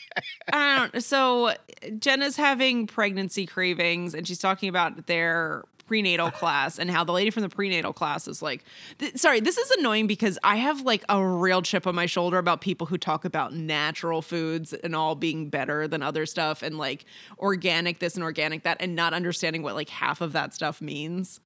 I 0.53 0.89
don't 0.93 1.03
so 1.03 1.55
Jenna's 1.99 2.36
having 2.36 2.86
pregnancy 2.86 3.47
cravings 3.47 4.14
and 4.14 4.26
she's 4.26 4.39
talking 4.39 4.68
about 4.68 5.07
their 5.07 5.64
prenatal 5.89 6.30
class 6.30 6.78
and 6.78 6.91
how 6.91 7.03
the 7.03 7.12
lady 7.12 7.30
from 7.30 7.43
the 7.43 7.49
prenatal 7.49 7.95
class 7.95 8.28
is 8.28 8.43
like 8.43 8.62
th- 8.99 9.16
sorry 9.16 9.41
this 9.41 9.57
is 9.57 9.70
annoying 9.70 10.07
because 10.07 10.39
i 10.45 10.57
have 10.57 10.82
like 10.82 11.03
a 11.09 11.24
real 11.24 11.62
chip 11.62 11.86
on 11.86 11.95
my 11.95 12.05
shoulder 12.05 12.36
about 12.36 12.61
people 12.61 12.86
who 12.86 12.99
talk 12.99 13.24
about 13.24 13.55
natural 13.55 14.20
foods 14.20 14.74
and 14.74 14.95
all 14.95 15.14
being 15.14 15.49
better 15.49 15.89
than 15.89 16.03
other 16.03 16.26
stuff 16.26 16.62
and 16.62 16.76
like 16.76 17.07
organic 17.39 18.01
this 18.01 18.16
and 18.16 18.22
organic 18.22 18.64
that 18.64 18.76
and 18.80 18.95
not 18.95 19.14
understanding 19.14 19.62
what 19.62 19.74
like 19.74 19.89
half 19.89 20.20
of 20.20 20.34
that 20.34 20.53
stuff 20.53 20.82
means 20.82 21.41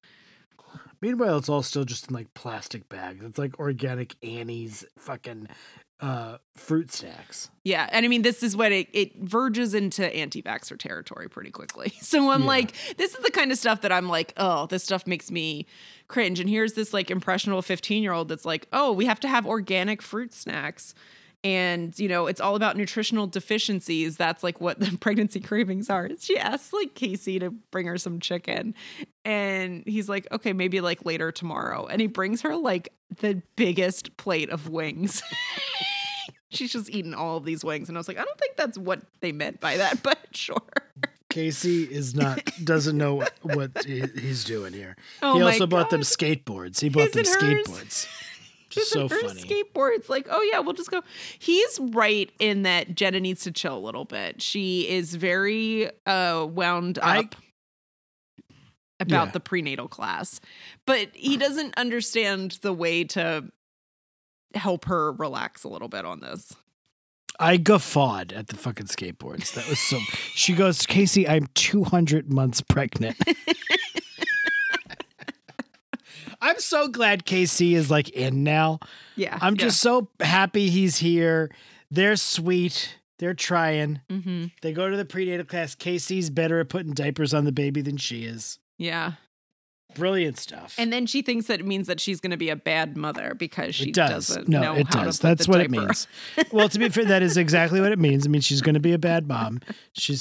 Meanwhile, 1.03 1.37
it's 1.39 1.49
all 1.49 1.63
still 1.63 1.83
just 1.83 2.07
in 2.07 2.15
like 2.15 2.33
plastic 2.33 2.87
bags. 2.87 3.25
It's 3.25 3.37
like 3.37 3.59
organic 3.59 4.15
Annie's 4.23 4.85
fucking 4.97 5.49
uh, 5.99 6.37
fruit 6.55 6.93
snacks. 6.93 7.49
Yeah, 7.65 7.89
and 7.91 8.05
I 8.05 8.07
mean 8.07 8.21
this 8.21 8.41
is 8.41 8.55
what 8.55 8.71
it 8.71 8.87
it 8.93 9.17
verges 9.19 9.73
into 9.73 10.05
anti-vaxxer 10.15 10.79
territory 10.79 11.29
pretty 11.29 11.51
quickly. 11.51 11.91
So 12.01 12.29
I'm 12.31 12.41
Yeah. 12.43 12.47
like, 12.47 12.73
this 12.95 13.13
is 13.15 13.21
the 13.21 13.31
kind 13.31 13.51
of 13.51 13.57
stuff 13.57 13.81
that 13.81 13.91
I'm 13.91 14.07
like, 14.07 14.31
oh, 14.37 14.65
this 14.67 14.85
stuff 14.85 15.05
makes 15.05 15.29
me 15.29 15.65
cringe. 16.07 16.39
And 16.39 16.49
here's 16.49 16.71
this 16.73 16.93
like 16.93 17.11
impressionable 17.11 17.61
15 17.61 18.01
year 18.01 18.13
old 18.13 18.29
that's 18.29 18.45
like, 18.45 18.67
oh, 18.71 18.93
we 18.93 19.05
have 19.05 19.19
to 19.21 19.27
have 19.27 19.45
organic 19.45 20.01
fruit 20.01 20.33
snacks. 20.33 20.93
And 21.43 21.97
you 21.99 22.07
know, 22.07 22.27
it's 22.27 22.39
all 22.39 22.55
about 22.55 22.77
nutritional 22.77 23.27
deficiencies. 23.27 24.15
That's 24.17 24.43
like 24.43 24.61
what 24.61 24.79
the 24.79 24.97
pregnancy 25.01 25.39
cravings 25.41 25.89
are. 25.89 26.09
She 26.19 26.37
asks 26.37 26.71
like 26.71 26.95
Casey 26.95 27.39
to 27.39 27.51
bring 27.71 27.85
her 27.87 27.97
some 27.97 28.19
chicken, 28.19 28.73
and 29.25 29.83
he's 29.85 30.07
like, 30.07 30.27
okay, 30.31 30.53
maybe 30.53 30.79
like 30.81 31.05
later 31.05 31.31
tomorrow. 31.31 31.85
And 31.85 31.99
he 31.99 32.07
brings 32.07 32.41
her 32.41 32.55
like 32.55 32.93
the 33.19 33.41
biggest 33.55 34.15
plate 34.17 34.49
of 34.49 34.69
wings. 34.69 35.21
she's 36.49 36.71
just 36.71 36.89
eating 36.91 37.15
all 37.15 37.37
of 37.37 37.45
these 37.45 37.65
wings 37.65 37.89
and 37.89 37.97
i 37.97 37.99
was 37.99 38.07
like 38.07 38.19
i 38.19 38.23
don't 38.23 38.37
think 38.37 38.55
that's 38.55 38.77
what 38.77 39.01
they 39.21 39.31
meant 39.31 39.59
by 39.59 39.75
that 39.77 40.03
but 40.03 40.19
sure 40.35 40.61
Casey 41.29 41.81
is 41.85 42.13
not 42.13 42.39
doesn't 42.63 42.95
know 42.95 43.23
what 43.41 43.71
he- 43.85 44.03
he's 44.21 44.43
doing 44.43 44.71
here. 44.71 44.95
Oh 45.23 45.33
he 45.33 45.41
also 45.41 45.65
bought 45.65 45.89
them 45.89 46.01
skateboards. 46.01 46.79
He 46.79 46.89
bought 46.89 47.11
them 47.11 47.23
His 47.23 47.33
hers. 47.33 47.63
skateboards. 47.65 48.07
Just 48.73 48.91
so 48.91 49.07
funny. 49.07 49.27
skateboards 49.41 50.09
like 50.09 50.27
oh 50.29 50.41
yeah 50.51 50.59
we'll 50.59 50.73
just 50.73 50.91
go 50.91 51.01
he's 51.39 51.79
right 51.79 52.31
in 52.39 52.63
that 52.63 52.95
jenna 52.95 53.19
needs 53.19 53.43
to 53.43 53.51
chill 53.51 53.77
a 53.77 53.79
little 53.79 54.05
bit 54.05 54.41
she 54.41 54.87
is 54.89 55.15
very 55.15 55.89
uh 56.05 56.45
wound 56.49 56.99
I- 57.01 57.19
up 57.19 57.35
about 58.99 59.27
Yeah. 59.27 59.31
the 59.31 59.39
prenatal 59.39 59.87
class 59.87 60.39
but 60.85 61.09
he 61.13 61.37
doesn't 61.45 61.73
understand 61.77 62.59
the 62.61 62.73
way 62.73 63.03
to 63.05 63.45
help 64.55 64.85
her 64.85 65.11
relax 65.13 65.63
a 65.63 65.67
little 65.69 65.87
bit 65.89 66.05
on 66.05 66.19
this 66.19 66.53
I 67.39 67.57
guffawed 67.57 68.31
at 68.31 68.45
the 68.49 68.55
fucking 68.55 68.85
skateboards. 68.85 69.53
That 69.55 69.67
was 69.67 69.79
so. 69.79 69.97
She 70.35 70.53
goes, 70.53 70.85
Casey, 70.85 71.27
I'm 71.27 71.47
200 71.55 72.31
months 72.31 72.61
pregnant. 72.61 73.17
I'm 76.43 76.59
so 76.59 76.87
glad 76.87 77.25
Casey 77.25 77.73
is 77.75 77.89
like 77.89 78.09
in 78.09 78.43
now. 78.43 78.79
yeah 79.15 79.37
I'm 79.41 79.55
just 79.57 79.79
so 79.79 80.09
happy 80.19 80.69
he's 80.69 80.97
here. 80.97 81.49
They're 81.89 82.15
sweet. 82.17 82.97
They're 83.19 83.33
trying. 83.33 84.01
hmm 84.09 84.45
They 84.61 84.73
go 84.73 84.89
to 84.89 84.97
the 84.97 85.05
prenatal 85.05 85.45
class. 85.45 85.73
Casey's 85.75 86.29
better 86.29 86.59
at 86.59 86.69
putting 86.69 86.93
diapers 86.93 87.33
on 87.33 87.45
the 87.45 87.51
baby 87.51 87.81
than 87.81 87.97
she 87.97 88.25
is. 88.25 88.59
yeah 88.77 89.13
Brilliant 89.95 90.37
stuff. 90.37 90.75
And 90.77 90.91
then 90.91 91.05
she 91.05 91.21
thinks 91.21 91.47
that 91.47 91.59
it 91.59 91.65
means 91.65 91.87
that 91.87 91.99
she's 91.99 92.19
going 92.19 92.31
to 92.31 92.37
be 92.37 92.49
a 92.49 92.55
bad 92.55 92.97
mother 92.97 93.33
because 93.35 93.75
she 93.75 93.89
it 93.89 93.95
does. 93.95 94.35
not 94.35 94.47
No, 94.47 94.61
know 94.61 94.73
it 94.75 94.87
how 94.93 95.03
does. 95.03 95.17
to 95.17 95.21
put 95.21 95.27
That's 95.29 95.45
the 95.45 95.51
what 95.51 95.61
it 95.61 95.71
means. 95.71 96.07
well, 96.51 96.69
to 96.69 96.79
be 96.79 96.89
fair, 96.89 97.05
that 97.05 97.21
is 97.23 97.37
exactly 97.37 97.81
what 97.81 97.91
it 97.91 97.99
means. 97.99 98.25
It 98.25 98.29
means 98.29 98.45
she's 98.45 98.61
going 98.61 98.73
to 98.75 98.79
be 98.79 98.93
a 98.93 98.97
bad 98.97 99.27
mom. 99.27 99.59
She 99.93 100.15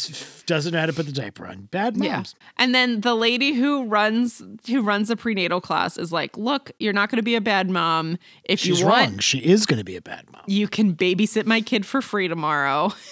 doesn't 0.47 0.73
know 0.73 0.81
how 0.81 0.87
to 0.87 0.93
put 0.93 1.07
the 1.07 1.13
diaper 1.13 1.47
on. 1.47 1.63
Bad 1.71 1.97
moms. 1.97 2.07
Yeah. 2.07 2.23
And 2.59 2.75
then 2.75 3.01
the 3.01 3.15
lady 3.15 3.53
who 3.53 3.85
runs 3.85 4.43
who 4.67 4.83
runs 4.83 5.09
the 5.09 5.17
prenatal 5.17 5.61
class 5.61 5.97
is 5.97 6.13
like, 6.13 6.37
"Look, 6.37 6.73
you're 6.79 6.93
not 6.93 7.11
going 7.11 7.17
to 7.19 7.23
be 7.23 7.35
a 7.35 7.41
bad 7.41 7.71
mom. 7.71 8.19
If 8.45 8.61
She's 8.61 8.81
you 8.81 8.87
want, 8.87 9.11
wrong. 9.11 9.19
She 9.19 9.39
is 9.39 9.67
going 9.67 9.79
to 9.79 9.85
be 9.85 9.97
a 9.97 10.03
bad 10.03 10.25
mom. 10.33 10.43
you 10.47 10.69
can 10.69 10.95
babysit 10.95 11.47
my 11.47 11.61
kid 11.61 11.87
for 11.87 12.03
free 12.03 12.29
tomorrow." 12.29 12.93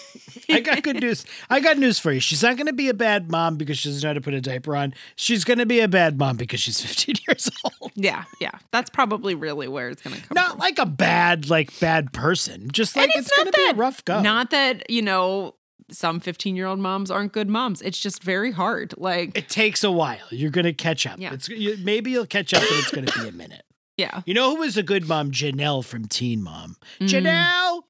I 0.50 0.60
got 0.60 0.82
good 0.82 1.00
news. 1.00 1.24
I 1.48 1.61
got 1.61 1.78
news 1.78 1.98
for 1.98 2.12
you. 2.12 2.20
She's 2.20 2.42
not 2.42 2.57
going 2.57 2.66
to 2.66 2.72
be 2.72 2.88
a 2.88 2.94
bad 2.94 3.30
mom 3.30 3.57
because 3.57 3.78
she 3.78 3.88
doesn't 3.88 4.02
know 4.02 4.11
how 4.11 4.14
to 4.14 4.20
put 4.20 4.34
a 4.34 4.40
diaper 4.40 4.74
on. 4.76 4.94
She's 5.16 5.44
going 5.44 5.58
to 5.58 5.66
be 5.66 5.80
a 5.80 5.88
bad 5.88 6.18
mom 6.18 6.36
because 6.36 6.61
she's 6.61 6.80
15 6.84 7.16
years 7.28 7.50
old. 7.64 7.92
yeah, 7.94 8.24
yeah. 8.40 8.52
That's 8.72 8.90
probably 8.90 9.34
really 9.34 9.68
where 9.68 9.88
it's 9.88 10.02
going 10.02 10.16
to 10.16 10.20
come 10.22 10.28
from. 10.28 10.34
Not 10.36 10.50
from. 10.52 10.58
like 10.58 10.78
a 10.78 10.86
bad, 10.86 11.48
like 11.50 11.78
bad 11.80 12.12
person. 12.12 12.70
Just 12.70 12.96
like 12.96 13.04
And 13.04 13.12
it's, 13.16 13.30
going 13.36 13.46
not 13.46 13.54
to 13.54 13.58
be 13.58 13.70
a 13.70 13.74
rough 13.74 14.04
go. 14.04 14.20
Not 14.22 14.50
that, 14.50 14.88
you 14.90 15.02
know, 15.02 15.54
some 15.90 16.20
15-year-old 16.20 16.78
moms 16.78 17.11
aren't 17.11 17.32
good 17.32 17.48
moms. 17.48 17.82
It's 17.82 17.98
just 17.98 18.22
very 18.22 18.52
hard. 18.52 18.94
Like, 18.96 19.36
it 19.36 19.48
takes 19.48 19.82
a 19.82 19.90
while. 19.90 20.18
You're 20.30 20.50
going 20.52 20.64
to 20.66 20.72
catch 20.72 21.04
up. 21.07 21.18
Yeah. 21.18 21.32
It's 21.32 21.48
you, 21.48 21.76
maybe 21.82 22.12
you'll 22.12 22.26
catch 22.26 22.54
up, 22.54 22.61
but 22.62 22.78
it's 22.78 22.92
going 22.92 23.07
to 23.07 23.20
be 23.22 23.28
a 23.28 23.32
minute. 23.32 23.64
yeah. 23.96 24.22
You 24.24 24.34
know 24.34 24.50
who 24.54 24.61
was 24.61 24.76
a 24.76 24.84
good 24.84 25.08
mom? 25.08 25.32
Jenelle 25.32 25.84
from 25.84 26.07
Teen 26.07 26.42
Mom. 26.44 26.76
Mm. 27.00 27.08
Jenelle. 27.08 27.82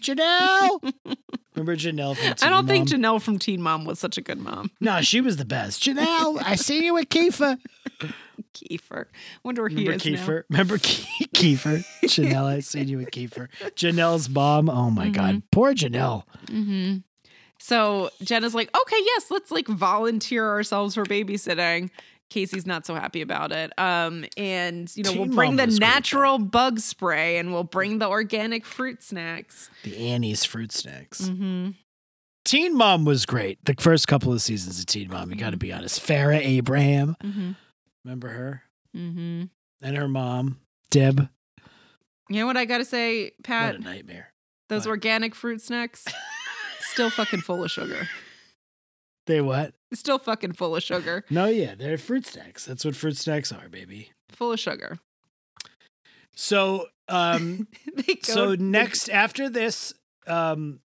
Jenelle. 0.00 0.92
Remember 1.54 1.76
Jenelle 1.76 2.16
from 2.16 2.34
Teen 2.34 2.46
I 2.46 2.50
don't 2.50 2.66
Mom? 2.66 2.66
think 2.66 2.88
Jenelle 2.88 3.22
from 3.22 3.38
Teen 3.38 3.62
Mom 3.62 3.84
was 3.84 3.98
such 3.98 4.18
a 4.18 4.20
good 4.20 4.38
mom. 4.38 4.70
no, 4.80 5.00
she 5.02 5.20
was 5.20 5.36
the 5.36 5.44
best. 5.44 5.82
Jenelle, 5.82 6.42
I 6.44 6.56
see 6.56 6.84
you 6.84 6.94
with 6.94 7.08
Kieffer. 7.08 7.58
Kieffer. 8.54 9.06
Wonder 9.42 9.62
where 9.62 9.68
he 9.68 9.76
Remember 9.76 9.92
is 9.94 10.04
now. 10.04 10.10
Kieffer? 10.26 10.42
Remember 10.50 10.78
Ke- 10.78 11.30
Kieffer? 11.34 11.84
Jenelle, 12.04 12.46
I 12.46 12.60
seen 12.60 12.88
you 12.88 12.98
with 12.98 13.10
Kieffer. 13.10 13.48
Jenelle's 13.76 14.28
mom. 14.28 14.68
Oh 14.68 14.90
my 14.90 15.08
God. 15.08 15.30
Mm-hmm. 15.36 15.38
Poor 15.52 15.74
Jenelle. 15.74 16.24
hmm 16.48 16.96
So 17.58 18.10
Jenna's 18.22 18.54
like, 18.54 18.74
okay, 18.76 18.98
yes, 19.04 19.30
let's 19.30 19.50
like 19.50 19.66
volunteer 19.68 20.48
ourselves 20.48 20.94
for 20.94 21.04
babysitting. 21.04 21.90
Casey's 22.30 22.66
not 22.66 22.84
so 22.86 22.94
happy 22.94 23.20
about 23.22 23.52
it. 23.52 23.72
Um, 23.78 24.24
and 24.36 24.90
you 24.96 25.04
know, 25.04 25.10
Teen 25.10 25.20
we'll 25.20 25.36
bring 25.36 25.56
Mom 25.56 25.68
the 25.70 25.78
natural 25.78 26.38
bug 26.38 26.80
spray 26.80 27.38
and 27.38 27.52
we'll 27.52 27.64
bring 27.64 27.98
the 27.98 28.08
organic 28.08 28.64
fruit 28.64 29.02
snacks. 29.02 29.70
The 29.84 29.96
Annie's 30.08 30.44
fruit 30.44 30.72
snacks. 30.72 31.22
Mm-hmm. 31.22 31.70
Teen 32.44 32.76
Mom 32.76 33.04
was 33.04 33.24
great. 33.24 33.64
The 33.64 33.74
first 33.78 34.08
couple 34.08 34.32
of 34.32 34.42
seasons 34.42 34.78
of 34.78 34.86
Teen 34.86 35.08
Mom, 35.10 35.30
you 35.30 35.36
got 35.36 35.50
to 35.50 35.56
be 35.56 35.72
honest. 35.72 36.00
Farrah 36.06 36.40
Abraham, 36.44 37.16
Mm-hmm. 37.22 37.52
remember 38.04 38.28
her? 38.28 38.62
Mm-hmm. 38.96 39.44
And 39.82 39.96
her 39.96 40.08
mom, 40.08 40.58
Deb. 40.90 41.28
You 42.30 42.40
know 42.40 42.46
what 42.46 42.56
I 42.56 42.64
gotta 42.64 42.84
say, 42.86 43.32
Pat? 43.42 43.74
What 43.74 43.80
a 43.82 43.84
nightmare. 43.84 44.32
Those 44.70 44.86
what? 44.86 44.92
organic 44.92 45.34
fruit 45.34 45.60
snacks, 45.60 46.06
still 46.80 47.10
fucking 47.10 47.40
full 47.42 47.62
of 47.64 47.70
sugar. 47.70 48.08
They 49.26 49.40
what? 49.42 49.74
Still 49.94 50.18
fucking 50.18 50.52
full 50.52 50.76
of 50.76 50.82
sugar. 50.82 51.24
No, 51.30 51.46
yeah, 51.46 51.74
they're 51.74 51.96
fruit 51.98 52.26
snacks. 52.26 52.64
That's 52.66 52.84
what 52.84 52.96
fruit 52.96 53.16
snacks 53.16 53.52
are, 53.52 53.68
baby. 53.68 54.10
Full 54.30 54.52
of 54.52 54.60
sugar. 54.60 54.98
So, 56.34 56.86
um, 57.08 57.68
so 58.22 58.54
next 58.54 59.08
after 59.08 59.48
this, 59.48 59.94
um, 60.26 60.80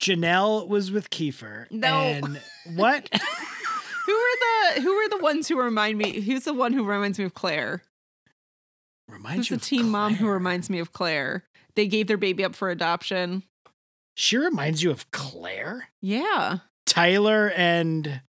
Jenelle 0.00 0.66
was 0.68 0.90
with 0.90 1.10
Kieffer. 1.10 1.70
No. 1.70 1.94
And 2.00 2.40
what? 2.74 3.08
Who 4.06 4.12
are 4.12 4.74
the 4.74 4.82
who 4.82 4.92
are 4.92 5.08
the 5.08 5.18
ones 5.18 5.48
who 5.48 5.60
remind 5.60 5.98
me? 5.98 6.20
Who's 6.20 6.44
the 6.44 6.54
one 6.54 6.72
who 6.72 6.84
reminds 6.84 7.18
me 7.18 7.24
of 7.24 7.34
Clare? 7.34 7.82
Reminds 9.08 9.48
Who's 9.48 9.50
you 9.50 9.56
the 9.56 9.64
teen 9.64 9.88
mom 9.90 10.14
who 10.14 10.28
reminds 10.28 10.70
me 10.70 10.78
of 10.78 10.92
Clare? 10.92 11.42
They 11.74 11.88
gave 11.88 12.06
their 12.06 12.16
baby 12.16 12.44
up 12.44 12.54
for 12.54 12.70
adoption. 12.70 13.42
She 14.14 14.36
reminds 14.36 14.80
you 14.80 14.92
of 14.92 15.10
Clare, 15.10 15.88
Yeah. 16.00 16.58
Tyler, 16.86 17.50
and 17.56 18.20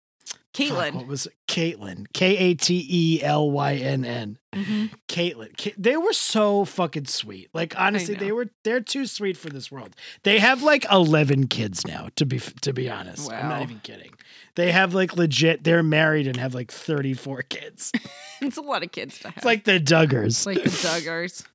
fuck, 0.56 0.68
Caitlin. 0.68 0.94
what 0.94 1.06
was 1.06 1.26
it? 1.26 1.34
Caitlin? 1.48 2.06
K 2.12 2.36
A 2.36 2.54
T 2.54 2.86
E 2.90 3.22
L 3.22 3.50
Y 3.50 3.74
N 3.74 4.04
N. 4.04 4.38
Mhm. 4.54 4.90
Caitlin. 5.08 5.74
They 5.76 5.96
were 5.96 6.12
so 6.12 6.64
fucking 6.64 7.04
sweet. 7.06 7.50
Like 7.52 7.78
honestly, 7.78 8.14
they 8.14 8.32
were 8.32 8.48
they're 8.64 8.80
too 8.80 9.06
sweet 9.06 9.36
for 9.36 9.50
this 9.50 9.70
world. 9.70 9.94
They 10.22 10.38
have 10.38 10.62
like 10.62 10.86
eleven 10.90 11.46
kids 11.46 11.86
now. 11.86 12.08
To 12.16 12.24
be 12.26 12.38
to 12.62 12.72
be 12.72 12.88
honest, 12.90 13.30
I'm 13.30 13.48
not 13.48 13.62
even 13.62 13.80
kidding. 13.80 14.12
They 14.54 14.72
have 14.72 14.94
like 14.94 15.16
legit. 15.16 15.64
They're 15.64 15.82
married 15.82 16.26
and 16.26 16.36
have 16.38 16.54
like 16.54 16.70
thirty 16.72 17.14
four 17.14 17.42
kids. 17.42 17.92
It's 18.42 18.58
a 18.58 18.62
lot 18.62 18.82
of 18.82 18.92
kids 18.92 19.18
to 19.20 19.28
have. 19.28 19.36
It's 19.38 19.46
like 19.46 19.64
the 19.64 19.80
Duggars. 19.80 20.44
like 20.44 20.62
the 20.62 20.68
Duggars. 20.68 21.46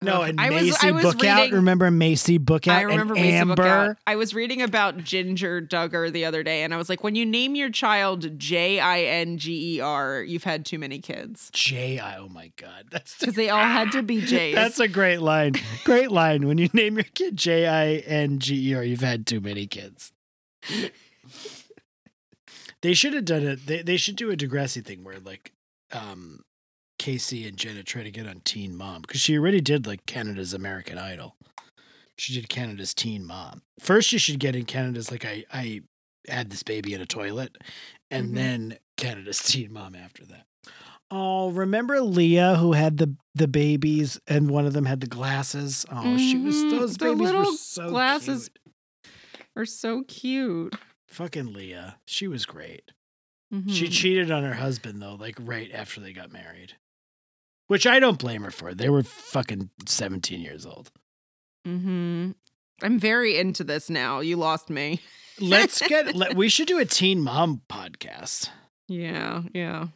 No, 0.00 0.22
and 0.22 0.40
I 0.40 0.50
was- 0.50 0.62
Maci 0.70 0.88
I 0.88 0.90
was 0.92 1.04
Bookout. 1.06 1.36
reading- 1.38 1.54
Remember 1.56 1.90
Maci 1.90 2.38
Bookout 2.38 2.68
I 2.72 2.82
remember 2.82 3.16
and 3.16 3.24
Maci 3.24 3.32
Amber. 3.32 3.54
Bookout. 3.56 3.96
I 4.06 4.14
was 4.14 4.32
reading 4.32 4.62
about 4.62 4.98
Jinger 4.98 5.66
Duggar 5.68 6.12
the 6.12 6.24
other 6.24 6.44
day, 6.44 6.62
and 6.62 6.72
I 6.72 6.76
was 6.76 6.88
like, 6.88 7.02
when 7.02 7.16
you 7.16 7.26
name 7.26 7.56
your 7.56 7.68
child 7.70 8.38
J 8.38 8.78
I 8.78 9.00
N 9.00 9.38
G 9.38 9.76
E 9.76 9.80
R, 9.80 10.22
you've 10.22 10.44
had 10.44 10.64
too 10.64 10.78
many 10.78 11.00
kids 11.00 11.50
J 11.52 11.98
I. 11.98 12.16
Oh 12.18 12.28
my 12.28 12.52
god, 12.56 12.84
that's 12.92 13.18
because 13.18 13.34
they 13.34 13.50
all 13.50 13.58
had 13.58 13.90
to 13.92 14.02
be 14.04 14.20
J's. 14.24 14.54
that's 14.54 14.78
a 14.78 14.86
great 14.86 15.20
line. 15.20 15.54
Great 15.84 16.12
line. 16.12 16.46
When 16.46 16.58
you 16.58 16.68
name 16.72 16.94
your 16.94 17.04
kid 17.14 17.36
J 17.36 17.66
I 17.66 17.94
N 18.06 18.38
G 18.38 18.70
E 18.70 18.74
R, 18.74 18.84
you've 18.84 19.00
had 19.00 19.26
too 19.26 19.40
many 19.40 19.66
kids. 19.66 20.12
They 22.80 22.94
should 22.94 23.12
have 23.14 23.24
done 23.24 23.42
it. 23.42 23.66
They 23.66 23.82
they 23.82 23.96
should 23.96 24.14
do 24.14 24.30
a 24.30 24.36
Degrassi 24.36 24.84
thing 24.84 25.02
where 25.02 25.18
like 25.18 25.52
um 25.92 26.44
Casey 26.98 27.46
and 27.46 27.56
Jenna 27.56 27.82
try 27.82 28.02
to 28.02 28.10
get 28.10 28.26
on 28.26 28.40
Teen 28.44 28.76
Mom 28.76 29.02
because 29.02 29.20
she 29.20 29.38
already 29.38 29.60
did 29.60 29.86
like 29.86 30.04
Canada's 30.06 30.52
American 30.54 30.98
Idol. 30.98 31.36
She 32.16 32.34
did 32.34 32.48
Canada's 32.48 32.94
Teen 32.94 33.24
Mom. 33.24 33.62
First, 33.80 34.12
you 34.12 34.18
should 34.18 34.40
get 34.40 34.56
in 34.56 34.64
Canada's 34.64 35.10
like 35.10 35.24
I 35.24 35.44
I 35.52 35.82
had 36.28 36.50
this 36.50 36.62
baby 36.62 36.92
in 36.92 37.00
a 37.00 37.06
toilet, 37.06 37.56
and 38.10 38.30
Mhm. 38.30 38.34
then 38.34 38.78
Canada's 38.96 39.38
Teen 39.42 39.72
Mom 39.72 39.94
after 39.94 40.24
that. 40.26 40.46
Oh, 41.10 41.50
remember 41.50 42.00
Leah 42.02 42.56
who 42.56 42.72
had 42.72 42.98
the 42.98 43.14
the 43.34 43.48
babies 43.48 44.20
and 44.26 44.50
one 44.50 44.66
of 44.66 44.72
them 44.72 44.84
had 44.84 45.00
the 45.00 45.06
glasses? 45.06 45.86
Oh, 45.90 46.18
she 46.18 46.36
was 46.36 46.56
Mhm. 46.56 46.70
those 46.70 46.96
The 46.96 47.04
babies 47.14 47.32
were 47.32 47.44
so 47.56 47.88
glasses. 47.88 48.48
cute. 48.50 49.14
are 49.56 49.64
so 49.64 50.02
cute. 50.02 50.74
Fucking 51.08 51.52
Leah. 51.52 51.98
She 52.06 52.28
was 52.28 52.44
great. 52.46 52.92
Mhm. 53.52 53.72
She 53.72 53.88
cheated 53.88 54.30
on 54.30 54.42
her 54.44 54.54
husband 54.54 55.00
though, 55.00 55.14
like 55.14 55.36
right 55.40 55.70
after 55.72 56.00
they 56.00 56.12
got 56.12 56.30
married. 56.32 56.74
Which 57.68 57.86
I 57.86 58.00
don't 58.00 58.18
blame 58.18 58.42
her 58.42 58.50
for. 58.50 58.74
They 58.74 58.88
were 58.88 59.02
fucking 59.02 59.70
17 59.86 60.40
years 60.40 60.66
old. 60.66 60.90
Mm-hmm. 61.66 62.30
I'm 62.82 62.98
very 62.98 63.38
into 63.38 63.64
this 63.64 63.90
now. 63.90 64.20
You 64.20 64.36
lost 64.36 64.70
me. 64.70 65.00
Let's 65.40 65.80
get 65.88 66.14
let, 66.14 66.34
we 66.34 66.48
should 66.48 66.68
do 66.68 66.78
a 66.78 66.84
teen 66.84 67.20
mom 67.20 67.62
podcast. 67.68 68.48
Yeah, 68.88 69.42
yeah. 69.52 69.88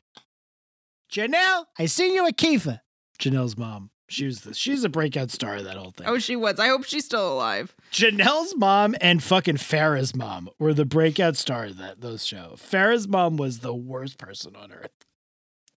Jenelle, 1.10 1.66
I 1.78 1.86
seen 1.86 2.14
you 2.14 2.26
at 2.26 2.36
Kieffer. 2.36 2.80
Jenelle's 3.18 3.56
mom. 3.56 3.90
She 4.08 4.26
was 4.26 4.42
the 4.42 4.52
she's 4.52 4.84
a 4.84 4.90
breakout 4.90 5.30
star 5.30 5.56
of 5.56 5.64
that 5.64 5.78
whole 5.78 5.92
thing. 5.92 6.06
Oh, 6.06 6.18
she 6.18 6.36
was. 6.36 6.60
I 6.60 6.68
hope 6.68 6.84
she's 6.84 7.06
still 7.06 7.32
alive. 7.32 7.74
Jenelle's 7.90 8.54
mom 8.56 8.94
and 9.00 9.22
fucking 9.22 9.56
Farrah's 9.56 10.14
mom 10.14 10.50
were 10.58 10.74
the 10.74 10.84
breakout 10.84 11.36
stars 11.36 11.72
of 11.72 11.78
that 11.78 12.02
those 12.02 12.26
show. 12.26 12.54
Farrah's 12.58 13.08
mom 13.08 13.38
was 13.38 13.60
the 13.60 13.74
worst 13.74 14.18
person 14.18 14.54
on 14.54 14.70
earth. 14.70 14.90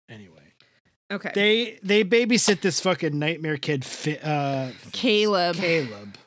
Anyway, 0.09 0.44
Okay. 1.11 1.31
they 1.35 1.79
they 1.83 2.03
babysit 2.03 2.61
this 2.61 2.79
fucking 2.79 3.17
nightmare 3.17 3.57
kid, 3.57 3.85
Fi- 3.85 4.17
uh, 4.17 4.71
Caleb. 4.91 5.55
Caleb. 5.55 6.17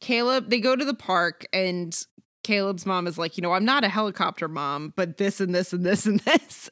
Caleb, 0.00 0.50
they 0.50 0.60
go 0.60 0.76
to 0.76 0.84
the 0.84 0.94
park 0.94 1.46
and 1.52 1.98
Caleb's 2.44 2.84
mom 2.86 3.06
is 3.06 3.16
like, 3.18 3.36
you 3.36 3.42
know, 3.42 3.52
I'm 3.52 3.64
not 3.64 3.84
a 3.84 3.88
helicopter 3.88 4.48
mom, 4.48 4.92
but 4.96 5.16
this 5.16 5.40
and 5.40 5.54
this 5.54 5.72
and 5.72 5.84
this 5.84 6.06
and 6.06 6.20
this. 6.20 6.70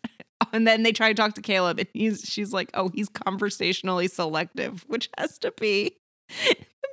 And 0.52 0.66
then 0.66 0.82
they 0.82 0.92
try 0.92 1.08
to 1.08 1.14
talk 1.14 1.34
to 1.34 1.40
Caleb 1.42 1.78
and 1.78 1.88
he's 1.94 2.20
she's 2.22 2.52
like, 2.52 2.68
"Oh, 2.74 2.90
he's 2.92 3.08
conversationally 3.08 4.06
selective," 4.08 4.84
which 4.86 5.08
has 5.16 5.38
to 5.38 5.52
be 5.58 5.96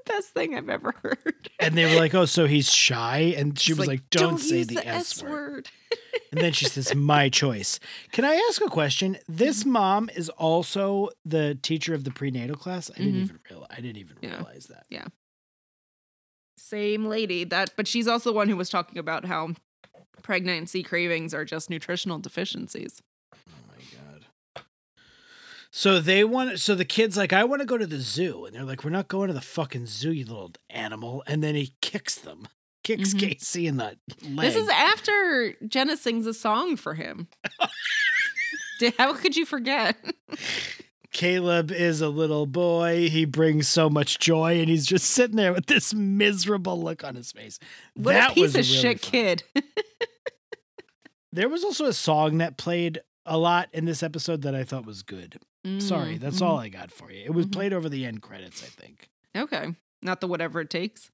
best 0.09 0.29
thing 0.33 0.55
I've 0.55 0.69
ever 0.69 0.93
heard. 1.03 1.49
And 1.59 1.75
they 1.77 1.85
were 1.85 1.99
like, 1.99 2.13
"Oh, 2.13 2.25
so 2.25 2.45
he's 2.47 2.71
shy," 2.71 3.33
and 3.37 3.57
she 3.57 3.67
She's 3.71 3.77
was 3.77 3.87
like, 3.87 4.09
"Don't, 4.09 4.37
say 4.39 4.57
use 4.59 4.67
the, 4.67 4.85
S 4.87 5.23
word." 5.23 5.31
word. 5.31 5.69
And 6.31 6.41
then 6.41 6.51
she 6.53 6.65
says, 6.65 6.93
"My 6.95 7.29
choice." 7.29 7.79
Can 8.11 8.25
I 8.25 8.35
ask 8.49 8.61
a 8.61 8.69
question? 8.69 9.17
This 9.27 9.61
Mm-hmm. 9.61 9.71
mom 9.71 10.09
is 10.15 10.29
also 10.29 11.09
the 11.25 11.55
teacher 11.61 11.93
of 11.93 12.03
the 12.03 12.11
prenatal 12.11 12.55
class. 12.55 12.91
I 12.93 12.99
didn't 12.99 13.13
Mhm. 13.15 13.23
even 13.23 13.39
realize. 13.49 13.67
I 13.71 13.75
didn't 13.81 13.97
even 13.97 14.17
Yeah. 14.21 14.35
realize 14.35 14.65
that. 14.67 14.85
Yeah. 14.89 15.05
Same 16.57 17.05
lady 17.05 17.45
that 17.45 17.71
but 17.77 17.87
she's 17.87 18.07
also 18.07 18.31
the 18.31 18.35
one 18.35 18.49
who 18.49 18.57
was 18.57 18.69
talking 18.69 18.97
about 18.97 19.25
how 19.25 19.53
pregnancy 20.21 20.83
cravings 20.83 21.33
are 21.33 21.45
just 21.45 21.69
nutritional 21.69 22.19
deficiencies. 22.19 23.01
So 25.71 25.99
they 25.99 26.23
want. 26.23 26.59
So 26.59 26.73
the 26.75 26.85
kid's 26.85 27.15
like, 27.15 27.31
"I 27.31 27.43
want 27.43 27.61
to 27.61 27.65
go 27.65 27.77
to 27.77 27.85
the 27.85 27.99
zoo," 27.99 28.45
and 28.45 28.55
they're 28.55 28.63
like, 28.63 28.83
"We're 28.83 28.89
not 28.89 29.07
going 29.07 29.27
to 29.27 29.33
the 29.33 29.41
fucking 29.41 29.85
zoo, 29.85 30.11
you 30.11 30.25
little 30.25 30.51
animal." 30.69 31.23
And 31.27 31.43
then 31.43 31.53
he 31.55 31.73
kicks 31.81 32.15
them, 32.15 32.47
kicks 32.83 33.13
Mhm. 33.13 33.19
Casey 33.19 33.67
in 33.67 33.77
the 33.77 33.95
leg. 34.23 34.37
This 34.37 34.55
is 34.55 34.67
after 34.69 35.53
Jenna 35.67 35.95
sings 35.95 36.25
a 36.25 36.33
song 36.33 36.75
for 36.75 36.95
him. 36.95 37.27
How 38.97 39.13
could 39.13 39.35
you 39.35 39.45
forget? 39.45 39.97
Caleb 41.11 41.71
is 41.71 42.01
a 42.01 42.09
little 42.09 42.45
boy. 42.45 43.09
He 43.09 43.25
brings 43.25 43.67
so 43.67 43.89
much 43.89 44.19
joy, 44.19 44.59
and 44.59 44.69
he's 44.69 44.85
just 44.85 45.05
sitting 45.09 45.35
there 45.35 45.51
with 45.53 45.65
this 45.65 45.93
miserable 45.93 46.81
look 46.81 47.03
on 47.03 47.15
his 47.15 47.31
face. 47.31 47.59
What 47.95 48.13
That 48.13 48.31
a 48.31 48.33
piece 48.35 48.49
of 48.49 48.55
really 48.55 48.63
shit 48.63 48.99
fun. 49.01 49.11
kid. 49.11 49.43
There 51.31 51.47
was 51.47 51.63
also 51.63 51.85
a 51.85 51.93
song 51.93 52.39
that 52.39 52.57
played 52.57 53.01
a 53.29 53.37
lot 53.37 53.69
in 53.73 53.85
this 53.85 54.03
episode 54.03 54.41
that 54.41 54.53
I 54.55 54.63
thought 54.65 54.85
was 54.85 55.03
good. 55.03 55.39
Sorry, 55.79 56.17
Mm, 56.17 56.19
that's 56.19 56.39
mhm. 56.39 56.45
all 56.45 56.57
I 56.57 56.69
got 56.69 56.91
for 56.91 57.11
you. 57.11 57.23
It 57.23 57.33
was 57.33 57.45
Mhm. 57.45 57.51
played 57.53 57.73
over 57.73 57.87
the 57.89 58.05
end 58.05 58.21
credits, 58.21 58.63
I 58.63 58.67
think. 58.67 59.09
Okay. 59.35 59.75
Not 60.01 60.19
the 60.21 60.27
whatever 60.27 60.61
it 60.61 60.69
takes. 60.69 61.11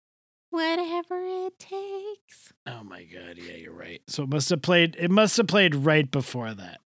Whatever 0.51 1.25
it 1.25 1.59
takes. 1.59 2.53
Oh 2.65 2.83
my 2.83 3.03
god, 3.03 3.37
yeah, 3.37 3.55
you're 3.55 3.73
right. 3.73 4.01
So 4.07 4.23
it 4.23 4.29
must 4.29 4.49
have 4.51 4.61
played. 4.61 4.95
It 4.97 5.11
must 5.11 5.35
have 5.37 5.47
played 5.47 5.75
right 5.75 6.09
before 6.09 6.53
that. 6.53 6.79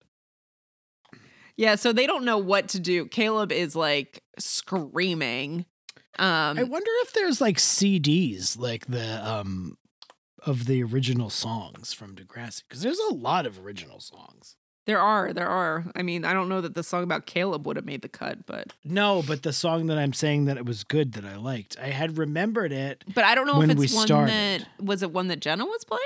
Yeah, 1.56 1.74
so 1.74 1.92
they 1.92 2.06
don't 2.06 2.24
know 2.24 2.38
what 2.38 2.68
to 2.70 2.80
do. 2.80 3.06
Caleb 3.06 3.50
is 3.52 3.74
like 3.74 4.22
screaming. 4.38 5.66
Um 6.18 6.58
I 6.58 6.62
wonder 6.62 6.90
if 7.02 7.12
there's 7.12 7.40
like 7.40 7.58
CDs, 7.58 8.56
like 8.58 8.86
the 8.86 9.28
um 9.28 9.76
of 10.44 10.66
the 10.66 10.82
original 10.84 11.30
songs 11.30 11.92
from 11.92 12.14
Degrassi, 12.14 12.62
because 12.68 12.82
there's 12.82 13.00
a 13.10 13.14
lot 13.14 13.44
of 13.44 13.58
original 13.58 13.98
songs. 14.00 14.56
There 14.88 14.98
are, 15.00 15.32
there 15.32 15.46
are. 15.48 15.84
I 15.94 16.02
mean, 16.02 16.24
I 16.24 16.32
don't 16.32 16.48
know 16.48 16.60
that 16.62 16.74
the 16.74 16.82
song 16.82 17.04
about 17.04 17.26
Caleb 17.26 17.66
would 17.66 17.76
have 17.76 17.84
made 17.84 18.02
the 18.02 18.08
cut, 18.08 18.44
but 18.46 18.72
No, 18.84 19.22
but 19.24 19.42
the 19.44 19.52
song 19.52 19.86
that 19.86 19.98
I'm 19.98 20.12
saying 20.12 20.46
that 20.46 20.56
it 20.56 20.64
was 20.66 20.82
good 20.82 21.12
that 21.12 21.24
I 21.24 21.36
liked, 21.36 21.76
I 21.80 21.88
had 21.90 22.18
remembered 22.18 22.72
it. 22.72 23.04
but 23.14 23.22
I 23.22 23.36
don't 23.36 23.46
know 23.46 23.62
if 23.62 23.70
it's 23.70 23.94
one 23.94 24.06
started. 24.06 24.32
that 24.32 24.66
was 24.84 25.02
it 25.04 25.12
one 25.12 25.28
that 25.28 25.40
Jenna 25.40 25.64
was 25.66 25.84
playing? 25.84 26.02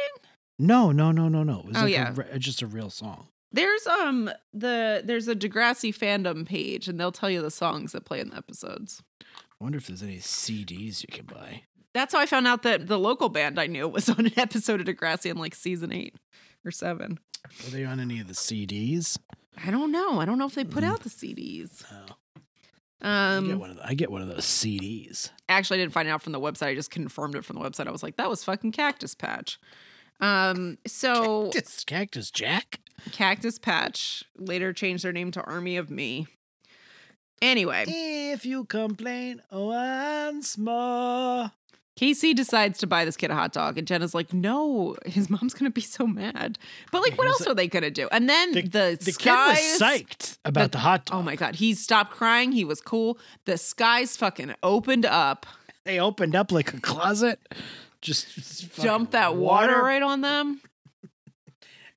No, 0.58 0.92
no, 0.92 1.12
no, 1.12 1.28
no, 1.28 1.42
no. 1.42 1.60
It 1.60 1.64
was 1.66 1.76
Oh, 1.78 1.80
like 1.82 1.92
yeah. 1.92 2.14
a, 2.30 2.38
just 2.38 2.60
a 2.60 2.66
real 2.66 2.90
song. 2.90 3.28
There's 3.52 3.86
um 3.86 4.30
the 4.52 5.02
there's 5.04 5.28
a 5.28 5.34
Degrassi 5.36 5.96
fandom 5.96 6.44
page 6.46 6.88
and 6.88 6.98
they'll 6.98 7.12
tell 7.12 7.30
you 7.30 7.40
the 7.40 7.50
songs 7.50 7.92
that 7.92 8.04
play 8.04 8.18
in 8.20 8.30
the 8.30 8.36
episodes. 8.36 9.02
I 9.22 9.24
wonder 9.64 9.78
if 9.78 9.86
there's 9.86 10.02
any 10.02 10.18
CDs 10.18 11.02
you 11.02 11.08
can 11.10 11.26
buy. 11.26 11.62
That's 11.94 12.14
how 12.14 12.20
I 12.20 12.26
found 12.26 12.46
out 12.48 12.62
that 12.62 12.86
the 12.88 12.98
local 12.98 13.28
band 13.28 13.60
I 13.60 13.66
knew 13.66 13.86
was 13.86 14.08
on 14.18 14.26
an 14.26 14.32
episode 14.38 14.80
of 14.80 14.86
Degrassi 14.86 15.30
in 15.30 15.36
like 15.36 15.54
season 15.54 15.92
eight. 15.92 16.16
Or 16.64 16.70
seven. 16.70 17.18
Were 17.64 17.70
they 17.70 17.84
on 17.84 18.00
any 18.00 18.20
of 18.20 18.28
the 18.28 18.34
CDs? 18.34 19.18
I 19.64 19.70
don't 19.70 19.92
know. 19.92 20.20
I 20.20 20.24
don't 20.24 20.38
know 20.38 20.46
if 20.46 20.54
they 20.54 20.64
put 20.64 20.84
out 20.84 21.00
the 21.00 21.10
CDs. 21.10 21.84
Oh, 21.92 22.14
I 23.02 23.40
get 23.40 23.52
Um, 23.52 23.58
one 23.58 23.70
of 23.70 23.76
the, 23.76 23.86
I 23.86 23.94
get 23.94 24.10
one 24.10 24.22
of 24.22 24.28
those 24.28 24.44
CDs. 24.46 25.30
actually, 25.48 25.78
I 25.80 25.82
didn't 25.82 25.92
find 25.92 26.08
it 26.08 26.10
out 26.12 26.22
from 26.22 26.32
the 26.32 26.40
website. 26.40 26.68
I 26.68 26.74
just 26.74 26.90
confirmed 26.90 27.34
it 27.34 27.44
from 27.44 27.56
the 27.58 27.62
website. 27.68 27.86
I 27.86 27.90
was 27.90 28.02
like, 28.02 28.16
that 28.16 28.30
was 28.30 28.44
fucking 28.44 28.72
Cactus 28.72 29.14
Patch. 29.14 29.58
Um, 30.20 30.78
so 30.86 31.50
Cactus, 31.50 31.84
Cactus 31.84 32.30
Jack. 32.30 32.78
Cactus 33.10 33.58
Patch 33.58 34.22
later 34.36 34.72
changed 34.72 35.04
their 35.04 35.12
name 35.12 35.32
to 35.32 35.42
Army 35.42 35.76
of 35.76 35.90
Me. 35.90 36.28
Anyway, 37.42 37.84
If 37.88 38.46
you 38.46 38.64
complain 38.64 39.42
once 39.50 40.56
more. 40.56 41.50
Casey 41.94 42.32
decides 42.32 42.78
to 42.78 42.86
buy 42.86 43.04
this 43.04 43.16
kid 43.16 43.30
a 43.30 43.34
hot 43.34 43.52
dog, 43.52 43.76
and 43.76 43.86
Jenna's 43.86 44.14
like, 44.14 44.32
"No, 44.32 44.96
his 45.04 45.28
mom's 45.28 45.52
gonna 45.52 45.70
be 45.70 45.82
so 45.82 46.06
mad." 46.06 46.58
But 46.90 47.02
like, 47.02 47.18
what 47.18 47.26
else 47.26 47.46
are 47.46 47.54
they 47.54 47.68
gonna 47.68 47.90
do? 47.90 48.08
And 48.10 48.28
then 48.28 48.52
The, 48.52 48.62
the 48.62 48.98
the 49.00 49.12
kid 49.12 49.30
was 49.30 49.58
psyched 49.80 50.38
about 50.44 50.72
the, 50.72 50.78
hot 50.78 51.02
oh 51.08 51.12
dog. 51.16 51.20
Oh 51.20 51.22
my 51.22 51.36
god, 51.36 51.56
he 51.56 51.74
stopped 51.74 52.12
crying. 52.12 52.52
He 52.52 52.64
was 52.64 52.80
cool. 52.80 53.18
The 53.44 53.58
skies 53.58 54.16
fucking 54.16 54.54
opened 54.62 55.04
up, 55.04 55.46
They 55.84 56.00
opened 56.00 56.34
up 56.34 56.50
like 56.50 56.72
a 56.72 56.80
closet. 56.80 57.40
Just 58.00 58.26
fucking 58.26 58.84
dumped 58.84 59.12
that 59.12 59.36
water 59.36 59.82
right 59.82 60.02
on 60.02 60.22
them. 60.22 60.60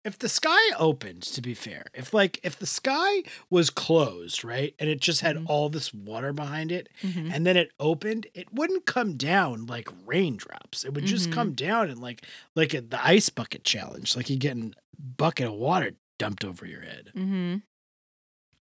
If 0.05 0.19
the 0.19 0.29
sky 0.29 0.59
opened, 0.77 1.23
to 1.23 1.41
be 1.41 1.55
fair, 1.55 1.85
if 1.95 2.13
like 2.13 2.39
if 2.43 2.57
the 2.59 2.67
sky 2.67 3.23
was 3.49 3.71
closed, 3.71 4.43
right, 4.45 4.75
and 4.77 4.87
it 4.87 5.01
just 5.01 5.21
had 5.21 5.35
Mhm. 5.35 5.45
all 5.49 5.67
this 5.67 5.91
water 5.93 6.31
behind 6.31 6.71
it, 6.71 6.89
Mhm. 7.01 7.31
and 7.33 7.45
then 7.45 7.57
it 7.57 7.71
opened, 7.79 8.27
it 8.35 8.53
wouldn't 8.53 8.85
come 8.85 9.17
down 9.17 9.65
like 9.65 9.89
raindrops. 10.05 10.85
It 10.85 10.93
would 10.93 11.05
just 11.05 11.29
Mhm. 11.29 11.33
come 11.33 11.53
down 11.53 11.89
and 11.89 11.99
like 11.99 12.23
like 12.53 12.75
a, 12.75 12.81
the 12.81 13.03
ice 13.03 13.29
bucket 13.29 13.63
challenge, 13.63 14.15
like 14.15 14.29
you 14.29 14.37
getting 14.37 14.75
bucket 15.17 15.47
of 15.47 15.53
water 15.53 15.95
dumped 16.19 16.45
over 16.45 16.65
your 16.67 16.81
head. 16.81 17.09
hmm 17.15 17.57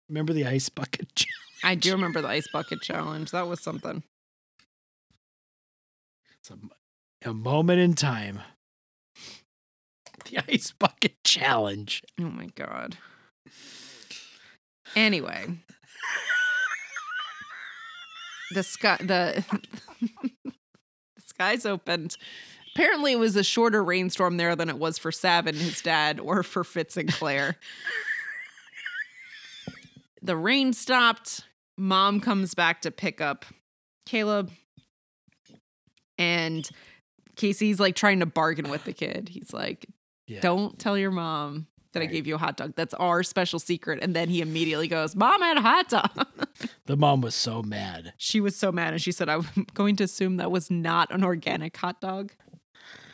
Remember 0.10 0.34
the 0.34 0.46
ice 0.46 0.68
bucket 0.68 1.08
challenge? 1.16 1.32
I 1.64 1.76
do 1.76 1.94
remember 1.94 2.22
the 2.22 2.28
ice 2.28 2.48
bucket 2.52 2.82
challenge. 2.82 3.32
That 3.32 3.48
was 3.48 3.62
something. 3.62 4.04
It's 6.40 6.52
a, 6.52 7.30
a 7.30 7.34
moment 7.34 7.80
in 7.80 7.94
time. 7.94 8.42
The 10.32 10.44
ice 10.52 10.72
bucket 10.72 11.24
challenge. 11.24 12.04
Oh 12.20 12.24
my 12.24 12.48
god. 12.56 12.98
Anyway, 14.96 15.46
the 18.52 18.64
sky 18.64 18.98
the 19.00 19.44
the 20.02 21.22
skies 21.26 21.66
opened. 21.66 22.18
Apparently, 22.74 23.12
it 23.12 23.20
was 23.20 23.36
a 23.36 23.44
shorter 23.44 23.84
rainstorm 23.84 24.38
there 24.38 24.56
than 24.56 24.70
it 24.70 24.78
was 24.78 24.98
for 24.98 25.12
Sav 25.12 25.46
and 25.46 25.58
his 25.58 25.82
dad, 25.82 26.20
or 26.22 26.42
for 26.42 26.64
Fitz 26.64 26.96
and 26.96 27.12
Clare. 27.12 27.58
the 30.22 30.38
rain 30.38 30.72
stopped. 30.72 31.44
Mom 31.78 32.22
comes 32.22 32.54
back 32.54 32.82
to 32.82 32.92
pick 32.92 33.20
up 33.20 33.46
Caleb, 34.06 34.52
and 36.18 36.70
Casey's 37.36 37.80
like 37.80 37.96
trying 37.96 38.20
to 38.22 38.26
bargain 38.26 38.70
with 38.70 38.86
the 38.86 38.94
kid. 38.94 39.30
He's 39.30 39.54
like, 39.54 39.86
Yeah. 40.32 40.40
don't 40.42 40.80
tell 40.80 40.98
your 40.98 41.12
mom 41.12 41.68
that 41.94 42.02
I 42.02 42.06
gave 42.06 42.26
you 42.26 42.36
a 42.36 42.38
hot 42.38 42.56
dog. 42.56 42.74
That's 42.78 42.94
our 42.94 43.22
special 43.22 43.60
secret. 43.60 44.00
And 44.02 44.16
then 44.16 44.30
he 44.30 44.40
immediately 44.42 44.88
goes, 44.88 45.14
Mom, 45.14 45.44
I 45.44 45.48
had 45.48 45.58
a 45.58 45.62
hot 45.62 45.90
dog. 45.90 46.28
The 46.86 46.98
mom 46.98 47.22
was 47.22 47.36
so 47.36 47.62
mad. 47.64 48.14
she 48.18 48.40
was 48.42 48.56
so 48.56 48.72
mad. 48.72 48.94
And 48.94 49.02
she 49.02 49.12
said, 49.12 49.30
I'm 49.30 49.46
going 49.74 49.96
to 49.98 50.04
assume 50.04 50.38
that 50.38 50.52
was 50.52 50.70
not 50.70 51.10
an 51.12 51.24
organic 51.24 51.76
hot 51.78 52.00
dog. 52.02 52.34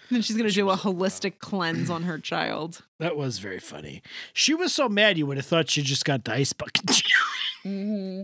And 0.10 0.16
then 0.16 0.22
she's 0.22 0.36
going 0.36 0.48
to 0.48 0.54
She 0.54 0.62
do 0.62 0.70
a 0.70 0.76
holistic 0.78 1.40
cleanse 1.40 1.90
on 1.90 2.04
her 2.04 2.18
child. 2.18 2.84
That 3.00 3.16
was 3.18 3.40
very 3.40 3.60
funny. 3.60 4.02
She 4.34 4.54
was 4.54 4.74
so 4.74 4.90
mad 4.90 5.18
you 5.18 5.26
would 5.28 5.38
have 5.38 5.46
thought 5.46 5.70
she 5.70 5.82
just 5.82 6.06
got 6.06 6.24
the 6.26 6.34
ice 6.34 6.54
bucket 6.54 6.88
challenge. 6.88 7.04
Mm-hmm. 7.66 8.24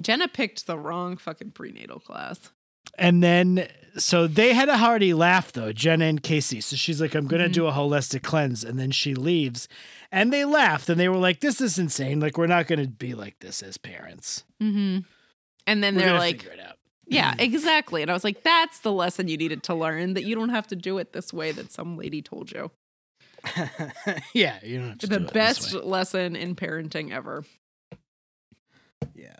Jenna 0.00 0.28
picked 0.28 0.66
the 0.66 0.78
wrong 0.78 1.16
fucking 1.16 1.52
prenatal 1.52 2.00
class. 2.00 2.50
And 2.98 3.22
then, 3.22 3.68
so 3.96 4.26
they 4.26 4.52
had 4.52 4.68
a 4.68 4.76
hearty 4.76 5.14
laugh 5.14 5.52
though, 5.52 5.72
Jenna 5.72 6.04
and 6.06 6.22
Casey. 6.22 6.60
So 6.60 6.76
she's 6.76 7.00
like, 7.00 7.14
I'm 7.14 7.26
going 7.26 7.42
to 7.42 7.48
Mhm. 7.48 7.52
do 7.54 7.66
a 7.66 7.72
holistic 7.72 8.22
cleanse. 8.22 8.62
And 8.64 8.78
then 8.78 8.90
she 8.90 9.14
leaves 9.14 9.68
and 10.12 10.32
they 10.32 10.44
laughed 10.44 10.88
and 10.88 10.98
they 11.00 11.08
were 11.08 11.16
like, 11.16 11.40
this 11.40 11.60
is 11.60 11.78
insane. 11.78 12.20
Like, 12.20 12.36
we're 12.36 12.46
not 12.46 12.66
going 12.66 12.80
to 12.82 12.88
be 12.88 13.14
like 13.14 13.38
this 13.40 13.62
as 13.62 13.78
parents. 13.78 14.44
Mm-hmm. 14.62 15.00
And 15.66 15.82
then 15.84 15.94
We're 15.94 16.02
they're 16.02 16.18
like, 16.18 16.42
figure 16.42 16.52
it 16.52 16.60
out. 16.60 16.76
yeah, 17.06 17.34
exactly. 17.38 18.02
And 18.02 18.10
I 18.10 18.14
was 18.14 18.24
like, 18.24 18.42
that's 18.42 18.80
the 18.80 18.92
lesson 18.92 19.28
you 19.28 19.36
needed 19.36 19.62
to 19.64 19.74
learn 19.74 20.14
that 20.14 20.24
you 20.24 20.34
don't 20.34 20.48
have 20.50 20.66
to 20.68 20.76
do 20.76 20.98
it 20.98 21.12
this 21.12 21.32
way 21.32 21.52
that 21.52 21.70
some 21.72 21.96
lady 21.96 22.22
told 22.22 22.50
you. 22.50 22.70
yeah, 24.34 24.58
you 24.62 24.78
don't 24.78 24.88
have 24.90 24.98
to 24.98 25.06
The 25.06 25.18
do 25.18 25.24
it 25.24 25.32
this 25.32 25.32
best 25.32 25.74
lesson 25.74 26.36
in 26.36 26.54
parenting 26.54 27.10
ever. 27.12 27.44
Yeah. 29.14 29.36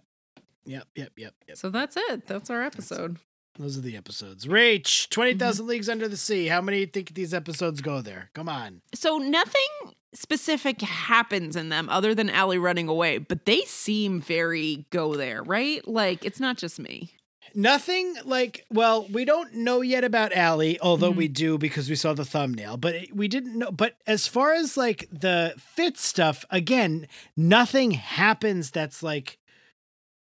Yep, 0.64 0.86
yep, 0.94 1.12
yep, 1.16 1.34
yep. 1.48 1.56
So 1.56 1.68
that's 1.70 1.96
it. 1.96 2.26
That's 2.26 2.48
our 2.50 2.62
episode. 2.62 3.18
Those 3.59 3.77
are 3.77 3.82
the 3.82 3.97
episodes. 3.97 4.48
Reach 4.48 5.09
20,000 5.10 5.62
Mm-hmm. 5.64 5.68
Leagues 5.70 5.89
Under 5.89 6.09
the 6.09 6.16
Sea. 6.16 6.47
How 6.47 6.60
many 6.60 6.78
do 6.78 6.81
you 6.82 6.86
think 6.86 7.14
these 7.14 7.35
episodes 7.35 7.81
go 7.81 8.01
there? 8.01 8.31
Come 8.35 8.48
on. 8.48 8.81
So 8.94 9.18
nothing 9.18 9.94
specific 10.14 10.81
happens 10.81 11.56
in 11.56 11.68
them 11.68 11.89
other 11.89 12.14
than 12.14 12.31
Alli 12.31 12.59
running 12.59 12.89
away, 12.89 13.18
but 13.18 13.44
they 13.47 13.60
seem 13.62 14.20
very 14.20 14.86
go 14.90 15.14
there, 15.14 15.43
right? 15.43 15.86
Like 15.86 16.24
it's 16.24 16.40
not 16.40 16.56
just 16.56 16.78
me. 16.78 17.12
Nothing 17.52 18.14
like, 18.24 18.64
well, 18.70 19.06
we 19.10 19.24
don't 19.24 19.52
know 19.55 19.81
yet 19.81 20.05
about 20.05 20.32
Alli, 20.32 20.78
although 20.81 21.12
Mhm. 21.12 21.16
we 21.16 21.28
do 21.28 21.59
because 21.59 21.89
we 21.90 21.97
saw 21.97 22.12
the 22.12 22.24
thumbnail, 22.24 22.77
but 22.77 22.94
it- 22.94 23.16
we 23.16 23.27
didn't 23.27 23.59
know. 23.59 23.72
But 23.72 23.97
as 24.06 24.28
far 24.28 24.52
as 24.52 24.77
like 24.77 25.09
the 25.10 25.55
fit 25.59 25.98
stuff, 25.98 26.44
again, 26.51 27.09
nothing 27.36 27.90
happens 27.93 28.70
that's 28.70 29.02
like 29.02 29.39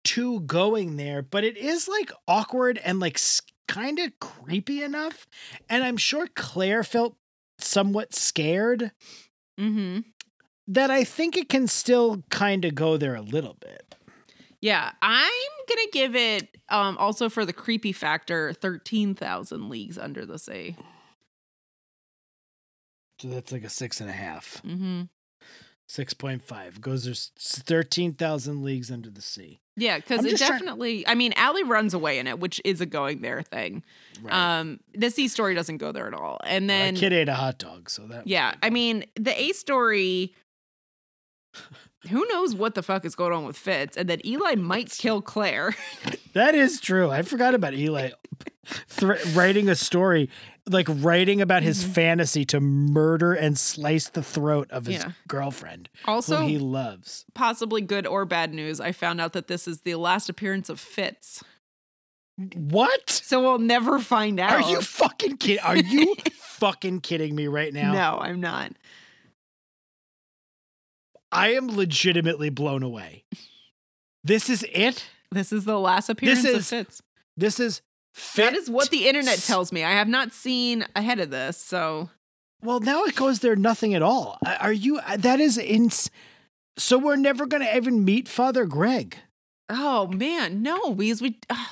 too 0.09 0.41
going 0.41 0.97
there, 0.97 1.21
but 1.21 1.45
it 1.45 1.59
is 1.59 1.87
like 1.87 2.11
awkward 2.27 2.79
and 2.83 2.99
like 2.99 3.21
kind 3.67 3.99
of 3.99 4.19
creepy 4.21 4.83
enough. 4.83 5.27
And 5.69 5.85
I'm 5.85 5.99
sure 5.99 6.27
Clare 6.35 6.83
felt 6.83 7.17
somewhat 7.59 8.15
scared 8.15 8.93
Mm-hmm. 9.61 10.01
that 10.69 10.91
I 10.91 11.03
think 11.05 11.37
it 11.37 11.49
can 11.49 11.67
still 11.67 12.23
kind 12.31 12.65
of 12.65 12.75
go 12.75 12.97
there 12.97 13.17
a 13.17 13.21
little 13.21 13.57
bit. 13.61 13.97
Yeah, 14.61 14.93
I'm 15.03 15.31
gonna 15.69 15.91
give 15.93 16.15
it 16.17 16.57
um 16.69 16.97
also 16.97 17.29
for 17.29 17.45
the 17.45 17.53
creepy 17.53 17.93
factor, 17.93 18.53
thirteen 18.53 19.15
thousand 19.15 19.69
leagues 19.69 19.99
under 19.99 20.25
the 20.25 20.39
sea. 20.39 20.77
So 23.21 23.29
that's 23.29 23.51
like 23.53 23.65
a 23.65 23.69
six 23.69 24.01
and 24.01 24.09
a 24.09 24.13
half. 24.13 24.63
Mm-hmm. 24.65 25.03
6.5 25.89 26.81
goes 26.81 27.05
there's 27.05 27.33
13,000 27.39 28.63
leagues 28.63 28.91
under 28.91 29.09
the 29.11 29.23
sea. 29.23 29.61
Yeah, 29.77 29.97
because 29.97 30.25
it 30.25 30.31
just 30.31 30.45
trying- 30.45 30.59
definitely. 30.59 31.07
I 31.07 31.15
mean, 31.15 31.33
Alli 31.37 31.63
runs 31.63 31.95
away 31.95 32.19
in 32.19 32.27
it, 32.27 32.39
which 32.41 32.61
is 32.65 32.81
a 32.81 32.87
going 32.87 33.23
there 33.23 33.43
thing. 33.43 33.85
Um, 34.29 34.81
the 34.95 35.09
C 35.11 35.29
story 35.29 35.55
doesn't 35.55 35.79
go 35.79 35.93
there 35.93 36.07
at 36.07 36.15
all, 36.15 36.39
and 36.45 36.67
Well, 36.69 36.79
then 36.79 36.95
that 36.95 37.01
kid 37.01 37.13
ate 37.13 37.29
a 37.29 37.35
hot 37.35 37.59
dog, 37.59 37.89
so 37.89 38.07
that 38.09 38.27
Yeah, 38.27 38.55
I 38.63 38.71
mean, 38.71 39.05
the 39.17 39.41
A 39.41 39.53
story. 39.53 40.35
Who 42.11 42.25
knows 42.29 42.55
what 42.55 42.75
the 42.77 42.83
fuck 42.83 43.05
is 43.05 43.15
going 43.17 43.33
on 43.33 43.45
with 43.45 43.57
Fitz, 43.57 43.97
and 43.97 44.09
that 44.09 44.25
Eli 44.25 44.55
might 44.57 44.91
kill 44.91 45.21
Clare. 45.23 45.75
that 46.33 46.55
is 46.55 46.81
true. 46.81 47.11
I 47.11 47.23
forgot 47.23 47.55
about 47.55 47.75
Eli 47.75 48.11
thr 48.89 49.15
writing 49.35 49.69
a 49.69 49.75
story, 49.75 50.29
like 50.69 50.87
writing 50.89 51.41
about 51.41 51.63
his 51.63 51.85
Mhm. 51.85 51.95
fantasy 51.95 52.45
to 52.47 52.61
murder 52.61 53.33
and 53.33 53.59
slice 53.59 54.09
the 54.09 54.23
throat 54.23 54.71
of 54.71 54.87
his 54.87 54.97
Yeah. 55.03 55.13
girlfriend, 55.27 55.89
Also, 56.05 56.39
who 56.43 56.47
he 56.49 56.59
loves. 56.59 57.25
possibly 57.35 57.81
good 57.81 58.07
or 58.07 58.25
bad 58.25 58.53
news. 58.53 58.81
I 58.81 58.93
found 58.93 59.21
out 59.21 59.33
that 59.33 59.47
this 59.49 59.67
is 59.69 59.81
the 59.81 59.95
last 59.95 60.29
appearance 60.29 60.69
of 60.69 60.79
Fitz, 60.81 61.43
What? 62.55 63.09
so 63.11 63.41
we'll 63.41 63.59
never 63.59 63.99
find 63.99 64.39
out. 64.39 64.63
Are 64.63 64.71
you 64.71 64.81
fucking 64.83 65.39
kidding? 65.39 65.63
Are 65.65 65.77
you 65.77 66.15
fucking 66.33 67.01
kidding 67.01 67.35
me 67.35 67.47
right 67.47 67.73
now? 67.73 67.93
No, 67.93 68.19
I'm 68.21 68.41
not. 68.41 68.73
I 71.31 71.53
am 71.55 71.69
legitimately 71.69 72.51
blown 72.51 72.83
away. 72.83 73.25
This 74.25 74.49
is 74.49 74.65
it. 74.73 75.05
This 75.31 75.53
is 75.53 75.65
the 75.65 75.79
last 75.79 76.09
appearance 76.09 76.45
of 76.45 76.55
is 76.57 76.69
Fitz. 76.71 77.03
This 77.37 77.61
is 77.61 77.83
That 78.37 78.55
is 78.55 78.69
what 78.71 78.91
the 78.91 79.09
internet 79.09 79.39
tells 79.39 79.73
me. 79.73 79.85
I 79.85 79.93
have 79.93 80.09
not 80.09 80.33
seen 80.33 80.85
ahead 80.97 81.21
of 81.21 81.31
this, 81.31 81.57
so 81.57 82.11
Well, 82.63 82.81
now 82.81 83.05
it 83.05 83.15
goes 83.17 83.41
there 83.41 83.57
nothing 83.57 83.95
at 83.95 84.03
all. 84.03 84.39
Are 84.61 84.73
you? 84.73 85.01
That 85.17 85.41
is 85.41 85.59
ins. 85.59 86.11
So 86.77 86.97
we're 86.99 87.17
never 87.17 87.47
going 87.47 87.63
to 87.63 87.77
even 87.77 88.05
meet 88.05 88.29
Father 88.29 88.65
Greg. 88.65 89.17
oh 89.69 90.07
man, 90.09 90.63
no, 90.63 90.95
because 90.95 91.21
we 91.21 91.39
ugh, 91.51 91.69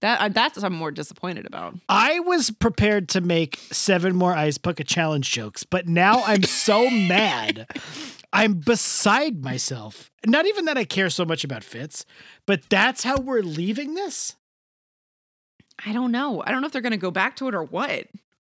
that 0.00 0.20
uh, 0.20 0.28
that's 0.28 0.56
what 0.56 0.64
I'm 0.64 0.74
more 0.74 0.90
disappointed 0.90 1.46
about. 1.46 1.74
I 1.88 2.20
was 2.20 2.50
prepared 2.50 3.08
to 3.10 3.20
make 3.20 3.56
seven 3.70 4.16
more 4.16 4.32
ice 4.34 4.58
bucket 4.58 4.86
challenge 4.86 5.30
jokes, 5.30 5.64
but 5.64 5.86
now 5.88 6.22
I'm 6.24 6.42
so 6.42 6.88
mad. 6.90 7.66
I'm 8.32 8.54
beside 8.54 9.42
myself. 9.42 10.10
Not 10.26 10.46
even 10.46 10.64
that 10.66 10.76
I 10.76 10.84
care 10.84 11.08
so 11.08 11.24
much 11.24 11.44
about 11.44 11.64
Fitz, 11.64 12.04
but 12.44 12.68
that's 12.68 13.02
how 13.04 13.16
we're 13.18 13.40
leaving 13.42 13.94
this. 13.94 14.34
I 15.84 15.92
don't 15.92 16.12
know. 16.12 16.42
I 16.44 16.50
don't 16.50 16.60
know 16.60 16.66
if 16.66 16.72
they're 16.72 16.82
going 16.82 16.92
to 16.92 16.96
go 16.96 17.10
back 17.10 17.36
to 17.36 17.48
it 17.48 17.54
or 17.54 17.64
what. 17.64 18.06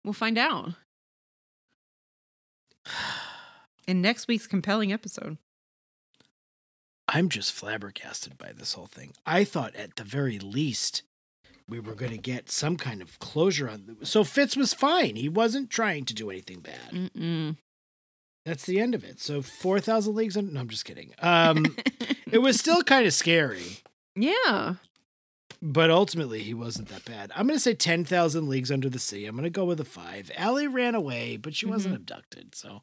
We'll 0.04 0.14
find 0.14 0.38
out. 0.38 0.74
in 3.88 4.02
next 4.02 4.28
week's 4.28 4.48
compelling 4.48 4.92
episode. 4.92 5.38
I'm 7.08 7.30
just 7.30 7.52
flabbergasted 7.52 8.38
by 8.38 8.54
this 8.54 8.74
whole 8.74 8.88
thing. 8.88 9.14
I 9.26 9.44
thought 9.44 9.76
at 9.76 9.98
the 9.98 10.04
very 10.04 10.40
least 10.40 11.04
we 11.68 11.80
were 11.80 11.96
going 11.96 12.12
to 12.12 12.18
get 12.18 12.50
some 12.50 12.78
kind 12.78 13.02
of 13.02 13.20
closure 13.20 13.70
on. 13.70 13.98
So 14.04 14.24
Fitz 14.24 14.56
was 14.56 14.74
fine. 14.74 15.16
He 15.16 15.30
wasn't 15.30 15.70
trying 15.70 16.06
to 16.06 16.14
do 16.14 16.30
anything 16.30 16.60
bad. 16.60 16.92
Mm-mm. 16.92 17.58
That's 18.46 18.66
the 18.66 18.80
end 18.80 18.96
of 18.96 19.04
it. 19.04 19.20
So 19.20 19.42
four 19.42 19.80
thousand 19.80 20.16
leagues. 20.16 20.36
Under, 20.36 20.52
no, 20.52 20.60
I'm 20.62 20.70
just 20.70 20.86
kidding. 20.86 21.14
Um, 21.20 21.76
it 22.32 22.40
was 22.40 22.60
still 22.60 22.84
kind 22.84 23.06
of 23.06 23.14
scary, 23.14 23.78
yeah. 24.16 24.76
But 25.66 25.90
ultimately 25.90 26.44
he 26.44 26.54
wasn't 26.54 26.90
that 26.90 27.06
bad. 27.06 27.32
I'm 27.34 27.48
going 27.48 27.56
to 27.56 27.64
say 27.64 27.74
ten 27.74 28.04
thousand 28.04 28.50
leagues 28.50 28.70
under 28.70 28.90
the 28.90 29.00
sea. 29.00 29.26
I'm 29.26 29.36
going 29.36 29.46
to 29.46 29.50
go 29.50 29.64
with 29.64 29.80
a 29.80 29.86
five. 29.86 30.30
Alli 30.36 30.68
ran 30.68 30.94
away, 30.94 31.38
but 31.38 31.56
she 31.56 31.66
wasn't 31.66 31.94
mm-hmm. 31.94 32.02
abducted. 32.02 32.54
So 32.54 32.82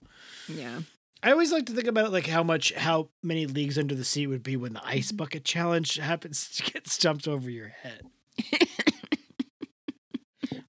Yeah. 0.49 0.81
I 1.23 1.33
always 1.33 1.53
like 1.53 1.67
to 1.67 1.75
think 1.75 1.87
about 1.87 2.11
like 2.11 2.27
how 2.27 2.43
much, 2.43 2.73
how 2.73 3.11
many 3.23 3.45
leagues 3.45 3.77
under 3.77 3.95
the 3.95 4.05
sea 4.05 4.27
would 4.27 4.43
be 4.43 4.57
when 4.57 4.73
the 4.73 4.83
ice 4.83 5.09
mm-hmm. 5.09 5.19
bucket 5.19 5.45
challenge 5.45 5.97
happens 5.97 6.49
to 6.57 6.73
get 6.73 6.89
stumped 6.89 7.29
over 7.29 7.51
your 7.51 7.69
head. 7.69 8.07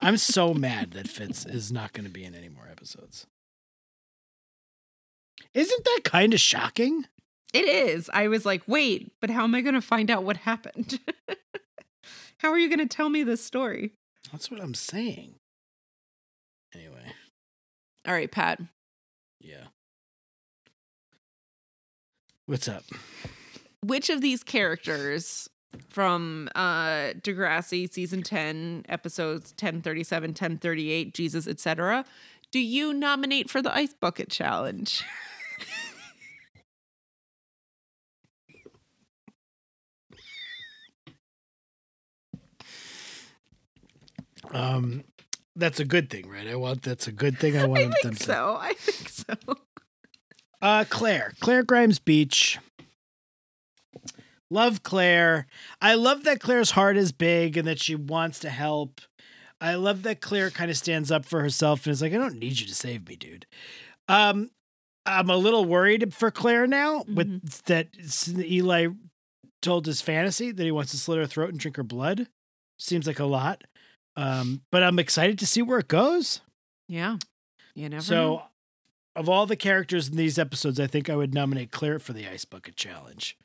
I'm 0.01 0.17
so 0.17 0.53
mad 0.53 0.91
that 0.91 1.07
Fitz 1.07 1.45
is 1.45 1.71
not 1.71 1.93
going 1.93 2.03
to 2.03 2.11
be 2.11 2.25
in 2.25 2.35
any 2.35 2.49
more 2.49 2.67
episodes. 2.69 3.25
Isn't 5.53 5.85
that 5.85 6.01
kind 6.03 6.33
of 6.33 6.41
shocking? 6.41 7.05
It 7.53 7.65
is. 7.65 8.09
I 8.13 8.27
was 8.27 8.45
like, 8.45 8.63
wait, 8.67 9.13
but 9.21 9.29
how 9.29 9.45
am 9.45 9.55
I 9.55 9.61
going 9.61 9.75
to 9.75 9.81
find 9.81 10.11
out 10.11 10.23
what 10.23 10.38
happened? 10.38 10.99
how 12.41 12.51
are 12.51 12.57
you 12.57 12.68
going 12.69 12.80
to 12.88 12.93
tell 12.95 13.09
me 13.09 13.23
this 13.23 13.43
story? 13.43 13.91
That's 14.31 14.49
what 14.49 14.61
I'm 14.61 14.73
saying. 14.73 15.35
Anyway, 16.73 17.13
All 18.07 18.13
right, 18.13 18.31
Pat. 18.31 18.59
yeah. 19.39 19.65
What's 22.45 22.68
up? 22.68 22.84
Which 23.84 24.09
of 24.09 24.22
these 24.22 24.43
characters 24.43 25.49
from 25.89 26.49
uh 26.53 27.13
Degrassi 27.22 27.89
season 27.89 28.23
10 28.23 28.85
episodes 28.89 29.51
1037 29.51 30.31
1038 30.31 31.13
Jesus 31.13 31.47
etc 31.47 32.03
do 32.51 32.59
you 32.59 32.93
nominate 32.93 33.49
for 33.49 33.61
the 33.61 33.73
ice 33.73 33.93
bucket 33.93 34.30
challenge 34.30 35.01
Um, 44.51 45.03
that's 45.55 45.80
a 45.80 45.85
good 45.85 46.09
thing, 46.09 46.27
right? 46.30 46.47
I 46.47 46.55
want 46.55 46.81
that's 46.81 47.07
a 47.07 47.11
good 47.11 47.38
thing. 47.38 47.57
I 47.57 47.65
want 47.65 47.80
I 47.80 47.84
them 47.84 47.93
think 48.01 48.18
to. 48.18 48.23
so 48.23 48.57
I 48.59 48.73
think 48.73 49.09
so 49.09 49.55
Uh, 50.61 50.85
Clare, 50.89 51.34
Clare 51.39 51.63
Grimes 51.63 51.99
Beach. 51.99 52.57
Love 54.49 54.84
Clare. 54.84 55.47
I 55.81 55.95
love 55.95 56.23
that 56.26 56.39
Clare's 56.41 56.72
heart 56.72 56.97
is 56.97 57.11
big 57.11 57.55
and 57.57 57.68
that 57.68 57.80
she 57.80 57.95
wants 57.95 58.39
to 58.39 58.49
help. 58.49 58.99
I 59.61 59.76
love 59.76 60.03
that 60.03 60.22
Clare 60.22 60.49
kind 60.49 60.69
of 60.69 60.77
stands 60.77 61.09
up 61.11 61.23
for 61.26 61.41
herself 61.41 61.85
and 61.85 61.93
is 61.93 62.01
like, 62.01 62.13
I 62.13 62.18
don't 62.18 62.39
need 62.39 62.59
you 62.59 62.68
to 62.68 62.76
save 62.76 63.07
me, 63.07 63.15
dude. 63.15 63.45
Um, 64.09 64.49
I'm 65.05 65.30
a 65.30 65.38
little 65.38 65.63
worried 65.65 66.13
for 66.13 66.31
Clare 66.31 66.68
now 66.68 67.03
with 67.07 67.63
that 67.65 67.88
Eli 68.38 68.88
told 69.61 69.85
his 69.85 70.01
fantasy 70.01 70.51
that 70.51 70.63
he 70.63 70.72
wants 70.72 70.91
to 70.91 70.97
slit 70.97 71.19
her 71.19 71.26
throat 71.27 71.49
and 71.51 71.59
drink 71.59 71.77
her 71.77 71.84
blood. 71.84 72.27
Seems 72.77 73.07
like 73.07 73.19
a 73.19 73.26
lot. 73.26 73.63
Um, 74.15 74.61
but 74.71 74.83
I'm 74.83 74.99
excited 74.99 75.39
to 75.39 75.45
see 75.47 75.61
where 75.61 75.79
it 75.79 75.88
goes. 75.88 76.41
yeah 76.88 77.17
you 77.73 77.88
never 77.88 78.01
So, 78.03 78.15
know. 78.15 78.43
of 79.15 79.29
all 79.29 79.45
the 79.45 79.55
characters 79.55 80.09
in 80.09 80.17
these 80.17 80.38
episodes, 80.38 80.79
I 80.79 80.88
think 80.88 81.09
I 81.09 81.15
would 81.15 81.33
nominate 81.33 81.71
Clare 81.71 81.99
for 81.99 82.11
the 82.13 82.27
ice 82.27 82.43
bucket 82.43 82.75
challenge. 82.75 83.38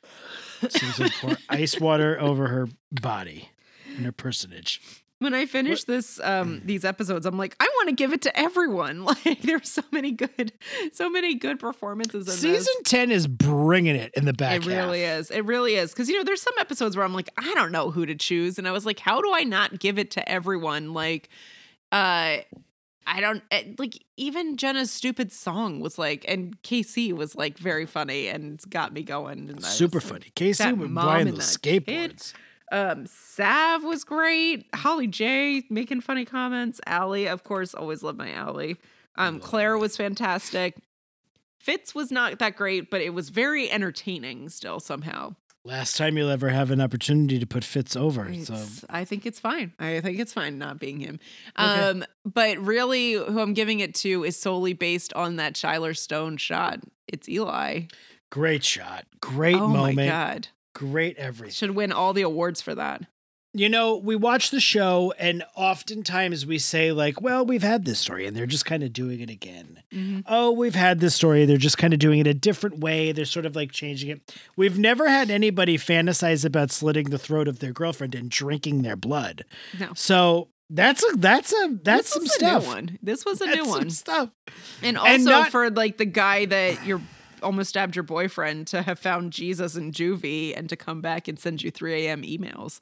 To 0.61 1.09
pour 1.21 1.37
ice 1.49 1.79
water 1.79 2.19
over 2.19 2.47
her 2.47 2.67
body 2.91 3.49
and 3.95 4.05
her 4.05 4.11
personage. 4.11 4.81
When 5.19 5.33
I 5.33 5.45
finish 5.45 5.83
this 5.83 6.19
um 6.21 6.61
these 6.63 6.85
episodes 6.85 7.25
I'm 7.25 7.37
like 7.37 7.55
I 7.59 7.65
want 7.77 7.89
to 7.89 7.95
give 7.95 8.13
it 8.13 8.21
to 8.23 8.39
everyone 8.39 9.03
like 9.25 9.41
there's 9.41 9.69
so 9.69 9.81
many 9.91 10.11
good 10.11 10.53
so 10.93 11.09
many 11.09 11.35
good 11.35 11.59
performances 11.59 12.27
in 12.27 12.31
this. 12.31 12.41
Season 12.41 12.83
ten 12.83 13.11
is 13.11 13.27
bringing 13.27 13.95
it 13.95 14.11
in 14.15 14.25
the 14.25 14.33
back. 14.33 14.61
It 14.61 14.65
really 14.65 15.01
half. 15.01 15.19
is. 15.19 15.31
It 15.31 15.45
really 15.45 15.75
is. 15.75 15.91
Because, 15.91 16.09
you 16.09 16.17
know, 16.17 16.23
there's 16.23 16.41
some 16.41 16.53
episodes 16.59 16.95
where 16.95 17.05
I'm 17.05 17.13
like, 17.13 17.29
I 17.37 17.53
don't 17.53 17.71
know 17.71 17.91
who 17.91 18.05
to 18.05 18.15
choose. 18.15 18.57
And 18.57 18.67
I 18.67 18.71
was 18.71 18.85
like, 18.85 18.99
how 18.99 19.21
do 19.21 19.33
I 19.33 19.43
not 19.43 19.79
give 19.79 19.97
it 19.97 20.11
to 20.11 20.29
everyone? 20.29 20.93
Like, 20.93 21.29
uh, 21.91 22.37
I 23.09 23.21
don't 23.21 23.41
eh, 23.51 23.63
like 23.77 24.03
even 24.17 24.57
Jenna's 24.57 24.91
stupid 24.91 25.31
song 25.31 25.79
was 25.79 25.97
like, 25.97 26.25
and 26.27 26.61
KC 26.63 27.13
was 27.13 27.35
like 27.35 27.57
very 27.57 27.85
funny 27.85 28.27
and 28.27 28.59
got 28.69 28.93
me 28.93 29.03
going. 29.03 29.49
And 29.49 29.51
I 29.51 29.55
was 29.55 29.67
Super 29.67 30.01
funny. 30.01 30.31
That 30.35 30.77
with 30.77 30.91
and 31.27 31.37
those 31.37 31.53
that 31.53 31.61
kid. 31.61 32.33
Um, 32.71 33.05
Sav 33.07 33.83
was 33.83 34.03
great. 34.03 34.65
Holly 34.75 35.07
J 35.07 35.63
making 35.69 36.01
funny 36.01 36.25
comments. 36.25 36.81
Alli, 36.85 37.27
of 37.27 37.43
course, 37.43 37.73
always 37.73 38.03
love 38.03 38.17
my 38.17 38.31
Alli. 38.31 38.77
Um, 39.15 39.39
Clare 39.39 39.77
was 39.77 39.97
fantastic. 39.97 40.75
Fitz 41.59 41.95
was 41.95 42.11
not 42.11 42.39
that 42.39 42.55
great, 42.55 42.89
but 42.89 43.01
it 43.01 43.13
was 43.13 43.29
very 43.29 43.69
entertaining 43.69 44.49
still 44.49 44.79
somehow. 44.79 45.35
Last 45.65 45.97
time 45.97 46.17
you'll 46.17 46.29
ever 46.29 46.47
have 46.47 46.71
an 46.71 46.79
opportunity 46.79 47.39
to 47.39 47.45
put 47.45 47.63
Fitz 47.65 47.97
over. 47.97 48.33
So 48.45 48.55
I 48.89 49.03
think 49.03 49.25
it's 49.25 49.39
fine. 49.39 49.73
I 49.79 49.99
think 49.99 50.17
it's 50.17 50.31
fine 50.31 50.57
not 50.57 50.79
being 50.79 51.01
him. 51.01 51.19
Okay. 51.59 51.67
Um, 51.67 52.05
but 52.23 52.57
really, 52.59 53.13
who 53.13 53.39
I'm 53.41 53.53
giving 53.53 53.81
it 53.81 53.93
to 53.95 54.23
is 54.23 54.37
solely 54.37 54.71
based 54.71 55.11
on 55.13 55.35
that 55.37 55.55
Shiler 55.55 55.93
Stone 55.93 56.37
shot. 56.37 56.79
It's 57.09 57.27
Eli. 57.27 57.81
great 58.29 58.63
shot. 58.63 59.05
Great 59.19 59.55
moment. 59.57 59.73
oh 59.73 59.77
moment. 59.77 59.97
my 59.97 60.05
god, 60.07 60.47
Great 60.77 61.17
everything. 61.17 61.53
should 61.53 61.71
win 61.71 61.91
all 61.91 62.13
the 62.13 62.21
awards 62.21 62.61
for 62.61 62.75
that. 62.75 63.01
You 63.53 63.69
know, 63.69 63.95
we 63.97 64.15
watch 64.15 64.51
the 64.51 64.59
show 64.59 65.13
and 65.17 65.43
oftentimes 65.55 66.45
we 66.45 66.59
say, 66.59 66.91
like, 66.91 67.21
well, 67.21 67.43
we've 67.43 67.63
had 67.63 67.85
this 67.85 67.97
story 67.97 68.27
and 68.27 68.35
they're 68.37 68.45
just 68.45 68.65
kind 68.65 68.83
of 68.83 68.93
doing 68.93 69.19
it 69.19 69.31
again. 69.31 69.81
Mhm. 69.91 70.23
Oh, 70.27 70.51
we've 70.51 70.75
had 70.75 70.99
this 70.99 71.15
story. 71.15 71.45
They're 71.45 71.57
just 71.57 71.77
kind 71.79 71.93
of 71.93 71.99
doing 71.99 72.19
it 72.19 72.27
a 72.27 72.33
different 72.35 72.79
way. 72.79 73.11
They're 73.11 73.25
sort 73.25 73.47
of 73.47 73.55
like 73.55 73.71
changing 73.71 74.09
it. 74.11 74.35
We've 74.55 74.77
never 74.77 75.09
had 75.09 75.31
anybody 75.31 75.77
fantasize 75.77 76.45
about 76.45 76.71
slitting 76.71 77.09
the 77.09 77.17
throat 77.17 77.47
of 77.47 77.57
their 77.59 77.71
girlfriend 77.71 78.13
and 78.13 78.29
drinking 78.29 78.83
their 78.83 78.97
blood. 78.97 79.43
No. 79.79 79.89
So 79.95 80.49
that's 80.69 81.03
a 81.11 81.15
that's 81.17 81.51
a 81.53 81.79
that's 81.81 82.03
This 82.03 82.13
some 82.13 82.23
was 82.23 82.29
a 82.29 82.33
stuff. 82.33 82.63
New 82.63 82.69
one. 82.69 82.99
This 83.01 83.25
was 83.25 83.41
a 83.41 83.45
That's 83.45 83.57
new 83.57 83.63
some 83.65 83.71
one. 83.71 83.89
stuff. 83.89 84.29
And 84.83 84.97
also 84.97 85.09
And 85.11 85.25
not- 85.25 85.51
for 85.51 85.71
like 85.71 85.97
the 85.97 86.05
guy 86.05 86.45
that 86.45 86.85
you're 86.85 87.01
almost 87.41 87.69
stabbed 87.69 87.95
your 87.95 88.03
boyfriend 88.03 88.67
to 88.67 88.81
have 88.83 88.99
found 88.99 89.31
Jesus 89.33 89.75
in 89.75 89.91
juvie 89.91 90.53
and 90.57 90.67
to 90.69 90.75
come 90.75 91.01
back 91.01 91.27
and 91.27 91.39
send 91.39 91.63
you 91.63 91.71
3 91.71 92.05
a.m. 92.07 92.21
emails. 92.23 92.79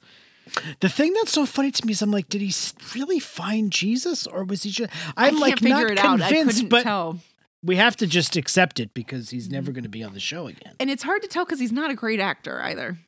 The 0.80 0.88
thing 0.88 1.12
that's 1.14 1.32
so 1.32 1.44
funny 1.44 1.70
to 1.72 1.86
me 1.86 1.92
is 1.92 2.02
I'm 2.02 2.10
like, 2.12 2.28
did 2.28 2.40
he 2.40 2.54
really 2.94 3.18
find 3.18 3.72
Jesus 3.72 4.26
or 4.26 4.44
was 4.44 4.62
he 4.62 4.70
just? 4.70 4.92
I'm 5.16 5.38
like 5.40 5.60
not 5.62 5.90
it 5.90 5.98
out. 5.98 6.20
I 6.22 6.28
convinced, 6.30 6.68
but 6.68 6.84
tell. 6.84 7.18
we 7.64 7.76
have 7.76 7.96
to 7.96 8.06
just 8.06 8.36
accept 8.36 8.78
it 8.78 8.94
because 8.94 9.30
he's 9.30 9.46
Mm-hmm. 9.46 9.54
never 9.54 9.72
going 9.72 9.82
to 9.84 9.90
be 9.90 10.04
on 10.04 10.12
the 10.14 10.20
show 10.20 10.46
again. 10.46 10.74
And 10.78 10.88
it's 10.88 11.02
hard 11.02 11.22
to 11.22 11.28
tell 11.28 11.44
because 11.44 11.58
he's 11.58 11.72
not 11.72 11.90
a 11.90 11.94
great 11.94 12.20
actor 12.20 12.60
either. 12.62 12.98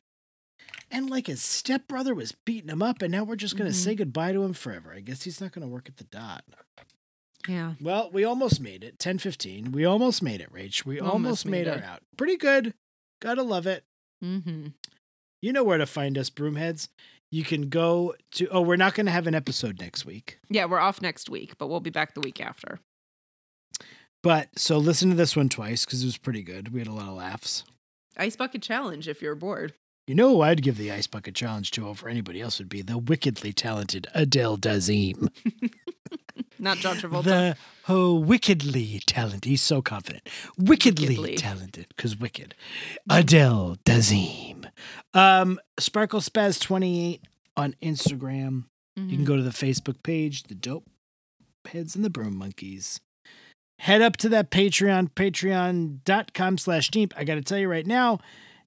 And 0.91 1.09
like 1.09 1.27
his 1.27 1.41
stepbrother 1.41 2.13
was 2.15 2.31
beating 2.31 2.69
him 2.69 2.81
up, 2.81 3.01
and 3.01 3.11
now 3.11 3.23
we're 3.23 3.35
just 3.35 3.55
going 3.55 3.71
to 3.71 3.77
Mhm. 3.77 3.83
say 3.83 3.95
goodbye 3.95 4.33
to 4.33 4.43
him 4.43 4.53
forever. 4.53 4.91
I 4.93 4.99
guess 5.01 5.23
he's 5.23 5.39
not 5.39 5.51
going 5.53 5.61
to 5.65 5.71
work 5.71 5.87
at 5.87 5.97
the 5.97 6.03
dot. 6.05 6.43
Yeah. 7.47 7.73
Well, 7.81 8.09
we 8.11 8.23
almost 8.25 8.59
made 8.59 8.83
it. 8.83 8.93
1015. 8.93 9.71
We 9.71 9.85
almost 9.85 10.21
made 10.21 10.41
it, 10.41 10.51
Rach. 10.53 10.85
We 10.85 10.99
almost, 10.99 11.13
Almost 11.13 11.45
made, 11.45 11.65
made 11.65 11.71
our 11.71 11.77
it. 11.77 11.83
out. 11.83 12.01
Pretty 12.17 12.37
good. 12.37 12.73
Gotta 13.21 13.43
love 13.43 13.65
it. 13.67 13.83
Mm-hmm. 14.23 14.67
You 15.41 15.53
know 15.53 15.63
where 15.63 15.77
to 15.77 15.85
find 15.85 16.17
us, 16.17 16.29
Broomheads. 16.29 16.89
You 17.31 17.43
can 17.43 17.69
go 17.69 18.15
to. 18.33 18.47
Oh, 18.49 18.61
we're 18.61 18.75
not 18.75 18.93
going 18.95 19.05
to 19.05 19.11
have 19.11 19.27
an 19.27 19.35
episode 19.35 19.79
next 19.79 20.05
week. 20.05 20.39
Yeah, 20.49 20.65
we're 20.65 20.79
off 20.79 21.01
next 21.01 21.29
week, 21.29 21.57
but 21.57 21.67
we'll 21.67 21.79
be 21.79 21.89
back 21.91 22.13
the 22.13 22.21
week 22.21 22.41
after. 22.41 22.79
But 24.21 24.49
so 24.57 24.77
listen 24.77 25.09
to 25.09 25.15
this 25.15 25.35
one 25.35 25.47
twice 25.47 25.85
because 25.85 26.01
it 26.03 26.07
was 26.07 26.17
pretty 26.17 26.41
good. 26.43 26.73
We 26.73 26.79
had 26.79 26.87
a 26.87 26.91
lot 26.93 27.07
of 27.07 27.13
laughs. 27.15 27.63
Ice 28.17 28.35
bucket 28.35 28.61
challenge 28.61 29.07
if 29.07 29.21
you're 29.21 29.35
bored. 29.35 29.73
You 30.09 30.15
know 30.15 30.29
who 30.29 30.41
I'd 30.41 30.63
give 30.63 30.77
the 30.77 30.91
Ice 30.91 31.05
Bucket 31.05 31.35
Challenge 31.35 31.69
to 31.69 31.87
over 31.87 32.09
anybody 32.09 32.41
else 32.41 32.57
would 32.57 32.67
be 32.67 32.81
the 32.81 32.97
wickedly 32.97 33.53
talented 33.53 34.07
Adele 34.15 34.57
Dazeem. 34.57 35.27
Not 36.57 36.79
John 36.79 36.97
Travolta. 36.97 37.23
The 37.23 37.57
oh, 37.87 38.15
wickedly 38.15 39.01
talented. 39.05 39.45
He's 39.45 39.61
so 39.61 39.83
confident. 39.83 40.27
Wickedly, 40.57 41.09
Wickedly. 41.09 41.35
talented, 41.35 41.85
because 41.89 42.17
wicked. 42.17 42.55
Adele 43.07 43.77
Dazeem. 43.85 44.65
Um, 45.13 45.59
Sparkle 45.79 46.21
Spaz 46.21 46.59
28 46.59 47.21
on 47.55 47.75
Instagram. 47.83 48.63
You 48.95 49.03
Mm-hmm. 49.03 49.15
can 49.15 49.25
go 49.25 49.35
to 49.37 49.43
the 49.43 49.51
Facebook 49.51 50.01
page, 50.01 50.41
the 50.45 50.55
Dope 50.55 50.89
Heads 51.71 51.95
and 51.95 52.03
the 52.03 52.09
Broom 52.09 52.35
Monkeys. 52.35 52.99
Head 53.77 54.01
up 54.01 54.17
to 54.17 54.29
that 54.29 54.49
Patreon, 54.49 55.11
patreon.com 55.11 56.57
slash 56.57 56.89
deep. 56.89 57.13
I 57.15 57.23
got 57.25 57.35
to 57.35 57.41
tell 57.43 57.59
you 57.59 57.69
right 57.69 57.85
now, 57.85 58.17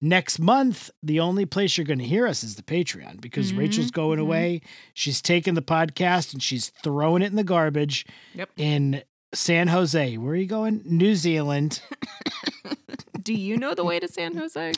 next 0.03 0.39
month, 0.39 0.91
the 1.03 1.21
only 1.21 1.47
place 1.47 1.79
you're 1.79 1.87
going 1.87 1.99
to 2.01 2.05
hear 2.05 2.27
us 2.27 2.43
is 2.45 2.57
the 2.57 2.63
Patreon 2.63 3.21
because 3.23 3.53
Mhm, 3.53 3.59
Rachel's 3.59 3.91
going 3.91 4.19
mhm. 4.19 4.23
away. 4.23 4.61
She's 4.93 5.23
taking 5.23 5.55
the 5.55 5.63
podcast 5.63 6.35
and 6.35 6.43
she's 6.43 6.69
throwing 6.83 7.23
it 7.23 7.27
in 7.31 7.37
the 7.37 7.45
garbage 7.45 8.05
Yep. 8.35 8.51
in 8.59 9.03
San 9.33 9.69
Jose. 9.69 10.19
Where 10.19 10.33
are 10.33 10.37
you 10.37 10.45
going? 10.47 10.83
New 10.85 11.15
Zealand. 11.15 11.81
Do 13.23 13.33
you 13.33 13.57
know 13.57 13.73
the 13.75 13.85
way 13.85 14.01
to 14.01 14.09
San 14.09 14.37
Jose? 14.37 14.73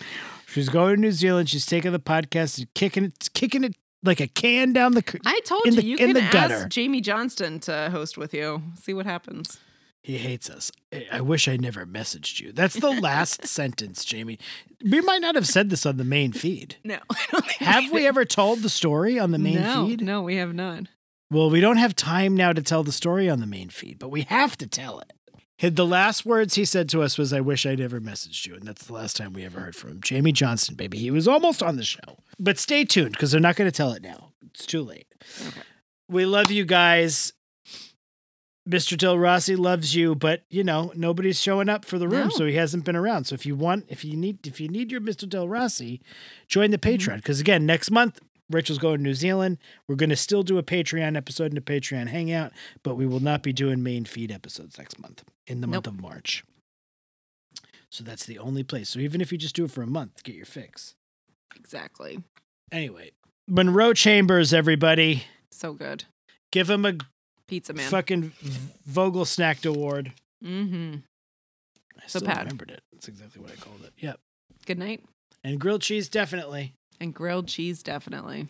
She's 0.47 0.69
going 0.69 0.97
to 0.97 1.01
New 1.01 1.13
Zealand. 1.13 1.49
She's 1.49 1.65
taking 1.67 1.93
the 1.93 1.99
podcast 1.99 2.59
and 2.59 2.73
kicking 2.75 3.05
it, 3.07 3.31
kicking 3.33 3.65
it 3.65 3.75
like 4.03 4.21
a 4.21 4.27
can 4.29 4.75
down 4.75 4.93
the. 4.93 5.21
I 5.25 5.41
told 5.47 5.63
In 5.65 5.73
you 5.75 5.81
the- 5.81 5.87
you 5.87 5.97
in 5.97 6.15
can 6.15 6.37
ask. 6.37 6.69
Jamie 6.69 7.01
Johnston 7.01 7.59
to 7.61 7.89
host 7.91 8.19
with 8.19 8.35
you. 8.35 8.63
See 8.83 8.93
what 8.93 9.07
happens. 9.07 9.59
He 10.05 10.19
hates 10.19 10.51
us. 10.51 10.71
I- 11.11 11.23
wish 11.23 11.49
I 11.49 11.57
never 11.57 11.87
messaged 11.87 12.39
you. 12.39 12.53
That's 12.53 12.75
the 12.75 12.91
last 12.91 13.47
sentence, 13.47 14.05
Jamie. 14.05 14.39
We 14.85 15.01
might 15.01 15.23
not 15.23 15.35
have 15.35 15.47
said 15.49 15.71
this 15.71 15.87
on 15.87 15.97
the 15.97 16.05
main 16.05 16.33
feed. 16.33 16.77
No, 16.85 16.99
I 17.11 17.25
don't 17.33 17.47
think 17.47 17.61
Have 17.63 17.91
we 17.91 18.07
ever 18.07 18.27
told 18.27 18.59
the 18.61 18.69
story 18.69 19.19
on 19.19 19.31
the 19.31 19.39
main 19.39 19.63
no, 19.63 19.87
feed? 19.87 20.03
No, 20.03 20.21
we 20.21 20.37
have 20.37 20.53
not. 20.55 20.85
Well, 21.31 21.49
we 21.49 21.63
don't 21.63 21.79
have 21.79 21.97
time 21.97 22.37
now 22.37 22.53
to 22.53 22.61
tell 22.61 22.85
the 22.85 22.93
story 22.93 23.31
on 23.31 23.41
the 23.41 23.47
main 23.47 23.71
feed, 23.71 23.99
but 23.99 24.11
we 24.11 24.23
have 24.23 24.59
to 24.59 24.67
tell 24.67 25.01
it. 25.01 25.75
The 25.75 25.87
last 25.87 26.27
words 26.27 26.55
he 26.57 26.67
said 26.67 26.91
to 26.91 27.01
us 27.01 27.17
was, 27.17 27.33
I 27.33 27.41
wish 27.41 27.65
I'd 27.65 27.81
ever 27.81 27.99
messaged 27.99 28.47
you. 28.47 28.55
And 28.55 28.65
that's 28.65 28.85
the 28.85 28.93
last 28.93 29.17
time 29.17 29.33
we 29.33 29.47
ever 29.47 29.61
heard 29.61 29.75
from 29.75 29.93
him. 29.93 30.01
Jamie 30.03 30.33
Johnston, 30.33 30.75
baby. 30.75 30.99
He 30.99 31.11
was 31.11 31.27
almost 31.27 31.63
on 31.63 31.77
the 31.77 31.83
show. 31.85 32.19
But 32.39 32.59
stay 32.59 32.85
tuned 32.85 33.13
because 33.13 33.33
they're 33.33 33.41
not 33.41 33.57
going 33.57 33.71
to 33.71 33.77
tell 33.77 33.93
it 33.93 34.03
now. 34.03 34.33
It's 34.53 34.67
too 34.67 34.83
late. 34.83 35.07
Okay. 35.41 35.61
We 36.11 36.27
love 36.27 36.51
you 36.51 36.67
guys. 36.67 37.33
Mr. 38.69 38.97
Del 38.97 39.19
Rossi 39.19 39.57
loves 39.57 39.95
you, 39.95 40.15
but 40.15 40.43
you 40.49 40.65
know, 40.65 40.91
nobody's 40.97 41.41
showing 41.41 41.69
up 41.69 41.85
for 41.85 41.99
the 41.99 42.09
room, 42.09 42.29
No. 42.29 42.31
so 42.31 42.47
he 42.47 42.55
hasn't 42.55 42.85
been 42.85 42.97
around. 42.97 43.25
So 43.25 43.35
if 43.35 43.45
you 43.45 43.55
want, 43.55 43.85
if 43.89 44.05
you 44.05 44.17
need 44.17 44.47
if 44.47 44.61
you 44.61 44.69
need 44.69 44.91
your 44.91 45.01
Mr. 45.03 45.29
Del 45.29 45.49
Rossi, 45.49 46.01
join 46.49 46.71
the 46.71 46.79
Mm-hmm. 46.79 47.11
Patreon. 47.11 47.17
Because 47.17 47.41
again, 47.41 47.67
next 47.67 47.91
month, 47.91 48.21
Rachel's 48.51 48.79
going 48.79 48.99
to 48.99 49.03
New 49.03 49.15
Zealand. 49.15 49.59
We're 49.87 49.97
gonna 49.97 50.17
still 50.17 50.43
do 50.43 50.57
a 50.59 50.63
Patreon 50.63 51.17
episode 51.17 51.51
and 51.53 51.59
a 51.59 51.61
Patreon 51.61 52.09
hangout, 52.09 52.53
but 52.83 52.95
we 52.95 53.07
will 53.07 53.21
not 53.21 53.43
be 53.43 53.53
doing 53.53 53.83
main 53.83 54.05
feed 54.07 54.33
episodes 54.33 54.79
next 54.79 54.99
month 54.99 55.25
in 55.47 55.61
the 55.61 55.67
month 55.67 55.87
of 55.87 56.01
March. 56.01 56.43
So 57.91 58.03
that's 58.03 58.25
the 58.27 58.39
only 58.39 58.63
place. 58.65 58.89
So 58.89 58.99
even 58.99 59.21
if 59.21 59.31
you 59.31 59.39
just 59.39 59.55
do 59.55 59.65
it 59.65 59.71
for 59.71 59.83
a 59.83 59.87
month, 59.87 60.23
get 60.25 60.35
your 60.35 60.47
fix. 60.47 60.95
Exactly. 61.55 62.19
Anyway, 62.73 63.13
Munro 63.47 63.93
Chambers, 63.93 64.53
everybody, 64.53 65.25
So 65.53 65.75
good. 65.75 66.05
give 66.51 66.69
him 66.71 66.85
a 66.85 66.95
Pizza 67.47 67.73
man. 67.73 67.91
fucking 67.91 68.33
Vogel 68.87 69.25
Snacked 69.25 69.67
Award. 69.67 70.13
Mm-hmm. 70.43 70.97
I 71.99 72.03
So 72.07 72.19
still 72.19 72.29
Pat. 72.31 72.39
remembered 72.45 72.71
it. 72.71 72.83
That's 72.93 73.09
exactly 73.09 73.41
what 73.43 73.51
I 73.53 73.57
called 73.57 73.83
it. 73.85 73.93
Yep. 73.99 74.19
Good 74.67 74.79
night. 74.79 75.05
And 75.43 75.61
grilled 75.61 75.83
cheese, 75.83 76.09
definitely. 76.09 76.75
And 77.01 77.13
grilled 77.15 77.49
cheese, 77.49 77.83
definitely. 77.83 78.49